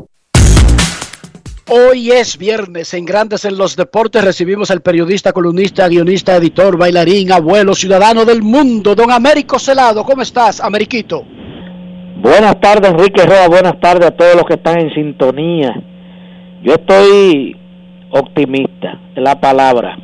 Hoy 1.72 2.10
es 2.10 2.36
viernes 2.36 2.94
en 2.94 3.04
Grandes 3.04 3.44
en 3.44 3.56
los 3.56 3.76
Deportes. 3.76 4.24
Recibimos 4.24 4.72
al 4.72 4.80
periodista, 4.80 5.32
columnista, 5.32 5.86
guionista, 5.86 6.34
editor, 6.34 6.76
bailarín, 6.76 7.30
abuelo, 7.30 7.74
ciudadano 7.74 8.24
del 8.24 8.42
mundo, 8.42 8.96
don 8.96 9.12
Américo 9.12 9.56
Celado. 9.56 10.02
¿Cómo 10.02 10.22
estás, 10.22 10.60
Ameriquito? 10.60 11.24
Buenas 12.16 12.60
tardes, 12.60 12.90
Enrique 12.90 13.24
Roa. 13.24 13.46
Buenas 13.46 13.78
tardes 13.78 14.08
a 14.08 14.10
todos 14.10 14.34
los 14.34 14.46
que 14.46 14.54
están 14.54 14.80
en 14.80 14.92
sintonía. 14.92 15.80
Yo 16.64 16.72
estoy 16.72 17.56
optimista, 18.10 18.98
es 19.14 19.22
la 19.22 19.40
palabra. 19.40 19.96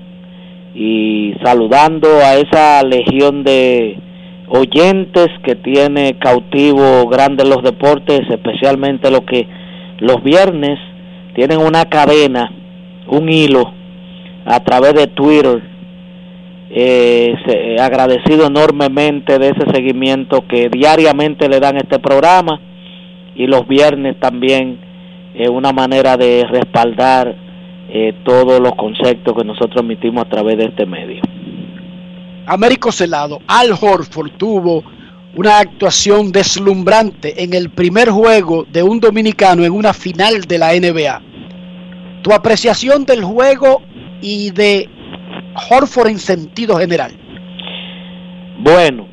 Y 0.73 1.35
saludando 1.43 2.07
a 2.19 2.37
esa 2.37 2.85
legión 2.85 3.43
de 3.43 3.99
oyentes 4.51 5.27
que 5.45 5.57
tiene 5.57 6.17
cautivo 6.21 7.09
grandes 7.09 7.49
los 7.49 7.65
deportes, 7.65 8.21
especialmente 8.31 9.11
lo 9.11 9.27
que 9.27 9.49
los 9.99 10.23
viernes 10.23 10.79
tienen 11.37 11.59
una 11.59 11.85
cadena, 11.85 12.51
un 13.09 13.29
hilo 13.29 13.73
a 14.45 14.59
través 14.65 14.95
de 14.95 15.07
Twitter. 15.07 15.63
Eh, 16.69 17.33
se- 17.47 17.81
agradecido 17.81 18.47
enormemente 18.49 19.39
de 19.39 19.51
ese 19.51 19.71
seguimiento 19.73 20.45
que 20.49 20.69
diariamente 20.69 21.49
le 21.49 21.61
dan 21.61 21.77
este 21.77 22.01
programa 22.01 22.61
y 23.37 23.47
los 23.47 23.69
viernes 23.69 24.19
también 24.19 24.81
es 25.37 25.49
una 25.49 25.73
manera 25.73 26.17
de 26.17 26.45
respaldar 26.51 27.37
eh, 27.89 28.15
todos 28.25 28.59
los 28.59 28.75
conceptos 28.75 29.35
que 29.37 29.45
nosotros 29.45 29.81
emitimos 29.81 30.25
a 30.25 30.29
través 30.29 30.57
de 30.59 30.65
este 30.65 30.87
medio. 30.87 31.21
Américo 32.47 32.91
Celado, 32.91 33.39
Al 33.47 33.71
Horford 33.71 34.31
tuvo 34.37 34.83
una 35.37 35.59
actuación 35.59 36.33
deslumbrante 36.33 37.43
en 37.43 37.53
el 37.53 37.69
primer 37.71 38.09
juego 38.09 38.65
de 38.65 38.83
un 38.83 38.99
dominicano 38.99 39.65
en 39.65 39.73
una 39.73 39.93
final 39.93 40.43
de 40.43 40.59
la 40.59 40.73
NBA. 40.73 41.23
Tu 42.23 42.33
apreciación 42.33 43.05
del 43.05 43.23
juego 43.23 43.83
y 44.23 44.51
de 44.51 44.89
Horford 45.71 46.09
en 46.09 46.19
sentido 46.19 46.79
general. 46.79 47.13
Bueno, 48.59 49.07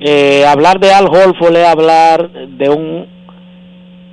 eh, 0.00 0.44
hablar 0.46 0.78
de 0.78 0.92
Al 0.92 1.06
Horford 1.06 1.56
es 1.56 1.66
hablar 1.66 2.30
de 2.30 2.68
un 2.68 3.06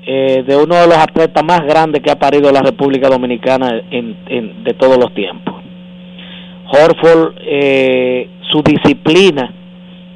eh, 0.10 0.44
de 0.48 0.56
uno 0.56 0.76
de 0.76 0.88
los 0.88 0.98
atletas 0.98 1.44
más 1.44 1.66
grandes 1.66 2.02
que 2.02 2.10
ha 2.10 2.18
parido 2.18 2.50
la 2.50 2.62
República 2.62 3.10
Dominicana 3.10 3.82
en, 3.92 4.64
de 4.64 4.74
todos 4.74 4.98
los 4.98 5.14
tiempos. 5.14 5.54
Horford, 6.72 7.36
eh, 7.42 8.30
su 8.50 8.64
disciplina, 8.64 9.54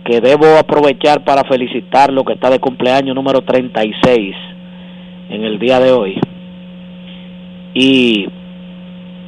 que 0.06 0.20
debo 0.22 0.58
aprovechar 0.58 1.24
para 1.24 1.44
felicitarlo, 1.44 2.24
que 2.24 2.34
está 2.34 2.50
de 2.50 2.60
cumpleaños 2.60 3.16
número 3.16 3.42
36 3.42 4.36
en 5.30 5.44
el 5.44 5.60
día 5.60 5.80
de 5.80 5.92
hoy. 5.92 6.20
Y 7.74 8.28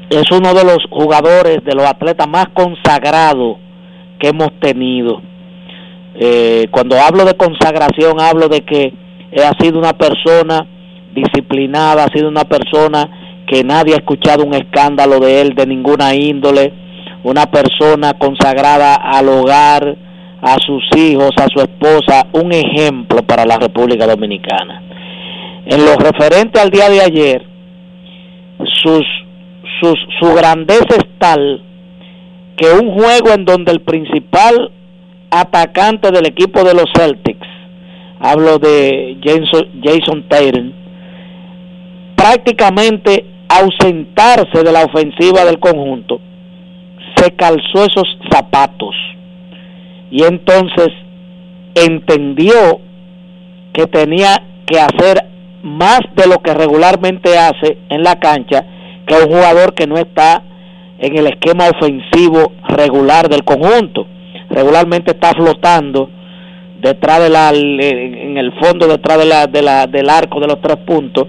es 0.10 0.32
uno 0.32 0.54
de 0.54 0.64
los 0.64 0.80
jugadores, 0.90 1.64
de 1.64 1.76
los 1.76 1.86
atletas 1.86 2.28
más 2.28 2.48
consagrados 2.54 3.58
que 4.20 4.30
hemos 4.30 4.52
tenido. 4.60 5.22
Eh, 6.16 6.68
cuando 6.72 7.00
hablo 7.00 7.26
de 7.26 7.36
consagración, 7.36 8.20
hablo 8.20 8.48
de 8.48 8.62
que 8.62 8.94
ha 9.44 9.64
sido 9.64 9.80
una 9.80 9.94
persona 9.94 10.68
disciplinada, 11.14 12.06
ha 12.06 12.14
sido 12.14 12.28
una 12.28 12.44
persona 12.44 13.10
que 13.48 13.64
nadie 13.64 13.94
ha 13.94 13.98
escuchado 13.98 14.44
un 14.44 14.54
escándalo 14.54 15.20
de 15.20 15.42
él 15.42 15.56
de 15.56 15.66
ninguna 15.66 16.16
índole, 16.16 16.74
una 17.24 17.46
persona 17.48 18.14
consagrada 18.14 18.96
al 18.96 19.30
hogar, 19.30 19.96
a 20.44 20.58
sus 20.60 20.84
hijos, 20.98 21.32
a 21.38 21.48
su 21.48 21.60
esposa, 21.60 22.28
un 22.34 22.52
ejemplo 22.52 23.24
para 23.24 23.46
la 23.46 23.58
República 23.58 24.06
Dominicana. 24.06 24.84
En 25.66 25.86
lo 25.86 25.96
referente 25.96 26.60
al 26.60 26.70
día 26.70 26.90
de 26.90 27.02
ayer, 27.02 27.46
sus, 28.82 29.06
sus, 29.80 29.98
su 30.20 30.34
grandeza 30.36 30.98
es 30.98 31.06
tal 31.18 31.64
que 32.58 32.70
un 32.72 32.92
juego 32.92 33.34
en 33.34 33.46
donde 33.46 33.72
el 33.72 33.82
principal 33.82 34.70
atacante 35.32 36.12
del 36.12 36.26
equipo 36.26 36.62
de 36.66 36.74
los 36.74 36.92
Celtics, 36.94 37.48
hablo 38.20 38.60
de 38.60 39.18
Jason, 39.24 39.70
Jason 39.82 40.26
Tatum, 40.28 40.74
prácticamente 42.18 43.26
ausentarse 43.48 44.62
de 44.62 44.72
la 44.74 44.84
ofensiva 44.84 45.46
del 45.46 45.60
conjunto, 45.60 46.20
se 47.16 47.32
calzó 47.32 47.86
esos 47.86 48.18
zapatos 48.30 48.94
y 50.14 50.24
entonces 50.24 50.90
entendió 51.76 52.80
que 53.74 53.88
tenía 53.88 54.42
que 54.66 54.80
hacer 54.80 55.18
más 55.64 56.02
de 56.16 56.28
lo 56.28 56.38
que 56.44 56.54
regularmente 56.54 57.38
hace 57.38 57.78
en 57.90 58.04
la 58.04 58.20
cancha 58.20 58.64
que 59.08 59.16
un 59.16 59.26
jugador 59.28 59.74
que 59.74 59.88
no 59.88 59.98
está 59.98 60.44
en 61.00 61.18
el 61.18 61.26
esquema 61.28 61.66
ofensivo 61.70 62.54
regular 62.70 63.28
del 63.28 63.44
conjunto. 63.44 64.06
Regularmente 64.50 65.12
está 65.12 65.32
flotando 65.32 66.10
detrás 66.80 67.20
de 67.24 67.30
la 67.30 67.50
en 67.52 68.38
el 68.38 68.52
fondo 68.60 68.88
detrás 68.88 69.18
de 69.18 69.26
la, 69.26 69.48
de 69.48 69.62
la 69.62 69.88
del 69.88 70.10
arco 70.10 70.40
de 70.40 70.48
los 70.48 70.62
tres 70.62 70.78
puntos 70.86 71.28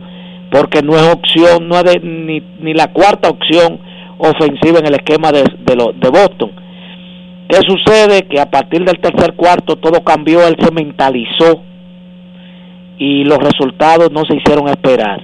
porque 0.51 0.83
no 0.83 0.97
es 0.97 1.03
opción 1.15 1.69
no 1.69 1.77
es 1.77 1.85
de- 1.85 2.01
ni, 2.01 2.43
ni 2.59 2.75
la 2.75 2.89
cuarta 2.93 3.29
opción 3.31 3.79
ofensiva 4.19 4.81
en 4.81 4.87
el 4.87 4.95
esquema 4.95 5.31
de, 5.31 5.43
de, 5.45 5.77
de 5.95 6.09
Boston 6.11 6.51
¿qué 7.49 7.57
sucede? 7.67 8.23
que 8.23 8.41
a 8.41 8.51
partir 8.51 8.85
del 8.85 9.01
tercer 9.01 9.35
cuarto 9.35 9.77
todo 9.77 10.03
cambió 10.03 10.47
él 10.47 10.57
se 10.61 10.73
mentalizó 10.73 11.63
y 12.99 13.25
los 13.25 13.39
resultados 13.39 14.11
no 14.11 14.25
se 14.25 14.37
hicieron 14.37 14.69
esperar 14.69 15.21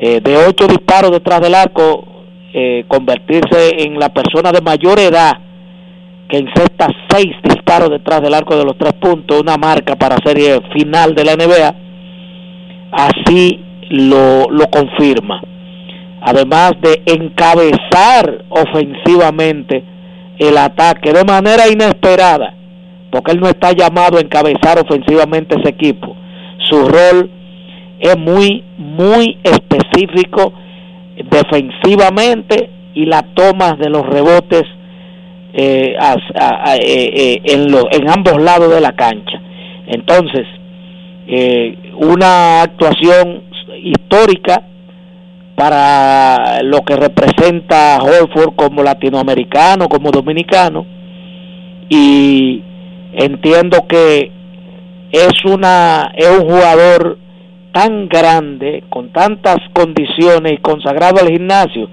Eh, 0.00 0.20
de 0.20 0.36
ocho 0.36 0.68
disparos 0.68 1.10
detrás 1.10 1.40
del 1.40 1.54
arco 1.56 2.04
eh, 2.54 2.84
convertirse 2.86 3.82
en 3.82 3.98
la 3.98 4.10
persona 4.10 4.52
de 4.52 4.60
mayor 4.60 4.98
edad 5.00 5.38
que 6.28 6.38
encesta 6.38 6.88
seis 7.10 7.32
disparos 7.42 7.90
detrás 7.90 8.20
del 8.20 8.34
arco 8.34 8.56
de 8.56 8.64
los 8.64 8.76
tres 8.76 8.92
puntos, 8.94 9.40
una 9.40 9.56
marca 9.56 9.96
para 9.96 10.16
serie 10.24 10.60
final 10.72 11.14
de 11.14 11.24
la 11.24 11.34
NBA, 11.34 11.74
así 12.92 13.60
lo, 13.90 14.50
lo 14.50 14.66
confirma. 14.66 15.40
Además 16.20 16.72
de 16.82 17.02
encabezar 17.06 18.44
ofensivamente 18.50 19.82
el 20.38 20.56
ataque 20.56 21.12
de 21.12 21.24
manera 21.24 21.68
inesperada, 21.68 22.54
porque 23.10 23.32
él 23.32 23.40
no 23.40 23.48
está 23.48 23.72
llamado 23.72 24.18
a 24.18 24.20
encabezar 24.20 24.78
ofensivamente 24.78 25.56
ese 25.58 25.70
equipo. 25.70 26.16
Su 26.68 26.86
rol 26.86 27.30
es 28.00 28.16
muy, 28.18 28.62
muy 28.76 29.38
específico 29.42 30.52
defensivamente 31.30 32.70
y 32.94 33.06
la 33.06 33.22
toma 33.34 33.72
de 33.74 33.88
los 33.90 34.06
rebotes 34.06 34.62
eh, 35.52 35.96
eh, 35.96 36.78
eh, 36.80 37.40
en, 37.44 37.70
lo- 37.72 37.90
en 37.90 38.08
ambos 38.08 38.40
lados 38.40 38.70
de 38.72 38.80
la 38.80 38.92
cancha. 38.92 39.40
Entonces, 39.86 40.46
eh, 41.26 41.76
una 41.96 42.62
actuación 42.62 43.42
histórica 43.82 44.67
para 45.58 46.62
lo 46.62 46.82
que 46.82 46.94
representa 46.94 47.98
Holford 48.00 48.54
como 48.54 48.84
latinoamericano, 48.84 49.88
como 49.88 50.12
dominicano, 50.12 50.86
y 51.88 52.62
entiendo 53.12 53.84
que 53.88 54.30
es 55.10 55.44
una 55.44 56.12
es 56.14 56.30
un 56.30 56.48
jugador 56.48 57.18
tan 57.72 58.08
grande, 58.08 58.84
con 58.88 59.10
tantas 59.12 59.56
condiciones 59.72 60.52
y 60.52 60.58
consagrado 60.58 61.20
al 61.20 61.32
gimnasio, 61.32 61.88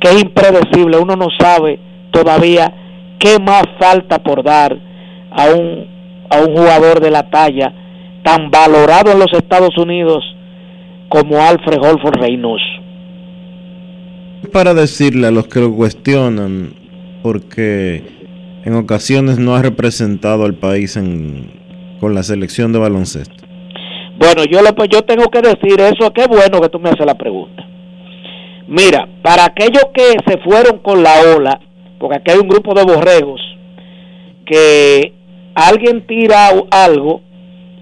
que 0.00 0.08
es 0.08 0.22
impredecible, 0.22 0.98
uno 0.98 1.14
no 1.14 1.28
sabe 1.38 1.78
todavía 2.10 2.74
qué 3.20 3.38
más 3.38 3.66
falta 3.78 4.18
por 4.18 4.42
dar 4.42 4.76
a 5.30 5.44
un, 5.54 5.86
a 6.28 6.38
un 6.40 6.56
jugador 6.56 6.98
de 6.98 7.12
la 7.12 7.30
talla 7.30 7.72
tan 8.24 8.50
valorado 8.50 9.12
en 9.12 9.20
los 9.20 9.32
Estados 9.32 9.78
Unidos 9.78 10.24
como 11.10 11.42
Alfred 11.42 11.78
Holford 11.78 12.18
Reynoso. 12.18 12.64
Para 14.52 14.72
decirle 14.72 15.26
a 15.26 15.30
los 15.30 15.48
que 15.48 15.60
lo 15.60 15.74
cuestionan, 15.74 16.72
porque 17.22 18.02
en 18.64 18.74
ocasiones 18.74 19.38
no 19.38 19.54
ha 19.54 19.62
representado 19.62 20.44
al 20.44 20.54
país 20.54 20.96
en, 20.96 21.50
con 22.00 22.14
la 22.14 22.22
selección 22.22 22.72
de 22.72 22.78
baloncesto. 22.78 23.44
Bueno, 24.18 24.44
yo, 24.44 24.62
le, 24.62 24.72
pues 24.72 24.88
yo 24.90 25.02
tengo 25.02 25.28
que 25.30 25.40
decir 25.40 25.80
eso, 25.80 26.12
qué 26.12 26.26
bueno 26.26 26.60
que 26.60 26.68
tú 26.68 26.78
me 26.78 26.90
haces 26.90 27.04
la 27.04 27.16
pregunta. 27.16 27.66
Mira, 28.68 29.08
para 29.22 29.46
aquellos 29.46 29.86
que 29.92 30.14
se 30.26 30.38
fueron 30.38 30.78
con 30.78 31.02
la 31.02 31.14
ola, 31.36 31.60
porque 31.98 32.16
aquí 32.16 32.30
hay 32.30 32.38
un 32.38 32.48
grupo 32.48 32.72
de 32.72 32.84
borregos, 32.84 33.40
que 34.46 35.12
alguien 35.54 36.06
tira 36.06 36.50
algo 36.70 37.22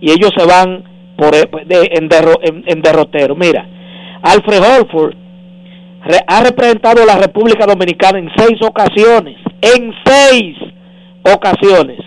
y 0.00 0.10
ellos 0.12 0.30
se 0.36 0.46
van 0.46 0.87
por 1.18 1.32
de- 1.32 1.90
en, 1.92 2.08
derro- 2.08 2.38
en- 2.42 2.80
derrotero. 2.80 3.34
Mira, 3.36 3.66
Alfred 4.22 4.62
Holford 4.62 5.14
re- 6.04 6.24
ha 6.26 6.42
representado 6.44 7.02
a 7.02 7.06
la 7.06 7.16
República 7.18 7.66
Dominicana 7.66 8.18
en 8.20 8.30
seis 8.36 8.58
ocasiones, 8.62 9.36
en 9.60 9.92
seis 10.04 10.56
ocasiones 11.24 11.98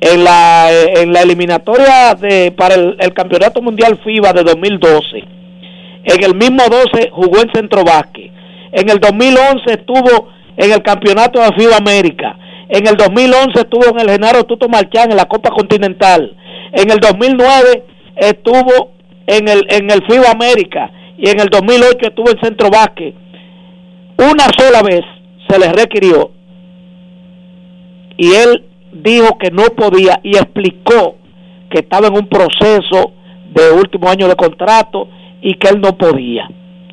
en 0.00 0.22
la, 0.24 0.68
en 0.96 1.12
la 1.12 1.22
eliminatoria 1.22 2.14
de, 2.14 2.52
para 2.52 2.74
el, 2.74 2.96
el 3.00 3.12
Campeonato 3.14 3.60
Mundial 3.62 3.98
FIBA 4.04 4.32
de 4.32 4.44
2012. 4.44 5.18
En 6.04 6.24
el 6.24 6.34
mismo 6.34 6.62
12 6.70 7.10
jugó 7.10 7.40
en 7.42 7.50
Centro 7.52 7.82
Vázquez. 7.84 8.30
En 8.72 8.88
el 8.90 8.98
2011 9.00 9.62
estuvo 9.66 10.28
en 10.56 10.72
el 10.72 10.82
Campeonato 10.82 11.40
de 11.40 11.52
FIBA 11.56 11.76
América. 11.78 12.36
En 12.68 12.86
el 12.86 12.96
2011 12.96 13.60
estuvo 13.60 13.84
en 13.88 14.00
el 14.00 14.10
Genaro 14.10 14.44
Tuto 14.44 14.68
Marchán 14.68 15.10
en 15.10 15.16
la 15.16 15.24
Copa 15.24 15.50
Continental. 15.50 16.36
En 16.72 16.90
el 16.90 16.98
2009 16.98 17.84
estuvo 18.16 18.92
en 19.26 19.48
el, 19.48 19.66
en 19.70 19.90
el 19.90 20.04
FIBA 20.06 20.30
América. 20.30 20.90
Y 21.16 21.28
en 21.28 21.40
el 21.40 21.48
2008 21.48 21.98
estuvo 22.02 22.30
en 22.30 22.40
Centro 22.40 22.70
Vázquez. 22.70 23.14
Una 24.18 24.44
sola 24.56 24.82
vez 24.82 25.02
se 25.48 25.58
le 25.58 25.72
requirió 25.72 26.32
y 28.16 28.32
él 28.34 28.64
dijo 28.92 29.38
que 29.38 29.50
no 29.50 29.64
podía 29.76 30.20
y 30.22 30.36
explicó 30.36 31.16
que 31.70 31.78
estaba 31.78 32.08
en 32.08 32.14
un 32.14 32.28
proceso 32.28 33.12
de 33.50 33.70
último 33.72 34.08
año 34.08 34.28
de 34.28 34.34
contrato 34.34 35.08
y 35.40 35.54
que 35.54 35.68
él 35.68 35.80
no 35.80 35.96
podía 35.96 36.48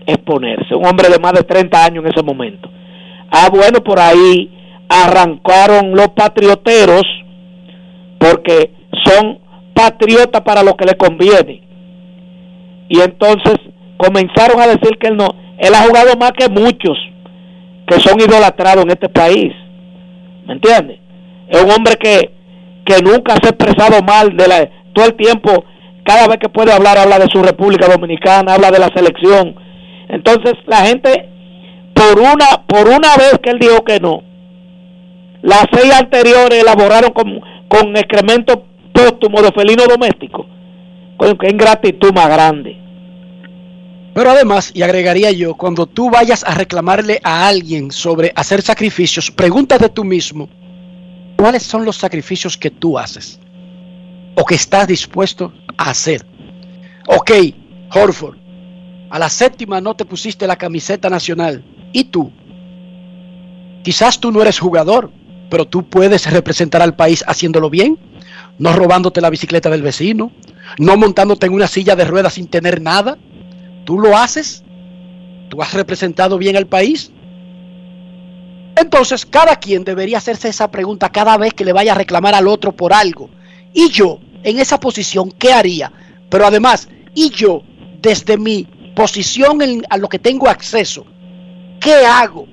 exponerse. 0.05 0.75
Un 0.75 0.85
hombre 0.85 1.09
de 1.09 1.19
más 1.19 1.33
de 1.33 1.43
30 1.43 1.83
años 1.83 2.05
en 2.05 2.11
ese 2.11 2.23
momento. 2.23 2.69
Ah, 3.31 3.49
bueno, 3.51 3.83
por 3.83 3.99
ahí 3.99 4.51
arrancaron 4.87 5.91
los 5.91 6.09
patrioteros 6.09 7.03
porque 8.19 8.71
son 9.03 9.39
patriotas 9.75 10.41
para 10.41 10.63
lo 10.63 10.75
que 10.75 10.85
le 10.85 10.95
conviene. 10.95 11.61
Y 12.89 13.01
entonces 13.01 13.59
comenzaron 13.97 14.59
a 14.59 14.67
decir 14.67 14.97
que 14.97 15.07
él 15.07 15.17
no, 15.17 15.35
él 15.57 15.73
ha 15.75 15.83
jugado 15.83 16.15
más 16.17 16.31
que 16.31 16.49
muchos 16.49 16.97
que 17.87 17.99
son 17.99 18.19
idolatrados 18.19 18.83
en 18.85 18.91
este 18.91 19.09
país. 19.09 19.53
¿Me 20.47 20.53
entiendes? 20.53 20.99
Es 21.47 21.61
un 21.61 21.69
hombre 21.71 21.95
que, 21.99 22.31
que 22.85 23.01
nunca 23.03 23.35
se 23.35 23.47
ha 23.47 23.49
expresado 23.49 24.01
mal 24.01 24.35
de 24.35 24.47
la, 24.47 24.69
todo 24.93 25.05
el 25.05 25.15
tiempo, 25.15 25.65
cada 26.03 26.27
vez 26.27 26.37
que 26.37 26.49
puede 26.49 26.71
hablar, 26.71 26.97
habla 26.97 27.19
de 27.19 27.27
su 27.31 27.43
República 27.43 27.87
Dominicana, 27.87 28.53
habla 28.53 28.71
de 28.71 28.79
la 28.79 28.89
selección. 28.95 29.55
Entonces 30.09 30.53
la 30.65 30.85
gente, 30.85 31.29
por 31.93 32.19
una, 32.19 32.65
por 32.67 32.87
una 32.87 33.15
vez 33.17 33.39
que 33.41 33.51
él 33.51 33.59
dijo 33.59 33.83
que 33.83 33.99
no, 33.99 34.23
las 35.41 35.65
seis 35.71 35.93
anteriores 35.93 36.61
elaboraron 36.61 37.11
con, 37.11 37.41
con 37.67 37.95
excremento 37.97 38.65
póstumo 38.95 39.41
de 39.41 39.51
felino 39.51 39.83
doméstico. 39.85 40.45
Qué 41.19 41.49
ingratitud 41.49 42.13
más 42.13 42.27
grande. 42.27 42.77
Pero 44.13 44.31
además, 44.31 44.71
y 44.73 44.81
agregaría 44.81 45.31
yo, 45.31 45.55
cuando 45.55 45.85
tú 45.85 46.09
vayas 46.09 46.45
a 46.45 46.55
reclamarle 46.55 47.19
a 47.23 47.47
alguien 47.47 47.91
sobre 47.91 48.31
hacer 48.35 48.61
sacrificios, 48.61 49.29
pregúntate 49.29 49.89
tú 49.89 50.05
mismo, 50.05 50.47
¿cuáles 51.35 51.63
son 51.63 51.83
los 51.83 51.97
sacrificios 51.97 52.57
que 52.57 52.71
tú 52.71 52.97
haces? 52.97 53.39
¿O 54.35 54.45
que 54.45 54.55
estás 54.55 54.87
dispuesto 54.87 55.53
a 55.77 55.89
hacer? 55.89 56.25
Ok, 57.07 57.31
Horford, 57.93 58.37
a 59.09 59.19
la 59.19 59.29
séptima 59.29 59.81
no 59.81 59.95
te 59.95 60.05
pusiste 60.05 60.47
la 60.47 60.55
camiseta 60.55 61.09
nacional. 61.09 61.63
¿Y 61.91 62.05
tú? 62.05 62.31
Quizás 63.83 64.19
tú 64.19 64.31
no 64.31 64.41
eres 64.41 64.59
jugador, 64.59 65.11
pero 65.49 65.65
tú 65.65 65.89
puedes 65.89 66.31
representar 66.31 66.81
al 66.81 66.95
país 66.95 67.23
haciéndolo 67.27 67.69
bien, 67.69 67.99
no 68.57 68.73
robándote 68.73 69.21
la 69.21 69.29
bicicleta 69.29 69.69
del 69.69 69.81
vecino, 69.81 70.31
no 70.77 70.97
montándote 70.97 71.47
en 71.47 71.53
una 71.53 71.67
silla 71.67 71.95
de 71.95 72.05
ruedas 72.05 72.33
sin 72.33 72.47
tener 72.47 72.81
nada. 72.81 73.17
¿Tú 73.85 73.99
lo 73.99 74.17
haces? 74.17 74.63
¿Tú 75.49 75.61
has 75.61 75.73
representado 75.73 76.37
bien 76.37 76.55
al 76.55 76.67
país? 76.67 77.11
Entonces, 78.75 79.25
cada 79.25 79.55
quien 79.55 79.83
debería 79.83 80.17
hacerse 80.17 80.49
esa 80.49 80.69
pregunta 80.69 81.09
cada 81.09 81.37
vez 81.37 81.53
que 81.53 81.63
le 81.63 81.73
vaya 81.73 81.93
a 81.93 81.95
reclamar 81.95 82.35
al 82.35 82.47
otro 82.47 82.73
por 82.73 82.93
algo. 82.93 83.29
Y 83.73 83.89
yo, 83.89 84.19
en 84.43 84.59
esa 84.59 84.79
posición, 84.79 85.31
¿qué 85.31 85.53
haría? 85.53 85.91
Pero 86.29 86.45
además, 86.45 86.89
y 87.13 87.29
yo, 87.29 87.63
desde 88.01 88.37
mi 88.37 88.67
posición 88.95 89.61
en, 89.61 89.83
a 89.89 89.97
lo 89.97 90.09
que 90.09 90.19
tengo 90.19 90.49
acceso, 90.49 91.05
¿qué 91.79 92.05
hago 92.05 92.47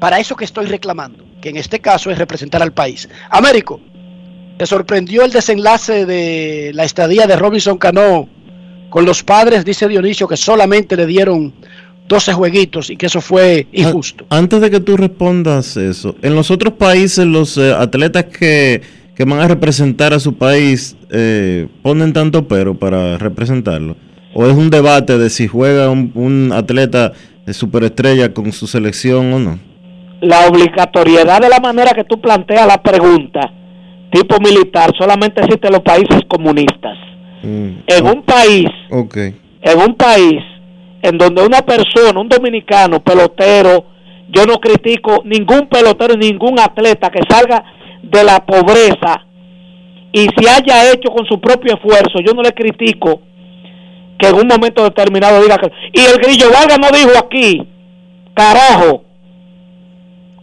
para 0.00 0.18
eso 0.18 0.36
que 0.36 0.44
estoy 0.44 0.66
reclamando? 0.66 1.24
Que 1.40 1.48
en 1.48 1.56
este 1.56 1.80
caso 1.80 2.10
es 2.10 2.18
representar 2.18 2.62
al 2.62 2.72
país. 2.72 3.08
Américo, 3.30 3.80
¿te 4.56 4.66
sorprendió 4.66 5.24
el 5.24 5.32
desenlace 5.32 6.06
de 6.06 6.72
la 6.74 6.84
estadía 6.84 7.26
de 7.26 7.36
Robinson 7.36 7.78
Cano 7.78 8.28
con 8.90 9.04
los 9.04 9.22
padres? 9.22 9.64
Dice 9.64 9.88
Dionisio 9.88 10.28
que 10.28 10.36
solamente 10.36 10.96
le 10.96 11.06
dieron 11.06 11.52
12 12.08 12.32
jueguitos 12.34 12.90
y 12.90 12.96
que 12.96 13.06
eso 13.06 13.20
fue 13.20 13.66
injusto. 13.72 14.26
Antes 14.30 14.60
de 14.60 14.70
que 14.70 14.80
tú 14.80 14.96
respondas 14.96 15.76
eso, 15.76 16.14
en 16.22 16.34
los 16.34 16.50
otros 16.50 16.74
países 16.74 17.26
los 17.26 17.56
eh, 17.56 17.72
atletas 17.72 18.24
que, 18.24 18.82
que, 19.14 19.24
van 19.24 19.40
a 19.40 19.48
representar 19.48 20.12
a 20.12 20.20
su 20.20 20.34
país 20.34 20.96
eh, 21.10 21.66
ponen 21.82 22.12
tanto 22.12 22.46
pero 22.46 22.74
para 22.74 23.18
representarlo. 23.18 23.96
¿O 24.34 24.46
es 24.46 24.54
un 24.54 24.68
debate 24.68 25.16
de 25.16 25.30
si 25.30 25.46
juega 25.46 25.88
un, 25.88 26.10
un 26.14 26.52
atleta 26.52 27.12
de 27.46 27.54
superestrella 27.54 28.34
con 28.34 28.52
su 28.52 28.66
selección 28.66 29.32
o 29.32 29.38
no? 29.38 29.58
La 30.20 30.46
obligatoriedad 30.46 31.40
de 31.40 31.48
la 31.48 31.60
manera 31.60 31.92
que 31.92 32.04
tú 32.04 32.20
planteas 32.20 32.66
la 32.66 32.82
pregunta, 32.82 33.52
tipo 34.14 34.36
militar, 34.40 34.92
solamente 34.96 35.40
existe 35.40 35.66
en 35.66 35.72
los 35.72 35.82
países 35.82 36.20
comunistas. 36.28 36.96
Mm, 37.42 37.70
En 37.86 38.06
un 38.06 38.22
país, 38.22 38.68
en 39.60 39.78
un 39.80 39.94
país 39.96 40.40
en 41.02 41.18
donde 41.18 41.44
una 41.44 41.62
persona, 41.62 42.18
un 42.18 42.28
dominicano, 42.28 43.02
pelotero, 43.02 43.86
yo 44.30 44.46
no 44.46 44.58
critico 44.60 45.22
ningún 45.24 45.66
pelotero, 45.68 46.14
ningún 46.16 46.58
atleta 46.60 47.10
que 47.10 47.20
salga 47.28 47.62
de 48.02 48.24
la 48.24 48.44
pobreza 48.46 49.26
y 50.12 50.28
se 50.36 50.48
haya 50.48 50.92
hecho 50.92 51.10
con 51.10 51.26
su 51.26 51.40
propio 51.40 51.74
esfuerzo, 51.74 52.20
yo 52.24 52.32
no 52.34 52.42
le 52.42 52.52
critico 52.52 53.20
que 54.16 54.28
en 54.28 54.36
un 54.36 54.46
momento 54.46 54.84
determinado 54.84 55.42
diga 55.42 55.58
que... 55.58 55.70
Y 55.92 56.04
el 56.04 56.18
grillo 56.18 56.46
Vargas 56.52 56.78
no 56.78 56.96
dijo 56.96 57.18
aquí, 57.18 57.66
carajo, 58.32 59.03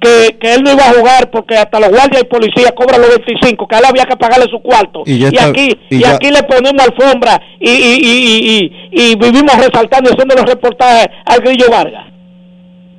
que, 0.01 0.37
que 0.39 0.53
él 0.55 0.63
no 0.63 0.71
iba 0.73 0.83
a 0.89 0.93
jugar 0.93 1.29
porque 1.29 1.55
hasta 1.55 1.79
los 1.79 1.89
guardias 1.89 2.23
y 2.23 2.25
policías 2.25 2.71
cobran 2.75 3.01
los 3.01 3.11
25, 3.17 3.67
que 3.67 3.75
a 3.75 3.79
él 3.79 3.85
había 3.85 4.05
que 4.05 4.17
pagarle 4.17 4.47
su 4.49 4.59
cuarto. 4.59 5.03
Y 5.05 5.13
Y, 5.13 5.19
ya 5.19 5.27
está- 5.27 5.45
aquí 5.49 5.77
y 5.91 6.03
aquí 6.03 6.31
le 6.31 6.41
ponemos 6.43 6.81
alfombra 6.83 7.39
y, 7.59 7.69
y, 7.69 8.71
y, 8.91 9.15
vivimos 9.15 9.55
resaltando 9.55 10.09
y 10.09 10.13
haciendo 10.13 10.35
los 10.35 10.45
reportajes 10.45 11.07
al 11.25 11.39
grillo 11.41 11.65
Vargas. 11.69 12.07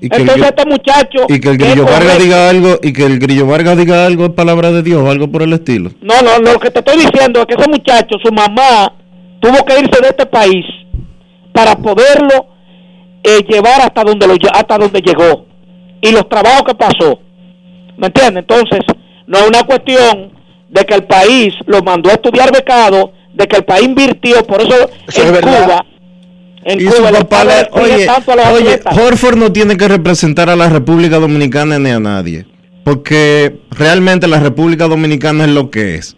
Y 0.01 0.09
que, 0.09 0.17
el, 0.17 0.23
Entonces 0.23 0.45
gri- 0.45 0.49
este 0.49 0.69
muchacho... 0.69 1.19
y 1.29 1.39
que 1.41 1.49
el 1.51 1.59
Grillo 1.59 1.85
Vargas 1.85 2.19
diga 2.19 2.49
algo 2.51 2.79
y 2.83 2.93
que 2.93 3.05
el 3.07 3.19
Grillo 3.21 3.47
Vargas 3.47 3.77
diga 3.77 4.05
algo 4.05 4.25
es 4.27 4.31
palabra 4.33 4.73
de 4.73 4.83
Dios 4.83 5.09
algo 5.09 5.29
por 5.31 5.43
el 5.45 5.53
estilo. 5.53 5.91
No, 6.01 6.15
no, 6.23 6.39
lo 6.41 6.59
que 6.59 6.71
te 6.73 6.81
estoy 6.81 6.97
diciendo 7.05 7.41
es 7.41 7.47
que 7.47 7.55
ese 7.55 7.69
muchacho, 7.71 8.17
su 8.21 8.33
mamá, 8.33 8.93
tuvo 9.41 9.65
que 9.65 9.75
irse 9.79 10.01
de 10.01 10.09
este 10.09 10.27
país 10.27 10.65
para 11.53 11.77
poderlo 11.77 12.47
eh, 13.23 13.45
llevar 13.49 13.81
hasta 13.83 14.03
donde 14.03 14.27
lo 14.27 14.35
hasta 14.53 14.77
donde 14.79 15.01
llegó 15.01 15.47
y 16.03 16.13
los 16.13 16.29
trabajos 16.29 16.65
que 16.67 16.75
pasó. 16.75 17.19
¿Me 17.97 18.09
entiendes? 18.09 18.45
Entonces, 18.49 18.81
no 19.27 19.39
es 19.39 19.49
una 19.49 19.63
cuestión 19.63 20.33
de 20.69 20.85
que 20.85 20.95
el 20.95 21.05
país 21.05 21.55
lo 21.67 21.83
mandó 21.83 22.11
a 22.11 22.15
estudiar 22.15 22.53
becado, 22.53 23.13
de 23.33 23.47
que 23.49 23.57
el 23.57 23.65
país 23.65 23.85
invirtió, 23.87 24.43
por 24.47 24.61
eso, 24.61 24.91
Eso 25.09 25.23
en 25.29 25.35
es. 25.37 25.41
Cuba, 25.41 25.85
en 26.65 26.81
Y 26.81 26.85
Cuba 26.85 27.11
papá 27.13 27.45
le- 27.45 27.69
oye, 27.73 28.07
tanto 28.07 28.33
a 28.33 28.37
los 28.37 28.47
oye. 28.49 28.81
Horford 28.85 29.37
no 29.37 29.53
tiene 29.53 29.77
que 29.77 29.89
representar 29.89 30.51
a 30.51 30.57
la 30.57 30.69
República 30.69 31.19
Dominicana 31.19 31.79
ni 31.79 31.91
a 31.91 31.99
nadie, 32.01 32.47
porque 32.85 33.61
realmente 33.71 34.27
la 34.29 34.41
República 34.41 34.89
Dominicana 34.89 35.45
es 35.45 35.51
lo 35.51 35.71
que 35.71 35.95
es. 35.97 36.17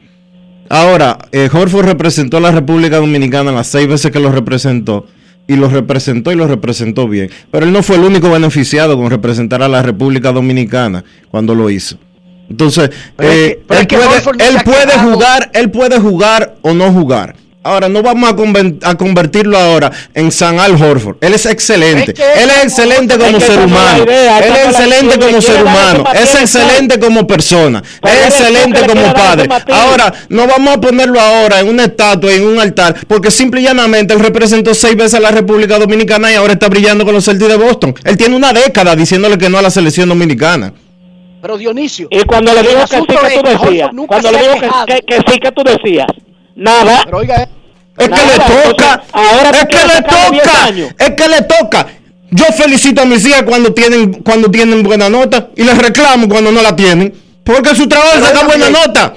Ahora, 0.71 1.19
eh, 1.33 1.49
Horford 1.53 1.85
representó 1.87 2.39
a 2.39 2.41
la 2.41 2.51
República 2.51 2.97
Dominicana 2.97 3.53
las 3.53 3.67
seis 3.67 3.87
veces 3.87 4.11
que 4.11 4.19
lo 4.21 4.31
representó, 4.33 5.07
y 5.47 5.57
lo 5.57 5.69
representó 5.69 6.33
y 6.33 6.37
lo 6.37 6.47
representó 6.47 7.09
bien. 7.09 7.31
Pero 7.51 7.67
él 7.67 7.73
no 7.73 7.83
fue 7.83 7.97
el 7.97 8.03
único 8.03 8.31
beneficiado 8.31 8.97
con 8.97 9.11
representar 9.11 9.63
a 9.63 9.69
la 9.69 9.83
República 9.83 10.33
Dominicana 10.33 11.05
cuando 11.31 11.55
lo 11.55 11.71
hizo. 11.71 11.99
Entonces, 12.49 12.91
eh, 13.19 13.63
él 13.71 13.87
puede, 13.87 14.49
él 14.49 14.57
puede 14.65 14.99
jugar, 14.99 15.51
él 15.55 15.71
puede 15.71 15.99
jugar 15.99 16.57
o 16.63 16.75
no 16.75 16.93
jugar. 16.93 17.37
Ahora, 17.67 17.89
no 17.89 18.03
vamos 18.03 18.29
a, 18.31 18.37
conven- 18.37 18.79
a 18.83 18.95
convertirlo 18.95 19.57
ahora 19.59 19.91
en 20.13 20.31
San 20.31 20.61
Al 20.61 20.73
Horford. 20.81 21.17
Él 21.23 21.33
es 21.33 21.47
excelente. 21.47 22.13
Es 22.13 22.15
que 22.19 22.43
él 22.43 22.51
es 22.51 22.65
excelente 22.65 23.17
como 23.17 23.41
ser 23.41 23.59
humano. 23.59 24.05
idea, 24.05 24.39
él 24.41 24.53
es 24.55 24.67
excelente 24.67 25.19
como 25.19 25.41
ser 25.41 25.63
humano. 25.63 26.05
Es 26.13 26.35
excelente 26.35 27.01
como 27.01 27.27
persona. 27.27 27.83
Pero 28.03 28.15
Es 28.15 28.27
excelente 28.27 28.81
le 28.83 28.87
como 28.87 29.15
padre. 29.15 29.49
Ahora, 29.73 30.13
no 30.29 30.47
vamos 30.47 30.75
a 30.77 30.81
ponerlo 30.81 31.19
ahora 31.19 31.61
en 31.61 31.69
una 31.69 31.85
estatua, 31.85 32.33
en 32.35 32.45
un 32.47 32.61
altar, 32.61 32.97
porque 33.09 33.31
simple 33.31 33.63
y 33.63 33.65
llanamente 33.65 34.13
él 34.13 34.21
representó 34.21 34.75
seis 34.75 34.95
veces 34.95 35.15
a 35.15 35.21
la 35.21 35.31
República 35.31 35.79
Dominicana 35.79 36.31
y 36.31 36.35
ahora 36.35 36.53
está 36.53 36.69
brillando 36.69 37.05
con 37.07 37.15
los 37.15 37.25
Celtics 37.25 37.49
de 37.49 37.57
Boston. 37.57 37.95
Él 38.05 38.17
tiene 38.19 38.37
una 38.37 38.53
década 38.53 38.95
diciéndole 38.95 39.39
que 39.39 39.49
no 39.49 39.57
a 39.57 39.63
la 39.63 39.71
selección 39.71 40.11
dominicana. 40.11 40.73
Pero 41.41 41.57
Dionisio. 41.57 42.09
Y 42.11 42.25
cuando 42.25 42.53
le 42.53 42.61
digo 42.63 42.81
que 42.91 42.97
sí 42.99 43.07
que 43.07 43.15
tú 43.39 43.43
decías, 43.43 43.91
cuando 44.07 44.31
le 44.33 44.39
digo 44.39 44.53
que, 44.87 44.95
que- 44.95 45.03
que 45.07 45.33
sí 45.33 45.39
que 45.41 45.53
tú 45.53 45.63
decías, 45.65 46.07
nada. 46.57 47.03
Pero 47.05 47.19
oiga, 47.19 47.49
Es 47.97 48.09
que 48.09 48.11
Nada, 48.11 48.27
le 48.27 48.33
entonces, 48.35 48.71
toca. 48.77 49.03
ahora 49.13 49.51
es 49.51 49.67
que 49.67 49.87
le 49.87 49.93
sacarle 49.93 50.31
10 50.31 50.43
toca. 50.43 51.05
Es 51.05 51.11
que 51.11 51.29
le 51.29 51.43
toca. 51.43 51.87
Yo 52.31 52.45
felicito 52.47 53.03
a 53.03 53.05
mis 53.05 53.25
hijas 53.27 53.45
cuando 53.45 53.73
tienen, 53.73 54.15
cuando 54.23 54.51
tienen 54.51 54.83
buena 54.83 55.09
nota 55.09 55.51
y 55.55 55.63
les 55.63 55.79
reclamo 55.79 56.29
cuando 56.29 56.51
no 56.51 56.61
la 56.63 56.75
tienen. 56.75 57.15
Porque 57.45 57.75
su 57.75 57.87
trabajo 57.89 58.17
es 58.17 58.25
sacar 58.25 58.47
buena 58.47 58.69
bien. 58.69 58.81
nota. 58.85 59.15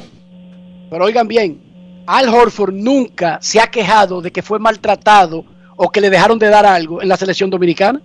Pero 0.89 1.05
oigan 1.05 1.27
bien, 1.27 1.59
Al 2.05 2.30
Horford 2.30 2.73
nunca 2.73 3.39
se 3.41 3.59
ha 3.59 3.68
quejado 3.68 4.22
de 4.22 4.31
que 4.31 4.41
fue 4.43 4.59
maltratado 4.59 5.43
o 5.76 5.89
que 5.89 5.99
le 6.01 6.09
dejaron 6.09 6.38
de 6.39 6.47
dar 6.49 6.65
algo 6.65 7.01
en 7.01 7.07
la 7.09 7.18
selección 7.18 7.49
dominicana. 7.49 8.01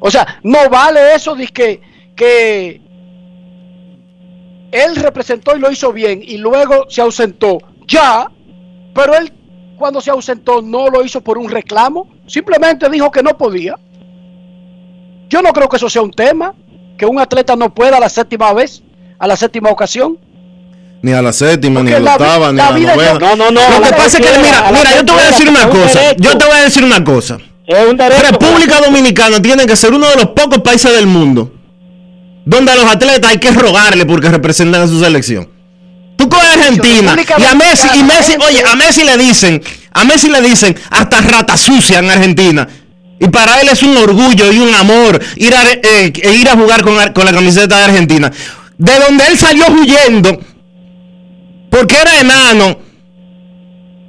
O 0.00 0.10
sea, 0.10 0.38
no 0.42 0.68
vale 0.70 1.14
eso 1.14 1.34
de 1.34 1.46
que, 1.48 1.80
que 2.16 2.80
él 4.72 4.96
representó 4.96 5.56
y 5.56 5.60
lo 5.60 5.70
hizo 5.70 5.92
bien 5.92 6.22
y 6.24 6.38
luego 6.38 6.86
se 6.88 7.02
ausentó. 7.02 7.58
Ya, 7.90 8.30
pero 8.94 9.14
él 9.16 9.32
cuando 9.76 10.00
se 10.00 10.10
ausentó 10.10 10.62
no 10.62 10.88
lo 10.88 11.04
hizo 11.04 11.20
por 11.20 11.36
un 11.38 11.50
reclamo, 11.50 12.06
simplemente 12.26 12.88
dijo 12.88 13.10
que 13.10 13.22
no 13.22 13.36
podía. 13.36 13.74
Yo 15.28 15.42
no 15.42 15.52
creo 15.52 15.68
que 15.68 15.76
eso 15.76 15.88
sea 15.90 16.02
un 16.02 16.10
tema, 16.12 16.54
que 16.98 17.06
un 17.06 17.18
atleta 17.18 17.56
no 17.56 17.72
pueda 17.74 17.98
la 17.98 18.08
séptima 18.08 18.52
vez 18.52 18.82
a 19.18 19.26
la 19.26 19.36
séptima 19.36 19.70
ocasión. 19.70 20.18
Ni 21.02 21.12
a 21.12 21.22
la 21.22 21.32
séptima, 21.32 21.82
ni 21.82 21.92
a 21.92 21.98
la 22.00 22.12
octava, 22.12 22.52
ni 22.52 22.60
a 22.60 22.70
la 22.70 22.76
vida 22.76 22.94
novena. 22.94 23.18
no- 23.18 23.36
no, 23.36 23.36
no, 23.36 23.50
no, 23.50 23.60
Lo 23.80 23.84
a 23.86 23.88
que 23.88 23.94
pasa 23.96 24.18
es 24.18 24.26
que, 24.30 24.38
mira, 24.38 24.68
a 24.68 24.72
mira, 24.72 24.96
yo 24.96 25.04
te 25.04 25.12
voy 25.12 25.22
a 25.22 25.26
decir 25.26 25.48
una 25.48 25.68
cosa. 25.70 26.00
Yo 26.18 26.38
te 26.38 26.44
voy 26.46 26.54
a 26.56 26.62
decir 26.62 26.84
una 26.84 27.04
cosa. 27.04 27.38
Es 27.66 27.86
un 27.88 27.96
derecho. 27.96 28.22
República 28.32 28.80
Dominicana 28.84 29.40
tiene 29.40 29.64
que 29.66 29.76
ser 29.76 29.94
uno 29.94 30.06
de 30.10 30.16
los 30.16 30.26
pocos 30.26 30.58
países 30.58 30.92
del 30.94 31.06
mundo 31.06 31.52
donde 32.44 32.72
a 32.72 32.74
los 32.76 32.84
atletas 32.84 33.30
hay 33.30 33.38
que 33.38 33.50
rogarle 33.52 34.04
porque 34.04 34.28
representan 34.28 34.82
a 34.82 34.86
su 34.88 34.98
selección. 35.02 35.48
Tú 36.20 36.28
coges 36.28 36.48
a 36.48 36.52
Argentina 36.52 37.14
y 37.38 37.44
a 37.44 37.54
Messi, 37.54 37.88
y 37.98 38.02
Messi, 38.04 38.32
oye, 38.46 38.62
a 38.70 38.74
Messi 38.76 39.04
le 39.04 39.16
dicen, 39.16 39.62
a 39.92 40.04
Messi 40.04 40.28
le 40.28 40.42
dicen 40.42 40.76
hasta 40.90 41.20
rata 41.22 41.56
sucia 41.56 41.98
en 42.00 42.10
Argentina. 42.10 42.68
Y 43.18 43.28
para 43.28 43.58
él 43.62 43.68
es 43.70 43.82
un 43.82 43.96
orgullo 43.96 44.52
y 44.52 44.58
un 44.58 44.74
amor 44.74 45.18
ir 45.36 45.54
a, 45.54 45.62
eh, 45.72 45.80
eh, 46.14 46.34
ir 46.38 46.48
a 46.48 46.56
jugar 46.56 46.82
con, 46.82 46.94
con 47.14 47.24
la 47.24 47.32
camiseta 47.32 47.78
de 47.78 47.84
Argentina. 47.84 48.30
De 48.76 48.92
donde 48.98 49.26
él 49.28 49.38
salió 49.38 49.64
huyendo 49.70 50.38
porque 51.70 51.96
era 51.96 52.18
enano 52.20 52.78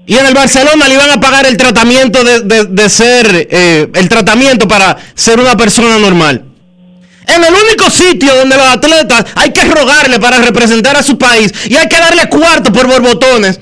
y 0.06 0.16
en 0.18 0.26
el 0.26 0.34
Barcelona 0.34 0.88
le 0.90 0.96
iban 0.96 1.12
a 1.12 1.20
pagar 1.22 1.46
el 1.46 1.56
tratamiento 1.56 2.24
de, 2.26 2.42
de- 2.42 2.66
de 2.66 2.90
ser, 2.90 3.48
eh, 3.50 3.88
el 3.94 4.10
tratamiento 4.10 4.68
para 4.68 4.98
ser 5.16 5.40
una 5.40 5.56
persona 5.56 5.98
normal. 5.98 6.44
En 7.36 7.44
el 7.44 7.54
único 7.54 7.90
sitio 7.90 8.36
donde 8.36 8.58
los 8.58 8.68
atletas 8.68 9.26
hay 9.36 9.52
que 9.52 9.64
rogarle 9.66 10.20
para 10.20 10.40
representar 10.40 10.98
a 10.98 11.04
su 11.04 11.18
país 11.18 11.52
y 11.70 11.76
hay 11.76 11.88
que 11.88 11.98
darle 11.98 12.28
cuarto 12.30 12.72
por 12.74 12.88
borbotones 12.88 13.60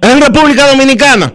es 0.00 0.08
en 0.10 0.20
República 0.20 0.66
Dominicana. 0.68 1.32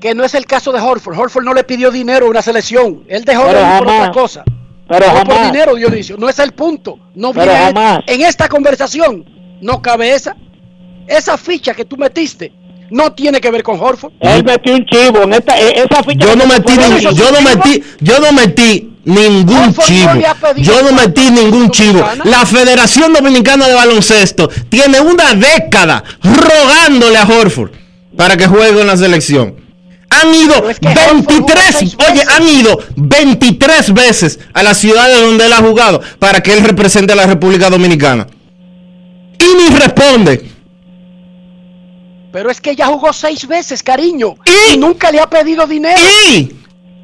Que 0.00 0.14
no 0.14 0.24
es 0.24 0.34
el 0.34 0.46
caso 0.46 0.72
de 0.72 0.80
Horford. 0.80 1.18
Horford 1.18 1.44
no 1.44 1.52
le 1.54 1.64
pidió 1.64 1.90
dinero 1.90 2.26
a 2.26 2.30
una 2.30 2.42
selección. 2.42 3.04
Él 3.08 3.24
dejó 3.24 3.44
Pero 3.46 3.58
de 3.58 3.64
ir 3.64 3.78
por 3.78 3.86
otra 3.88 4.10
cosa. 4.12 4.44
Pero 4.88 5.06
no 5.12 5.24
por 5.24 5.44
dinero, 5.44 5.74
Dionisio. 5.74 6.16
No 6.16 6.28
es 6.28 6.38
el 6.38 6.52
punto. 6.52 6.98
No 7.14 7.32
Pero 7.32 7.46
viene 7.52 7.66
jamás. 7.66 8.00
en 8.06 8.22
esta 8.22 8.48
conversación. 8.48 9.24
No 9.60 9.82
cabe 9.82 10.14
esa. 10.14 10.34
Esa 11.06 11.36
ficha 11.36 11.74
que 11.74 11.84
tú 11.84 11.96
metiste 11.96 12.52
no 12.90 13.12
tiene 13.12 13.40
que 13.40 13.50
ver 13.50 13.62
con 13.62 13.78
Horford. 13.80 14.12
Él 14.20 14.44
metió 14.44 14.74
un 14.74 14.84
chivo 14.86 15.22
en 15.22 15.32
esta, 15.34 15.58
e- 15.58 15.82
esa 15.84 16.02
ficha. 16.02 16.26
Yo 16.26 16.36
no 16.36 16.46
metí, 16.46 16.72
yo 17.12 17.30
no 17.30 17.40
metí, 17.40 17.82
yo 18.00 18.18
no 18.20 18.32
metí 18.32 18.89
ningún 19.04 19.74
chivo. 19.74 20.10
Yo 20.56 20.82
no 20.82 20.92
metí 20.92 21.30
ningún 21.30 21.70
chivo. 21.70 22.04
La 22.24 22.44
Federación 22.46 23.12
Dominicana 23.12 23.66
de 23.68 23.74
Baloncesto 23.74 24.48
tiene 24.68 25.00
una 25.00 25.34
década 25.34 26.02
rogándole 26.22 27.18
a 27.18 27.24
Horford 27.24 27.70
para 28.16 28.36
que 28.36 28.46
juegue 28.46 28.80
en 28.80 28.86
la 28.86 28.96
selección. 28.96 29.56
Han 30.10 30.34
ido 30.34 30.54
Pero 30.54 30.70
es 30.70 30.80
que 30.80 30.88
Horford 30.88 31.24
jugó 31.24 31.46
23, 31.46 31.76
seis 31.78 31.96
oye, 32.10 32.22
han 32.28 32.48
ido 32.48 32.78
23 32.96 33.94
veces 33.94 34.40
a 34.52 34.62
las 34.62 34.76
ciudades 34.78 35.20
donde 35.20 35.46
él 35.46 35.52
ha 35.52 35.58
jugado 35.58 36.00
para 36.18 36.42
que 36.42 36.52
él 36.52 36.64
represente 36.64 37.12
a 37.12 37.16
la 37.16 37.26
República 37.26 37.70
Dominicana. 37.70 38.26
Y 39.38 39.56
ni 39.56 39.76
responde. 39.76 40.50
Pero 42.32 42.50
es 42.50 42.60
que 42.60 42.76
ya 42.76 42.86
jugó 42.86 43.12
seis 43.12 43.46
veces, 43.46 43.82
cariño. 43.82 44.34
¿Y? 44.44 44.74
Y 44.74 44.78
nunca 44.78 45.10
le 45.10 45.20
ha 45.20 45.28
pedido 45.28 45.66
dinero. 45.66 46.00
¿Y? 46.28 46.59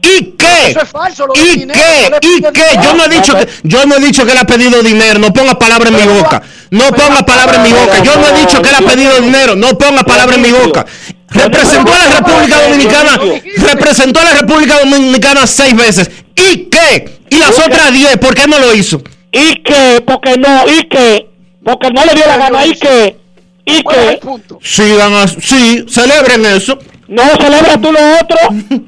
¿Y 0.06 0.34
qué? 0.38 0.70
Eso 0.70 0.80
es 0.82 0.88
falso. 0.88 1.26
Lo 1.26 1.34
del 1.34 1.46
¿Y 1.46 1.58
dinero, 1.60 1.80
qué? 1.80 2.10
no 2.10 2.16
¿Y 2.16 2.40
qué? 2.52 2.70
dinero. 2.70 2.82
Yo 2.82 2.94
no 2.94 3.04
he 3.04 3.08
dicho 3.08 3.34
que 3.36 3.48
yo 3.64 3.86
no 3.86 3.96
he 3.96 4.00
dicho 4.00 4.24
que 4.24 4.32
él 4.32 4.38
ha 4.38 4.44
pedido 4.44 4.82
dinero. 4.82 5.18
No 5.18 5.32
ponga 5.32 5.58
palabras 5.58 5.90
en 5.92 5.96
mi 5.96 6.18
boca. 6.18 6.42
No 6.70 6.88
ponga 6.88 7.22
palabras 7.24 7.56
en 7.58 7.62
mi 7.64 7.72
boca. 7.72 8.02
Yo 8.02 8.16
no 8.16 8.28
he 8.28 8.40
dicho 8.40 8.62
que 8.62 8.68
él 8.68 8.74
ha 8.76 8.90
pedido 8.90 9.20
dinero. 9.20 9.56
No 9.56 9.76
ponga 9.78 10.04
palabras 10.04 10.36
en 10.36 10.42
mi 10.42 10.50
boca. 10.52 10.86
Representó 11.28 11.92
a 11.92 11.98
la 11.98 12.16
República 12.16 12.62
Dominicana. 12.62 13.20
Representó 13.56 14.20
a 14.20 14.24
la 14.24 14.34
República 14.34 14.78
Dominicana 14.80 15.46
seis 15.46 15.76
veces. 15.76 16.10
¿Y 16.34 16.64
qué? 16.70 17.20
Y 17.30 17.38
las 17.38 17.58
otras 17.58 17.92
diez, 17.92 18.16
¿por 18.18 18.34
qué 18.34 18.46
no 18.46 18.58
lo 18.58 18.74
hizo? 18.74 19.02
¿Y 19.32 19.62
qué? 19.62 20.02
Porque 20.06 20.36
no, 20.36 20.64
¿y 20.68 20.84
qué? 20.88 21.28
Porque 21.64 21.90
no 21.90 22.04
le 22.04 22.14
dio 22.14 22.26
la 22.26 22.36
gana, 22.36 22.64
¿y 22.64 22.74
qué? 22.74 23.16
¿Y 23.64 23.82
¿Cuál 23.82 23.98
es 23.98 24.10
el 24.12 24.20
qué? 24.20 24.38
Sigan 24.62 25.12
así, 25.14 25.36
sí, 25.40 25.84
celebren 25.88 26.46
eso. 26.46 26.78
No 27.08 27.22
celebras 27.22 27.80
tú 27.80 27.92
lo 27.92 28.00
otro. 28.20 28.38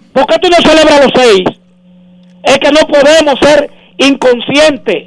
¿Por 0.13 0.27
qué 0.27 0.39
tú 0.39 0.49
no 0.49 0.57
celebras 0.57 1.05
los 1.05 1.13
seis? 1.15 1.45
Es 2.43 2.59
que 2.59 2.71
no 2.71 2.81
podemos 2.87 3.35
ser 3.41 3.71
inconscientes 3.99 5.05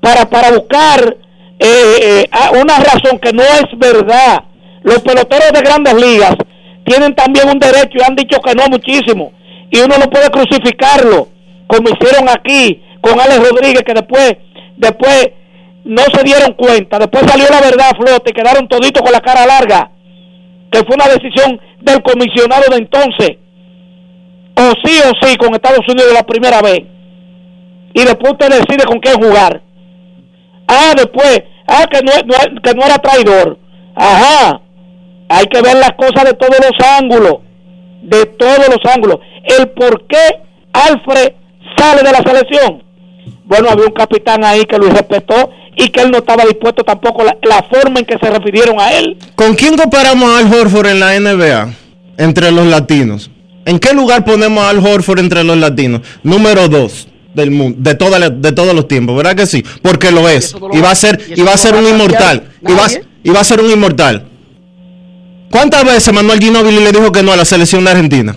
para, 0.00 0.28
para 0.28 0.50
buscar 0.52 1.16
eh, 1.58 2.24
eh, 2.24 2.28
una 2.60 2.78
razón 2.78 3.18
que 3.20 3.32
no 3.32 3.42
es 3.42 3.66
verdad. 3.76 4.44
Los 4.82 5.00
peloteros 5.00 5.52
de 5.52 5.60
grandes 5.60 5.94
ligas 5.94 6.36
tienen 6.84 7.14
también 7.14 7.48
un 7.48 7.58
derecho 7.58 7.98
y 7.98 8.02
han 8.02 8.16
dicho 8.16 8.40
que 8.40 8.54
no 8.54 8.66
muchísimo. 8.68 9.32
Y 9.70 9.80
uno 9.80 9.98
no 9.98 10.10
puede 10.10 10.30
crucificarlo, 10.30 11.28
como 11.66 11.88
hicieron 11.90 12.28
aquí 12.28 12.82
con 13.00 13.20
Alex 13.20 13.48
Rodríguez, 13.50 13.82
que 13.84 13.94
después, 13.94 14.36
después 14.76 15.30
no 15.84 16.02
se 16.12 16.22
dieron 16.24 16.54
cuenta. 16.54 16.98
Después 16.98 17.24
salió 17.26 17.46
la 17.50 17.60
verdad 17.60 17.90
a 17.90 17.96
flote 17.96 18.30
y 18.30 18.32
quedaron 18.32 18.68
toditos 18.68 19.02
con 19.02 19.12
la 19.12 19.20
cara 19.20 19.46
larga 19.46 19.90
que 20.70 20.78
fue 20.84 20.94
una 20.94 21.08
decisión 21.08 21.60
del 21.80 22.02
comisionado 22.02 22.62
de 22.70 22.76
entonces, 22.76 23.36
o 24.56 24.72
sí 24.84 25.00
o 25.04 25.26
sí 25.26 25.36
con 25.36 25.54
Estados 25.54 25.86
Unidos 25.88 26.12
la 26.14 26.22
primera 26.24 26.60
vez, 26.62 26.80
y 27.94 28.04
después 28.04 28.32
usted 28.32 28.48
decide 28.50 28.84
con 28.86 29.00
quién 29.00 29.16
jugar. 29.20 29.62
Ah, 30.68 30.92
después, 30.96 31.42
ah, 31.66 31.84
que 31.90 32.00
no, 32.02 32.12
no- 32.24 32.60
que 32.62 32.74
no 32.74 32.84
era 32.84 32.98
traidor. 32.98 33.58
Ajá, 33.96 34.60
hay 35.28 35.44
que 35.46 35.60
ver 35.60 35.74
las 35.76 35.92
cosas 35.92 36.24
de 36.24 36.34
todos 36.34 36.56
los 36.60 36.86
ángulos, 36.98 37.38
de 38.02 38.26
todos 38.26 38.68
los 38.68 38.92
ángulos. 38.94 39.18
El 39.58 39.68
por 39.70 40.06
qué 40.06 40.40
Alfred 40.72 41.32
sale 41.76 42.02
de 42.02 42.12
la 42.12 42.18
selección. 42.18 42.82
Bueno, 43.44 43.68
había 43.68 43.86
un 43.86 43.92
capitán 43.92 44.44
ahí 44.44 44.62
que 44.62 44.78
lo 44.78 44.86
respetó 44.88 45.50
y 45.82 45.88
que 45.90 46.00
él 46.02 46.10
no 46.10 46.18
estaba 46.18 46.44
dispuesto 46.44 46.84
tampoco 46.84 47.24
la, 47.24 47.36
la 47.42 47.62
forma 47.64 48.00
en 48.00 48.04
que 48.06 48.16
se 48.18 48.30
refirieron 48.30 48.78
a 48.80 48.92
él. 48.92 49.16
¿Con 49.34 49.54
quién 49.54 49.76
comparamos 49.76 50.30
a 50.30 50.38
Al 50.38 50.52
Horford 50.52 50.86
en 50.88 51.00
la 51.00 51.18
NBA? 51.18 51.72
Entre 52.18 52.50
los 52.52 52.66
latinos. 52.66 53.30
¿En 53.64 53.78
qué 53.78 53.92
lugar 53.92 54.24
ponemos 54.24 54.62
a 54.64 54.70
Al 54.70 54.78
Horford 54.78 55.20
entre 55.20 55.42
los 55.44 55.56
latinos? 55.56 56.00
Número 56.22 56.68
dos 56.68 57.08
del 57.34 57.50
mundo, 57.50 57.76
de, 57.80 57.94
toda 57.94 58.18
la- 58.18 58.30
de 58.30 58.52
todos 58.52 58.74
los 58.74 58.88
tiempos, 58.88 59.16
¿verdad 59.16 59.34
que 59.36 59.46
sí? 59.46 59.64
Porque 59.82 60.10
lo 60.10 60.28
es. 60.28 60.54
Y 60.72 60.80
va 60.80 60.90
a 60.90 60.94
ser, 60.94 61.20
y 61.34 61.42
va 61.42 61.52
a 61.52 61.56
ser 61.56 61.74
un 61.76 61.86
inmortal. 61.86 62.48
Y 62.66 62.72
va, 62.72 62.86
y 63.22 63.30
va 63.30 63.40
a 63.40 63.44
ser 63.44 63.60
un 63.60 63.70
inmortal. 63.70 64.26
¿Cuántas 65.50 65.84
veces 65.84 66.12
Manuel 66.12 66.38
Ginóbili 66.40 66.80
le 66.80 66.92
dijo 66.92 67.10
que 67.12 67.22
no 67.22 67.32
a 67.32 67.36
la 67.36 67.44
selección 67.44 67.84
de 67.84 67.90
Argentina? 67.90 68.36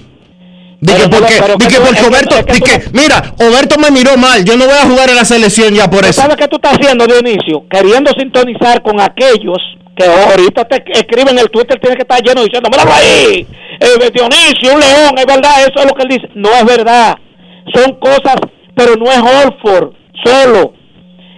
Dije 0.83 0.97
Pero 0.97 1.07
no 1.09 1.19
lo- 1.19 1.19
porque, 1.19 1.41
pero 1.41 1.57
que 1.57 1.65
dije 1.67 1.77
tú- 1.79 1.83
porque 1.85 1.95
es 1.99 2.01
que- 2.01 2.09
Oberto, 2.09 2.35
es 2.37 2.61
que 2.61 2.79
tú 2.79 2.89
mira, 2.93 3.33
Oberto 3.39 3.77
me 3.79 3.89
miró 3.91 4.17
mal, 4.17 4.43
yo 4.43 4.57
no 4.57 4.65
voy 4.65 4.75
a 4.75 4.85
jugar 4.85 5.09
en 5.09 5.15
la 5.15 5.23
selección 5.25 5.73
ya 5.73 5.89
por 5.89 6.01
¿Tú 6.01 6.07
eso. 6.07 6.21
¿Sabes 6.21 6.35
qué 6.35 6.47
tú 6.47 6.57
estás 6.57 6.73
haciendo, 6.77 7.05
Dionisio? 7.07 7.63
Queriendo 7.69 8.11
sintonizar 8.19 8.81
con 8.81 8.99
aquellos 8.99 9.57
que 9.95 10.03
ahorita 10.05 10.65
te 10.65 10.83
escriben 10.91 11.37
el 11.39 11.49
Twitter, 11.49 11.79
tiene 11.79 11.95
que 11.95 12.01
estar 12.01 12.21
lleno 12.21 12.43
diciendo, 12.43 12.69
míralo 12.69 12.91
ahí, 12.91 13.47
eh, 13.79 14.11
Dionisio, 14.13 14.73
un 14.73 14.79
león, 14.81 15.15
es 15.17 15.25
verdad, 15.25 15.51
eso 15.61 15.79
es 15.79 15.85
lo 15.85 15.93
que 15.95 16.03
él 16.03 16.09
dice. 16.09 16.27
No 16.35 16.49
es 16.51 16.65
verdad, 16.65 17.15
son 17.73 17.93
cosas, 17.99 18.35
pero 18.75 18.95
no 18.95 19.05
es 19.11 19.19
Holford 19.19 19.93
solo. 20.25 20.73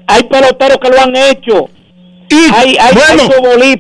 Hay 0.08 0.24
peloteros 0.24 0.78
que 0.82 0.90
lo 0.90 1.02
han 1.02 1.16
hecho. 1.16 1.70
Y 2.28 2.36
hay, 2.54 2.76
hay, 2.80 2.94
bueno, 2.96 3.24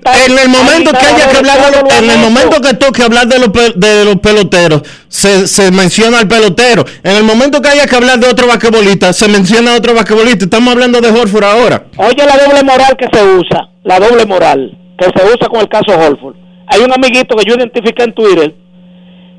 hay 0.06 0.26
en 0.32 0.38
el 0.40 0.50
momento 0.50 0.92
que 0.92 1.06
haya 1.06 1.30
que 1.30 1.38
hablar 1.38 1.72
de 1.72 1.82
los- 1.82 1.98
en 2.00 2.10
el 2.12 2.18
momento 2.20 2.62
que 2.62 2.74
toque 2.76 3.02
hablar 3.04 3.28
de 3.28 3.40
los, 3.40 3.50
de 3.76 4.06
los 4.06 4.16
peloteros, 4.18 4.84
se, 5.08 5.48
se 5.48 5.72
menciona 5.72 6.20
al 6.20 6.28
pelotero. 6.28 6.86
En 7.04 7.16
el 7.18 7.24
momento 7.24 7.60
que 7.62 7.70
haya 7.70 7.88
que 7.88 7.96
hablar 7.96 8.20
de 8.20 8.28
otro 8.28 8.48
basquetbolista, 8.48 9.14
se 9.14 9.28
menciona 9.28 9.74
a 9.74 9.78
otro 9.78 9.96
basquetbolista. 9.96 10.46
Estamos 10.46 10.72
hablando 10.74 11.02
de 11.02 11.10
Horford 11.10 11.44
ahora. 11.44 11.86
Oye 11.98 12.24
la 12.26 12.38
doble 12.38 12.64
moral 12.64 12.96
que 12.98 13.08
se 13.12 13.24
usa, 13.24 13.70
la 13.84 14.00
doble 14.00 14.26
moral 14.26 14.78
que 14.98 15.06
se 15.06 15.26
usa 15.26 15.48
con 15.50 15.62
el 15.62 15.68
caso 15.68 15.92
Holford. 15.98 16.36
Hay 16.68 16.82
un 16.82 16.92
amiguito 16.94 17.36
que 17.36 17.50
yo 17.50 17.56
identifiqué 17.56 18.04
en 18.04 18.14
Twitter 18.14 18.56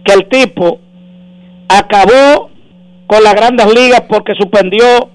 que 0.05 0.13
el 0.15 0.29
tipo 0.29 0.81
acabó 1.69 2.51
con 3.07 3.23
las 3.23 3.35
grandes 3.35 3.67
ligas 3.75 4.03
porque 4.09 4.33
suspendió 4.39 5.11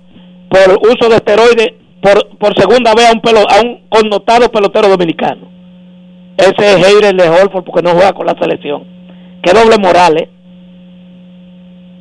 por 0.50 0.80
uso 0.90 1.10
de 1.10 1.16
esteroides 1.18 1.68
por, 2.02 2.38
por 2.38 2.56
segunda 2.56 2.94
vez 2.94 3.10
a 3.10 3.14
un, 3.14 3.22
pelo, 3.22 3.40
a 3.40 3.62
un 3.62 3.88
connotado 3.90 4.52
pelotero 4.52 4.90
dominicano. 4.90 5.50
Ese 6.38 6.74
es 6.74 6.88
Heider 6.88 7.16
de 7.16 7.30
Holford 7.30 7.64
porque 7.64 7.84
no 7.84 7.92
juega 7.92 8.14
con 8.14 8.26
la 8.26 8.36
selección. 8.40 8.84
Qué 9.44 9.54
doble 9.54 9.78
moral, 9.78 10.18
¿eh? 10.18 10.30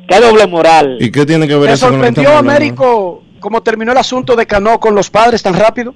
Qué 0.07 0.19
doble 0.19 0.47
moral. 0.47 0.97
¿Y 0.99 1.11
qué 1.11 1.25
tiene 1.25 1.47
que 1.47 1.55
ver 1.55 1.67
¿Te 1.67 1.73
eso 1.73 1.87
con 1.87 1.97
lo 1.97 2.01
que 2.01 2.07
sorprendió? 2.07 2.37
Américo, 2.37 3.23
cómo 3.39 3.61
terminó 3.61 3.91
el 3.91 3.97
asunto 3.97 4.35
de 4.35 4.47
Cano 4.47 4.79
con 4.79 4.95
los 4.95 5.09
padres 5.09 5.43
tan 5.43 5.53
rápido? 5.53 5.93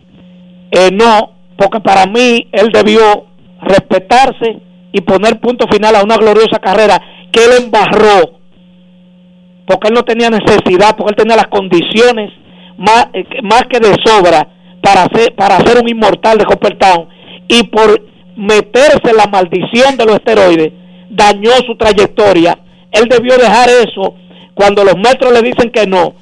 Eh, 0.72 0.90
no, 0.92 1.32
porque 1.58 1.80
para 1.80 2.06
mí 2.06 2.48
él 2.52 2.70
debió 2.72 3.26
respetarse 3.62 4.62
y 4.92 5.02
poner 5.02 5.40
punto 5.40 5.68
final 5.68 5.96
a 5.96 6.04
una 6.04 6.18
gloriosa 6.18 6.60
carrera 6.60 7.02
que 7.32 7.44
él 7.44 7.64
embarró, 7.64 8.40
porque 9.68 9.88
él 9.90 9.94
no 9.94 10.04
tenía 10.04 10.30
necesidad, 10.30 10.96
porque 10.96 11.12
él 11.12 11.18
tenía 11.18 11.36
las 11.36 11.48
condiciones 11.48 12.32
más, 12.78 13.08
eh, 13.14 13.26
más 13.44 13.64
que 13.70 13.80
de 13.80 13.96
sobra 14.04 14.48
para 14.82 15.08
ser, 15.14 15.34
para 15.36 15.58
ser 15.60 15.82
un 15.82 15.90
inmortal 15.90 16.38
de 16.38 16.46
Coppertown 16.46 17.08
y 17.48 17.64
por 17.64 18.02
meterse 18.36 19.14
la 19.16 19.28
maldición 19.28 19.98
de 19.98 20.06
los 20.06 20.16
esteroides 20.16 20.74
dañó 21.10 21.52
su 21.66 21.76
trayectoria. 21.76 22.58
Él 22.92 23.08
debió 23.10 23.38
dejar 23.38 23.70
eso 23.70 24.16
cuando 24.54 24.84
los 24.84 24.96
metros 24.96 25.32
le 25.34 25.42
dicen 25.42 25.70
que 25.72 25.86
no, 25.86 26.16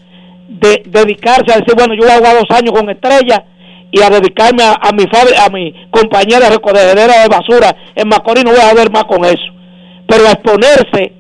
de 0.48 0.84
dedicarse 0.86 1.52
a 1.52 1.60
decir, 1.60 1.76
bueno, 1.76 1.94
yo 1.94 2.02
voy 2.02 2.12
a 2.12 2.18
jugar 2.18 2.36
dos 2.36 2.58
años 2.58 2.72
con 2.72 2.90
estrella 2.90 3.46
y 3.92 4.02
a 4.02 4.10
dedicarme 4.10 4.64
a, 4.64 4.92
mi 4.92 5.04
a 5.38 5.50
mi 5.50 5.74
compañía 5.92 6.40
de 6.40 6.50
recogedera 6.50 7.22
de 7.22 7.28
basura 7.28 7.76
en 7.96 8.08
Macorís 8.08 8.44
no 8.44 8.52
voy 8.52 8.60
a 8.60 8.74
ver 8.74 8.92
más 8.92 9.04
con 9.04 9.24
eso. 9.24 9.54
Pero 10.08 10.28
a 10.28 10.32
exponerse, 10.32 11.14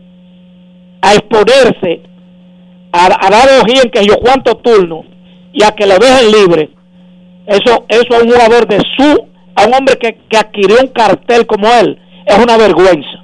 a 1.01 1.13
exponerse, 1.13 2.01
a, 2.91 3.29
dar 3.29 3.49
ojín 3.61 3.91
que 3.91 4.05
yo 4.05 4.15
cuánto 4.17 4.57
turno 4.57 5.03
y 5.53 5.63
a 5.63 5.71
que 5.71 5.85
lo 5.85 5.97
dejen 5.97 6.31
libre, 6.31 6.69
eso, 7.47 7.85
eso 7.87 8.15
a 8.15 8.23
un 8.23 8.29
jugador 8.29 8.67
de 8.67 8.79
su, 8.97 9.27
a 9.55 9.65
un 9.65 9.73
hombre 9.73 9.97
que, 9.97 10.17
que 10.29 10.37
adquirió 10.37 10.77
un 10.81 10.87
cartel 10.87 11.45
como 11.45 11.67
él, 11.71 11.99
es 12.25 12.37
una 12.37 12.57
vergüenza. 12.57 13.23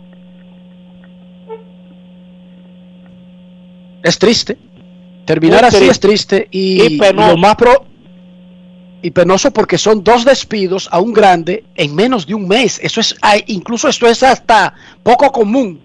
Es 4.04 4.18
triste. 4.18 4.58
Terminar 5.26 5.66
así 5.66 5.88
es 5.88 6.00
triste 6.00 6.48
y, 6.50 6.98
lo 6.98 7.38
más 7.38 7.56
pro 7.56 7.86
y 9.02 9.12
penoso 9.12 9.52
porque 9.52 9.78
son 9.78 10.04
dos 10.04 10.26
despidos 10.26 10.90
a 10.92 11.00
un 11.00 11.14
grande 11.14 11.66
en 11.76 11.94
menos 11.94 12.26
de 12.26 12.34
un 12.34 12.48
mes. 12.48 12.80
Eso 12.82 13.00
es, 13.00 13.16
incluso 13.46 13.88
esto 13.88 14.08
es 14.08 14.24
hasta 14.24 14.74
poco 15.04 15.32
común. 15.32 15.82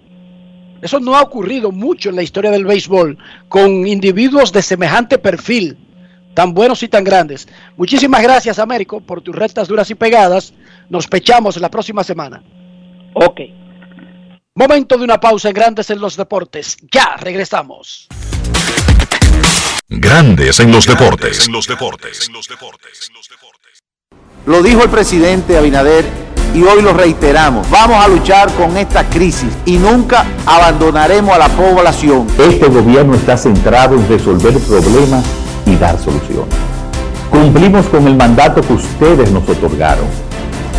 Eso 0.81 0.99
no 0.99 1.15
ha 1.15 1.21
ocurrido 1.21 1.73
mucho 1.73 2.09
en 2.09 2.17
la 2.17 2.23
historia 2.23 2.51
del 2.51 2.65
béisbol 2.65 3.19
con 3.49 3.87
individuos 3.87 4.51
de 4.51 4.63
semejante 4.63 5.19
perfil, 5.19 5.77
tan 6.35 6.53
buenos 6.53 6.83
y 6.83 6.89
tan 6.89 7.05
grandes. 7.05 7.49
Muchísimas 7.77 8.23
gracias, 8.23 8.59
Américo, 8.59 9.01
por 9.01 9.23
tus 9.23 9.35
rectas 9.35 9.69
duras 9.69 9.91
y 9.91 9.95
pegadas. 9.95 10.53
Nos 10.91 11.07
pechamos 11.07 11.57
la 11.57 11.71
próxima 11.71 12.05
semana. 12.05 12.43
Ok. 13.15 13.41
Momento 14.57 14.97
de 14.99 15.05
una 15.05 15.19
pausa 15.19 15.49
en 15.49 15.55
Grandes 15.55 15.91
en 15.91 16.01
los 16.01 16.17
Deportes. 16.17 16.77
Ya 16.93 17.17
regresamos. 17.19 18.09
Grandes 19.89 20.61
en 20.61 20.71
los 20.71 20.87
deportes. 20.87 21.49
Lo 24.47 24.63
dijo 24.63 24.83
el 24.83 24.91
presidente 24.91 25.57
Abinader 25.57 26.05
y 26.55 26.63
hoy 26.63 26.83
lo 26.83 26.93
reiteramos. 26.93 27.69
Vamos 27.71 28.05
a 28.05 28.09
luchar 28.09 28.53
con 28.55 28.77
esta 28.77 29.09
crisis 29.09 29.51
y 29.67 29.77
nunca 29.77 30.25
abandonaremos 30.47 31.35
a 31.35 31.39
la 31.39 31.49
población. 31.49 32.27
Este 32.39 32.69
gobierno 32.69 33.15
está 33.15 33.37
centrado 33.37 33.97
en 33.97 34.09
resolver 34.09 34.57
problemas 34.61 35.25
y 35.67 35.77
dar 35.77 35.99
soluciones. 35.99 36.55
Cumplimos 37.31 37.87
con 37.87 38.07
el 38.07 38.17
mandato 38.17 38.61
que 38.61 38.75
ustedes 38.75 39.31
nos 39.31 39.49
otorgaron. 39.49 40.07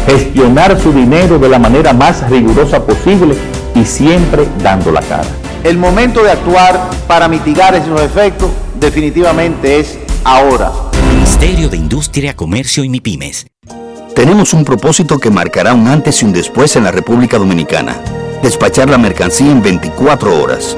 Gestionar 0.07 0.79
su 0.79 0.93
dinero 0.93 1.39
de 1.39 1.49
la 1.49 1.59
manera 1.59 1.93
más 1.93 2.29
rigurosa 2.29 2.85
posible 2.85 3.35
y 3.73 3.83
siempre 3.83 4.47
dando 4.63 4.91
la 4.91 5.01
cara. 5.01 5.27
El 5.63 5.77
momento 5.77 6.23
de 6.23 6.31
actuar 6.31 6.89
para 7.07 7.27
mitigar 7.27 7.73
esos 7.75 7.99
efectos 8.01 8.49
definitivamente 8.79 9.79
es 9.79 9.97
ahora. 10.23 10.71
Ministerio 11.11 11.69
de 11.69 11.77
Industria, 11.77 12.35
Comercio 12.35 12.83
y 12.83 12.89
MIPIMES. 12.89 13.47
Tenemos 14.15 14.53
un 14.53 14.63
propósito 14.63 15.19
que 15.19 15.29
marcará 15.29 15.73
un 15.73 15.87
antes 15.87 16.21
y 16.21 16.25
un 16.25 16.33
después 16.33 16.75
en 16.75 16.83
la 16.83 16.91
República 16.91 17.37
Dominicana. 17.37 17.97
Despachar 18.41 18.89
la 18.89 18.97
mercancía 18.97 19.51
en 19.51 19.61
24 19.61 20.41
horas. 20.41 20.77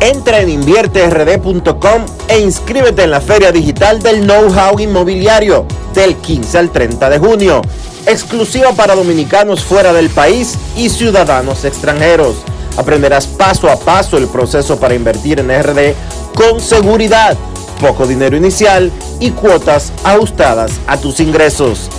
Entra 0.01 0.39
en 0.39 0.49
invierterd.com 0.49 2.05
e 2.27 2.41
inscríbete 2.41 3.05
en 3.05 3.11
la 3.11 3.22
Feria 3.22 3.51
Digital 3.51 4.03
del 4.03 4.22
Know-How 4.22 4.80
Inmobiliario 4.80 5.65
del 5.95 6.15
15 6.15 6.60
al 6.60 6.69
30 6.69 7.10
de 7.10 7.18
junio 7.18 7.64
exclusiva 8.07 8.71
para 8.73 8.95
dominicanos 8.95 9.63
fuera 9.63 9.93
del 9.93 10.09
país 10.09 10.57
y 10.75 10.89
ciudadanos 10.89 11.65
extranjeros. 11.65 12.35
Aprenderás 12.77 13.27
paso 13.27 13.69
a 13.69 13.77
paso 13.77 14.17
el 14.17 14.27
proceso 14.27 14.80
para 14.80 14.95
invertir 14.95 15.39
en 15.39 15.49
RD 15.49 15.93
con 16.34 16.59
seguridad, 16.59 17.38
poco 17.80 18.07
dinero 18.07 18.35
inicial 18.35 18.91
y 19.19 19.31
cuotas 19.31 19.91
ajustadas 20.03 20.71
a 20.88 20.97
tus 20.97 21.19
ingresos. 21.19 21.89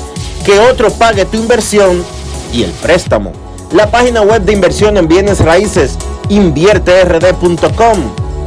Que 0.44 0.58
otro 0.58 0.90
pague 0.90 1.24
tu 1.24 1.36
inversión 1.36 2.04
y 2.52 2.64
el 2.64 2.70
préstamo. 2.72 3.32
La 3.72 3.90
página 3.90 4.22
web 4.22 4.42
de 4.42 4.52
inversión 4.52 4.96
en 4.96 5.08
bienes 5.08 5.40
raíces 5.40 5.96
invierterd.com. 6.28 7.98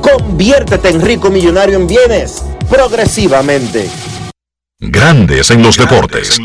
Conviértete 0.01 0.89
en 0.89 1.01
rico 1.01 1.29
millonario 1.29 1.77
en 1.77 1.87
bienes 1.87 2.43
progresivamente. 2.69 3.89
Grandes 4.79 5.49
en 5.49 5.63
los 5.63 5.75
deportes. 5.75 6.39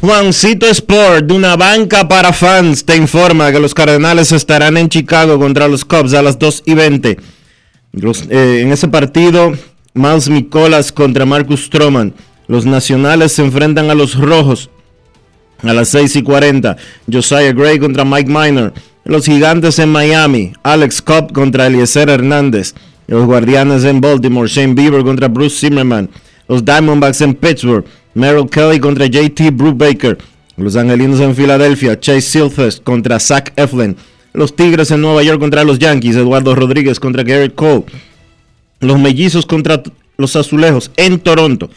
Juancito 0.00 0.66
Sport, 0.66 1.26
de 1.26 1.34
una 1.34 1.54
banca 1.54 2.08
para 2.08 2.32
fans, 2.32 2.84
te 2.84 2.96
informa 2.96 3.52
que 3.52 3.60
los 3.60 3.72
Cardenales 3.72 4.32
estarán 4.32 4.76
en 4.76 4.88
Chicago 4.88 5.38
contra 5.38 5.68
los 5.68 5.84
Cubs 5.84 6.12
a 6.14 6.22
las 6.22 6.36
2 6.40 6.64
y 6.66 6.74
20. 6.74 7.10
Eh, 8.30 8.60
en 8.62 8.72
ese 8.72 8.88
partido, 8.88 9.52
Miles 9.94 10.28
Nicolas 10.28 10.90
contra 10.90 11.24
Marcus 11.24 11.66
Stroman. 11.66 12.14
Los 12.48 12.66
Nacionales 12.66 13.30
se 13.30 13.42
enfrentan 13.42 13.90
a 13.90 13.94
los 13.94 14.16
Rojos 14.16 14.70
a 15.62 15.72
las 15.72 15.88
6 15.88 16.16
y 16.16 16.22
40, 16.22 16.76
Josiah 17.10 17.52
Gray 17.52 17.78
contra 17.78 18.04
Mike 18.04 18.30
Miner. 18.30 18.72
Los 19.04 19.26
Gigantes 19.26 19.78
en 19.78 19.90
Miami, 19.90 20.52
Alex 20.62 21.02
Cobb 21.02 21.32
contra 21.32 21.66
Eliezer 21.66 22.08
Hernández. 22.08 22.74
Los 23.06 23.26
Guardianes 23.26 23.84
en 23.84 24.00
Baltimore, 24.00 24.48
Shane 24.48 24.74
Bieber 24.74 25.02
contra 25.02 25.28
Bruce 25.28 25.58
Zimmerman. 25.58 26.08
Los 26.48 26.64
Diamondbacks 26.64 27.20
en 27.20 27.34
Pittsburgh, 27.34 27.84
Merrill 28.14 28.48
Kelly 28.48 28.80
contra 28.80 29.06
JT 29.06 29.50
Brubaker. 29.52 30.18
Los 30.56 30.76
Angelinos 30.76 31.20
en 31.20 31.34
Filadelfia, 31.34 31.98
Chase 31.98 32.22
Silfest 32.22 32.82
contra 32.82 33.18
Zach 33.18 33.52
Eflin. 33.56 33.96
Los 34.32 34.56
Tigres 34.56 34.90
en 34.90 35.00
Nueva 35.00 35.22
York 35.22 35.38
contra 35.38 35.64
los 35.64 35.78
Yankees, 35.78 36.16
Eduardo 36.16 36.54
Rodríguez 36.54 36.98
contra 36.98 37.22
Garrett 37.22 37.54
Cole. 37.54 37.84
Los 38.80 38.98
Mellizos 38.98 39.46
contra 39.46 39.82
los 40.16 40.36
Azulejos 40.36 40.90
en 40.96 41.18
Toronto. 41.20 41.70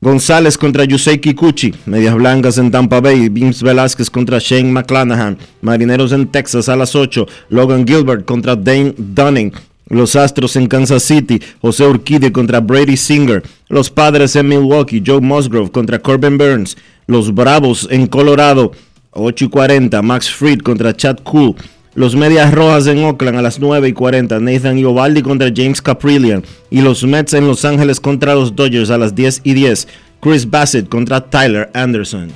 González 0.00 0.56
contra 0.56 0.84
Yusei 0.84 1.18
Kikuchi, 1.18 1.74
Medias 1.86 2.14
Blancas 2.14 2.56
en 2.58 2.70
Tampa 2.70 3.00
Bay, 3.00 3.28
Vince 3.28 3.64
Velázquez 3.64 4.08
contra 4.08 4.38
Shane 4.38 4.70
McClanahan, 4.70 5.36
Marineros 5.60 6.12
en 6.12 6.28
Texas 6.28 6.68
a 6.68 6.76
las 6.76 6.94
8, 6.94 7.26
Logan 7.48 7.84
Gilbert 7.84 8.24
contra 8.24 8.54
Dane 8.54 8.94
Dunning, 8.96 9.52
los 9.88 10.14
Astros 10.14 10.54
en 10.54 10.68
Kansas 10.68 11.02
City, 11.02 11.42
José 11.60 11.84
Urquide 11.84 12.30
contra 12.30 12.60
Brady 12.60 12.96
Singer, 12.96 13.42
los 13.68 13.90
Padres 13.90 14.36
en 14.36 14.46
Milwaukee, 14.46 15.02
Joe 15.04 15.20
Musgrove 15.20 15.72
contra 15.72 15.98
Corbin 15.98 16.38
Burns, 16.38 16.76
los 17.08 17.34
Bravos 17.34 17.88
en 17.90 18.06
Colorado, 18.06 18.70
8 19.10 19.46
y 19.46 19.48
40, 19.48 20.00
Max 20.02 20.30
Fried 20.30 20.60
contra 20.60 20.96
Chad 20.96 21.18
Cool, 21.24 21.56
los 21.98 22.14
Medias 22.14 22.54
Rojas 22.54 22.86
en 22.86 23.02
Oakland 23.02 23.38
a 23.38 23.42
las 23.42 23.58
9 23.58 23.88
y 23.88 23.92
40. 23.92 24.38
Nathan 24.38 24.78
Iovaldi 24.78 25.20
contra 25.20 25.50
James 25.52 25.82
Caprillian. 25.82 26.44
Y 26.70 26.80
los 26.80 27.02
Mets 27.02 27.34
en 27.34 27.48
Los 27.48 27.64
Ángeles 27.64 27.98
contra 27.98 28.36
los 28.36 28.54
Dodgers 28.54 28.90
a 28.90 28.98
las 28.98 29.16
10 29.16 29.40
y 29.42 29.54
10. 29.54 29.88
Chris 30.20 30.48
Bassett 30.48 30.88
contra 30.88 31.20
Tyler 31.20 31.68
Anderson. 31.74 32.30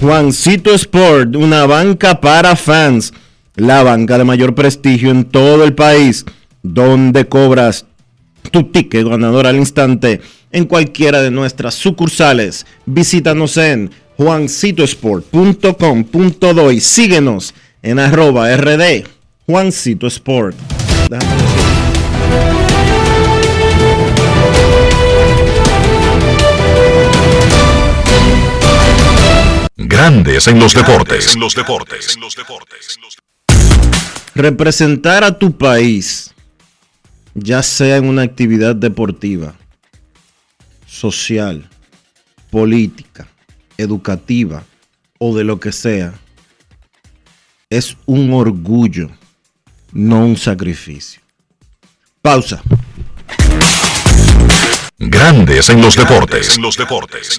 Juancito 0.00 0.72
Sport, 0.72 1.36
una 1.36 1.66
banca 1.66 2.22
para 2.22 2.56
fans, 2.56 3.12
la 3.54 3.82
banca 3.82 4.16
de 4.16 4.24
mayor 4.24 4.54
prestigio 4.54 5.10
en 5.10 5.26
todo 5.26 5.62
el 5.64 5.74
país, 5.74 6.24
donde 6.62 7.26
cobras 7.26 7.84
tu 8.50 8.64
ticket 8.64 9.06
ganador 9.06 9.46
al 9.46 9.56
instante 9.56 10.20
en 10.50 10.66
cualquiera 10.66 11.22
de 11.22 11.30
nuestras 11.30 11.74
sucursales. 11.74 12.66
Visítanos 12.86 13.56
en 13.56 13.92
juancitosport.com.do 14.16 16.72
y 16.72 16.80
síguenos 16.80 17.54
en 17.82 17.98
arroba 17.98 18.56
rd 18.56 19.04
Juancito 19.46 20.06
Sport. 20.08 20.56
Grandes 29.76 30.48
en 30.48 30.58
los 30.58 30.74
deportes. 30.74 31.34
En 31.34 31.40
los 31.40 31.54
deportes. 31.54 32.18
Representar 34.34 35.24
a 35.24 35.38
tu 35.38 35.56
país, 35.56 36.27
ya 37.40 37.62
sea 37.62 37.96
en 37.96 38.06
una 38.06 38.22
actividad 38.22 38.74
deportiva, 38.74 39.54
social, 40.86 41.68
política, 42.50 43.28
educativa 43.76 44.64
o 45.18 45.36
de 45.36 45.44
lo 45.44 45.60
que 45.60 45.72
sea, 45.72 46.14
es 47.70 47.96
un 48.06 48.32
orgullo, 48.32 49.10
no 49.92 50.24
un 50.24 50.36
sacrificio. 50.36 51.20
Pausa. 52.22 52.62
Grandes 54.98 55.68
en 55.70 55.80
los 55.80 55.94
deportes. 55.94 56.56
En 56.56 56.62
los 56.62 56.76
deportes. 56.76 57.38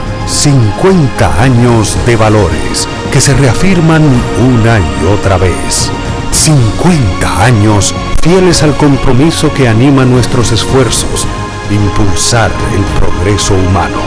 50 0.27 1.41
años 1.41 1.97
de 2.05 2.15
valores 2.15 2.87
que 3.11 3.19
se 3.19 3.33
reafirman 3.33 4.03
una 4.39 4.79
y 4.79 5.05
otra 5.05 5.37
vez. 5.37 5.91
50 6.31 7.43
años 7.43 7.93
fieles 8.21 8.63
al 8.63 8.75
compromiso 8.77 9.53
que 9.53 9.67
anima 9.67 10.05
nuestros 10.05 10.51
esfuerzos, 10.51 11.27
impulsar 11.69 12.51
el 12.73 12.83
progreso 12.99 13.53
humano, 13.53 13.97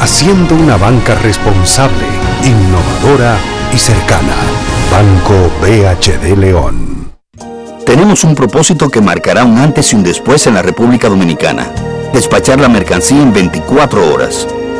haciendo 0.00 0.54
una 0.54 0.76
banca 0.76 1.14
responsable, 1.16 2.06
innovadora 2.42 3.36
y 3.72 3.78
cercana. 3.78 4.34
Banco 4.90 5.50
BHD 5.60 6.36
León. 6.38 7.12
Tenemos 7.84 8.24
un 8.24 8.34
propósito 8.34 8.88
que 8.88 9.00
marcará 9.00 9.44
un 9.44 9.58
antes 9.58 9.92
y 9.92 9.96
un 9.96 10.02
después 10.02 10.46
en 10.46 10.54
la 10.54 10.62
República 10.62 11.08
Dominicana. 11.08 11.70
Despachar 12.12 12.60
la 12.60 12.68
mercancía 12.68 13.20
en 13.20 13.32
24 13.32 14.12
horas. 14.12 14.46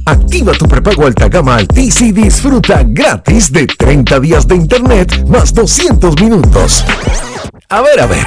Activa 0.06 0.52
tu 0.52 0.66
prepago 0.66 1.06
alta 1.06 1.28
gama 1.28 1.56
Altis 1.56 2.00
y 2.00 2.12
disfruta 2.12 2.82
gratis 2.84 3.52
de 3.52 3.66
30 3.66 4.18
días 4.20 4.48
de 4.48 4.56
internet 4.56 5.26
más 5.28 5.52
200 5.54 6.18
minutos. 6.20 6.84
A 7.68 7.80
ver, 7.82 8.00
a 8.00 8.06
ver, 8.06 8.26